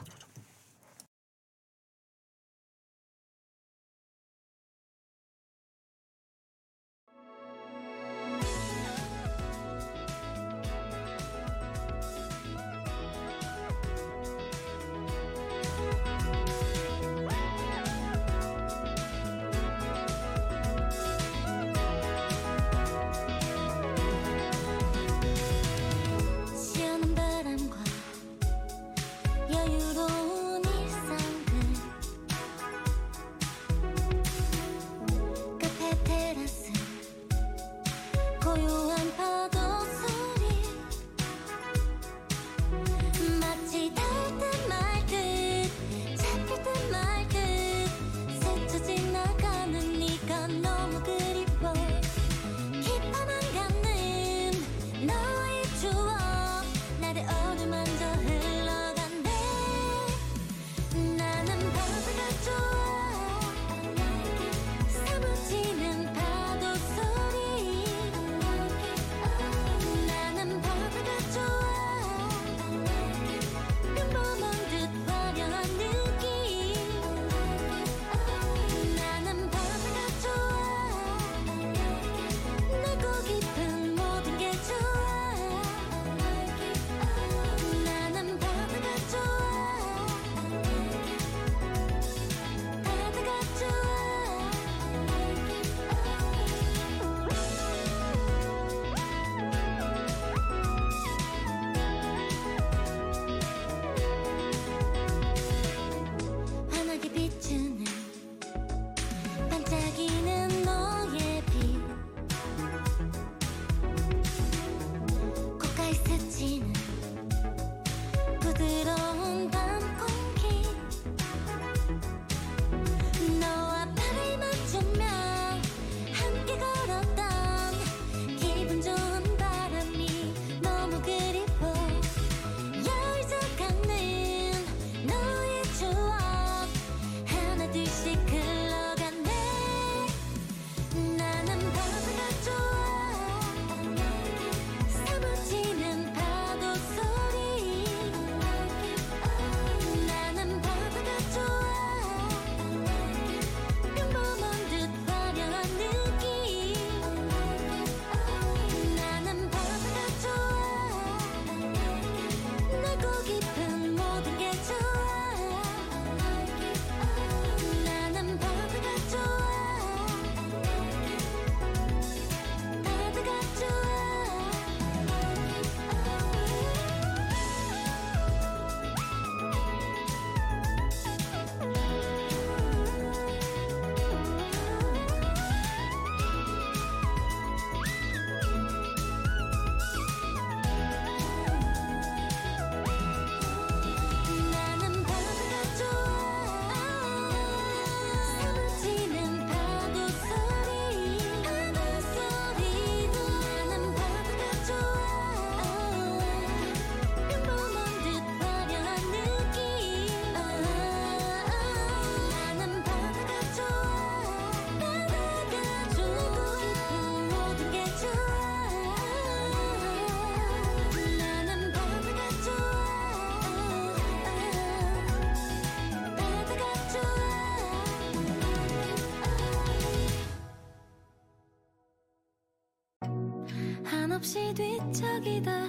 [234.55, 235.69] 뒤척이다.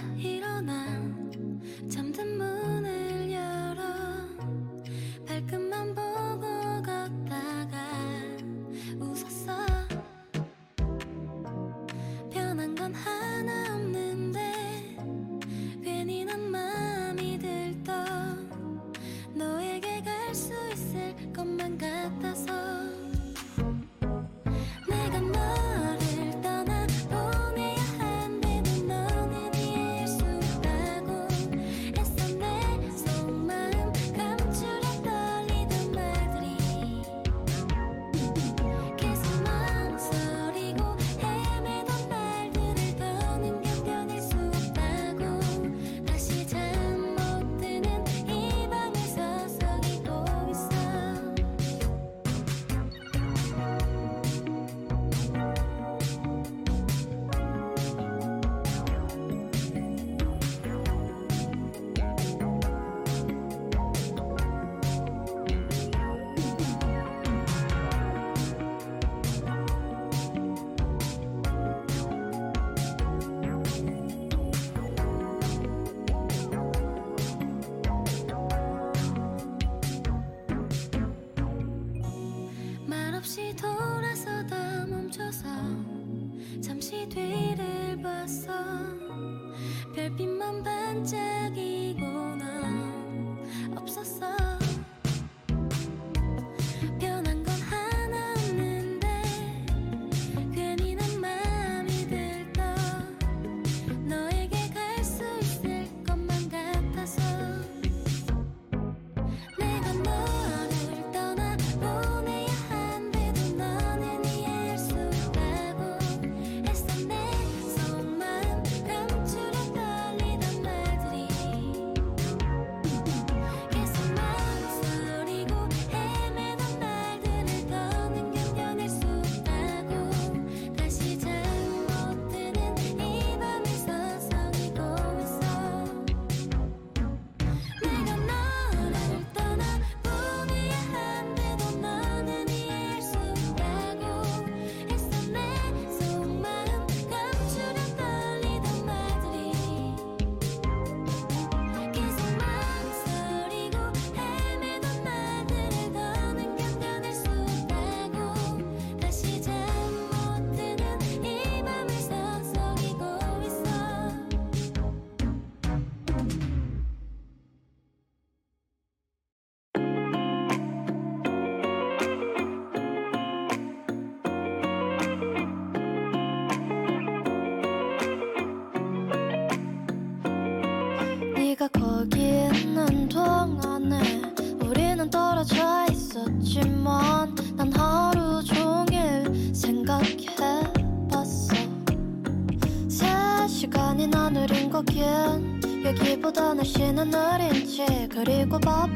[197.04, 198.93] 난 어린 지 그리고 바보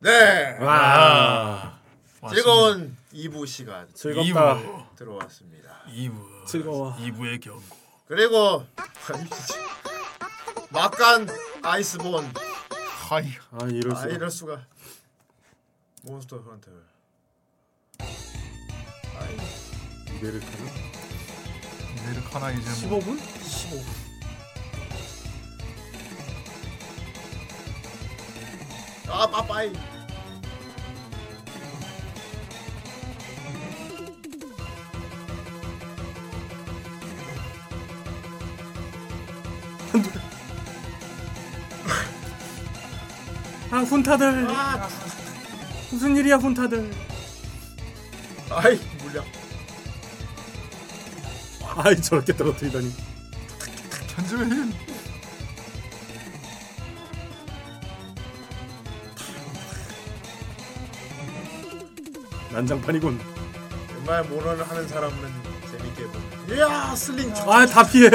[0.00, 0.56] 네.
[0.60, 1.80] 와.
[2.30, 3.88] 즐거운 2부 시간.
[3.94, 4.90] 즐겁다.
[4.96, 5.82] 들어왔습니다.
[5.88, 6.46] 2부.
[6.46, 6.94] 즐거워.
[6.96, 7.62] 2부의 경고.
[8.06, 8.64] 그리고
[10.70, 11.28] 막간
[11.62, 12.32] 아이스본.
[13.08, 13.26] 하이.
[13.52, 14.14] 아 이럴 아 수가.
[14.14, 14.66] 이럴 수가.
[16.02, 16.70] 몬스터 헌터.
[17.98, 19.36] 아이.
[20.22, 20.70] 메르카나?
[22.06, 23.18] 메르카나 이제 뭐 15분?
[23.18, 24.07] 15분.
[29.10, 29.72] 아 빠빠이.
[43.70, 44.46] 아 훈타들.
[44.50, 44.88] 아,
[45.90, 46.90] 무슨 일이야 훈타들.
[48.50, 49.24] 아이 물량.
[51.76, 52.90] 아이 저렇게 떨어뜨리다니.
[54.08, 54.72] 천재의 힘.
[62.58, 63.20] 난장판이군.
[63.92, 65.16] 정말 모노를 하는 사람은
[65.70, 66.56] 재밌게 보는.
[66.56, 67.32] 이야 슬링.
[67.46, 68.10] 아다 피해.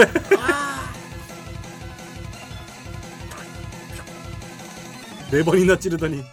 [5.31, 6.25] 네 번이나 찌르다니.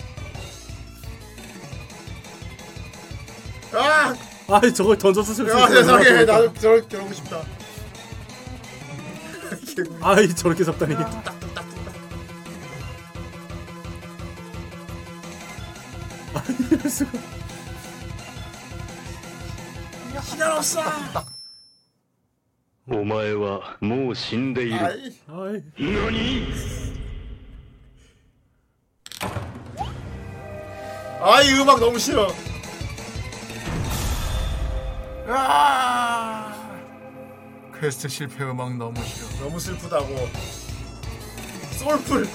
[3.73, 4.15] 아,
[4.49, 5.69] 아이 저걸 던져서 쓸수 야 있어.
[5.69, 7.43] 세상에 나도 저렇게 저러고 싶다.
[10.03, 10.97] 아이 저렇게 잡다니.
[16.35, 17.13] 아이 이럴 수가.
[20.40, 20.82] 시간 없어.
[22.88, 25.12] お前はもう死んでいる 아이.
[25.28, 25.64] 아이.
[25.80, 26.46] 何
[31.22, 32.28] 아이 음악 너무 싫어.
[35.28, 36.54] 아!
[37.82, 39.28] 퀘스트 실패 음악 너무 싫어.
[39.46, 40.30] 너무 슬프다고.
[41.80, 42.28] 솔풀.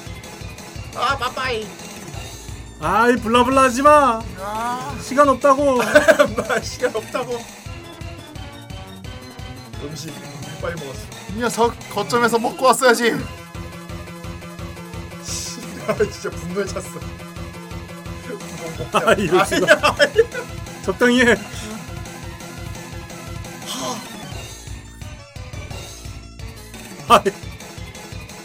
[0.97, 1.65] 아 빠빠이.
[2.81, 4.21] 아이 블라블라 하지 마.
[5.01, 5.77] 시간 없다고.
[5.77, 7.39] 마 시간 없다고.
[9.84, 10.14] 음식
[10.62, 11.02] 빨리 먹었어.
[11.30, 13.12] 이 녀석 거점에서 먹고 왔어야지.
[15.88, 17.00] 아 진짜 분노에 찼어.
[18.94, 19.96] 아 이럴 수가.
[20.84, 21.36] 적당히 해.
[27.08, 27.22] 아이.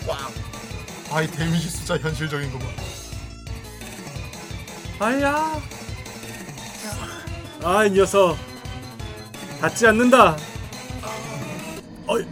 [0.06, 0.18] 와.
[1.10, 2.66] 아이 데미지 숫자 현실적인 거 봐.
[5.06, 5.60] 아야.
[7.62, 8.36] 아, 이 녀석.
[9.60, 10.36] 닿지 않는다.
[12.12, 12.24] 아이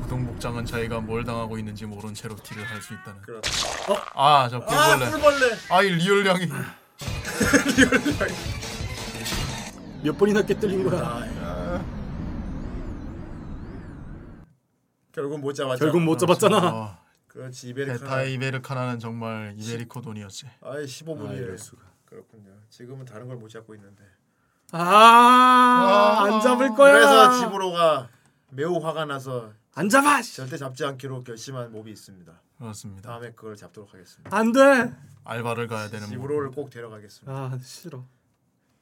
[0.00, 3.20] 무동복장은 자기가 뭘 당하고 있는지 모른 채로 티를 할 수 있다는.
[3.22, 3.50] 그렇다.
[3.92, 3.96] 어?
[4.14, 4.66] 아, 저 아,
[4.96, 5.10] 불벌레.
[5.10, 5.56] 꿀벌레.
[5.70, 6.44] 아, 이 리얼량이.
[6.46, 8.34] 리얼량이
[10.04, 11.00] 몇 번이나 깨뜨린 거야.
[11.02, 11.84] 아,
[15.12, 15.78] 결국 못 잡았잖아.
[15.78, 16.56] 결국 못 잡았잖아.
[16.58, 16.84] 어.
[16.84, 18.22] 아, 그렇지 베타 이베리카.
[18.24, 20.46] 이베르카나는 정말 이베리코돈이었지.
[20.62, 21.28] 아이 15분이래.
[21.28, 21.82] 아, 이럴 수가.
[22.04, 22.50] 그렇군요.
[22.70, 24.04] 지금은 다른 걸 못 잡고 있는데.
[24.72, 26.92] 아, 안 잡을 거야.
[26.92, 28.08] 그래서 집으로가
[28.50, 30.20] 매우 화가 나서 안 잡아.
[30.22, 32.32] 절대 잡지 않기로 결심한 몹이 있습니다.
[32.58, 33.08] 그렇습니다.
[33.10, 34.34] 다음에 그걸 잡도록 하겠습니다.
[34.36, 34.92] 안 돼.
[35.24, 37.32] 알바를 가야 되는 집으로를 꼭 데려가겠습니다.
[37.32, 38.04] 아, 싫어.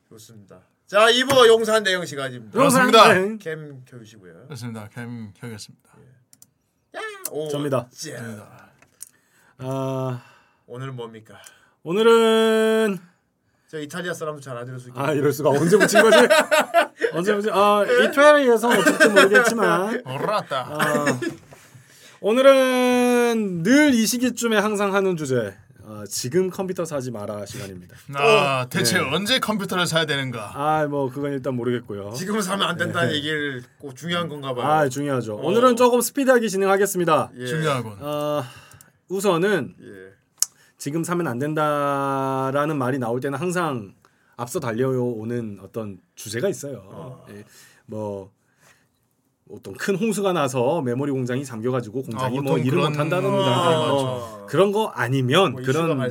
[0.09, 0.61] 좋습니다.
[0.87, 2.53] 자, 2부 용산 대형 시간입니다.
[2.57, 3.15] 그렇습니다.
[3.39, 4.45] 캠 켜주시고요.
[4.45, 4.89] 그렇습니다.
[4.91, 5.91] 캠 켜겠습니다.
[7.33, 7.89] 오, 접니다.
[7.91, 8.71] 자,
[9.59, 10.23] 아,
[10.67, 11.35] 오늘 뭡니까?
[11.83, 12.99] 오늘은
[13.75, 15.01] 저 이탈리아 사람도 잘안 들을 수 있고.
[15.01, 16.17] 아 이럴 수가 언제 붙인 거지?
[17.13, 17.51] 언제 붙인?
[17.53, 20.59] 아 이탈리아에서 어쩔지 모르겠지만 오라따.
[20.61, 21.21] 아,
[22.21, 25.57] 오늘은 늘 이 시기쯤에 항상 하는 주제.
[25.87, 27.97] 아, 지금 컴퓨터 사지 마라 시간입니다.
[28.15, 29.05] 아 대체 네.
[29.13, 30.53] 언제 컴퓨터를 사야 되는가?
[30.55, 32.13] 아 뭐 그건 일단 모르겠고요.
[32.17, 33.17] 지금 사면 안 된다는 네.
[33.17, 34.67] 얘기를 꼭 중요한 건가 봐요.
[34.67, 35.35] 아 중요하죠.
[35.35, 35.41] 어.
[35.49, 37.31] 오늘은 조금 스피드하게 진행하겠습니다.
[37.39, 37.47] 예.
[37.47, 37.97] 중요하군.
[38.01, 38.45] 아
[39.09, 40.14] 우선은 예.
[40.85, 43.95] 지금 사면 안 된다라는 말이 나올 때는 항상
[44.37, 47.25] 앞서 달려오는 어떤 주제가 있어요.
[47.31, 47.43] 예.
[47.87, 48.31] 뭐
[49.51, 54.73] 어떤 큰 홍수가 나서 메모리 공장이 잠겨가지고 공장이 아, 뭐 일을 못한다든가 아, 뭐 그런
[54.73, 56.07] 거 아니면 뭐 그런.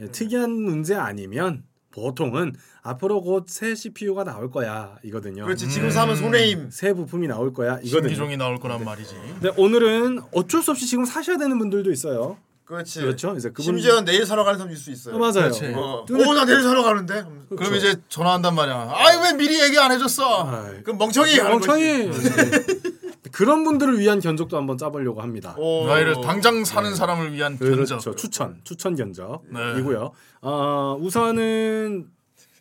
[0.00, 5.44] 예, 특이한 문제 아니면 보통은 앞으로 곧 새 CPU가 나올 거야 이거든요.
[5.44, 6.70] 그렇지, 지금 사면 손해임.
[6.70, 8.08] 새 부품이 나올 거야 이거든요.
[8.08, 9.14] 신기종이 나올 거란 말이지.
[9.40, 12.38] 근데 오늘은 어쩔 수 없이 지금 사셔야 되는 분들도 있어요.
[12.66, 13.00] 그렇지.
[13.00, 13.34] 그렇죠.
[13.36, 15.14] 이제 그분 심지어 내일 사러 가는 사람도 있을 수 있어요.
[15.14, 15.32] 어, 맞아요.
[15.34, 15.72] 그렇지.
[15.74, 17.24] 어, 근데- 어, 나 내일 사러 가는데.
[17.56, 18.92] 그럼 이제 전화한단 말이야.
[18.94, 20.44] 아이 왜 미리 얘기 안 해줬어?
[20.44, 22.30] 아이, 그럼 멍청이 멍청이 거지.
[23.32, 25.54] 그런 분들을 위한 견적도 한번 짜보려고 합니다.
[25.58, 25.86] 오.
[25.86, 27.74] 나이를 당장 사는 사람을 위한 견적.
[27.74, 28.14] 그렇죠.
[28.14, 29.02] 추천, 추천 네.
[29.02, 30.12] 견적이고요.
[30.42, 32.06] 어, 우선은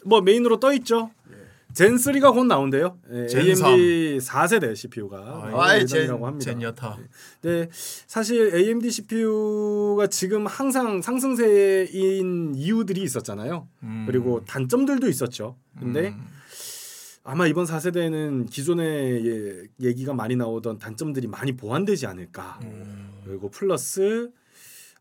[0.04, 1.12] 뭐 메인으로 떠 있죠.
[1.76, 2.98] 젠 3가 곧 나온대요.
[3.12, 6.44] 예, 젠 AMD 4세대 CPU가 아이, 예정이라고 합니다.
[6.52, 6.98] 젠 여타.
[7.42, 7.68] 네,
[8.08, 13.68] 사실 AMD CPU가 지금 항상 상승세인 이유들이 있었잖아요.
[13.84, 14.06] 음.
[14.08, 15.58] 그리고 단점들도 있었죠.
[15.78, 16.26] 근데 음.
[17.26, 22.58] 아마 이번 4세대는 기존의 예- 얘기가 많이 나오던 단점들이 많이 보완되지 않을까.
[22.64, 23.10] 음.
[23.26, 24.30] 그리고 플러스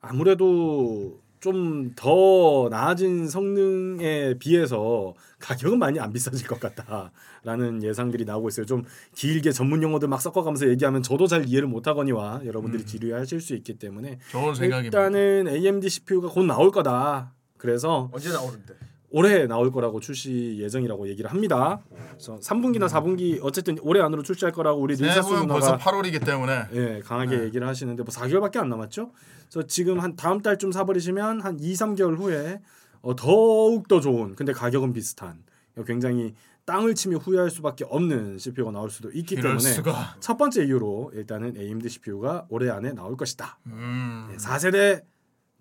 [0.01, 8.65] 아무래도 좀 더 나아진 성능에 비해서 가격은 많이 안 비싸질 것 같다라는 예상들이 나오고 있어요.
[8.65, 13.79] 좀 길게 전문 용어들 막 섞어가면서 얘기하면 저도 잘 이해를 못하거니와 여러분들이 지루해하실 수 있기
[13.79, 14.99] 때문에 좋은 생각입니다.
[15.07, 17.33] 일단은 AMD CPU가 곧 나올 거다.
[17.59, 18.75] 그래서 언제 나오는데?
[19.17, 21.81] 올해 나올 거라고 출시 예정이라고 얘기를 합니다.
[22.11, 26.65] 그래서 3분기나 4분기 어쨌든 올해 안으로 출시할 거라고 우리 네, 릴사스 벌써 누나가 8월이기 때문에
[26.73, 29.13] 예, 강하게 얘기를 하시는데 뭐 4개월밖에 안 남았죠.
[29.49, 32.61] 그래서 지금 한 다음 달쯤 사버리시면 한 2, 3개월 후에
[33.03, 35.45] 어, 더욱 더 좋은 근데 가격은 비슷한
[35.87, 36.35] 굉장히
[36.65, 40.17] 땅을 치며 후회할 수밖에 없는 CPU가 나올 수도 있기 때문에 수가.
[40.19, 43.61] 첫 번째 이유로 일단은 AMD CPU가 올해 안에 나올 것이다.
[43.67, 44.27] 음.
[44.31, 45.03] 네, 4세대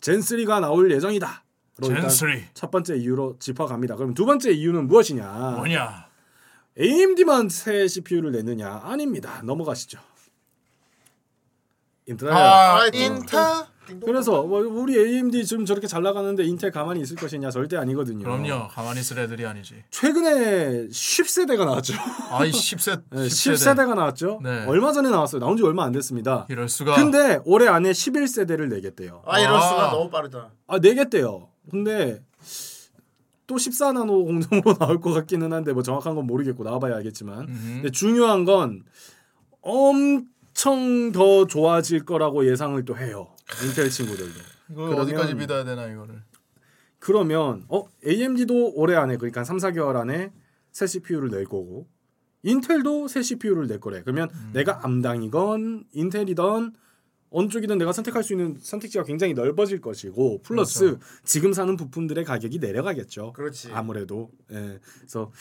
[0.02, 1.43] 젠 3가 나올 예정이다.
[1.82, 2.30] 젠 3.
[2.54, 3.96] 첫 번째 이유로 짚어갑니다.
[3.96, 5.54] 그럼 두 번째 이유는 무엇이냐?
[5.58, 6.08] 뭐냐?
[6.80, 8.82] AMD만 새 CPU를 내느냐?
[8.84, 9.42] 아닙니다.
[9.44, 10.00] 넘어가시죠.
[12.06, 12.30] 인텔.
[12.32, 13.68] 아, 아, 인타?
[14.06, 17.52] 그래서 뭐 우리 AMD 지금 저렇게 잘 나가는데 인텔 가만히 있을 것이냐?
[17.52, 18.24] 절대 아니거든요.
[18.24, 18.70] 그럼요.
[18.70, 19.84] 가만히 있을 애들이 아니지.
[19.92, 21.94] 최근에 10세대가 나왔죠.
[22.32, 23.54] 아이 10세 네, 10세대.
[23.54, 24.40] 10세대 가 나왔죠.
[24.42, 24.66] 네.
[24.68, 25.42] 얼마 전에 나왔어요.
[25.42, 26.46] 나온 지 얼마 안 됐습니다.
[26.50, 26.96] 이럴 수가.
[26.96, 29.24] 근데 올해 안에 11세대를 내겠대요.
[29.26, 29.62] 아 이럴 아.
[29.62, 30.52] 수가 너무 빠르다.
[30.68, 31.50] 아 내겠대요.
[31.70, 32.24] 근데
[33.48, 37.46] 또 14나노 공정으로 나올 것 같기는 한데 뭐 정확한 건 모르겠고 나와봐야 알겠지만.
[37.48, 38.84] 근데 중요한 건
[39.62, 43.30] 엄청 더 좋아질 거라고 예상을 또 해요.
[43.66, 44.32] 인텔 친구들도.
[44.72, 46.22] 이거 그러면- 어디까지 믿어야 되나 이거를.
[47.00, 50.32] 그러면 어 AMD도 올해 안에 그러니까 한 3, 4개월 안에
[50.72, 51.88] 새 CPU를 낼 거고
[52.44, 54.02] 인텔도 새 CPU를 낼 거래.
[54.04, 54.52] 그러면 음.
[54.54, 56.74] 내가 암당이건 인텔이던
[57.34, 61.00] 어느 쪽이든 내가 선택할 수 있는 선택지가 굉장히 넓어질 것이고 플러스 그렇죠.
[61.26, 63.34] 지금 사는 부품들의 가격이 내려가겠죠.
[63.34, 63.72] 그렇지.
[63.74, 64.80] 아무래도 예.
[65.00, 65.32] 그래서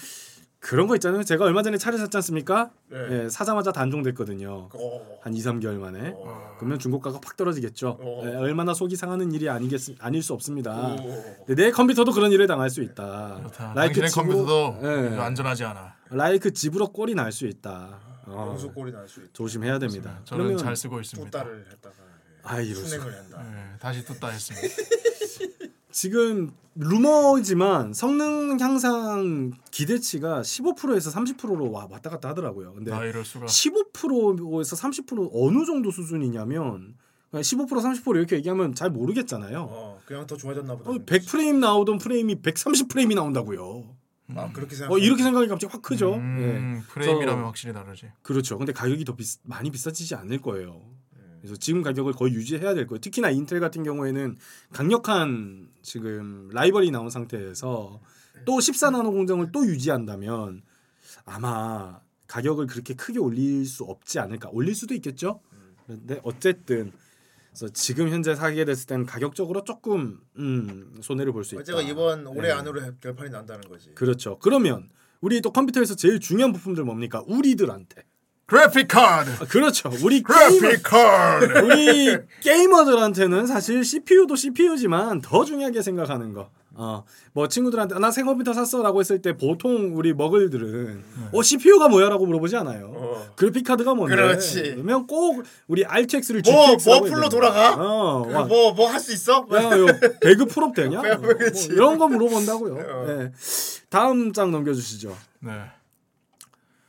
[0.59, 1.25] 그런 거 있잖아요.
[1.25, 2.71] 제가 얼마 전에 차를 샀지 않습니까?
[2.89, 3.25] 네.
[3.25, 4.69] 예, 사자마자 단종됐거든요.
[4.73, 5.19] 어.
[5.21, 6.13] 한 2, 3개월 만에.
[6.15, 6.55] 어.
[6.57, 7.99] 그러면 중고가가 팍 떨어지겠죠.
[8.01, 8.23] 어.
[8.25, 10.95] 예, 얼마나 속이 상하는 일이 아니겠 아닐 수 없습니다.
[11.03, 11.55] 오.
[11.55, 13.39] 내 컴퓨터도 그런 일을 당할 수 있다.
[13.41, 13.73] 그렇다.
[13.75, 15.17] 라이크 집으로- 컴퓨터도 예.
[15.19, 15.95] 안전하지 않아.
[16.11, 17.99] 라이크 집으로 꼴이 날 수 있다.
[18.35, 19.31] 어, 영수꼴이 날 수 있다.
[19.33, 20.21] 조심해야 됩니다.
[20.25, 21.31] 저는 잘 쓰고 있습니다.
[21.31, 21.95] 뚜따를 했다가
[22.45, 22.89] 아 이럴 수.
[22.89, 23.45] 순행을 한다.
[23.75, 24.69] 예, 다시 뚜따 했습니다.
[25.93, 32.73] 지금 루머지만 성능 향상 기대치가 15%에서 30%로 와 왔다 갔다 하더라고요.
[32.75, 33.47] 근데 아 이럴 수가.
[33.47, 36.95] 15%에서 30% 어느 정도 수준이냐면
[37.35, 39.67] 15% 30% 이렇게 얘기하면 잘 모르겠잖아요.
[39.71, 40.91] 어, 그냥 더 좋아졌나 보다.
[40.91, 43.95] 어, 100 프레임 나오던 프레임이 130 프레임이 나온다고요.
[44.35, 44.95] 아 그렇게 생각.
[44.95, 46.15] 어 이렇게 생각이 갑자기 확 크죠.
[46.15, 46.93] 음, 예.
[46.93, 48.11] 프레임이라면 확실히 다르지.
[48.23, 48.59] 그렇죠.
[48.59, 50.83] 근데 가격이 더 비싸, 많이 비싸지지 않을 거예요.
[51.17, 51.39] 음.
[51.41, 53.01] 그래서 지금 가격을 거의 유지해야 될 거예요.
[53.01, 54.39] 특히나 인텔 같은 경우에는
[54.73, 58.01] 강력한 지금 라이벌이 나온 상태에서
[58.45, 60.63] 또 14나노 공정을 또 유지한다면
[61.25, 64.49] 아마 가격을 그렇게 크게 올릴 수 없지 않을까.
[64.53, 65.41] 올릴 수도 있겠죠.
[65.85, 66.93] 그런데 어쨌든
[67.53, 71.61] 그래서 지금 현재 사게 됐을 때는 가격적으로 조금 음, 손해를 볼 수 있다.
[71.63, 72.53] 어제가 이번 올해 예.
[72.53, 73.91] 안으로 결판이 난다는 거지.
[73.95, 74.39] 그렇죠.
[74.39, 74.89] 그러면
[75.21, 77.23] 우리 또 컴퓨터에서 제일 중요한 부품들 뭡니까?
[77.27, 78.05] 우리들한테.
[78.47, 79.31] 그래픽 카드.
[79.31, 79.91] 아, 그렇죠.
[80.03, 81.45] 우리 그래픽 카드.
[81.65, 86.51] 우리 게이머들한테는 사실 CPU도 CPU지만 더 중요하게 생각하는 거.
[86.75, 92.25] 어, 뭐 친구들한테 나 새 컴퓨터 샀어라고 했을 때 보통 우리 머글들은 어 CPU가 뭐야라고
[92.27, 93.27] 물어보지 않아요.
[93.37, 94.17] 그래픽 카드가 뭔데?
[94.17, 94.63] 그렇지.
[94.75, 97.75] 그러면 꼭 우리 RTX를 뭐, GTX라고 뭐 풀로 돌아가?
[97.75, 98.45] 어, 와.
[98.45, 99.47] 뭐뭐 할 수 있어?
[99.53, 99.87] 야, 요
[100.21, 101.01] 배그 풀옵 되냐?
[101.03, 101.69] 뭐, 뭐 그렇지.
[101.73, 102.75] 이런 거 물어본다고요.
[102.75, 103.07] 어.
[103.07, 103.33] 네.
[103.91, 105.17] 다음 장 넘겨 주시죠.
[105.41, 105.53] 네.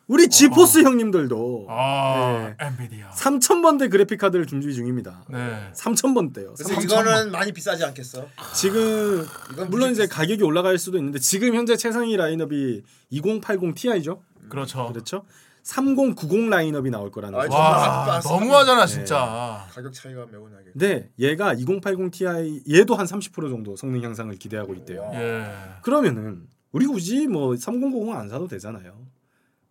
[0.07, 2.65] 우리 지포스 형님들도 아, 네.
[2.65, 3.11] 엔비디아.
[3.11, 5.23] 3,000번대 그래픽 카드를 준비 중입니다.
[5.29, 5.71] 네.
[5.73, 6.55] 3,000번대요.
[6.57, 8.27] 그래서 이거는 많이 비싸지 않겠어?
[8.53, 14.21] 지금 이건 물론 이제 가격이 올라갈 수도 있는데 지금 현재 최상위 라인업이 2080 Ti죠.
[14.49, 14.87] 그렇죠.
[14.91, 15.23] 그렇죠.
[15.63, 17.51] 3090 라인업이 나올 거라는 아, 거죠.
[17.53, 18.91] 정말 와, 너무하잖아 네.
[18.93, 19.65] 진짜.
[19.71, 20.65] 가격 차이가 매우 나게.
[20.75, 25.09] 네, 얘가 2080 Ti 얘도 한 30% 정도 성능 향상을 기대하고 있대요.
[25.13, 25.45] 예.
[25.81, 26.41] 그러면은
[26.73, 28.93] 우리 굳이 뭐 3090은 안 사도 되잖아요.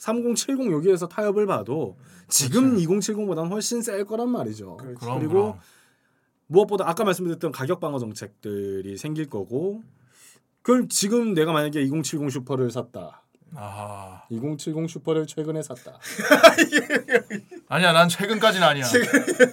[0.06, 1.96] 3070 여기에서 타협을 봐도
[2.28, 4.76] 지금 2070보다는 훨씬 셀 거란 말이죠.
[4.78, 5.58] 그럼, 그리고 그럼.
[6.48, 9.82] 무엇보다 아까 말씀드렸던 가격 방어 정책들이 생길 거고
[10.62, 13.22] 그걸 지금 내가 만약에 2070 슈퍼를 샀다.
[13.54, 14.22] 아.
[14.30, 15.98] 2070 슈퍼를 최근에 샀다.
[17.68, 18.84] 아니야, 난 최근까지는 아니야.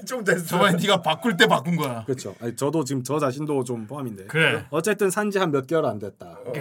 [0.08, 0.46] 좀 됐어.
[0.46, 2.06] 저번에 네가 바꿀 때 바꾼 거야.
[2.06, 2.34] 그렇죠.
[2.42, 4.26] 아니, 저도 지금 저 자신도 좀 포함인데.
[4.26, 4.66] 그래.
[4.72, 6.38] 어쨌든 산지 한 몇 개월 안 됐다.
[6.48, 6.58] 이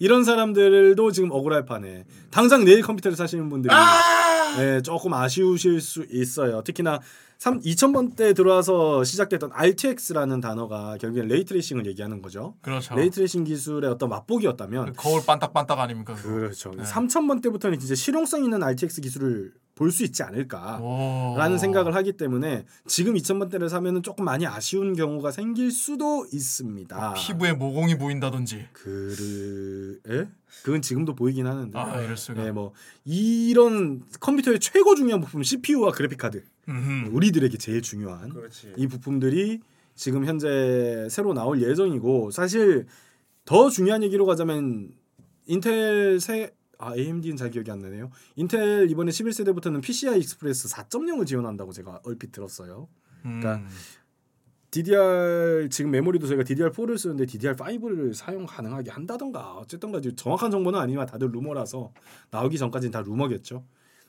[0.00, 3.74] 런 사람들도 지금 억울할 판에 당장 내일 컴퓨터를 사시는 분들이
[4.56, 6.62] 네, 조금 아쉬우실 수 있어요.
[6.62, 7.00] 특히나
[7.38, 12.54] 3, 2000번대 들어와서 시작됐던 RTX라는 단어가 결국엔 ray tracing을 얘기하는 거죠.
[12.62, 12.94] 그렇죠.
[12.94, 16.14] ray tracing 기술의 어떤 맛보기였다면 거울 반딱반딱 아닙니까?
[16.14, 16.28] 그거?
[16.28, 16.70] 그렇죠.
[16.76, 16.84] 네.
[16.84, 21.58] 3000번대부터는 진짜 실용성 있는 RTX 기술을 볼 수 있지 않을까라는 오.
[21.58, 27.14] 생각을 하기 때문에 지금 2000번대를 사면은 조금 많이 아쉬운 경우가 생길 수도 있습니다.
[27.14, 28.68] 피부에 모공이 보인다든지.
[28.72, 30.28] 그르 에?
[30.62, 31.76] 그건 지금도 보이긴 하는데.
[31.78, 32.42] 아, 이럴 수가.
[32.42, 32.72] 네, 뭐
[33.04, 36.44] 이런 컴퓨터의 최고 중요한 부품 CPU와 그래픽 카드.
[37.12, 38.72] 우리들에게 제일 중요한 그렇지.
[38.76, 39.60] 이 부품들이
[39.96, 42.86] 지금 현재 새로 나올 예정이고 사실
[43.44, 44.90] 더 중요한 얘기로 가자면
[45.46, 46.50] 인텔 새
[46.84, 48.10] 아, AMD는 잘 기억이 안 나네요.
[48.36, 52.88] 인텔 이번에 11세대부터는 PCI Express 4.0을 지원한다고 제가 얼핏 들었어요.
[53.22, 53.68] 그러니까 음.
[54.70, 61.30] DDR 지금 메모리도 저희가 DDR4를 쓰는데 DDR5를 사용 가능하게 한다던가 어쨌든가 정확한 정보는 아니지만 다들
[61.32, 61.92] 루머라서
[62.30, 63.64] 나오기 전까지는 다 루머겠죠.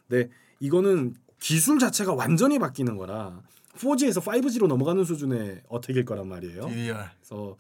[0.08, 0.30] 근데
[0.60, 3.42] 이거는 기술 자체가 완전히 바뀌는 거라
[3.78, 6.68] 4G에서 5G로 넘어가는 수준의 어택일 거란 말이에요.
[6.68, 7.12] DDR.
[7.28, 7.58] 그래서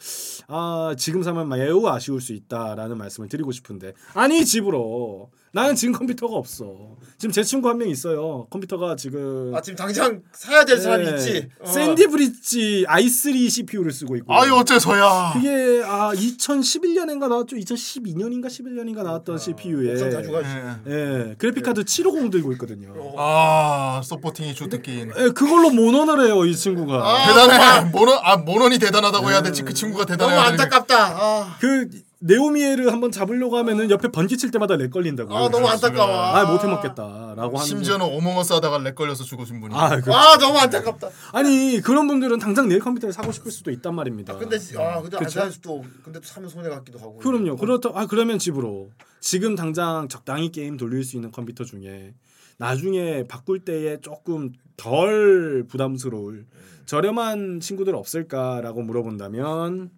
[0.48, 6.36] 아 지금 사면 매우 아쉬울 수 있다라는 말씀을 드리고 싶은데 아니 집으로 나는 지금 컴퓨터가
[6.36, 6.98] 없어.
[7.18, 8.46] 지금 제 친구 한 명 있어요.
[8.50, 11.12] 컴퓨터가 지금 아 지금 당장 사야 될 사람이 네.
[11.16, 11.48] 있지.
[11.62, 11.66] 어.
[11.66, 14.34] 샌디 브릿지 i3 CPU를 쓰고 있고.
[14.34, 15.32] 아유 어째서야.
[15.34, 17.56] 그게 아 2011년인가 나왔죠.
[17.56, 20.50] 2012년인가 11년인가 나왔던 CPU에 엄청 자주 가지.
[20.88, 21.36] 예.
[21.38, 22.94] 그래픽 카드 750 들고 있거든요.
[23.18, 25.12] 아 supporting이 주특기인.
[25.18, 26.96] 예, 그걸로 몬헌을 해요, 이 친구가.
[26.96, 27.90] 아, 대단해.
[27.92, 29.55] 몬헌 아 몬헌이 대단하다고 해야 되지.
[29.64, 30.34] 그 친구가 대단해.
[30.36, 30.96] 너무 안타깝다.
[31.18, 31.88] 아, 그
[32.20, 35.36] 네로미에르 한번 잡으려고 하면은 옆에 번지 칠 때마다 렉 걸린다고.
[35.36, 36.12] 아 너무 안타까워.
[36.12, 37.66] 아, 못 해 먹겠다라고 하는.
[37.66, 39.76] 심지어는 어몽어스 하다가 렉 걸려서 죽으신 분이.
[39.76, 41.10] 아, 그, 아 너무 안타깝다.
[41.34, 44.38] 아니 그런 분들은 당장 내일 컴퓨터를 사고 싶을 수도 있단 말입니다.
[44.38, 45.40] 근데 아 근데 그쵸?
[45.42, 47.18] 안살 수도 근데 또 사면 손해 같기도 하고.
[47.18, 47.58] 그럼요.
[47.58, 47.90] 그렇다.
[47.94, 52.14] 아 그러면 집으로 지금 당장 적당히 게임 돌릴 수 있는 컴퓨터 중에
[52.58, 56.46] 나중에 바꿀 때에 조금 덜 부담스러울
[56.86, 59.92] 저렴한 친구들 없을까라고 물어본다면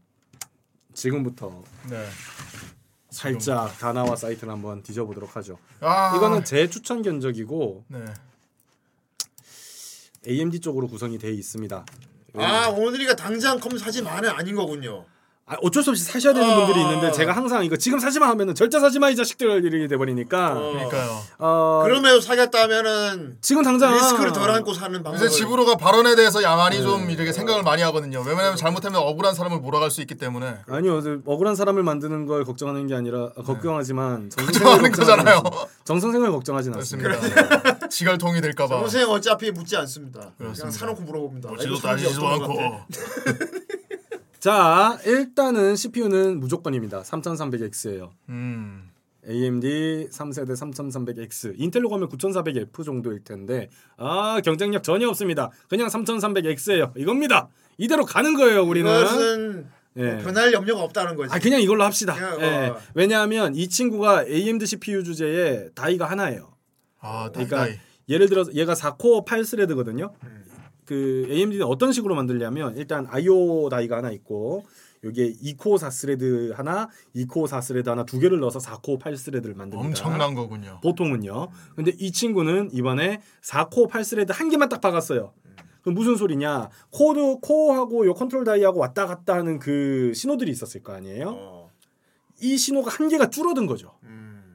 [0.93, 2.05] 지금부터 네.
[3.09, 5.57] 살짝 다나와 사이트를 한번 뒤져보도록 하죠.
[5.79, 6.15] 아.
[6.15, 8.05] 이거는 제 추천 견적이고 네.
[10.27, 11.85] AMD 쪽으로 구성이 돼 있습니다.
[12.35, 15.05] 아 오늘이가 당장 컴퓨터 사지 마는 아닌 거군요.
[15.50, 16.56] 아, 어쩔 수 없이 사셔야 되는 아.
[16.58, 19.88] 분들이 있는데 제가 항상 이거 지금 사지 마 하면은 절대 사지 마 이 자식들 이렇게
[19.88, 21.22] 돼 버리니까 그러니까요.
[21.40, 25.14] 어, 그럼에도 사겠다면은 지금 당장 리스크를 덜 안고 사는 방법.
[25.16, 26.84] 요새 집으로가 발언에 대해서 야만이 네.
[26.84, 28.22] 좀 이렇게 생각을 많이 하거든요.
[28.27, 30.58] 왜냐면 잘못하면 억울한 사람을 몰아갈 수 있기 때문에.
[30.67, 35.43] 아니요, 저 억울한 사람을 만드는 걸 걱정하는 게 아니라 아, 걱정하지만 정선생을 걱정하는 거잖아요.
[35.85, 37.88] 정선생을 걱정하진 않습니다.
[37.88, 38.80] 지갈통이 될까봐.
[38.80, 40.19] 동생 어차피 묻지 않습니다.
[40.19, 40.77] 그냥 그렇습니다.
[40.77, 41.50] 사놓고 물어봅니다.
[41.51, 42.59] 묻지도 따지지도 않고.
[44.40, 47.01] 자 일단은 CPU는 무조건입니다.
[47.01, 48.11] 3300X예요.
[48.30, 48.90] 음.
[49.27, 55.51] AMD 3세대 3300X, 인텔로 가면 9400F 정도일 텐데 아 경쟁력 전혀 없습니다.
[55.69, 56.93] 그냥 3300X예요.
[56.95, 57.49] 이겁니다.
[57.77, 58.64] 이대로 가는 거예요.
[58.64, 58.90] 우리는.
[58.90, 59.67] 이것은
[59.98, 60.11] 예.
[60.14, 61.33] 뭐 변할 염려가 없다는 거지.
[61.33, 62.14] 아 그냥 이걸로 합시다.
[62.14, 62.67] 그냥, 예.
[62.69, 62.77] 어.
[62.93, 66.53] 왜냐하면 이 친구가 AMD CPU 주제에 다이가 하나예요.
[66.99, 67.80] 아, 다이, 그러니까 다이.
[68.09, 70.11] 예를 들어서 얘가 4코어 8스레드거든요.
[70.24, 70.45] 음.
[70.88, 74.66] 그 AMD는 어떤 식으로 만들냐면 일단 IO die가 하나 있고
[75.03, 79.80] 여기에 2코어 4스레드 하나, 2코어 4스레드 하나 두 개를 넣어서 4코어 8스레드를 만듭니다.
[79.80, 80.80] 엄청난 거군요.
[80.82, 81.49] 보통은요.
[81.75, 85.33] 근데 이 친구는 이번에 4코어 8스레드 한 개만 딱 박았어요.
[85.82, 86.69] 그럼 무슨 소리냐?
[86.89, 91.30] 쿼드 코어하고 요 컨트롤 die하고 왔다 갔다 하는 그 신호들이 있었을 거 아니에요?
[91.38, 91.69] 어.
[92.41, 93.93] 이 신호가 한 개가 줄어든 거죠.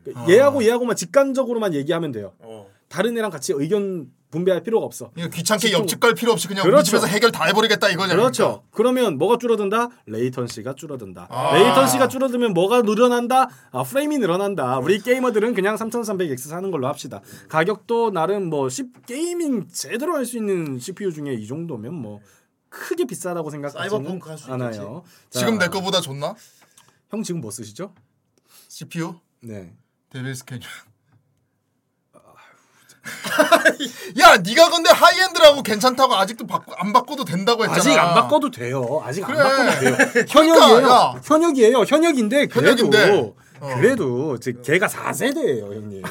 [0.02, 0.27] 그 아.
[0.28, 2.33] 얘하고 얘하고만 직관적으로만 얘기하면 돼요.
[2.39, 2.69] 어.
[2.89, 5.11] 다른 애랑 같이 의견 분배할 필요가 없어.
[5.12, 6.86] 귀찮게 집중- 옆집 갈 필요 없이 그냥 우리 그렇죠.
[6.86, 8.17] 집에서 해결 다 해버리겠다 이거죠.
[8.17, 8.65] 그렇죠.
[8.73, 9.91] 그러면 뭐가 줄어든다?
[10.07, 11.28] latency가 줄어든다.
[11.31, 11.55] 아.
[11.55, 13.49] latency가 줄어들면 뭐가 늘어난다?
[13.70, 14.78] 아, 프레임이 늘어난다.
[14.78, 17.20] 우리 게이머들은 그냥 3300X 사는 걸로 합시다.
[17.51, 22.20] 가격도 나름 뭐 10, 게이밍 제대로 할 수 있는 CPU 중에 이 정도면 뭐
[22.70, 24.09] 크게 비싸다고 생각하지는
[24.49, 25.05] 않아요.
[25.28, 26.35] 자, 지금 내 거보다 좋나?
[27.11, 27.93] 형 지금 뭐 쓰시죠?
[28.69, 29.15] CPU?
[29.41, 29.75] 네.
[30.09, 30.62] Devil's Canyon.
[34.20, 37.81] 야, 네가 근데 하이엔드라고 괜찮다고 아직도 바꾸, 안 바꿔도 된다고 했잖아.
[37.81, 39.02] 아직 안 바꿔도 돼요.
[39.05, 39.39] 아직 그래.
[39.39, 39.97] 안 바꿔도 돼요.
[40.31, 40.89] 그러니까, 현역이에요.
[40.89, 41.14] 야.
[41.24, 41.78] 현역이에요.
[41.82, 43.34] 현역인데 그래도 현역인데.
[43.62, 43.74] 어.
[43.76, 46.02] 그래도 제 걔가 4세대예요, 형님.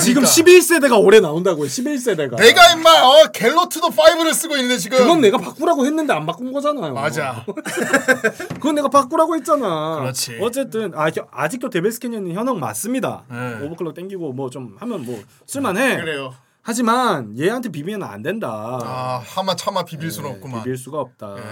[0.00, 1.66] 지금 11세대가 올해 나온다고요.
[1.66, 2.36] 11세대가.
[2.36, 4.98] 내가 임마 어, 갤로트도 5를 쓰고 있는데 지금.
[4.98, 6.94] 그건 내가 바꾸라고 했는데 안 바꾼 거잖아요.
[6.94, 7.44] 맞아.
[8.54, 9.96] 그건 내가 바꾸라고 했잖아.
[10.00, 10.38] 그렇지.
[10.40, 13.24] 어쨌든 아, 혀- 아직도 데벨 스캐년은 현역 맞습니다.
[13.30, 13.66] 네.
[13.66, 15.96] 오버클럭 땡기고 뭐 좀 하면 뭐 쓸만해.
[15.96, 16.32] 그래요.
[16.62, 18.48] 하지만 얘한테 비비면 안 된다.
[18.82, 20.62] 아, 하마 차마 비빌 수는 없구만.
[20.62, 21.34] 비빌 수가 없다.
[21.38, 21.42] 예.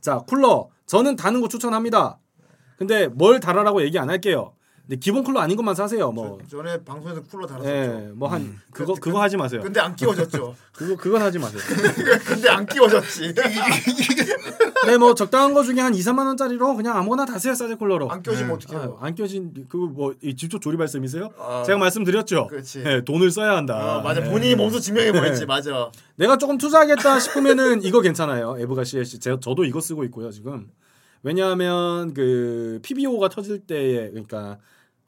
[0.00, 2.18] 자 쿨러 저는 다는 거 추천합니다.
[2.76, 4.52] 근데 뭘 달아라고 얘기 안 할게요.
[4.90, 6.10] 근데 기본 쿨러 아닌 것만 사세요.
[6.10, 6.38] 뭐.
[6.50, 7.70] 전에 방송에서 쿨러 달았었죠.
[7.70, 8.60] 예, 뭐한 음.
[8.72, 9.60] 그거 그 거 하지 마세요.
[9.62, 10.56] 근데 안 끼워졌죠.
[10.74, 11.60] 그거 그건 하지 마세요.
[12.26, 13.32] 근데 안 끼워졌지.
[14.86, 18.10] 네, 뭐 적당한 거 중에 한 2, 3만 원짜리로 그냥 아무거나 다 사요 사제 쿨러로.
[18.10, 18.98] 안 끼워지면 어떡해요?
[19.00, 21.28] 아, 안 껴진 그뭐 직접 조립 말씀이세요?
[21.38, 22.48] 아, 제가 말씀드렸죠.
[22.48, 22.82] 그렇지.
[22.84, 23.98] 예, 돈을 써야 한다.
[23.98, 24.26] 어, 맞아.
[24.26, 24.28] 예.
[24.28, 25.42] 본인이 몸소 증명해 버렸지.
[25.42, 25.46] 예.
[25.46, 25.92] 맞아.
[26.16, 28.56] 내가 조금 투자하겠다 싶으면은 이거 괜찮아요.
[28.58, 29.20] EVGA CLC.
[29.20, 30.68] 제, 저도 이거 쓰고 있고요 지금.
[31.22, 34.58] 왜냐하면 그 PBO가 터질 때에 그러니까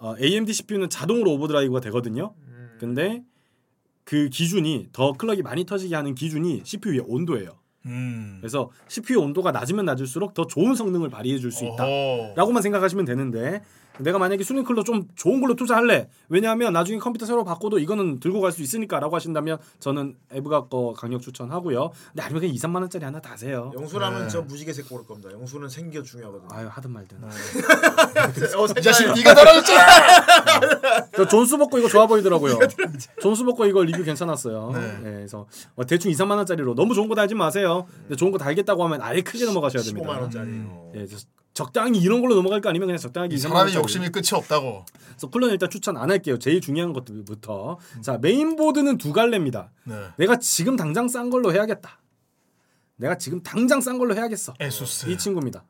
[0.03, 2.35] 어, AMD CPU는 자동으로 오버드라이브가 되거든요.
[2.81, 3.23] 근데
[4.03, 7.51] 그 기준이 더 클럭이 많이 터지게 하는 기준이 CPU의 온도예요.
[7.87, 8.39] 음.
[8.41, 11.85] 그래서 CPU 온도가 낮으면 낮을수록 더 좋은 성능을 발휘해 줄 수 있다.
[11.87, 12.35] 어허.
[12.37, 13.63] 라고만 생각하시면 되는데
[13.99, 16.09] 내가 만약에 수냉 쿨러 좀 좋은 걸로 투자할래.
[16.29, 21.23] 왜냐하면 나중에 컴퓨터 새로 바꿔도 이거는 들고 갈 수 있으니까라고 하신다면 저는 EVGA 거 강력
[21.23, 21.91] 추천하고요.
[22.09, 23.71] 근데 아니면 그냥 2, 3만 원짜리 하나 다세요.
[23.75, 24.29] 영수라면 네.
[24.29, 25.31] 저 무지개 색 고를 겁니다.
[25.33, 26.49] 영수는 생기가 중요하거든요.
[26.53, 27.19] 아유 하든 말든.
[28.59, 29.07] 어, 이 자식.
[29.13, 31.07] 네가 달아줬잖아.
[31.17, 32.59] 저 JONSBO 거 이거 좋아 보이더라고요.
[33.23, 34.71] JONSBO 거 이거 리뷰 괜찮았어요.
[34.75, 34.81] 네.
[35.03, 35.47] 네, 그래서
[35.77, 37.87] 어, 대충 2, 3만 원짜리로 너무 좋은 거 달지 마세요.
[38.03, 40.07] 근데 좋은 거 달겠다고 하면 아예 크게 넘어가셔야 됩니다.
[40.09, 40.51] 15만 원짜리.
[40.67, 40.93] 어.
[40.95, 43.75] 예, 그래서 적당히 이런 걸로 넘어갈 거 아니면 그냥 적당하게 2, 3만 사람의.
[43.75, 44.87] 욕심이 끝이 없다고.
[45.11, 46.39] 그래서 쿨러는 일단 추천 안 할게요.
[46.39, 47.79] 제일 중요한 것들부터.
[48.01, 49.71] 자 메인보드는 두 갈래입니다.
[49.85, 49.95] 네.
[50.17, 51.99] 내가 지금 당장 싼 걸로 해야겠다.
[52.97, 54.55] 내가 지금 당장 싼 걸로 해야겠어.
[54.61, 55.11] ASUS.
[55.11, 55.65] 이 친구입니다.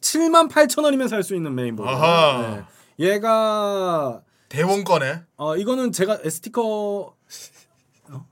[0.00, 1.88] 7만 8천 원이면 살 수 있는 메인보드.
[1.88, 2.64] 아하.
[2.98, 3.06] 네.
[3.10, 5.22] 얘가 대원 거네.
[5.36, 7.16] 어 이거는 제가 스티커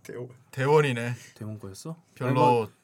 [0.05, 0.29] 대호.
[0.53, 1.15] 대원이네.
[1.35, 1.97] 대원 거였어?
[2.15, 2.76] 별로 예,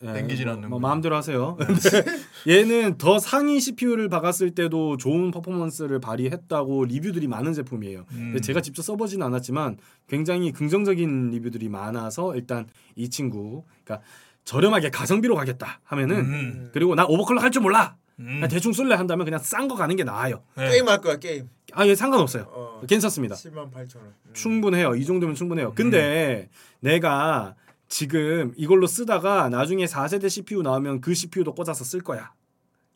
[0.00, 0.86] 땡기진 뭐, 않는 뭐 거.
[0.86, 1.56] 마음대로 하세요.
[1.56, 1.80] 근데
[2.46, 8.04] 얘는 더 상위 CPU를 박았을 때도 좋은 퍼포먼스를 발휘했다고 리뷰들이 많은 제품이에요.
[8.12, 8.40] 음.
[8.40, 14.06] 제가 직접 써보지는 않았지만 굉장히 긍정적인 리뷰들이 많아서 일단 이 친구, 그러니까
[14.44, 16.70] 저렴하게 가성비로 가겠다 하면은 음.
[16.72, 17.96] 그리고 나 overclock 할 줄 몰라.
[18.20, 18.40] 음.
[18.50, 20.42] 대충 쓸래 한다면 그냥 싼 거 가는 게 나아요.
[20.56, 20.70] 네.
[20.70, 21.48] 게임 할 거야 게임.
[21.72, 22.46] 아, 예, 상관없어요.
[22.48, 22.82] 어.
[22.88, 23.34] 괜찮습니다.
[23.36, 24.06] 7만 8천 원.
[24.06, 24.32] 음.
[24.32, 24.94] 충분해요.
[24.96, 25.72] 이 정도면 충분해요.
[25.74, 26.48] 근데
[26.80, 27.54] 내가
[27.88, 32.32] 지금 이걸로 쓰다가 나중에 4세대 CPU 나오면 그 CPU도 꽂아서 쓸 거야.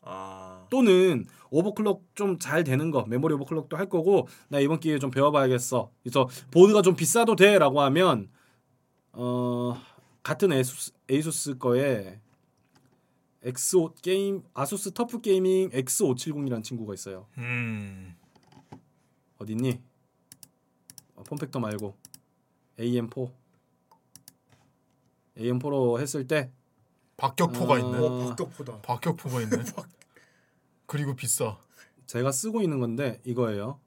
[0.01, 0.67] 아.
[0.69, 5.91] 또는 overclock 좀 잘 되는 거 메모리 overclock도 할 거고 나 이번 기회에 좀 배워봐야겠어.
[6.03, 8.29] 그래서 보드가 좀 비싸도 돼라고 하면
[9.13, 9.79] 어
[10.23, 12.19] 같은 ASUS, ASUS 거에
[13.43, 17.27] X5 게임 ASUS TUF Gaming X570이라는 친구가 있어요.
[17.37, 18.15] 음.
[19.37, 19.79] 어딨니?
[21.15, 21.95] 어, form factor 말고
[22.79, 23.31] AM4
[25.39, 26.51] AM4로 했을 때
[27.17, 27.97] 박격포가 어, 있네.
[27.97, 28.81] 어, 박격포다.
[28.81, 29.63] 박격포가 있네.
[30.85, 31.57] 그리고 비싸.
[32.07, 33.79] 제가 쓰고 있는 건데 이거예요.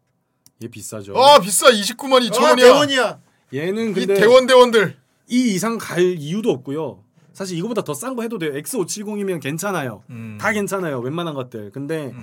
[0.63, 1.17] 얘 비싸죠.
[1.17, 2.65] 아 비싸 29만 2천 아, 원이야.
[2.65, 3.21] 대원이야.
[3.55, 4.97] 얘는 이 근데 대원 대원들.
[5.29, 7.03] 이 이상 갈 이유도 없고요.
[7.33, 8.53] 사실 이거보다 더 싼 거 해도 돼요.
[8.53, 10.03] X570이면 괜찮아요.
[10.11, 10.39] 음.
[10.41, 11.01] 다 괜찮아요.
[11.01, 11.71] 웬만한 것들.
[11.73, 12.15] 근데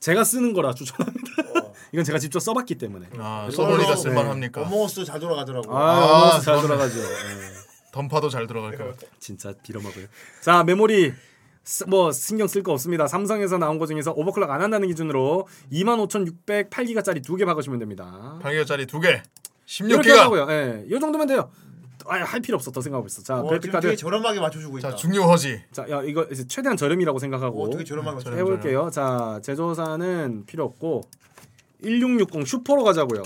[0.00, 1.26] 제가 쓰는 거라 추천합니다.
[1.92, 3.08] 이건 제가 직접 써봤기 때문에.
[3.18, 3.96] 아, 써보니까 네.
[3.96, 4.62] 쓸만합니까?
[4.62, 5.76] 어몽어스 잘 돌아가더라고.
[5.76, 6.94] 아, 어몽어스 잘 돌아가죠.
[6.96, 7.65] 네.
[7.96, 9.06] 던파도 잘 들어갈 것 같아.
[9.18, 10.04] 진짜 빌어먹어요.
[10.42, 11.14] 자 메모리
[11.64, 13.08] 쓰- 뭐 신경 쓸 거 없습니다.
[13.08, 18.38] 삼성에서 나온 거 중에서 오버클럭 안 한다는 기준으로 25,608기가짜리 두 개 박으시면 됩니다.
[18.42, 19.22] 8기가짜리 두 개.
[19.80, 20.16] 이렇게 16기가.
[20.18, 20.46] 하고요.
[20.50, 21.50] 예, 이 정도면 돼요.
[22.08, 22.70] 아, 할 필요 없어.
[22.70, 23.22] 더 생각하고 있어.
[23.22, 23.86] 자, 어, 그래픽 지금 카드.
[23.88, 24.90] 되게 저렴하게 맞춰주고 있다.
[24.90, 25.60] 자, 중요 허지.
[25.72, 28.30] 자, 야 이거 이제 최대한 저렴이라고 생각하고 어, 되게 저렴하게 맞춰.
[28.32, 28.90] 해볼게요.
[28.90, 31.00] 자, 제조사는 필요 없고
[31.82, 33.22] 1660 Super로 가자고요.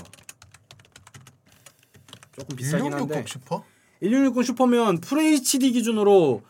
[2.35, 3.63] 조금 비싸긴 한데 1660 슈퍼?
[4.01, 6.41] 1660 Super면 FHD 기준으로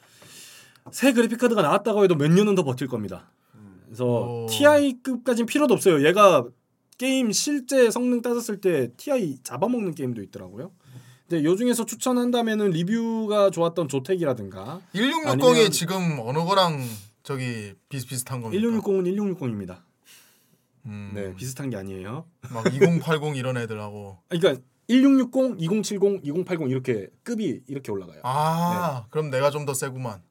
[0.92, 3.30] 새 그래픽 카드가 나왔다고 해도 몇 년은 더 버틸 겁니다.
[3.86, 4.48] 그래서 오.
[4.50, 6.06] TI급까지는 필요도 없어요.
[6.08, 6.46] 얘가
[6.98, 10.72] 게임 실제 성능 따졌을 때 TI 잡아먹는 게임도 있더라고요.
[11.28, 16.80] 근데 요 중에서 추천한다면은 리뷰가 좋았던 조텍이라든가 1660이 아니면- 지금 어느 거랑
[17.24, 18.62] 저기 비슷비슷한 겁니까?
[18.62, 19.80] 1660은 1660입니다.
[20.88, 22.26] 음, 네, 비슷한 게 아니에요.
[22.52, 24.18] 막 2080 이런 애들하고.
[24.30, 28.20] 아, 그러니까 1660, 2070, 2080 이렇게 급이 이렇게 올라가요.
[28.24, 30.22] 아, 그럼 내가 좀 더 세구만.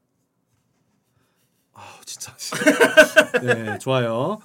[1.72, 2.34] 아, 진짜.
[3.42, 4.38] 네, 좋아요.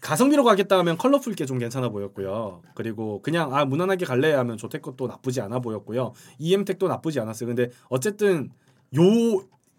[0.00, 2.62] 가성비로 가겠다 하면 컬러풀 게 좀 괜찮아 보였고요.
[2.74, 6.12] 그리고 그냥 아 무난하게 갈래 하면 조텍 것도 나쁘지 않아 보였고요.
[6.38, 7.48] EM텍도 나쁘지 않았어요.
[7.48, 8.50] 근데 어쨌든
[8.96, 9.02] 요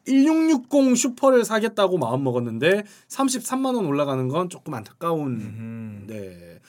[0.05, 6.59] 1660 슈퍼를 사겠다고 마음 먹었는데 33만 원 올라가는 건 조금 안타까운 네.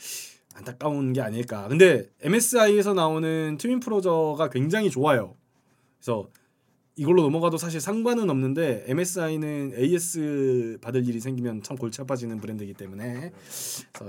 [0.67, 1.67] 안타까운 게 아닐까.
[1.69, 5.35] 근데 MSI에서 나오는 트윈 프로저가 굉장히 좋아요.
[5.99, 6.29] 그래서
[6.97, 13.33] 이걸로 넘어가도 사실 상관은 없는데 MSI는 AS 받을 일이 생기면 참 골치 아파지는 브랜드이기 때문에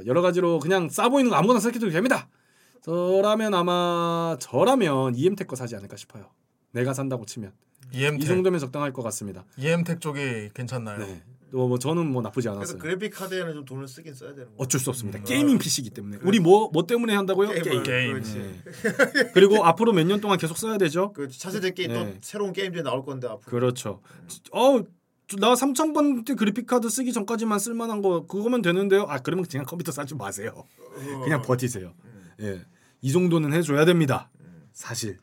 [0.05, 2.29] 여러 가지로 그냥 싸 보이는 거 아무거나 생각해도 됩니다.
[2.81, 6.29] 저라면 아마 저라면 EM텍 거 사지 않을까 싶어요.
[6.71, 7.51] 내가 산다고 치면
[7.93, 8.21] EM텍.
[8.21, 9.45] 이 정도면 적당할 것 같습니다.
[9.57, 10.97] EM텍 쪽이 괜찮나요?
[10.99, 11.23] 네.
[11.53, 12.77] 뭐, 뭐 저는 뭐 나쁘지 그래서 않았어요.
[12.79, 14.53] 그래픽 카드에는 좀 돈을 쓰긴 써야 되는 거.
[14.57, 15.19] 어쩔 수 없습니다.
[15.23, 17.49] 게이밍 PC이기 때문에 우리 뭐뭐 때문에 한다고요?
[17.61, 17.83] 게임.
[17.83, 18.33] 그렇지.
[18.39, 18.61] 네.
[19.33, 21.13] 그리고 앞으로 몇 년 동안 계속 써야 되죠.
[21.13, 22.13] 그 차세대 게임 네.
[22.13, 23.51] 또 새로운 게임들이 나올 건데 앞으로.
[23.51, 24.01] 그렇죠.
[24.51, 24.79] 어,
[25.39, 29.03] 나 3000번대 그래픽 카드 쓰기 전까지만 쓸 만한 거 그거면 되는데요.
[29.03, 30.65] 아, 그러면 그냥 컴퓨터 사지 마세요.
[31.23, 31.93] 그냥 버티세요.
[32.41, 32.61] 예.
[33.01, 34.29] 이 정도는 해 줘야 됩니다.
[34.73, 35.17] 사실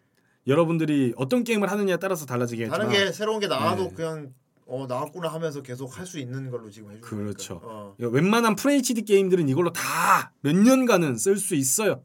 [0.47, 3.95] 여러분들이 어떤 게임을 하느냐에 따라서 달라지겠지만 다른 게 새로운 게 나와도 네.
[3.95, 4.33] 그냥
[4.71, 7.07] 어 나왔구나 하면서 계속 할 수 있는 걸로 지금 해주고.
[7.07, 7.61] 그렇죠.
[7.65, 7.95] 어.
[7.99, 12.03] 웬만한 FHD 게임들은 이걸로 다 몇 년간은 쓸 수 있어요.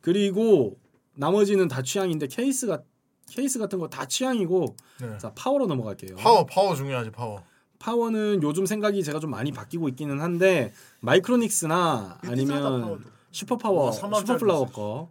[0.00, 0.78] 그리고
[1.14, 2.82] 나머지는 다 취향인데 케이스가
[3.28, 5.18] 케이스 같은 거 다 취향이고 네.
[5.18, 6.16] 자 파워로 넘어갈게요.
[6.16, 7.42] 파워 파워 중요하지 파워.
[7.78, 14.26] 파워는 요즘 생각이 제가 좀 많이 바뀌고 있기는 한데 마이크로닉스나 아니면 슈퍼파워, 와, 3만 원짜리
[14.38, 15.10] Super Flower 거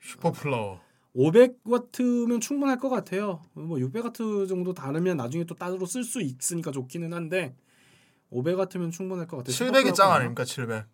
[0.00, 0.80] Super Flower.
[1.14, 3.40] 500와트면 충분할 것 같아요.
[3.52, 7.54] 뭐 600와트 정도 다르면 나중에 또 따로 쓸 수 있으니까 좋기는 한데
[8.32, 9.54] 500와트면 충분할 것 같아요.
[9.54, 10.84] 700이 짱 아닙니까 700?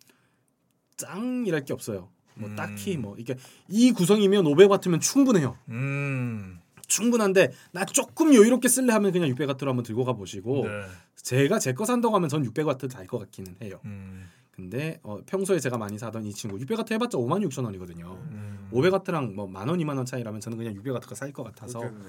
[0.97, 2.11] 짱이랄 게 없어요.
[2.35, 2.57] 뭐 음.
[2.57, 3.35] 딱히 뭐 이게
[3.69, 5.57] 이 구성이면 500와트면 충분해요.
[5.71, 6.61] 음.
[6.87, 10.83] 충분한데 나 조금 여유롭게 쓸래 하면 그냥 600와트로 한번 들고 가 보시고 네.
[11.17, 13.81] 제가 제 거 산다고 하면 전 600와트 달 것 같기는 해요.
[13.85, 14.29] 음.
[14.63, 18.19] 근데 어, 평소에 제가 많이 사던 이 친구 600와트 해봤자 5만 6천 원이거든요.
[18.31, 18.69] 음.
[18.73, 21.79] 500와트랑 뭐 만 원, 2만 원 차이라면 저는 그냥 600와트가 살 것 같아서.
[21.81, 22.05] 그렇겠네.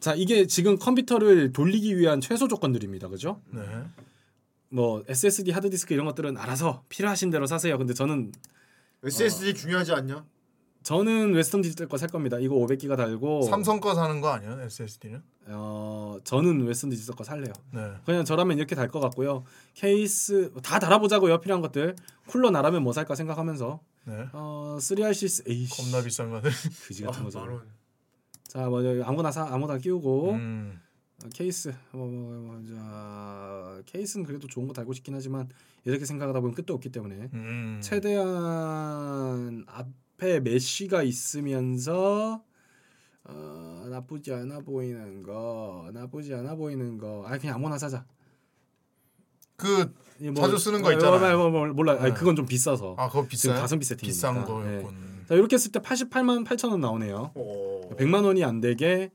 [0.00, 3.40] 자 이게 지금 컴퓨터를 돌리기 위한 최소 조건들입니다, 그죠?
[3.50, 3.62] 네.
[4.68, 7.78] 뭐 SSD 하드디스크 이런 것들은 알아서 필요하신 대로 사세요.
[7.78, 8.32] 근데 저는
[9.04, 10.24] SSD 중요하지 않냐?
[10.84, 12.38] 저는 Western Digital 거 살 겁니다.
[12.38, 15.22] 이거 500기가 달고 삼성 거 사는 거 아니야 SSD는?
[15.48, 17.52] 어 저는 Western Digital 거 살래요.
[17.72, 17.92] 네.
[18.04, 19.44] 그냥 저라면 이렇게 달 것 같고요.
[19.74, 21.40] 케이스 다 달아보자고요.
[21.40, 21.96] 필요한 것들
[22.26, 24.26] 쿨러 나라면 뭐 살까 생각하면서 네.
[24.32, 26.50] 어 3RSYS 겁나 비싼 거들.
[26.86, 27.40] 그지 같은 아, 거죠.
[27.40, 27.62] 만 원.
[28.46, 30.80] 자, 뭐 여기 아무거나 사 아무거나 끼우고 음.
[31.24, 35.48] 어, 케이스 뭐, 뭐, 뭐, 자, 케이스는 그래도 좋은 거 달고 싶긴 하지만
[35.84, 37.80] 이렇게 생각하다 보면 끝도 없기 때문에 음.
[37.82, 39.86] 최대한 앞
[40.24, 42.42] 에 메쉬가 있으면서
[43.24, 48.04] 어, 나쁘지 않아 보이는 거 나쁘지 않아 보이는 거아 그냥 아무나 사자.
[49.56, 51.38] 그이 자주 쓰는 거 뭐, 있잖아요.
[51.38, 51.92] 뭐, 뭐, 몰라.
[51.92, 52.14] 아니, 네.
[52.14, 52.96] 그건 좀 비싸서.
[52.98, 53.54] 아, 그거 비싸요?
[53.54, 54.12] 가성 비 세팅이니까.
[54.12, 54.94] 비싼 거였군.
[54.94, 55.26] 네.
[55.28, 57.30] 자 이렇게 했을 때 88만 8천 원 나오네요.
[57.34, 57.90] 오.
[57.96, 59.10] 100만 원이 안 되게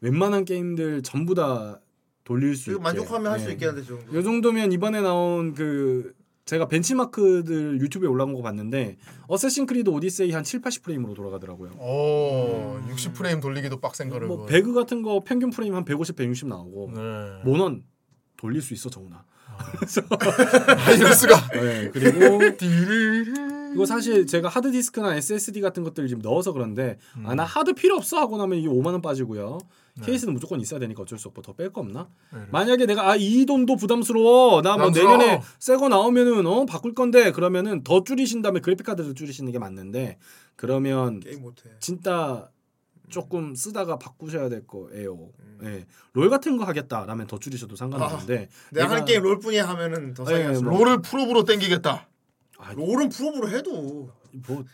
[0.00, 1.80] 웬만한 게임들 전부 다
[2.24, 2.82] 돌릴 수 이거 있게.
[2.82, 3.56] 만족하면 할수 네.
[3.58, 4.14] 저 정도.
[4.14, 6.14] 요 정도면 이번에 나온 그
[6.46, 11.72] 제가 벤치마크들 유튜브에 올라온 거 봤는데 Assassin's Creed Odyssey 한 7, 80프레임으로 돌아가더라고요.
[11.72, 14.28] 오, 60프레임 돌리기도 빡센 거를.
[14.28, 14.46] 뭐.
[14.46, 17.42] 배그 같은 거 평균 프레임 한 150, 160 나오고 네.
[17.44, 17.82] 모넌
[18.36, 19.24] 돌릴 수 있어 정훈아.
[19.58, 21.48] 아, 이럴 수가.
[21.50, 22.38] 네, 그리고
[23.76, 27.96] 이거 사실 제가 하드 디스크나 SSD 같은 것들을 지금 넣어서 그런데 아 나 하드 필요
[27.96, 29.58] 없어 하고 나면 이게 5만 원 빠지고요.
[30.02, 32.08] 케이스는 무조건 있어야 되니까 어쩔 수 없고 더 뺄 거 없나?
[32.50, 34.90] 만약에 내가 아 이 돈도 부담스러워 나 뭐.
[34.90, 39.58] 내년에 새 거 나오면은 어 바꿀 건데 그러면은 더 줄이신 다음에 그래픽 카드를 줄이시는 게
[39.58, 40.18] 맞는데
[40.56, 41.70] 그러면 게임 못해.
[41.80, 42.48] 진짜
[43.08, 45.28] 조금 쓰다가 바꾸셔야 될 거예요.
[45.62, 45.86] 예.
[46.12, 50.44] 롤 같은 거 하겠다라면 더 줄이셔도 상관없는데 내가 하는 게임 롤뿐이야 하면은 더 싸게 예,
[50.44, 52.08] 할수 뭐- 롤을 풀옵으로 땡기겠다.
[52.74, 54.10] 롤은 풀옵으로 해도
[54.46, 54.64] 뭐,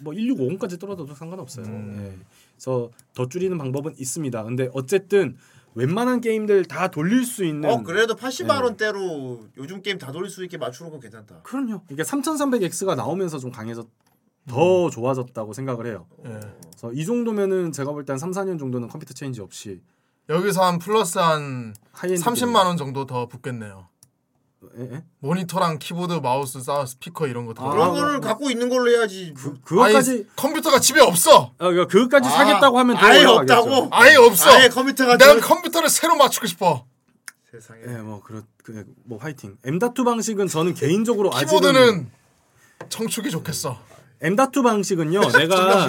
[0.00, 1.66] 뭐 1650까지 떨어져도 상관없어요.
[1.66, 2.18] 예.
[2.54, 4.42] 그래서 더 줄이는 방법은 있습니다.
[4.44, 5.36] 근데 어쨌든
[5.74, 8.62] 웬만한 게임들 다 돌릴 수 있는 어 그래도 80만 예.
[8.64, 11.42] 원대로 요즘 게임 다 돌릴 수 있게 맞추는 건 괜찮다.
[11.42, 11.82] 그럼요.
[11.90, 13.84] 이게 3300X가 나오면서 좀 강해져
[14.48, 16.06] 더 좋아졌다고 생각을 해요.
[16.24, 16.40] 예.
[16.70, 19.80] 그래서 이 정도면은 제가 볼 때 한 3, 4년 정도는 컴퓨터 체인지 없이
[20.28, 23.88] 여기서 한 플러스 한 하이엔드 30만 원 정도 더 붙겠네요.
[24.78, 24.82] 예?
[24.94, 25.04] 예?
[25.20, 27.68] 모니터랑 키보드, 마우스, 사 스피커 이런 거 다.
[27.70, 29.32] 그런 거를 갖고 있는 걸로 해야지.
[29.64, 31.52] 그것까지 아니, 컴퓨터가 집에 없어.
[31.58, 33.24] 아, 그러니까 그것까지 사겠다고 하면 더 아예.
[33.24, 33.88] 없다고?
[33.92, 34.50] 아예 없어.
[34.50, 36.84] 아예 컴퓨터가 내가 저- 컴퓨터를 새로 맞추고 싶어.
[37.50, 37.80] 세상에.
[37.86, 39.56] 예, 뭐 그렇 그뭐 화이팅.
[39.64, 42.10] M.2 방식은 저는 개인적으로 아직은 키보드는
[42.88, 43.78] 청축이 좋겠어.
[44.20, 45.20] M.2 방식은요.
[45.38, 45.88] 내가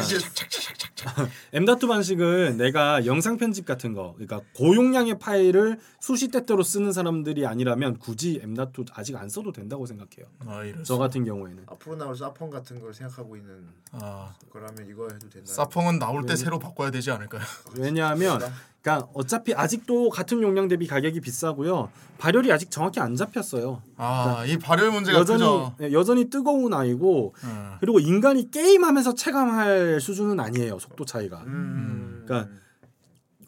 [1.54, 7.98] M.2 방식은 내가 영상 편집 같은 거, 그러니까 고용량의 파일을 수시 때때로 쓰는 사람들이 아니라면
[7.98, 10.28] 굳이 M.2 아직 안 써도 된다고 생각해요.
[10.46, 11.64] 아, 저 같은 경우에는.
[11.68, 14.34] 앞으로 나올 사펑 같은 걸 생각하고 있는 아.
[14.52, 15.52] 거라면 이거 해도 된다.
[15.52, 17.42] 사펑은 나올 때 왜냐- 새로 바꿔야 되지 않을까요?
[17.76, 18.40] 왜냐하면
[18.82, 21.90] 그러니까 어차피 아직도 같은 용량 대비 가격이 비싸고요.
[22.18, 23.82] 발열이 아직 정확히 안 잡혔어요.
[23.98, 25.76] 아, 이 발열 문제가 여전히 크죠.
[25.82, 27.76] 예, 여전히 뜨거운 아이고 음.
[27.80, 30.80] 그리고 인간이 게임하면서 체감할 수준은 아니에요.
[30.80, 31.44] 속도 차이가.
[31.48, 32.24] 음.
[32.26, 32.52] 그러니까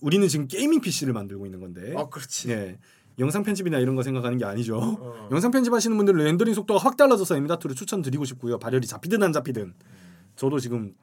[0.01, 1.93] 우리는 지금 gaming PC를 만들고 있는 건데.
[1.97, 2.49] 아 그렇지.
[2.51, 2.77] 예.
[3.19, 4.77] 영상 편집이나 이런 거 생각하는 게 아니죠.
[4.77, 5.27] 어.
[5.31, 8.57] 영상 편집하시는 분들은 렌더링 속도가 확 달라져서 M.2를 추천드리고 싶고요.
[8.57, 9.73] 발열이 잡히든 안 잡히든.
[10.35, 10.93] 저도 지금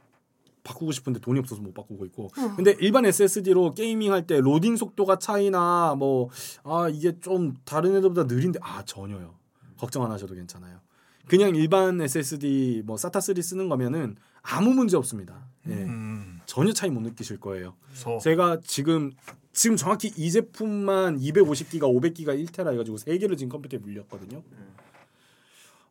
[0.68, 2.28] 바꾸고 싶은데 돈이 없어서 못 바꾸고 있고.
[2.56, 6.28] 근데 일반 SSD로 게이밍 할 때 로딩 속도가 차이나 뭐
[6.64, 9.34] 아 이게 좀 다른 애들보다 느린데 아 전혀요.
[9.78, 10.80] 걱정 안 하셔도 괜찮아요.
[11.26, 15.46] 그냥 일반 SSD 뭐 SATA 3 쓰는 거면은 아무 문제 없습니다.
[15.68, 15.72] 예.
[15.72, 16.40] 음.
[16.46, 17.74] 전혀 차이 못 느끼실 거예요.
[17.92, 18.18] 서.
[18.18, 19.12] 제가 지금
[19.52, 24.42] 지금 정확히 이 제품만 250기가 500기가 1테라 해가지고 세 개를 지금 컴퓨터에 물렸거든요.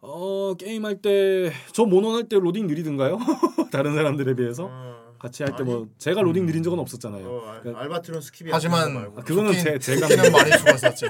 [0.10, 3.18] 어 게임 할 때 저 몬헌 할 때 로딩 느리든가요?
[3.72, 4.70] 다른 사람들에 비해서
[5.20, 7.28] 같이 할 때 뭐 제가 로딩 느린 적은 없었잖아요.
[7.28, 8.96] 어, 알- 그러니까 알바트론 스킵이 하지만.
[8.98, 11.06] 아, 그거는 제 제가 는 많이 죽었었지.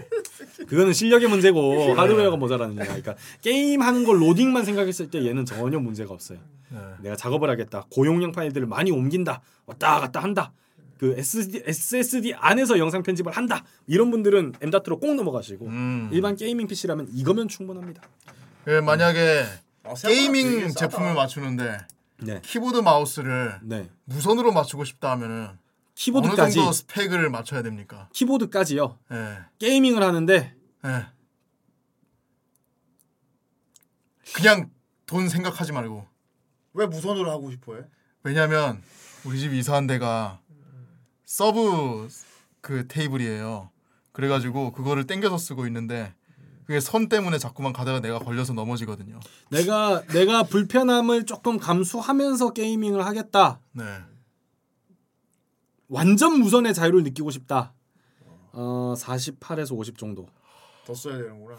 [0.67, 2.85] 그거는 실력의 문제고 하드웨어가 모자라는 거야.
[2.85, 6.39] 그러니까 게임 하는 걸 로딩만 생각했을 때 얘는 전혀 문제가 없어요.
[6.71, 6.79] 네.
[7.03, 7.85] 내가 작업을 하겠다.
[7.91, 9.41] 고용량 파일들을 많이 옮긴다.
[9.67, 10.51] 왔다 갔다 한다.
[10.97, 13.63] 그 SSD, SSD 안에서 영상 편집을 한다.
[13.85, 16.09] 이런 분들은 M.2로 꼭 넘어가시고 음.
[16.11, 18.01] 일반 gaming PC라면 이거면 충분합니다.
[18.67, 19.45] 예, 만약에
[19.83, 20.69] 아, gaming.
[20.73, 21.77] 제품을 맞추는데
[22.19, 22.41] 네.
[22.41, 23.89] 키보드 마우스를 네.
[24.03, 25.57] 무선으로 맞추고 싶다 하면은
[25.95, 28.09] 키보드까지 어느 정도 스펙을 맞춰야 됩니까?
[28.13, 28.99] 키보드까지요.
[29.11, 29.37] 예.
[29.59, 30.53] gaming을 하는데
[30.85, 31.05] 예.
[34.35, 34.69] 그냥
[35.05, 36.05] 돈 생각하지 말고
[36.73, 37.83] 왜 무선으로 하고 싶어해?
[38.23, 38.83] 왜냐면
[39.23, 40.41] 우리 집 이사한 데가
[41.25, 42.09] 서브
[42.59, 43.71] 그 테이블이에요.
[44.11, 46.13] 그래가지고 그거를 땡겨서 쓰고 있는데
[46.67, 49.19] 그게 선 때문에 자꾸만 가다가 내가 걸려서 넘어지거든요.
[49.49, 53.61] 내가 내가 불편함을 조금 감수하면서 게이밍을 하겠다.
[53.71, 53.83] 네.
[55.87, 57.73] 완전 무선의 자유를 느끼고 싶다.
[58.51, 60.27] 어 48에서 50 정도.
[60.85, 61.57] 더 써야 되는구나.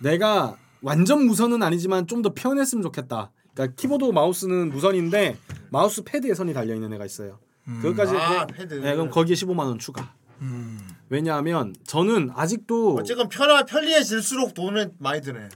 [0.00, 3.30] 내가 완전 무선은 아니지만 좀 더 편했으면 좋겠다.
[3.54, 5.36] 그러니까 키보드 마우스는 무선인데
[5.70, 7.38] 마우스 패드에 선이 달려 있는 애가 있어요.
[7.64, 8.74] 그것까지 아, 그- 패드.
[8.74, 10.14] 네, 그럼 거기에 15만 원 추가.
[10.42, 10.78] 음.
[11.08, 15.48] 왜냐하면 저는 아직도 어쨌건 편하 편리해질수록 돈은 많이 드네.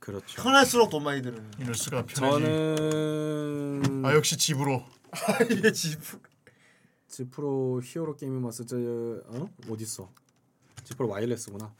[0.00, 0.42] 그렇죠.
[0.42, 1.50] 편할수록 돈 많이 드는.
[1.60, 2.44] 이럴 수가 편하지.
[2.44, 4.84] 저는 아 역시 집으로.
[5.50, 6.00] 이게 집.
[7.06, 10.10] G Pro Hero gaming 마우스 어 어디 있어?
[10.82, 11.72] G Pro Wireless구나.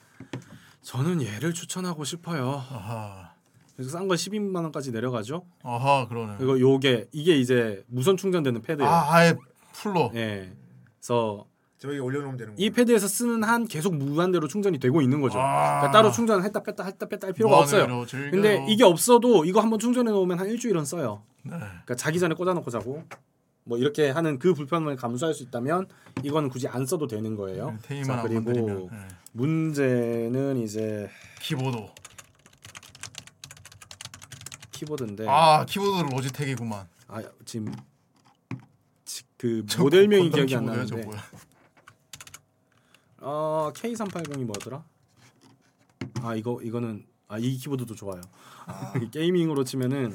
[0.83, 2.51] 저는 얘를 추천하고 싶어요.
[2.71, 3.33] 아하.
[3.75, 5.47] 그래서 싼거 12만 원까지 내려가죠.
[5.63, 6.37] 아하 그러네.
[6.37, 8.89] 그리고 요게 이게 이제 무선 충전되는 패드예요.
[8.89, 9.35] 아 아예
[9.73, 10.13] 풀로.
[10.15, 10.53] 예.
[11.01, 11.47] 그래서
[11.83, 12.63] 저기 올려놓으면 되는 거.
[12.63, 15.41] 이 패드에서 쓰는 한 계속 무한대로 충전이 되고 있는 거죠.
[15.41, 15.81] 아.
[15.81, 18.07] 그러니까 따로 충전을 했다 뺐다 했다 뺐다 할 필요가 없어요.
[18.07, 18.31] 즐겨요.
[18.31, 21.25] 근데 이게 없어도 이거 한번 충전해 놓으면 한 일주일은 써요.
[21.43, 21.57] 네.
[21.57, 23.03] 그러니까 자기 전에 꽂아놓고 자고
[23.65, 25.89] 뭐 이렇게 하는 그 불편을 감수할 수 있다면
[26.23, 27.73] 이거는 굳이 안 써도 되는 거예요.
[27.73, 28.99] 네, 테이만 자, 안 그리고 네.
[29.33, 31.79] 문제는 이제 키보드.
[34.71, 36.87] 키보드인데 아 키보드 로지텍이구만.
[37.09, 37.75] 아 지금
[39.05, 41.19] 지- 그저 모델명이 건담 기억이 안 나는데 뭐야?
[43.23, 44.85] 어 K380이 뭐더라?
[46.23, 48.21] 아 이거 이거는 아 이 키보드도 좋아요.
[49.11, 50.15] 게이밍으로 치면은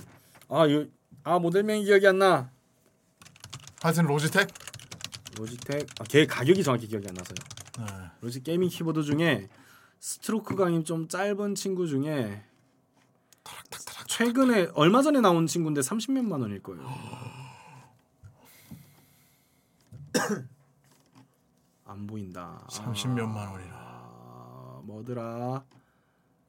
[0.49, 2.51] 아이아 모델명이 기억이 안 나.
[3.81, 4.47] 하여튼 로지텍
[5.37, 7.35] 로지텍 아, 걔 가격이 정확히 기억이 안 나서요.
[7.79, 7.85] 네.
[8.21, 9.49] 로지 게이밍 키보드 중에
[9.99, 12.43] 스트로크 강이 좀 짧은 친구 중에
[14.07, 16.87] 최근에 얼마 전에 나온 친구인데 30몇만 원일 거예요.
[21.97, 22.63] 안 보인다.
[22.69, 23.73] 30몇만 원이라.
[23.75, 25.63] 아, 뭐더라?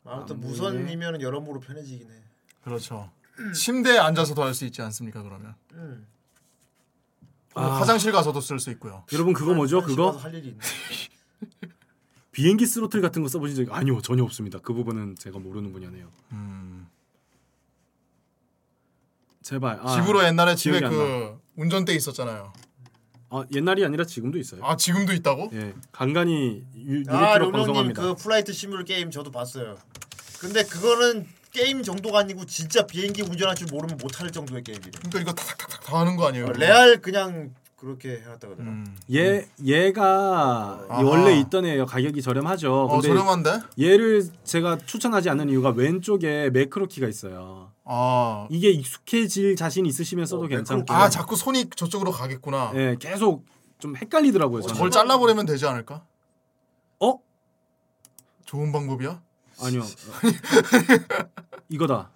[0.04, 2.14] 아무튼 안 무선이면 여러모로 편해지긴 해.
[2.62, 3.10] 그렇죠.
[3.54, 5.22] 침대에 앉아서도 할 수 있지 않습니까?
[5.22, 6.06] 그러면 음.
[7.54, 7.80] 그리고 아.
[7.80, 9.04] 화장실 가서도 쓸 수 있고요.
[9.12, 9.80] 여러분 그거 뭐죠?
[9.82, 10.58] 그거 할 일이 있네.
[12.32, 14.58] 비행기 스로틀 같은 거 써보신 적 아니요 전혀 없습니다.
[14.58, 16.10] 그 부분은 제가 모르는 분야네요.
[16.32, 16.88] 음.
[19.42, 20.80] 제발 아, 집으로 옛날에 집에.
[20.80, 22.52] 그 운전대 있었잖아요.
[23.30, 24.64] 아 옛날이 아니라 지금도 있어요.
[24.64, 25.50] 아 지금도 있다고?
[25.52, 28.02] 예 간간히 유, 아 방송합니다.
[28.02, 29.76] 그 flight 시뮬 게임 저도 봤어요.
[30.40, 34.90] 근데 그거는 게임 정도가 아니고 진짜 비행기 운전할 줄 모르면 못할 정도의 게임이래.
[34.98, 36.46] 그러니까 이거 탁탁탁 다 하는 거 아니에요?
[36.46, 38.68] 어, 레알 그냥 그렇게 해놨다 그러더라.
[38.68, 38.96] 음.
[39.12, 41.02] 얘 얘가 아하.
[41.02, 41.86] 원래 있던 애예요.
[41.86, 42.72] 가격이 저렴하죠.
[42.72, 43.60] 어 근데 저렴한데?
[43.80, 47.67] 얘를 제가 추천하지 않는 이유가 왼쪽에 매크로 키가 있어요.
[47.90, 48.46] 아.
[48.50, 50.92] 이게 익숙해질 자신 있으시면 써도 괜찮고.
[50.92, 52.72] 아 자꾸 손이 저쪽으로 가겠구나.
[52.74, 53.46] 예, 계속
[53.78, 54.60] 좀 헷갈리더라고요.
[54.62, 54.74] 저는.
[54.76, 56.04] 절 잘라버리면 되지 않을까?
[57.00, 57.14] 어?
[58.44, 59.22] 좋은 방법이야?
[59.62, 59.82] 아니요.
[61.70, 62.10] 이거다.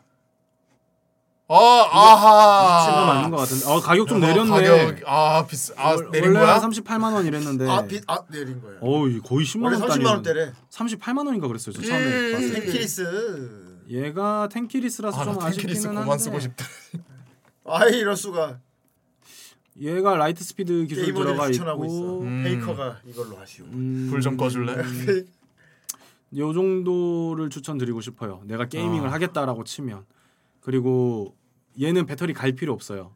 [1.49, 1.55] 아
[1.91, 2.89] 아하.
[2.91, 3.67] 이거 맞는 것 같은데.
[3.71, 4.51] 아 가격 좀 야, 내렸네.
[4.51, 5.75] 가격 아 비싸.
[5.77, 6.61] 아 월- 내린 원래 거야?
[6.61, 7.69] 38만 원 이랬는데.
[7.69, 8.79] 아, 비, 아 내린 거예요.
[8.81, 10.53] 어우 거의 10만 원래 원 30만 원대래.
[10.71, 11.75] 38만 원인가 그랬어요.
[11.75, 12.61] 저 처음에 음, 봤을 때.
[12.61, 13.62] 텐키리스.
[13.89, 16.19] 얘가 텐키리스라서 아, 좀 아쉽기는 한데.
[16.19, 16.65] 쓰고 싶다.
[17.65, 18.61] 아이 이럴 수가.
[19.81, 21.49] 얘가 Lightspeed 기술 들어가.
[21.49, 22.43] 있고 음.
[22.45, 23.65] 페이커가 이걸로 하시오.
[23.67, 24.75] 음, 불좀 꺼줄래?
[26.37, 28.43] 요 정도를 추천드리고 싶어요.
[28.45, 29.13] 내가 gaming을 아.
[29.13, 30.05] 하겠다라고 치면
[30.61, 31.35] 그리고
[31.81, 33.13] 얘는 배터리 갈 필요 없어요.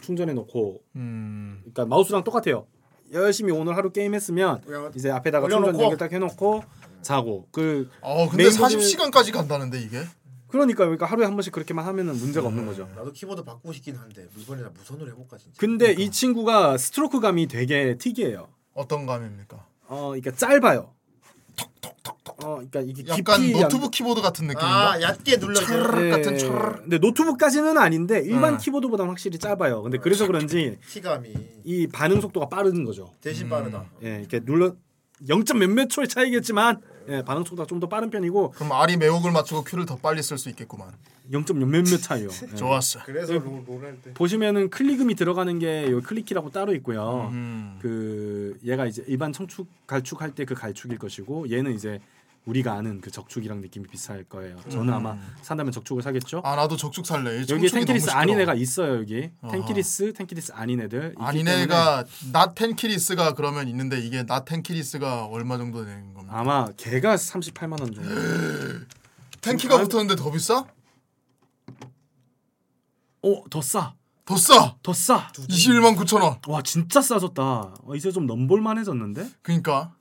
[0.00, 1.58] 충전해 놓고 음.
[1.60, 2.66] 그러니까 마우스랑 똑같아요.
[3.12, 5.66] 열심히 오늘 하루 게임 했으면 그냥 이제 앞에다가 올려놓고.
[5.72, 6.64] 충전 연결 딱 해놓고
[7.02, 8.78] 자고 그 어 근데 메인보드-
[9.10, 10.04] 40시간까지 간다는데 이게?
[10.48, 12.88] 그러니까 그러니까 하루에 한 번씩 그렇게만 하면은 문제가 없는 거죠.
[12.96, 15.52] 나도 키보드 바꾸고 싶긴 한데 이번에 나 무선으로 해볼까 진짜.
[15.58, 18.48] 근데 이 친구가 스트로크 감이 되게 특이해요.
[18.74, 19.66] 어떤 감입니까?
[19.88, 20.92] 어, 그러니까 짧아요.
[22.42, 24.92] 어, 그러니까 이게 약간 깊이 노트북 키보드 같은 느낌인가?
[24.92, 25.64] 아 얕게 눌러져.
[25.66, 26.76] 차르르 같은 예, 차르르.
[26.82, 28.64] 근데 노트북까지는 아닌데 일반 네.
[28.64, 29.82] 키보드보다는 확실히 짧아요.
[29.82, 31.32] 근데 그래서 그런지 키감이
[31.64, 33.12] 이 반응 속도가 빠른 거죠.
[33.20, 33.86] 대신 빠르다.
[34.04, 34.74] 예, 이렇게 눌러
[35.28, 35.42] 0.
[35.58, 39.86] 몇몇 초의 차이겠지만 예, 반응 속도가 좀 더 빠른 편이고 그럼 아리 매혹을 맞추고 큐를
[39.86, 40.92] 더 빨리 쓸 수 있겠구만.
[41.32, 41.44] 0.
[41.54, 42.28] 몇몇 차이요.
[42.52, 42.56] 예.
[42.56, 43.00] 좋았어.
[43.04, 44.12] 그래서 롤, 롤할 때.
[44.14, 47.28] 보시면은 클릭음이 들어가는 게 요 클릭키라고 따로 있고요.
[47.32, 47.78] 음.
[47.80, 52.00] 그 얘가 이제 일반 청축 갈축할 때 그 갈축일 것이고 얘는 이제
[52.46, 54.56] 우리가 아는 그 적축이랑 느낌이 비슷할 거예요.
[54.70, 56.40] 저는 아마 산다면 적축을 사겠죠.
[56.44, 57.42] 아 나도 적축 살래.
[57.42, 58.40] 이 여기 tenkeyless 아닌.
[58.40, 59.52] 애가 있어요 여기 어허.
[59.52, 65.84] tenkeyless tenkeyless 아닌 애들 아닌 애가 나 텐키리스가 그러면 있는데 이게 나 텐키리스가 얼마 정도
[65.84, 66.38] 되는 겁니까?
[66.38, 68.10] 아마 걔가 38만 원 정도.
[69.42, 70.64] 텐키가 아, 붙었는데 더 비싸?
[73.22, 73.94] 어더 싸.
[74.24, 74.76] 더 싸.
[74.82, 75.28] 더 싸.
[75.32, 76.38] 21만 9천 원.
[76.46, 77.42] 와 진짜 싸졌다.
[77.42, 79.30] 어, 이제 좀 넘볼만해졌는데?
[79.42, 79.95] 그러니까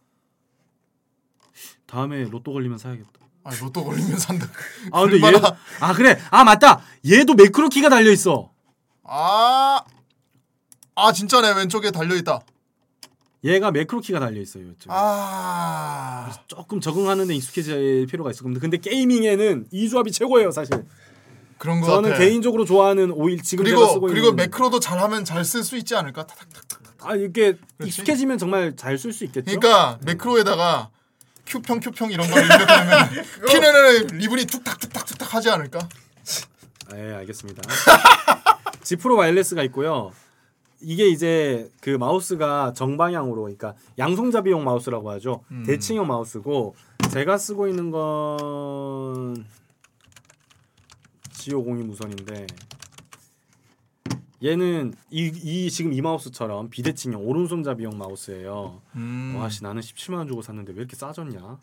[1.87, 3.09] 다음에 로또 걸리면 사야겠다.
[3.43, 4.47] 아 로또 걸리면 산다.
[4.91, 5.31] 아 근데 얘,
[5.79, 6.81] 아 그래, 아 맞다.
[7.07, 8.49] 얘도 매크로 키가 달려 있어.
[9.03, 9.81] 아,
[10.95, 12.39] 아 진짜네 왼쪽에 달려 있다.
[13.43, 14.63] 얘가 매크로 키가 달려 있어요.
[14.79, 14.87] 지금.
[14.89, 18.43] 아, 조금 적응하는 데 익숙해질 필요가 있어.
[18.43, 20.83] 근데 근데 게이밍에는 이 조합이 최고예요, 사실.
[21.59, 22.23] 그런 거 저는 같아.
[22.23, 26.25] 개인적으로 좋아하는 오일 지금 그리고 쓰고 그리고 있는 매크로도 잘하면 잘 쓸 수 있지 않을까?
[26.25, 26.81] 타닥타닥.
[27.07, 27.87] 아 이게 그렇지?
[27.87, 29.45] 익숙해지면 정말 잘 쓸 수 있겠죠.
[29.45, 30.89] 그러니까 매크로에다가
[31.45, 33.09] 큐평 큐평 이런 걸 입력하면
[33.47, 35.87] 키는 리븐이 툭탁 툭탁 툭탁 하지 않을까?
[36.91, 37.61] 네, 알겠습니다.
[38.81, 40.11] G Pro Wireless가 있고요.
[40.81, 45.43] 이게 이제 그 마우스가 정방향으로, 그러니까 양손잡이용 마우스라고 하죠.
[45.51, 45.63] 음.
[45.65, 46.75] 대칭형 마우스고
[47.11, 49.45] 제가 쓰고 있는 건
[51.31, 52.45] G502 무선인데
[54.43, 58.81] 얘는 이, 이 지금 이 마우스처럼 비대칭형 오른손잡이용 마우스예요.
[58.95, 59.35] 음.
[59.37, 61.57] 와씨 나는 17만 원 주고 샀는데 왜 이렇게 싸졌냐?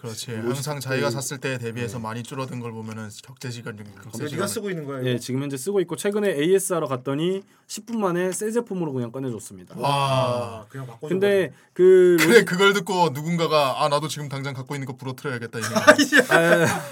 [0.00, 0.32] 그렇지.
[0.32, 4.86] 항상 자기가 샀을 때에 대비해서 많이 줄어든 걸 보면은 격제시간 좀 근데 네가 쓰고 있는
[4.86, 5.04] 거야.
[5.04, 5.18] 예, 이거?
[5.18, 9.78] 지금 현재 쓰고 있고 최근에 AS하러 갔더니 10분 만에 새 제품으로 그냥 꺼내줬습니다.
[9.78, 9.90] 와.
[9.90, 11.06] 아, 그냥 바꿔.
[11.06, 15.62] 근데 그 그래 그걸 듣고 누군가가 아 나도 지금 당장 갖고 있는 거 부러뜨려야겠다 이
[15.62, 16.32] 생각.
[16.32, 16.82] 아,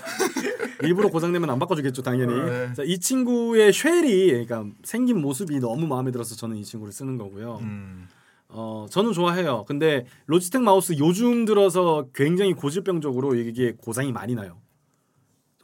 [0.83, 2.35] 일부러 고장내면 안 바꿔주겠죠 당연히.
[2.35, 2.75] 네.
[2.75, 7.59] 자, 이 친구의 쉘이 그러니까 생긴 모습이 너무 마음에 들어서 저는 이 친구를 쓰는 거고요.
[7.63, 8.07] 음.
[8.49, 9.65] 어 저는 좋아해요.
[9.67, 14.61] 근데 로지텍 마우스 요즘 들어서 굉장히 고질병적으로 이게 고장이 많이 나요.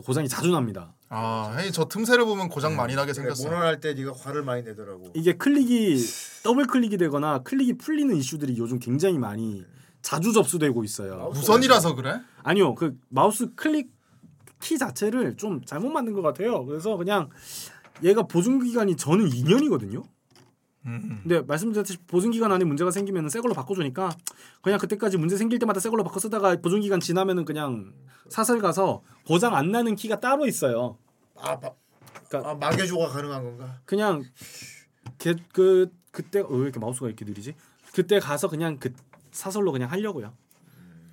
[0.05, 0.93] 고장이 자주 납니다.
[1.09, 3.45] 아, 헤이 저 틈새를 보면 고장 많이 나게 생겼어.
[3.45, 5.13] 몬헌할 때 네가 화를 많이 내더라고.
[5.15, 5.99] 이게 클릭이
[6.43, 9.65] 더블 클릭이 되거나 클릭이 풀리는 이슈들이 요즘 굉장히 많이
[10.03, 11.31] 자주 접수되고 있어요.
[11.33, 12.21] 무선이라서 그래?
[12.43, 13.93] 아니요, 그 마우스 클릭
[14.61, 16.65] 키 자체를 좀 잘못 만든 것 같아요.
[16.67, 17.31] 그래서 그냥
[18.03, 20.03] 얘가 보증 기간이 저는 2년이거든요.
[20.87, 21.21] 음.
[21.23, 24.11] 근데 말씀드렸듯이 보증 기간 안에 문제가 생기면 새 걸로 바꿔주니까
[24.63, 27.93] 그냥 그때까지 문제 생길 때마다 새 걸로 바꿔 쓰다가 보증 기간 지나면은 그냥
[28.29, 30.99] 사설 가서 고장 안 나는 키가 따로 있어요.
[31.37, 31.71] 아, 마,
[32.29, 33.81] 그러니까 아 마개조가 가능한 건가?
[33.85, 34.25] 그냥
[35.19, 37.55] 그, 그 그때 어, 왜 이렇게 마우스가 이렇게 느리지?
[37.95, 38.93] 그때 가서 그냥 그
[39.31, 40.33] 사설로 그냥 하려고요.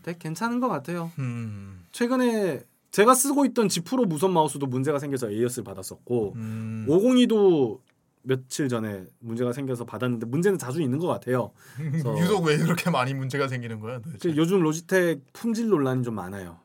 [0.04, 1.12] 되게 괜찮은 것 같아요.
[1.20, 1.86] 음.
[1.92, 6.86] 최근에 제가 쓰고 있던 G Pro 무선 마우스도 문제가 생겨서 AS를 받았었고 음.
[6.90, 7.80] 502도
[8.24, 11.52] 며칠 전에 문제가 생겨서 받았는데 문제는 자주 있는 것 같아요.
[11.78, 14.00] 그래서 유독 왜 그렇게 많이 문제가 생기는 거야?
[14.00, 14.30] 도대체?
[14.30, 16.60] 그 요즘 로지텍 품질 논란이 좀 많아요.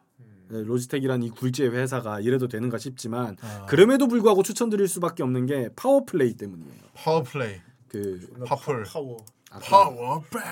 [0.49, 3.67] 네, 로지텍이란 이 굴지의 회사가 이래도 되는가 싶지만 아.
[3.67, 6.83] 그럼에도 불구하고 추천드릴 수밖에 없는 게 파워플레이 때문이에요.
[6.95, 7.61] 파워플레이.
[7.89, 8.85] 그 파플.
[8.85, 9.25] 파워.
[9.51, 10.45] 파워플레이.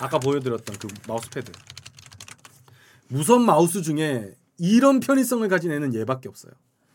[0.00, 1.52] 아까 보여드렸던 그 마우스패드
[3.08, 6.52] 무선 마우스 중에 이런 편의성을 가진 애는 얘밖에 없어요.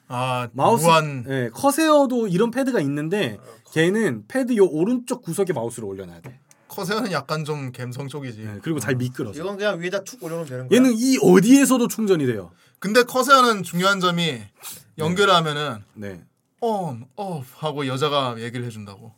[0.08, 3.38] 아 마우스 무한 예, 커세어도 이런 패드가 있는데
[3.74, 6.40] 걔는 패드 요 오른쪽 구석에 마우스를 올려놔야 돼.
[6.70, 8.42] 커세어는 약간 좀 감성 쪽이지.
[8.42, 9.42] 예, 그리고 잘 미끄러져.
[9.42, 10.78] 이건 그냥 위에다 툭 올려놓으면 되는 거야.
[10.78, 12.52] 얘는 이 어디에서도 충전이 돼요.
[12.80, 14.42] 근데 커세어는 중요한 점이
[14.98, 16.24] 연결하면은 네.
[16.62, 19.14] on, off 하고 여자가 얘기를 해준다고.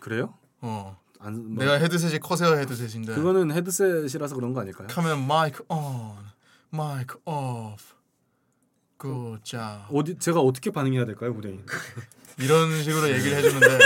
[0.00, 0.34] 그래요?
[0.60, 0.96] 어.
[1.18, 3.14] 안, 뭐- 내가 헤드셋이 커세어 헤드셋인데.
[3.14, 4.88] 그거는 헤드셋이라서 그런 거 아닐까요?
[4.90, 6.16] 하면 마이크 on,
[6.70, 7.94] 마이크 off.
[9.00, 9.86] 굿자.
[9.92, 11.64] 어디 제가 어떻게 반응해야 될까요, 고대인?
[12.38, 13.78] 이런 식으로 얘기를 해주는데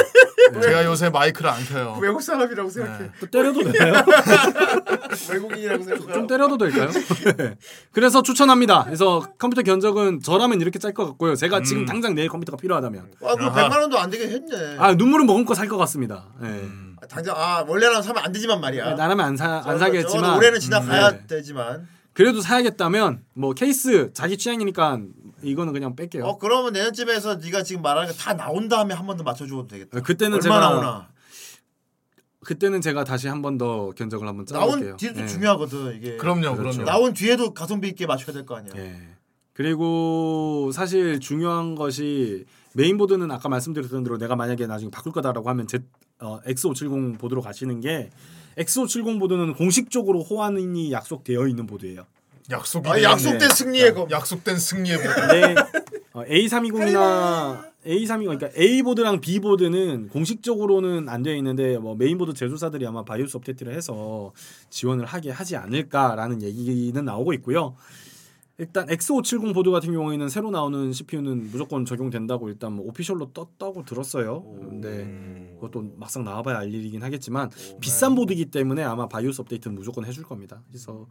[0.62, 1.98] 제가 요새 마이크를 안 켜요.
[2.00, 3.10] 외국 사람이라고 생각해.
[3.18, 4.04] 또 때려도 되나요?
[5.30, 6.12] 외국인이라고 생각해.
[6.12, 6.90] 좀 때려도 될까요?
[7.36, 7.56] 네.
[7.92, 8.84] 그래서 추천합니다.
[8.84, 11.34] 그래서 컴퓨터 견적은 저라면 이렇게 짤 것 같고요.
[11.34, 11.64] 제가 음.
[11.64, 14.76] 지금 당장 내일 컴퓨터가 필요하다면 아, 그 100만 원도 안 되게 했네.
[14.78, 16.26] 아 눈물은 머금고 살 것 같습니다.
[16.40, 16.48] 네.
[16.48, 16.96] 음.
[17.02, 18.90] 아, 당장 아 원래는 사면 안 되지만 말이야.
[18.90, 21.26] 네, 나라면 안, 사, 안 사겠지만 올해는 지나가야 네.
[21.26, 21.88] 되지만.
[22.14, 25.00] 그래도 사야겠다면 뭐 케이스 자기 취향이니까
[25.42, 26.24] 이거는 그냥 뺄게요.
[26.24, 30.00] 어 그러면 내년쯤에서 네가 지금 말하는 거다 나온 다음에 한 번 더 맞춰줘도 되겠다.
[30.00, 31.08] 그때는 얼마 제가 나오나.
[32.44, 34.96] 그때는 제가 다시 한 번 더 견적을 한번 나온 짜볼게요.
[34.96, 35.26] 뒤에도 네.
[35.26, 36.16] 중요하거든 이게.
[36.16, 36.78] 그럼요, 그렇죠.
[36.78, 36.84] 그럼요.
[36.84, 38.72] 나온 뒤에도 가성비 있게 맞춰야 될 거 아니야.
[38.76, 39.00] 예.
[39.54, 42.44] 그리고 사실 중요한 것이
[42.74, 45.78] 메인보드는 아까 말씀드렸던 대로 내가 만약에 나중에 바꿀 거다라고 하면 제
[46.20, 48.10] 어, X570 보드로 가시는 게
[48.58, 52.06] X570 보드는 공식적으로 호환이 약속되어 있는 보드예요.
[52.50, 53.48] 약속이 아, 약속된.
[53.50, 54.10] 승리의 검.
[54.10, 55.54] 약속된 승리의 보 근데
[56.12, 62.34] 어, A320이나 A320 그러니까 A 보드랑 B 보드는 공식적으로는 안 되어 있는데 뭐 메인 보드
[62.34, 64.32] 제조사들이 아마 BIOS 업데이트를 해서
[64.70, 67.76] 지원을 하게 하지 않을까라는 얘기는 나오고 있고요.
[68.58, 74.42] 일단 X570 보드 같은 경우에는 새로 나오는 CPU는 무조건 적용된다고 일단 뭐 오피셜로 떴다고 들었어요.
[74.60, 77.50] 근데 그것도 막상 나와봐야 알 일이긴 하겠지만
[77.80, 80.62] 비싼 보드이기 때문에 아마 바이오스 업데이트는 무조건 해줄 겁니다.
[80.68, 81.08] 그래서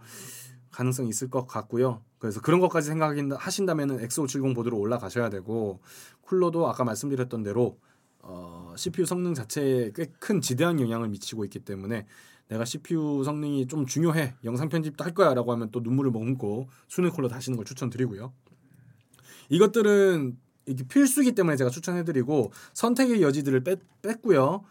[0.72, 2.02] 가능성이 있을 것 같고요.
[2.18, 5.82] 그래서 그런 것까지 생각하신다면은 X570 보드로 올라가셔야 되고
[6.22, 7.78] 쿨러도 아까 말씀드렸던 대로
[8.20, 12.06] 어, CPU 성능 자체에 꽤 큰 지대한 영향을 미치고 있기 때문에
[12.54, 17.28] 내가 CPU 성능이 좀 중요해 영상 편집도 할 거야라고 하면 또 눈물을 머금고 수능 쿨러
[17.28, 18.32] 다시는 걸 추천드리고요.
[19.50, 24.64] 이것들은 이게 필수기 때문에 제가 추천해드리고 선택의 여지들을 뺐, 뺐고요.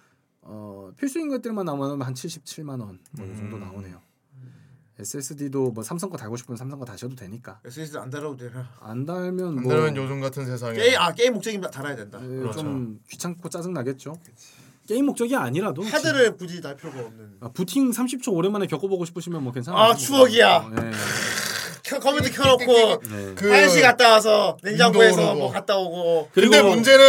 [0.43, 4.01] 어, 필수인 것들만 나오면 한 77만 원뭐이 정도 나오네요.
[4.99, 8.70] SSD도 뭐 삼성 거 달고 싶으면 삼성 거 다셔도 되니까 SSD 안 달아도 되나?
[8.81, 12.20] 안 달면 안 뭐 달면 요즘 같은 세상에 게임 아 게임 목적이면 달아야 된다.
[12.23, 12.61] 예, 그렇죠.
[12.61, 14.15] 좀 귀찮고 짜증 나겠죠.
[14.89, 17.31] 게임 목적이 아니라도 하드를 굳이 달 필요가 없는.
[17.41, 19.81] 아, 부팅 30초 오랜만에 겪어보고 싶으시면 뭐 괜찮아요.
[19.81, 20.70] 아, 추억이야.
[20.75, 20.91] 네.
[21.85, 23.35] 켜, 컴퓨터 켜놓고 네.
[23.36, 26.31] 그 화장실 갔다 와서 냉장고에서 뭐 갔다 오고.
[26.33, 27.05] 근데 그리고- 문제는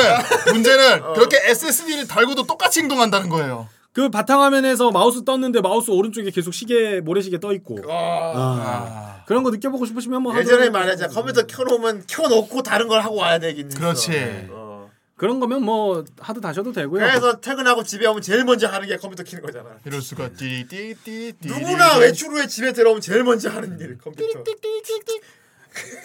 [0.54, 1.14] 문제는 어.
[1.14, 3.68] 그렇게 SSD를 달고도 똑같이 행동한다는 거예요.
[3.92, 9.86] 그 바탕화면에서 마우스 떴는데 마우스 오른쪽에 계속 시계 모래시계 떠 있고 아, 그런 거 느껴보고
[9.86, 13.70] 싶으시면 뭐 예전에 말하자 컴퓨터 켜놓으면 켜놓고 다른 걸 하고 와야 되긴.
[13.70, 14.48] 그렇지.
[14.50, 14.63] 어.
[15.24, 17.00] 그런 거면 뭐 하드 다셔도 되고요.
[17.00, 19.70] 그래서 퇴근하고 집에 오면 제일 먼저 하는 게 컴퓨터 키는 거잖아.
[19.86, 24.44] 이럴 수가 띠띠띠띠 누구나 외출 후에 집에 들어오면 제일 먼저 하는 일 컴퓨터.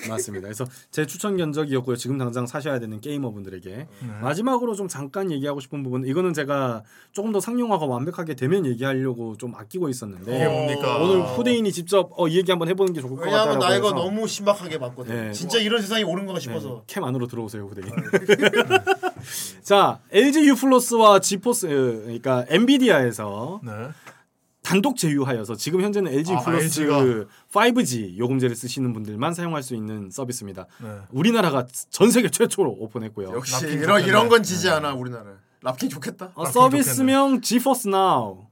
[0.09, 0.45] 맞습니다.
[0.47, 1.97] 그래서 제 추천 견적이었고요.
[1.97, 3.89] 지금 당장 사셔야 되는 게이머분들에게
[4.23, 6.83] 마지막으로 좀 잠깐 얘기하고 싶은 부분 이거는 제가
[7.13, 10.99] 조금 더 상용화가 완벽하게 되면 얘기하려고 좀 아끼고 있었는데 이게 뭡니까?
[10.99, 13.89] 오늘 후대인이 직접 어, 이 얘기 한번 해보는 게 좋을 것 같다라고 왜냐하면 나 이거
[13.89, 15.15] 해서 너무 신박하게 봤거든.
[15.15, 15.33] 네.
[15.33, 16.69] 진짜 이런 세상이 오는 건가 싶어서.
[16.69, 17.93] 네, 캠 안으로 들어오세요 후대인.
[19.63, 21.69] 자 LG U 플러스와 지포스 어,
[22.03, 23.73] 그러니까 엔비디아에서 네.
[24.69, 27.01] 단독 제휴하여서 지금 현재는 LG 아, 플러스 LG 가.
[27.55, 30.67] 5G 요금제를 쓰시는 분들만 사용할 수 있는 서비스입니다.
[30.83, 30.89] 네.
[31.11, 33.31] 우리나라가 전 세계 최초로 오픈했고요.
[33.33, 35.39] 역시 이런 이런 건 지지 않아 우리나라.
[35.63, 36.33] 랍킹 좋겠다.
[36.35, 38.47] 어, 서비스명 지포스 나우.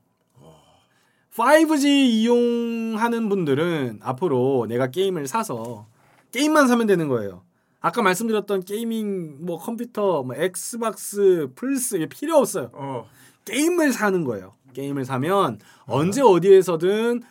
[1.35, 5.87] 5G 이용하는 분들은 앞으로 내가 게임을 사서
[6.33, 7.43] 게임만 사면 되는 거예요.
[7.81, 12.71] 아까 말씀드렸던 gaming 뭐 컴퓨터 뭐 엑스박스 플스 이게 필요 없어요.
[12.73, 13.07] 어.
[13.45, 14.55] 게임을 사는 거예요.
[14.77, 17.23] 게임을 사면 언제 어디에서든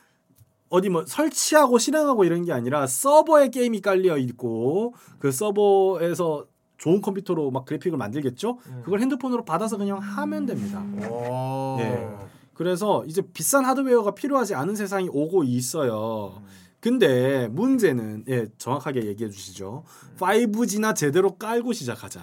[0.70, 7.52] 어디 뭐 설치하고 실행하고 이런 게 아니라 서버에 게임이 깔려 있고 그 서버에서 좋은 컴퓨터로
[7.52, 8.58] 막 그래픽을 만들겠죠.
[8.84, 10.84] 그걸 핸드폰으로 받아서 그냥 하면 됩니다.
[11.10, 11.78] 오.
[11.80, 12.10] 예.
[12.54, 16.42] 그래서 이제 비싼 하드웨어가 필요하지 않은 세상이 오고 있어요.
[16.80, 19.84] 근데 문제는 예, 정확하게 얘기해 주시죠.
[20.18, 22.22] 5G나 제대로 깔고 시작하자.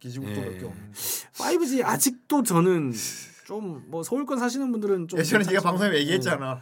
[0.00, 0.44] 기지국도 예.
[0.44, 0.92] 몇개 없는데.
[0.92, 2.92] 5G 아직도 저는
[3.44, 6.60] 좀 뭐 서울권 사시는 분들은 좀 예전에 네가 괜찮지만, 방송에 얘기했잖아.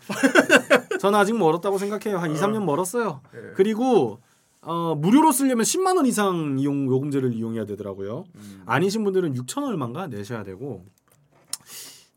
[0.93, 0.99] 예.
[0.99, 2.19] 저는 아직 멀었다고 생각해요.
[2.19, 3.21] 한 2, 3년 멀었어요.
[3.35, 3.39] 예.
[3.55, 4.21] 그리고
[4.61, 8.25] 어, 무료로 쓰려면 10만 원 이상 이용 요금제를 이용해야 되더라고요.
[8.35, 8.63] 음.
[8.67, 10.85] 아니신 분들은 6천 얼마인가 내셔야 되고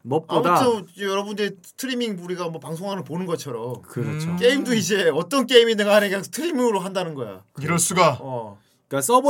[0.04, 4.36] 무엇보다 아무튼 여러분들 스트리밍 우리가 뭐 방송하는 거 보는 것처럼 그렇죠.
[4.36, 7.44] 게임도 이제 어떤 게임이든 간에 그냥 스트리밍으로 한다는 거야.
[7.60, 8.20] 이럴 수가.
[8.22, 8.60] 어.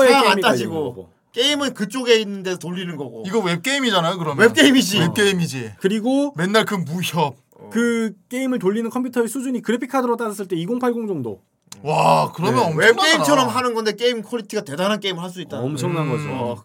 [0.07, 1.14] 그러니까 안 게임이 따지고 거고.
[1.35, 3.23] 게임은 그쪽에 있는 데서 돌리는 거고.
[3.27, 4.47] 이거 웹게임이잖아요, 그러면.
[4.47, 4.99] 웹게임이지.
[5.01, 5.73] 웹게임이지.
[5.79, 7.35] 그리고 맨날 그 무협.
[7.71, 11.41] 그 게임을 돌리는 컴퓨터의 수준이 그래픽 카드로 따졌을 때 2080 정도.
[11.81, 12.87] 와, 그러면 네.
[12.87, 15.59] 웹게임처럼 하는 건데 게임 quality가 대단한 게임을 할 수 있다.
[15.59, 16.29] 엄청난 거죠.
[16.29, 16.63] 어,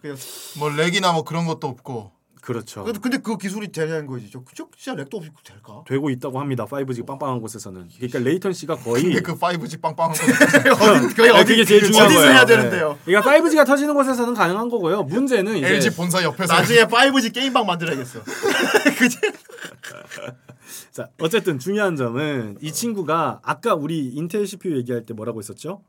[0.59, 2.13] 뭐 렉이나 뭐 그런 것도 없고.
[2.43, 2.85] 그렇죠.
[2.85, 4.31] 근데, 근데 그 기술이 되냐는 거지.
[4.31, 5.85] 저, 저 진짜 렉도 없이 될까?
[5.87, 6.65] 되고 있다고 합니다.
[6.65, 7.89] 5G 빵빵한 곳에서는.
[7.97, 10.25] 그러니까 레이턴시가 거의 근데 그 5G 빵빵한 거.
[10.25, 12.33] 어디, 아, 어디, 그게 제일 중요한 어디서 거예요.
[12.33, 12.57] 해야 네.
[12.57, 12.99] 되는데요?
[13.05, 15.03] 그러니까 5G가 터지는 곳에서는 가능한 거고요.
[15.03, 16.53] 문제는 이제 LG 본사 옆에서.
[16.55, 18.21] 나중에 5G 게임방 만들어야겠어.
[20.93, 25.83] 자, 어쨌든 중요한 점은 이 친구가 아까 우리 인텔 CPU 얘기할 때 뭐라고 했었죠?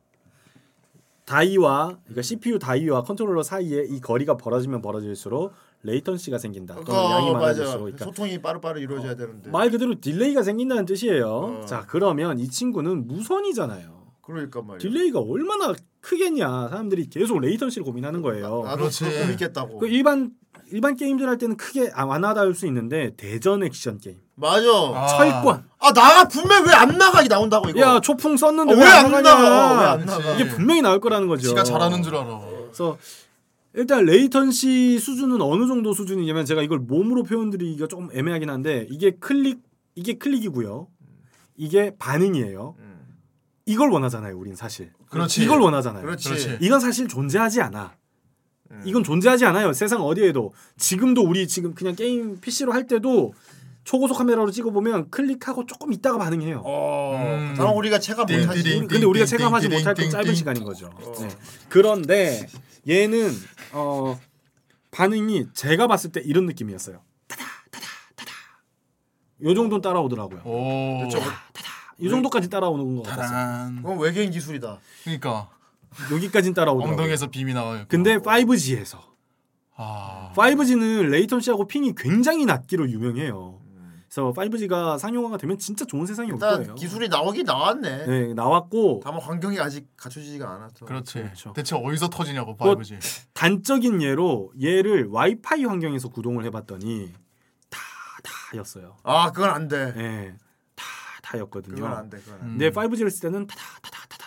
[1.26, 6.76] die와 그러니까 CPU die와 컨트롤러 사이에 이 거리가 벌어지면 벌어질수록 latency가 생긴다.
[6.86, 7.40] 또는 어, 양이 맞아.
[7.40, 9.50] 많아질수록 그러니까 소통이 빠르빠르 이루어져야 되는데.
[9.50, 11.28] 말 그대로 delay가 생긴다는 뜻이에요.
[11.62, 11.66] 어.
[11.66, 14.02] 자, 그러면 이 친구는 무선이잖아요.
[14.22, 14.78] 그러니까 말이야.
[14.80, 16.68] delay가 얼마나 크겠냐.
[16.70, 18.64] 사람들이 계속 latency를 고민하는 거예요.
[18.64, 19.04] 나도 그렇지.
[19.06, 19.80] 그거 있겠다고.
[19.80, 20.32] 그 일반
[20.72, 24.64] 일반 게임들 할 때는 크게 아, 완화될 수 있는데 대전 액션 게임, 맞아.
[24.96, 25.06] 아.
[25.08, 25.66] 철권.
[25.80, 27.82] 아 나가 분명 왜안 나가 이 나온다고 이거.
[27.82, 29.24] 야 초풍 썼는데 어, 왜안 왜안?
[29.24, 29.82] 나가?
[29.82, 30.34] 왜안 나가?
[30.36, 31.50] 이게 분명히 나올 거라는 거죠.
[31.50, 32.40] 지가 잘하는 줄 알아.
[32.66, 32.98] 그래서
[33.74, 39.60] 일단 latency 수준은 어느 정도 수준이냐면 제가 이걸 몸으로 표현드리기가 조금 애매하긴 한데 이게 클릭
[39.96, 40.88] 이게 클릭이고요.
[41.56, 42.76] 이게 반응이에요.
[43.66, 44.92] 이걸 원하잖아요, 우린 사실.
[45.10, 45.44] 그렇지.
[45.44, 46.04] 이걸 원하잖아요.
[46.04, 46.58] 그렇지.
[46.62, 47.96] 이건 사실 존재하지 않아.
[48.86, 49.72] 이건 존재하지 않아요.
[49.74, 50.54] 세상 어디에도.
[50.78, 53.34] 지금도 우리 지금 그냥 게임 PC로 할 때도
[53.84, 56.62] 초고속 카메라로 찍어보면 클릭하고 조금 있다가 반응해요.
[56.64, 57.16] 어.
[57.16, 57.54] 음.
[57.58, 58.80] 그럼 우리가 체감 띵, 못하지.
[58.88, 60.36] 근데 우리가 띵, 체감하지 띵, 못할 건 띵, 짧은 띵.
[60.36, 60.90] 시간인 거죠.
[61.20, 61.30] 네.
[61.68, 62.48] 그런데
[62.88, 63.32] 얘는
[63.74, 64.20] 어
[64.92, 67.02] 반응이 제가 봤을 때 이런 느낌이었어요.
[67.28, 68.32] 타다 타다 타다.
[69.44, 70.42] 요 정도는 따라오더라고요.
[70.46, 71.08] 오.
[71.98, 73.76] 이 정도까지 따라오는 것 같았어요.
[73.78, 74.80] 그건 외계인 기술이다.
[75.04, 75.50] 그러니까
[76.12, 76.94] 여기까지는 따라오더라고요.
[76.94, 77.86] 엉덩이에서 빔이 나와요.
[77.88, 78.98] 근데 5G에서
[79.76, 80.32] 아.
[80.36, 83.60] 5G는 latency하고 ping이 굉장히 낮기로 유명해요.
[84.14, 86.76] 그래서 5G가 상용화가 되면 진짜 좋은 세상이 올 일단 거예요.
[86.76, 88.06] 기술이 나오긴 나왔네.
[88.06, 90.86] 네, 나왔고 다만 환경이 아직 갖춰지지가 않았어.
[90.86, 91.14] 그렇지.
[91.14, 91.54] 그렇죠.
[91.54, 93.00] 대체 어디서 터지냐고 뭐, 5G.
[93.34, 97.14] 단적인 예로 얘를 와이파이 환경에서 구동을 해봤더니
[97.70, 97.80] 다
[98.52, 98.98] 다였어요.
[99.04, 99.94] 아 그건 안 돼.
[99.96, 100.36] 예,
[100.76, 100.86] 다
[101.24, 101.76] 다였거든요.
[101.76, 102.18] 그건 안 돼.
[102.20, 102.46] 그건 안 돼.
[102.46, 102.58] 음.
[102.58, 103.72] 근데 5G를 쓸 때는 타다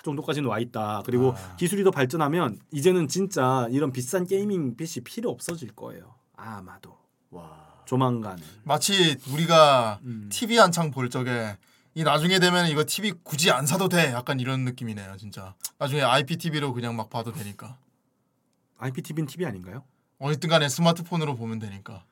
[0.04, 1.02] 정도까지는 와 있다.
[1.04, 1.56] 그리고 아.
[1.56, 6.14] 기술이 더 발전하면 이제는 진짜 이런 비싼 gaming PC 필요 없어질 거예요.
[6.36, 6.96] 아마도
[7.30, 7.63] 와.
[7.86, 8.38] 조만간.
[8.62, 10.28] 마치 우리가 음.
[10.32, 11.56] TV 한창 볼 적에
[11.94, 14.12] 이 나중에 되면 이거 TV 굳이 안 사도 돼.
[14.12, 15.54] 약간 이런 느낌이네요, 진짜.
[15.78, 17.76] 나중에 IPTV로 그냥 막 봐도 되니까.
[18.78, 19.84] IPTV는 TV 아닌가요?
[20.18, 22.04] 어쨌든 간에 스마트폰으로 보면 되니까.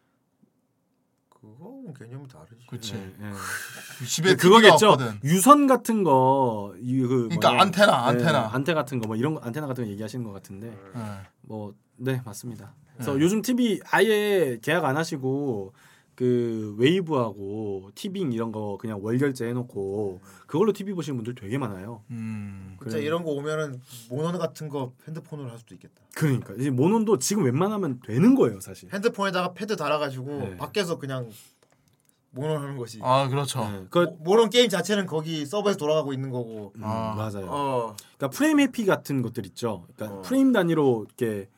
[1.31, 2.67] 그거는 개념이 다르지.
[2.69, 2.93] 그렇지.
[2.93, 4.07] 네, 네.
[4.07, 4.91] 집에 그거겠죠.
[4.91, 5.19] 없거든.
[5.25, 7.63] 유선 같은 거, 이, 그 그러니까 뭐냐.
[7.63, 8.51] 안테나, 안테나.
[8.53, 11.03] 안테 같은 거, 뭐 이런 거, 안테나 같은 거 얘기하시는 것 같은데, 네.
[11.41, 12.75] 뭐, 네 맞습니다.
[12.95, 13.21] 그래서 네.
[13.21, 15.73] 요즘 TV 아예 계약 안 하시고
[16.15, 22.03] 그 웨이브하고 티빙 이런 거 그냥 월 결제 해놓고 그걸로 TV 보시는 분들 되게 많아요.
[22.11, 22.77] 음.
[22.83, 23.07] 진짜 그래.
[23.07, 23.81] 이런 거 오면은
[24.11, 25.95] 모노 같은 거 핸드폰으로 할 수도 있겠다.
[26.15, 28.93] 그러니까 이제 모논도 지금 웬만하면 되는 거예요, 사실.
[28.93, 30.57] 핸드폰에다가 패드 달아가지고 네.
[30.59, 31.31] 밖에서 그냥
[32.35, 32.99] 모노 하는 거지.
[33.03, 33.61] 아, 그렇죠.
[33.71, 36.73] 네, 그 모- 모노 게임 자체는 거기 서버에서 돌아가고 있는 거고.
[36.77, 37.15] 음, 아.
[37.15, 37.47] 맞아요.
[37.49, 37.97] 어.
[38.17, 39.87] 그러니까 프레임 해피 같은 것들 있죠.
[39.95, 40.23] 그러니까 어.
[40.23, 41.49] 프레임 단위로 이렇게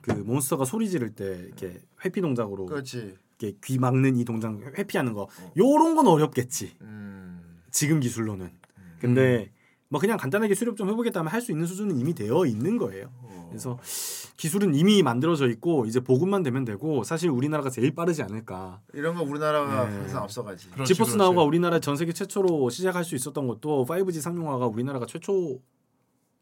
[0.00, 3.16] 그 몬스터가 소리 지를 때 이렇게 회피 동작으로 그렇지.
[3.38, 5.28] 이렇게 귀 막는 이 동작 회피하는 거
[5.58, 6.76] 요런 건 어렵겠지.
[6.80, 7.60] 음.
[7.70, 8.50] 지금 기술로는.
[9.00, 9.50] 근데
[9.88, 13.10] 뭐 그냥 간단하게 수렵 좀 해보겠다면 할 수 있는 수준은 이미 되어 있는 거예요.
[13.48, 13.78] 그래서
[14.36, 18.80] 기술은 이미 만들어져 있고 이제 보급만 되면 되고 사실 우리나라가 제일 빠르지 않을까.
[18.92, 19.96] 이런 거 우리나라가 네.
[19.98, 20.68] 항상 앞서가지.
[20.86, 25.60] 지포스 나우가 우리나라 전 세계 최초로 시작할 수 있었던 것도 5G 상용화가 우리나라가 최초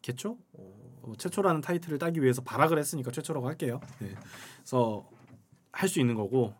[0.01, 0.39] 겠죠?
[0.55, 3.81] 어, 최초라는 타이틀을 따기 위해서 발악을 했으니까 최초라고 할게요.
[3.99, 4.15] 네.
[4.59, 5.07] 그래서
[5.73, 6.53] 할 수 있는 거고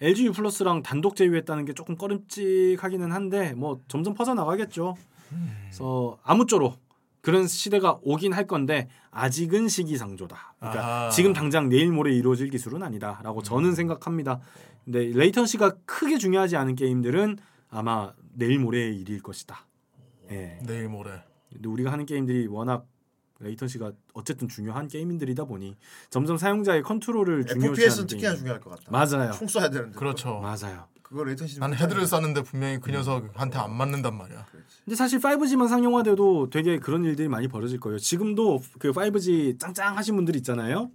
[0.00, 4.94] LG U 플러스랑 단독 제휴했다는 게 조금 꺼림칙하기는 한데 뭐 점점 퍼져 나가겠죠.
[5.28, 6.78] 그래서 아무쪼록
[7.20, 10.54] 그런 시대가 오긴 할 건데 아직은 시기상조다.
[10.58, 11.10] 그러니까 아하.
[11.10, 14.40] 지금 당장 내일 모레 이루어질 기술은 아니다라고 저는 생각합니다.
[14.84, 17.38] 근데 latency가 크게 중요하지 않은 게임들은
[17.70, 19.66] 아마 내일 모레의 일일 것이다.
[20.30, 20.58] 예.
[20.66, 21.10] 내일 모레.
[21.52, 22.86] 근데 우리가 하는 게임들이 워낙
[23.40, 25.76] latency가 어쨌든 중요한 게임들이다 보니
[26.10, 28.34] 점점 사용자의 컨트롤을 중요시하는 FPS는 특히나.
[28.34, 28.90] 중요할 것 같다.
[28.90, 29.32] 맞아요.
[29.32, 29.98] 총 쏴야 되는데.
[29.98, 30.40] 그렇죠.
[30.40, 30.86] 맞아요.
[31.02, 31.58] 그거 latency.
[31.60, 34.44] 난 헤드를 쐈는데 분명히 그 녀석한테 안 맞는단 말이야.
[34.84, 37.98] 근데 사실 5G만 상용화돼도 되게 그런 일들이 많이 벌어질 거예요.
[37.98, 40.90] 지금도 그 5G 짱짱 하신 분들 있잖아요.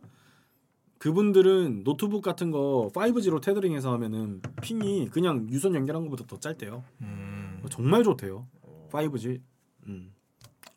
[0.99, 6.83] 그분들은 노트북 같은 거 5G로 tethering해서 하면은 ping이 그냥 유선 연결한 것보다 더 짧대요.
[7.01, 7.61] 음.
[7.69, 8.47] 정말 좋대요.
[8.91, 9.41] 5G.
[9.88, 10.13] 음.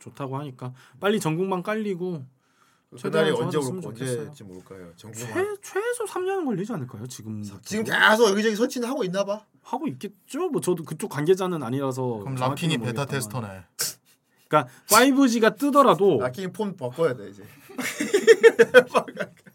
[0.07, 2.25] 좋다고 하니까 빨리 전국만 깔리고
[2.91, 3.59] 그날이 최대한 언제.
[3.59, 4.93] 언제쯤 올까요?
[4.97, 5.27] 전국 최,
[5.63, 7.07] 최소 3년은 걸리지 않을까요?
[7.07, 9.45] 지금 지금 계속 여기저기 설치는 하고 있나 봐.
[9.63, 10.49] 하고 있겠죠.
[10.51, 13.09] 뭐 저도 그쪽 관계자는 아니라서 그럼 락킹이 베타 모르겠다만.
[13.09, 13.65] 테스터네.
[14.49, 17.43] 그러니까 5G가 뜨더라도 락킹 폰 바꿔야 돼 이제.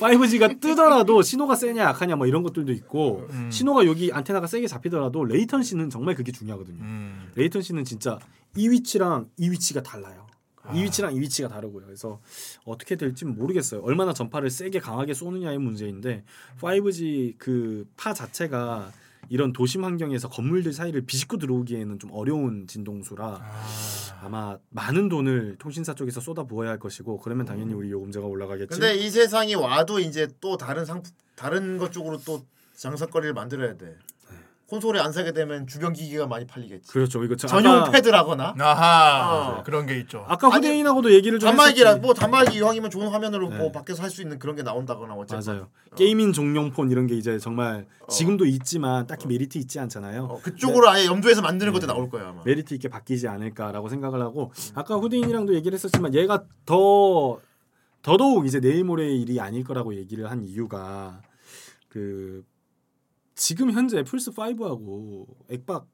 [0.00, 3.50] 5G가 뜨더라도 신호가 세냐 약하냐 뭐 이런 것들도 있고 음.
[3.50, 6.82] 신호가 여기 안테나가 세게 잡히더라도 레이턴시는 정말 그게 중요하거든요.
[6.82, 7.30] 음.
[7.34, 8.18] 레이턴시는 진짜
[8.56, 10.26] 이 위치랑 이 위치가 달라요.
[10.62, 10.74] 아.
[10.74, 11.86] 이 위치랑 이 위치가 다르고요.
[11.86, 12.20] 그래서
[12.64, 13.80] 어떻게 될지 모르겠어요.
[13.82, 16.24] 얼마나 전파를 세게 강하게 쏘느냐의 문제인데
[16.60, 18.92] 5G 그 파 자체가
[19.30, 23.40] 이런 도심 환경에서 건물들 사이를 비집고 들어오기에는 좀 어려운 진동수라
[24.22, 28.68] 아 마 많은 돈을 통신사 쪽에서 쏟아 부어야 할 것이고 그러면 당연히 우리 요금제가 올라가겠지.
[28.68, 32.44] 근데 이 세상이 와도 이제 또 다른 상품 다른 것 쪽으로 또
[32.76, 33.96] 장사거리를 만들어야 돼.
[34.70, 36.92] 콘솔에 안 사게 되면 주변 기기가 많이 팔리겠지.
[36.92, 37.24] 그렇죠.
[37.24, 38.54] 이거 저 전용 아까- 패드라거나.
[38.56, 39.62] 아하 어.
[39.64, 40.24] 그런 게 있죠.
[40.28, 41.96] 아까 후대인하고도 얘기를 좀 단말기라.
[41.96, 43.58] 뭐 단말기 이왕이면 좋은 화면으로 네.
[43.58, 45.52] 뭐 밖에서 할 수 있는 그런 게 나온다거나 어쨌든.
[45.52, 45.68] 맞아요.
[45.96, 50.24] gaming 전용폰 이런 게 이제 정말 지금도 있지만 딱히 메리트 있지 않잖아요.
[50.24, 52.42] 어, 그쪽으로 아예 염두에서 만드는 것도 나올 거야 아마.
[52.44, 57.38] 메리트 있게 바뀌지 않을까라고 생각을 하고 아까 후대인이랑도 얘기를 했었지만 얘가 더
[58.02, 61.20] 더더욱 이제 내일 모레의 일이 아닐 거라고 얘기를 한 이유가
[61.88, 62.44] 그
[63.40, 65.88] 지금 현재 플스 5하고 액박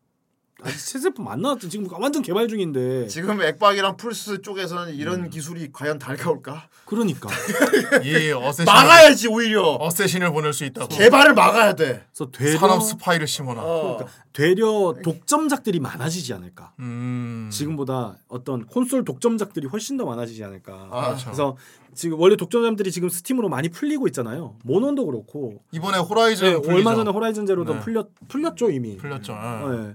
[0.62, 1.68] 아직 새 제품 안 나왔죠.
[1.68, 3.08] 지금 완전 개발 중인데.
[3.08, 6.68] 지금 액박이랑 플스 쪽에서는 이런 기술이 과연 달가울까?
[6.86, 7.28] 그러니까
[8.02, 9.62] 이 assassin 막아야지 오히려.
[9.62, 10.88] assassin을 보낼 수 있다고.
[10.88, 12.06] 개발을 막아야 돼.
[12.10, 13.62] 그래서 되려 산업 스파이를 심어놔.
[13.62, 14.06] 어.
[14.32, 16.72] 되려 독점작들이 많아지지 않을까.
[16.78, 17.50] 음.
[17.52, 20.88] 지금보다 어떤 콘솔 독점작들이 훨씬 더 많아지지 않을까.
[20.90, 21.24] 아, 그렇죠.
[21.26, 21.56] 그래서
[21.94, 24.56] 지금 원래 독점작들이 지금 스팀으로 많이 풀리고 있잖아요.
[24.64, 25.62] 몬헌도 그렇고.
[25.72, 26.72] 이번에 호라이즌 네.
[26.72, 27.80] 얼마 전에 호라이즌 제로도 네.
[27.80, 28.96] 풀렸 풀렸죠 이미.
[28.96, 29.32] 풀렸죠.
[29.34, 29.94] 네.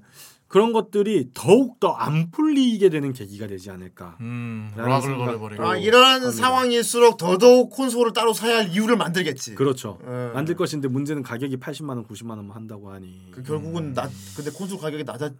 [0.51, 4.17] 그런 것들이 더욱 더 안 풀리게 되는 계기가 되지 않을까.
[4.21, 5.25] 음, 라는 lock을 생각.
[5.25, 5.65] 걸어버리고.
[5.67, 6.31] 아 이런 합니다.
[6.31, 9.55] 상황일수록 더더욱 콘솔을 따로 사야 할 이유를 만들겠지.
[9.55, 9.97] 그렇죠.
[10.05, 10.31] 예.
[10.33, 13.31] 만들 것인데 문제는 가격이 80만 원, 90만 원만 한다고 하니.
[13.31, 15.31] 그 결국은 낮 근데 콘솔 가격이 낮아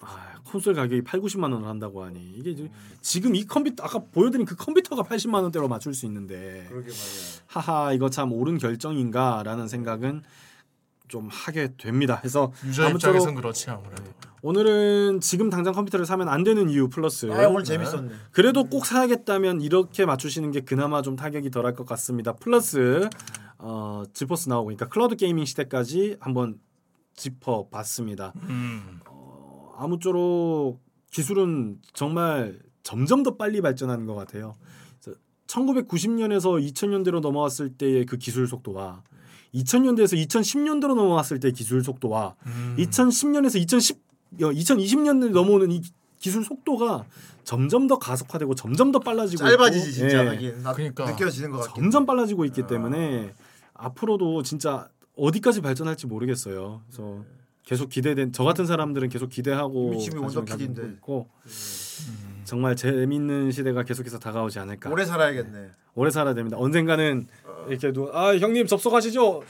[0.00, 4.46] 아, 콘솔 가격이 8, 90만 원을 한다고 하니 이게 이제 지금 이 컴퓨터 아까 보여드린
[4.46, 6.94] 그 컴퓨터가 80만 원대로 맞출 수 있는데 그러게 말이야.
[7.46, 10.22] 하하 이거 참 옳은 결정인가라는 생각은
[11.08, 12.18] 좀 하게 됩니다.
[12.20, 14.04] 그래서 유저 아무쪼록 입장에선 그렇지 아무래도.
[14.42, 18.10] 오늘은 지금 당장 컴퓨터를 사면 안 되는 이유 플러스 아 오늘 재밌었네.
[18.30, 22.34] 그래도 꼭 사야겠다면 이렇게 맞추시는 게 그나마 좀 타격이 덜할 것 같습니다.
[22.34, 23.08] 플러스
[23.58, 26.60] 어, 지포스 나오고 그러니까 클라우드 gaming 시대까지 한번
[27.14, 28.32] 짚어봤습니다.
[28.48, 29.00] 음.
[29.08, 34.54] 어, 아무쪼록 기술은 정말 점점 더 빨리 발전하는 것 같아요.
[35.48, 39.02] 1990년에서 2000년대로 넘어왔을 때의 그 기술 속도와
[39.54, 42.76] 2000년대에서 2010년대로 넘어왔을 때의 기술 속도와 음.
[42.78, 45.82] 2010년에서 2010 2020년대 넘어오는 이
[46.18, 47.06] 기술 속도가
[47.44, 51.10] 점점 더 가속화되고 점점 더 빨라지고 짧아지지 있고, 진짜 예, 그러니까.
[51.10, 51.74] 느껴지는 것 같아.
[51.74, 53.32] 점점 빨라지고 있기 때문에
[53.74, 56.82] 앞으로도 진짜 어디까지 발전할지 모르겠어요.
[56.86, 57.24] 그래서
[57.64, 60.82] 계속 기대된 저 같은 사람들은 계속 기대하고 관심을 원더키드인데.
[60.82, 61.28] 가지고 있고
[62.44, 64.90] 정말 재밌는 시대가 계속해서 다가오지 않을까.
[64.90, 65.70] 오래 살아야겠네.
[65.94, 66.56] 오래 살아야 됩니다.
[66.58, 67.26] 언젠가는
[67.68, 69.42] 이렇게도 아 형님 접속하시죠.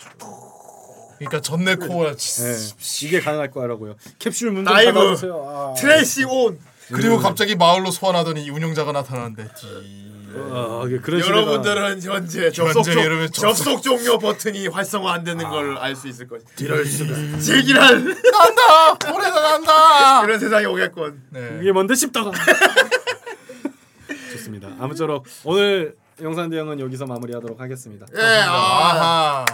[1.19, 2.57] 그러니까 전내 코어 네,
[3.03, 3.97] 이게 가능할 거라고요.
[4.19, 5.35] 캡슐 문좀 닫아주세요.
[5.35, 5.75] 아.
[5.75, 6.59] 트레이싱 온.
[6.93, 10.09] 그리고 갑자기 마을로 소환하더니 운영자가 나타나는데 띠.
[10.35, 16.51] 어, 여러분들은 현재 접속, 종, 접속 종료 버튼이 활성화 안 되는 걸알 수 있을 것이다.
[16.61, 17.39] 이럴 수가.
[17.41, 21.23] 제기랄 난다 올해도 난다 그런 세상이 오겠군.
[21.31, 21.59] 네.
[21.63, 22.31] 이게 뭔데 싶다가.
[24.33, 24.69] 좋습니다.
[24.79, 28.07] 아무쪼록 오늘 영상 대응은 여기서 마무리하도록 하겠습니다.
[28.17, 29.45] 예, 아, 아하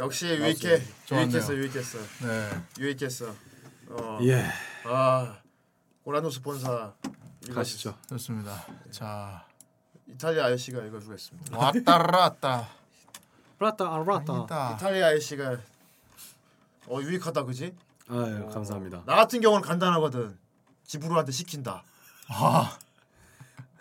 [0.00, 0.82] 역시 유익해.
[1.12, 3.34] 유익했어, 유익했어, 네 유익했어.
[3.90, 4.46] 어, 예.
[4.84, 5.38] 아,
[6.04, 6.94] 고라노 스폰사
[7.52, 7.94] 가시죠.
[8.08, 9.44] 좋습니다 자
[10.06, 11.56] 이탈리아 아저씨가 읽어주겠습니다.
[11.58, 12.68] 왔다 라따
[13.58, 14.32] 라따 알라따.
[14.32, 15.58] 아니다 이탈리아 아저씨가
[16.88, 17.74] 어 유익하다, 그지?
[18.08, 19.02] 아, 예, 감사합니다.
[19.04, 20.36] 나 같은 경우는 간단하거든.
[20.86, 21.84] 지브로한테 시킨다.
[22.28, 22.78] 아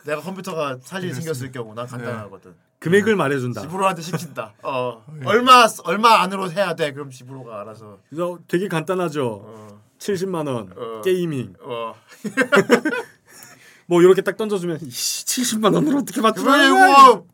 [0.06, 2.56] 내가 컴퓨터가 살일 생겼을 경우 난 간단하거든.
[2.80, 3.62] 금액을 말해준다.
[3.62, 4.54] 지브로한테 시킨다.
[4.64, 6.94] 어 얼마 얼마 안으로 해야 돼?
[6.94, 8.00] 그럼 지브로가 알아서.
[8.10, 9.42] 그래서 되게 간단하죠.
[9.44, 11.02] 어, 70만 원 어.
[11.02, 11.56] 게이밍.
[11.62, 11.94] 어.
[13.86, 16.70] 뭐 이렇게 딱 던져주면 이씨, 70만 원으로 어떻게 거야?
[16.70, 17.28] 뭐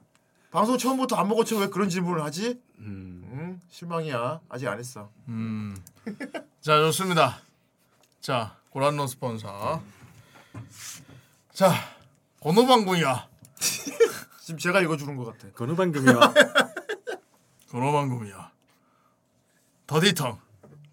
[0.50, 2.60] 방송 처음부터 안 먹었지 왜 그런 질문을 하지?
[2.80, 3.28] 음.
[3.34, 3.62] 응?
[3.70, 4.40] 실망이야.
[4.50, 5.12] 아직 안 했어.
[5.28, 5.78] 음.
[6.62, 7.40] 자 좋습니다.
[8.20, 9.84] 자 고란노 스폰서.
[11.54, 11.72] 자
[12.40, 13.28] 건호방구야.
[14.46, 15.52] 지금 제가 읽어주는 것 같아.
[15.54, 16.14] 건우방금이야.
[17.72, 18.52] 건호방구야.
[19.88, 20.40] 더디텅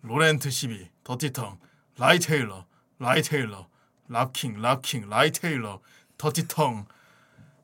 [0.00, 1.58] 로렌트 12 더티텅
[1.98, 2.64] 라이 테일러
[2.98, 3.68] 라이 테일러
[4.08, 5.82] 랍킹 랍킹 라이 테일러
[6.16, 6.86] 더티텅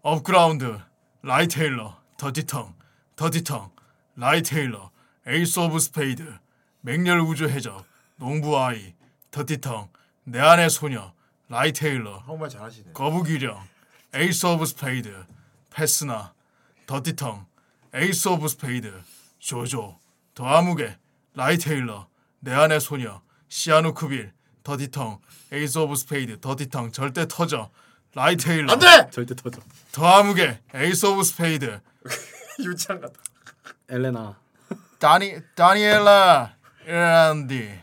[0.03, 0.79] 업그라운드
[1.23, 2.75] 라이 테일러 더티텅
[3.17, 3.71] 더티텅
[4.17, 4.91] 라이 테일러
[5.27, 6.39] 에이스 오브 스페이드
[6.83, 7.87] 맹렬 우주 해적
[8.17, 8.95] 농부 아이
[9.31, 9.89] 더티텅
[10.25, 11.15] 내 안의 소녀
[11.49, 12.93] 라이 테일러 한국말 잘하시네.
[12.93, 13.59] 거북유령
[14.13, 15.38] 에이스 오브 스페이드
[15.79, 16.35] 패스나
[16.89, 17.47] 더티텅
[17.95, 18.93] 에이스 오브 스페이드
[19.39, 19.97] 조조
[20.35, 20.97] 더 아무개
[21.35, 22.09] 라이 테일러
[22.41, 24.33] 내 안의 소녀 시아누크빌
[24.65, 25.21] 더티텅
[25.53, 27.71] 에이스 오브 스페이드 더티텅 절대 터져
[28.13, 29.11] 라이 테일러 안돼.
[29.13, 29.61] 절대 터져.
[29.93, 31.81] 더 아무개 에이스 오브 스페이드
[32.59, 33.15] 유치한 같다.
[33.89, 34.37] 엘레나.
[34.99, 37.79] 다니 다니엘라 에란디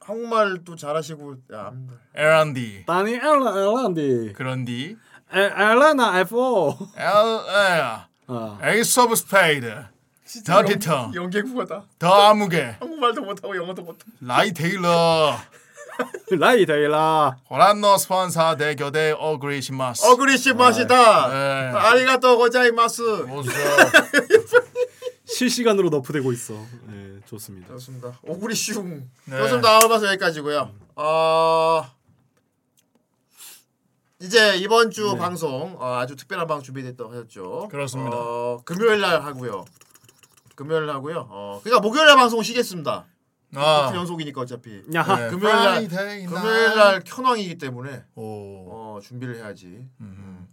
[0.00, 1.72] 한국말도 잘하시고 야.
[2.16, 4.32] 에란디 다니 엘라 엘란디.
[4.34, 6.88] 그런디 에, 엘레나 F4.
[6.96, 7.82] 엘에
[8.26, 8.58] 아.
[8.62, 9.84] 에이스 오브 스페이드
[10.46, 11.82] 더티텅 연계국어다.
[11.98, 14.10] 더 아무개 한국말도 못하고 영어도 못하고.
[14.20, 15.36] 라이 테일러
[16.30, 17.36] 라이 데일라.
[17.48, 21.28] ご覧のスポンサー 提供で お送りします お送りしました.
[21.28, 21.78] 네.
[21.78, 23.02] ありがとうございます.
[25.26, 26.54] 실시간으로 nerf되고 있어.
[26.86, 27.68] 네, 좋습니다.
[27.68, 28.18] 좋습니다.
[28.22, 29.08] 오구리 슌.
[29.24, 29.36] 네.
[29.38, 29.78] 좋습니다.
[29.78, 30.70] 알바서 여기까지고요.
[30.96, 31.84] 어...
[34.24, 35.18] 이제 이번 주 네.
[35.18, 37.68] 방송 어, 아주 특별한 방 준비됐다고 하셨죠.
[37.70, 38.16] 그렇습니다.
[38.16, 39.64] 어, 금요일 날 하고요.
[40.54, 41.28] 금요일 날 하고요.
[41.30, 43.04] 어, 그러니까 목요일 날 방송 쉬겠습니다.
[43.56, 43.92] 아.
[43.94, 44.82] 연속이니까 어차피.
[44.94, 45.16] 야하.
[45.16, 45.28] 네.
[45.28, 45.88] 금요일 날.
[45.88, 48.24] 금요일 날 켜왕이기 때문에 오.
[48.70, 49.86] 어, 준비를 해야지.
[50.00, 50.48] 음.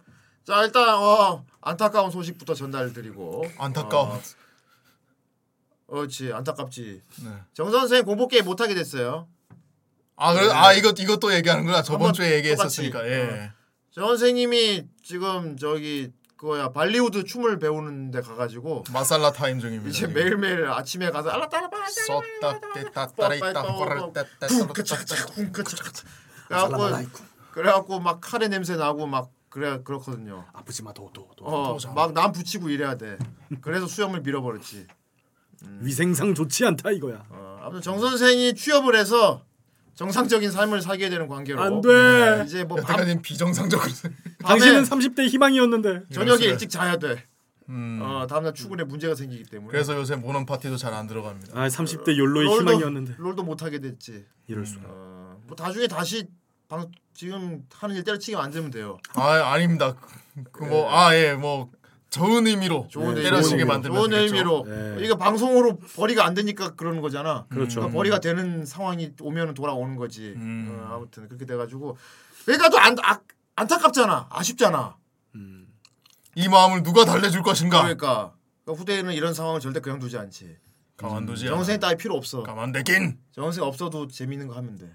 [0.45, 4.15] 자 일단 어, 안타까운 소식부터 전달드리고 안타까워.
[4.15, 4.21] 어,
[5.87, 7.01] 그렇지 안타깝지.
[7.23, 7.29] 네.
[7.53, 9.27] 정 선생 공복 게임 못 하게 됐어요.
[10.17, 11.81] 아 그래 아 이것 이것도 얘기하는구나.
[11.83, 12.99] 저번 주에 얘기했었으니까.
[12.99, 13.13] 똑같이.
[13.13, 13.27] 예.
[13.29, 13.60] 정
[13.93, 19.89] 선생님이 지금 저기 그거야 발리우드 춤을 배우는데 가가지고 마살라 타임 중입니다.
[19.89, 21.77] 이제 매일매일 아침에 가서 알라따라바
[26.49, 26.87] 그래갖고
[27.51, 30.45] 그래갖고 막 카레 냄새 나고 막 그래 그렇거든요.
[30.53, 31.45] 아프지마 도도 도.
[31.45, 33.17] 어막 남 붙이고 이래야 돼.
[33.61, 34.87] 그래서 수염을 밀어버렸지.
[35.81, 37.23] 위생상 좋지 않다 이거야.
[37.29, 39.43] 어, 아무튼 정 선생이 취업을 해서
[40.05, 42.43] 정상적인 삶을 살게 되는 관계로 안 돼.
[42.45, 43.87] 이제 뭐 밤, 여태까지는 비정상적으로.
[44.43, 45.89] 당신은 30대 희망이었는데.
[46.11, 46.51] 저녁에 그렇습니다.
[46.53, 47.23] 일찍 자야 돼.
[47.69, 47.99] 음.
[48.01, 49.69] 어, 다음날 출근에 문제가 생기기 때문에.
[49.71, 51.57] 그래서 요새 모넌 파티도 잘 안 들어갑니다.
[51.59, 53.15] 아 30대 욜로의 롤도- 희망이었는데.
[53.19, 54.25] 롤도 못 하게 됐지.
[54.47, 54.81] 이럴 수가.
[54.87, 56.27] 어, 뭐 나중에 다시
[56.67, 58.97] 방 지금 하는 일 때려치기 만들면 돼요.
[59.13, 59.95] 아 아닙니다.
[60.51, 61.69] 그뭐아예뭐
[62.11, 63.63] 좋은 의미로 좋은 네, 때려치게.
[63.63, 64.13] 만들면 좋은.
[64.13, 64.97] 의미로 네.
[64.99, 67.45] 이거 방송으로 벌이가 안 되니까 그러는 거잖아.
[67.49, 67.79] 그렇죠.
[67.79, 70.33] 그러니까 벌이가 되는 상황이 오면은 돌아오는 거지.
[70.35, 70.77] 음.
[70.83, 71.97] 어, 아무튼 그렇게 돼가지고
[72.45, 73.19] 그러니까 또 안, 아,
[73.55, 74.27] 안타깝잖아.
[74.29, 74.97] 아쉽잖아.
[76.35, 77.81] 이 마음을 누가 달래줄 것인가?
[77.81, 78.33] 그러니까,
[78.63, 80.57] 그러니까 후대에는 이런 상황을 절대 그냥 두지 않지.
[80.97, 81.55] 가만두지 않아.
[81.55, 82.43] 정선생 따위 필요 없어.
[82.43, 83.19] 가만두긴.
[83.31, 84.93] 정선생 없어도 재밌는 거 하면 돼.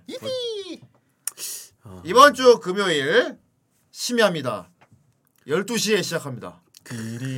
[1.83, 2.03] 아.
[2.05, 3.39] 이번 주 금요일
[3.91, 4.71] 심야입니다.
[5.47, 6.63] 12시에 시작합니다.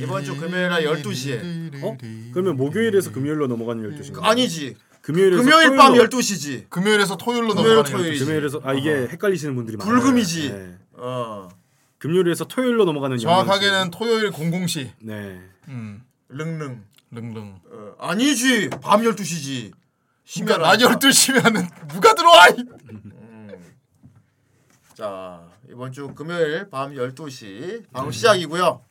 [0.01, 1.83] 이번 주 금요일 날 12시에.
[1.83, 1.97] 어?
[2.33, 4.23] 그러면 목요일에서 금요일로 넘어가는 12시인가?
[4.23, 4.75] 아니지.
[5.01, 6.69] 금요일에서 금요일 밤 토요일로- 12시지.
[6.69, 8.25] 금요일에서 토요일로 금요일 넘어가는 토요일이지.
[8.25, 9.93] 금요일에서 아 이게 헷갈리시는 분들이 많아요.
[9.95, 10.49] 불금이지.
[10.51, 10.77] 네.
[10.93, 11.49] 어.
[11.97, 14.91] 금요일에서 토요일로 넘어가는 정확하게는 토요일 00시.
[14.99, 15.41] 네.
[15.69, 16.03] 음.
[16.27, 16.83] 릉릉.
[17.09, 17.59] 릉릉.
[17.71, 18.69] 어, 아니지.
[18.81, 19.71] 밤 12시지.
[20.31, 22.49] 그러니까 낮 12시면은 누가 들어와?
[22.49, 22.63] 이-
[24.93, 28.81] 자 이번 주 금요일 밤 12시 방송 시작이고요.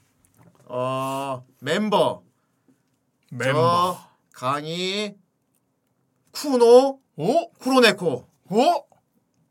[0.69, 2.23] 어 멤버
[3.31, 3.99] 멤버.
[3.99, 5.15] 저 강희
[6.31, 8.85] 쿠노 오 쿠로네코 오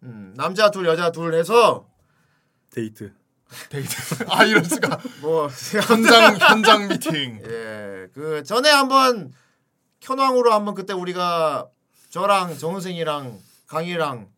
[0.04, 1.88] 음, 남자 둘 여자 둘 해서
[2.70, 3.14] 데이트.
[3.70, 4.26] 데이트.
[4.30, 5.00] 아 이럴 수가.
[5.22, 5.48] 뭐
[5.88, 7.40] 현장 현장 미팅.
[7.44, 9.34] 예, 그 전에 한번
[10.02, 11.68] 현황으로 한번 그때 우리가
[12.10, 14.30] 저랑 정 선생이랑 강희랑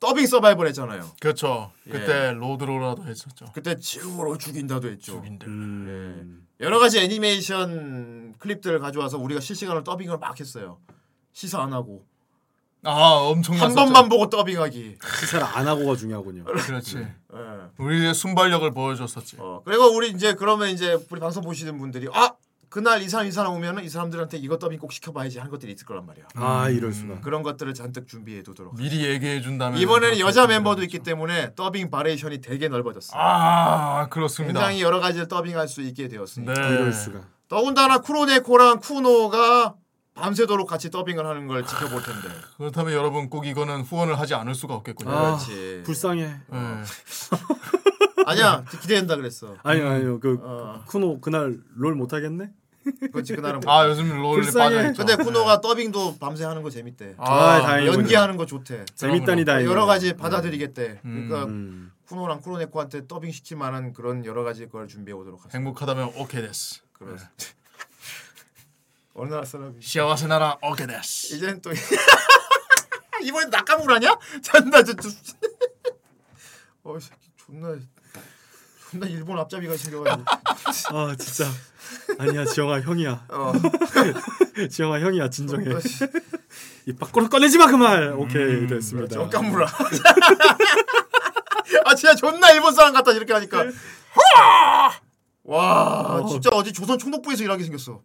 [0.00, 1.10] 더빙 서바이벌 했잖아요.
[1.20, 1.72] 그렇죠.
[1.88, 1.90] 예.
[1.90, 3.46] 그때 로드로라도 했었죠.
[3.52, 5.12] 그때 징으로 죽인다도 했죠.
[5.12, 5.46] 죽인다.
[5.46, 6.46] 음.
[6.60, 10.78] 여러 가지 애니메이션 클립들을 가져와서 우리가 실시간으로 더빙을 막 했어요.
[11.32, 12.04] 시사 안 하고
[12.84, 14.98] 아 엄청 한 번만 보고 더빙하기.
[15.20, 16.44] 시사를 안 하고가 중요하군요.
[16.66, 16.98] 그렇지.
[16.98, 17.14] 예.
[17.78, 19.36] 우리의 순발력을 보여줬었지.
[19.40, 22.34] 어, 그리고 우리 이제 그러면 이제 우리 방송 보시는 분들이 아
[22.68, 25.86] 그날 이 사람 이 사람 오면은 이 사람들한테 이거 더빙 꼭 시켜봐야지 하는 것들이 있을
[25.86, 26.26] 거란 말이야.
[26.34, 27.20] 아 이럴 수가.
[27.20, 28.76] 그런 것들을 잔뜩 준비해 두도록.
[28.76, 33.20] 미리 얘기해 준다면 이번에는 여자 멤버도 있기 때문에 더빙 바리에이션이 되게 넓어졌어요.
[33.20, 34.58] 아 그렇습니다.
[34.60, 36.52] 굉장히 여러 가지를 더빙할 수 있게 되었으니까.
[36.52, 36.68] 네.
[36.74, 37.20] 이럴 수가.
[37.48, 39.74] 더군다나 쿠로네코랑 쿠노가
[40.20, 42.28] 밤새도록 같이 더빙을 하는 걸 지켜볼 텐데.
[42.56, 45.10] 그렇다면 여러분 꼭 이거는 후원을 하지 않을 수가 없겠군요.
[45.10, 45.82] 아, 그렇지.
[45.84, 46.22] 불쌍해.
[46.22, 46.82] 네.
[48.26, 49.56] 아니야 기대된다 그랬어.
[49.62, 50.82] 아니 아니요 그 어.
[50.86, 52.50] 쿠노 그날 롤 못 하겠네.
[53.12, 53.60] 그렇지 그날은.
[53.66, 54.50] 아 요즘 롤에.
[54.50, 55.04] 빠져있죠.
[55.04, 57.14] 근데 쿠노가 더빙도 밤새 하는 거 재밌대.
[57.18, 57.98] 아, 다행이군요.
[58.00, 58.84] 연기하는 거 좋대.
[58.94, 59.70] 재밌다니 다행이네.
[59.70, 61.00] 여러 가지 받아들이겠대.
[61.02, 61.92] 그러니까 음.
[62.06, 65.58] 쿠노랑 쿠로네코한테 더빙 시킬 만한 그런 여러 가지 걸 준비해 오도록 하겠습니다.
[65.58, 66.80] 행복하다면 오케이 데스.
[66.94, 67.16] 그렇.
[69.18, 69.74] 어느 나라 사람이?
[69.80, 71.34] 시아와세 나라 오케이 데스.
[71.34, 71.70] 이제는 또
[73.22, 74.16] 이번에 낙가무라냐?
[74.42, 75.08] 잔나 저, 저
[76.84, 77.76] 어, 이 새끼 존나
[78.90, 80.24] 존나 일본 앞잡이가 생겨가지고.
[80.96, 81.50] 아 진짜
[82.18, 83.26] 아니야 지영아 형이야.
[83.30, 83.52] 어.
[84.70, 85.66] 지영아 형이야 진정해.
[86.86, 88.12] 이 밖으로 꺼내지 마 그 말.
[88.12, 89.14] 오케이 음, 됐습니다.
[89.14, 89.66] 정가무라.
[91.84, 93.64] 아 진짜 존나 일본 사람 같다 이렇게 하니까.
[95.42, 98.00] 와 진짜 어디 조선 총독부에서 일하게 생겼어.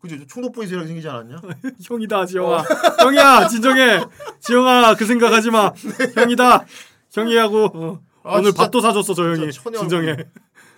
[0.00, 1.36] 그지 총독부에서 일하게 생기지 않았냐?
[1.84, 2.64] 형이다 지영아.
[3.02, 4.00] 형이야 진정해.
[4.40, 5.72] 지영아 그 생각하지 마.
[6.14, 6.64] 형이다.
[7.12, 8.00] 형이하고 어.
[8.22, 9.50] 아, 오늘 진짜- 밥도 사줬어 저 형이.
[9.52, 10.10] 진정해.
[10.10, 10.26] 얼굴.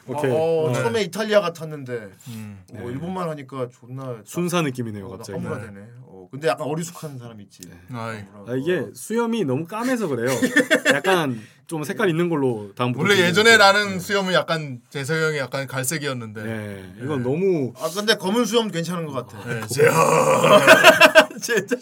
[0.09, 0.31] 오케이.
[0.33, 0.73] 아, 어, 어.
[0.73, 2.65] 처음에 이탈리아 같았는데 음.
[2.75, 5.39] 어, 일본만 하니까 존나 순사 느낌이네요 어, 갑자기.
[5.39, 5.87] 낙가무라 되네.
[6.23, 7.63] 어, 근데 약간 어리숙한 사람 있지.
[7.93, 8.19] 아이.
[8.47, 10.29] 아, 이게 수염이 너무 까매서 그래요.
[10.95, 13.03] 약간 좀 색깔 있는 걸로 다음부터.
[13.03, 13.57] 원래 좀 예전에.
[13.57, 16.43] 나는 수염은 약간 재석 형이 약간 갈색이었는데.
[16.43, 19.49] 네, 이건 너무 아 근데 검은 수염 괜찮은 것 같아.
[19.49, 19.61] 네,
[21.41, 21.77] 진짜.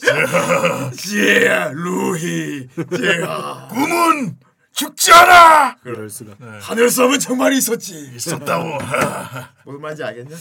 [0.96, 4.36] 제 루히 제가 꿈은
[4.72, 5.76] 죽지 않아.
[5.84, 6.32] 이럴 수가.
[6.60, 8.12] 하늘 섬은 정말 있었지.
[8.16, 8.78] 있었다고.
[9.66, 10.36] 무슨 말인지 알겠냐?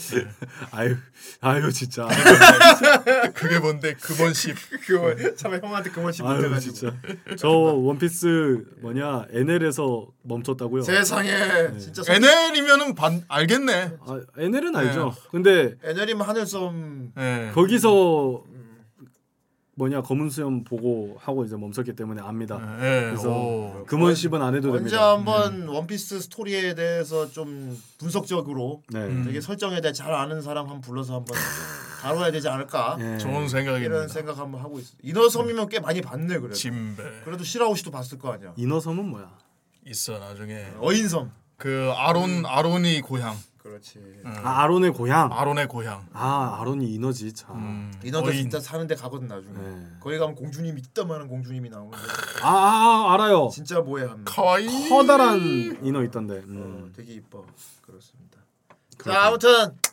[0.70, 0.96] 아유,
[1.40, 2.08] 아유 진짜.
[3.34, 4.56] 그게 뭔데 그번십.
[4.86, 6.74] 그거 참 형한테 그만 씹 아유 못해가지고.
[6.74, 6.96] 진짜.
[7.36, 10.82] 저 원피스 뭐냐 NL에서 멈췄다고요.
[10.82, 13.92] 세상에 진짜 성- NL이면은 반 알겠네.
[14.06, 15.14] 아, NL은 알죠.
[15.30, 17.50] 근데 NL이면 하늘 섬 네.
[17.54, 18.44] 거기서
[19.80, 22.58] 뭐냐 검은 수염 보고 하고 이제 멈췄기 때문에 압니다.
[22.78, 23.84] 네, 그래서 오.
[23.86, 25.12] 금원십은 안 해도 언제 됩니다.
[25.12, 29.22] 한번 원피스 스토리에 대해서 좀 분석적으로 네.
[29.24, 31.34] 되게 설정에 대해 잘 아는 사람 한번 불러서 한번
[32.02, 32.96] 다뤄야 되지 않을까?
[32.98, 33.16] 네.
[33.16, 33.78] 좋은 생각입니다.
[33.94, 34.92] 이런 생각 한번 하고 있어.
[35.02, 36.52] 인어섬이면 꽤 많이 봤네 그래.
[36.52, 38.52] 진배 그래도 시라오시도 봤을 거 아니야.
[38.58, 39.30] 인어섬은 뭐야?
[39.86, 41.32] 있어 나중에 어인섬.
[41.56, 43.34] 그 아론 아론이 고향.
[43.70, 44.00] 그렇지.
[44.24, 45.32] 아, 아론의 고향.
[45.32, 46.06] 아론의 고향.
[46.12, 47.56] 아 아론이 인어지 참.
[47.56, 47.92] 음.
[48.14, 48.32] 어인.
[48.32, 49.56] 진짜 사는데 가거든 나중에.
[49.56, 49.86] 네.
[50.00, 51.96] 거기 가면 공주님 이따만한 공주님이 나오는데
[52.42, 53.48] 아, 아, 아 알아요.
[53.52, 54.24] 진짜 뭐해 하면.
[54.24, 54.88] 카와이.
[54.88, 56.34] 커다란 인어 있던데.
[56.38, 56.88] 음.
[56.88, 57.46] 어, 되게 이뻐.
[57.82, 58.38] 그렇습니다.
[59.04, 59.50] 자 아무튼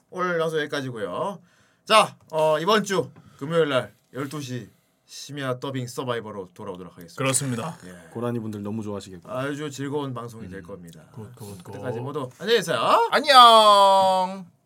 [0.09, 1.39] 오늘 영상 여기까지고요.
[1.85, 4.69] 자 어, 이번 주 금요일 날 12시
[5.07, 7.17] 심야 더빙 서바이벌로 돌아오도록 하겠습니다.
[7.17, 7.77] 그렇습니다.
[7.85, 8.09] 예.
[8.11, 9.31] 고라니 분들 너무 좋아하시겠고.
[9.31, 11.01] 아주 즐거운 방송이 될 겁니다.
[11.13, 11.63] Good, good, good.
[11.63, 13.07] 그때까지 모두 안녕히 계세요.
[13.09, 14.56] 안녕.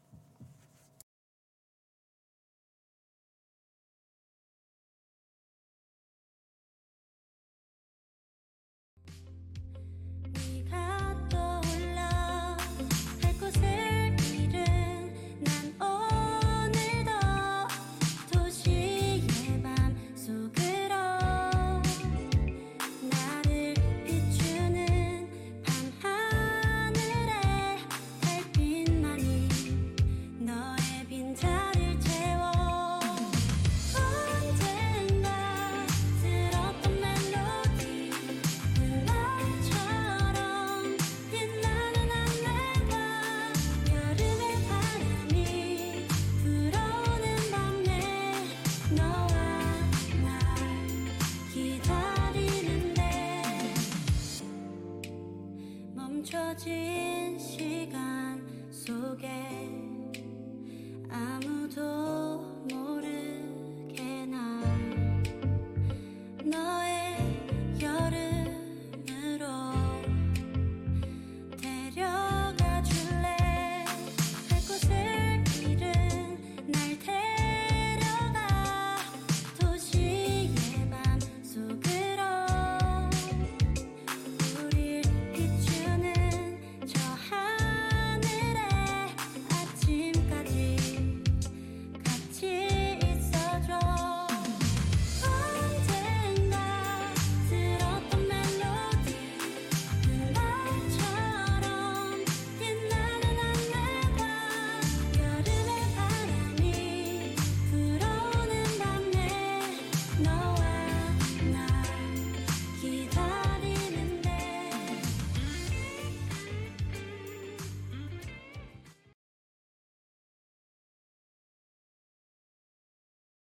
[56.52, 57.01] 忘记。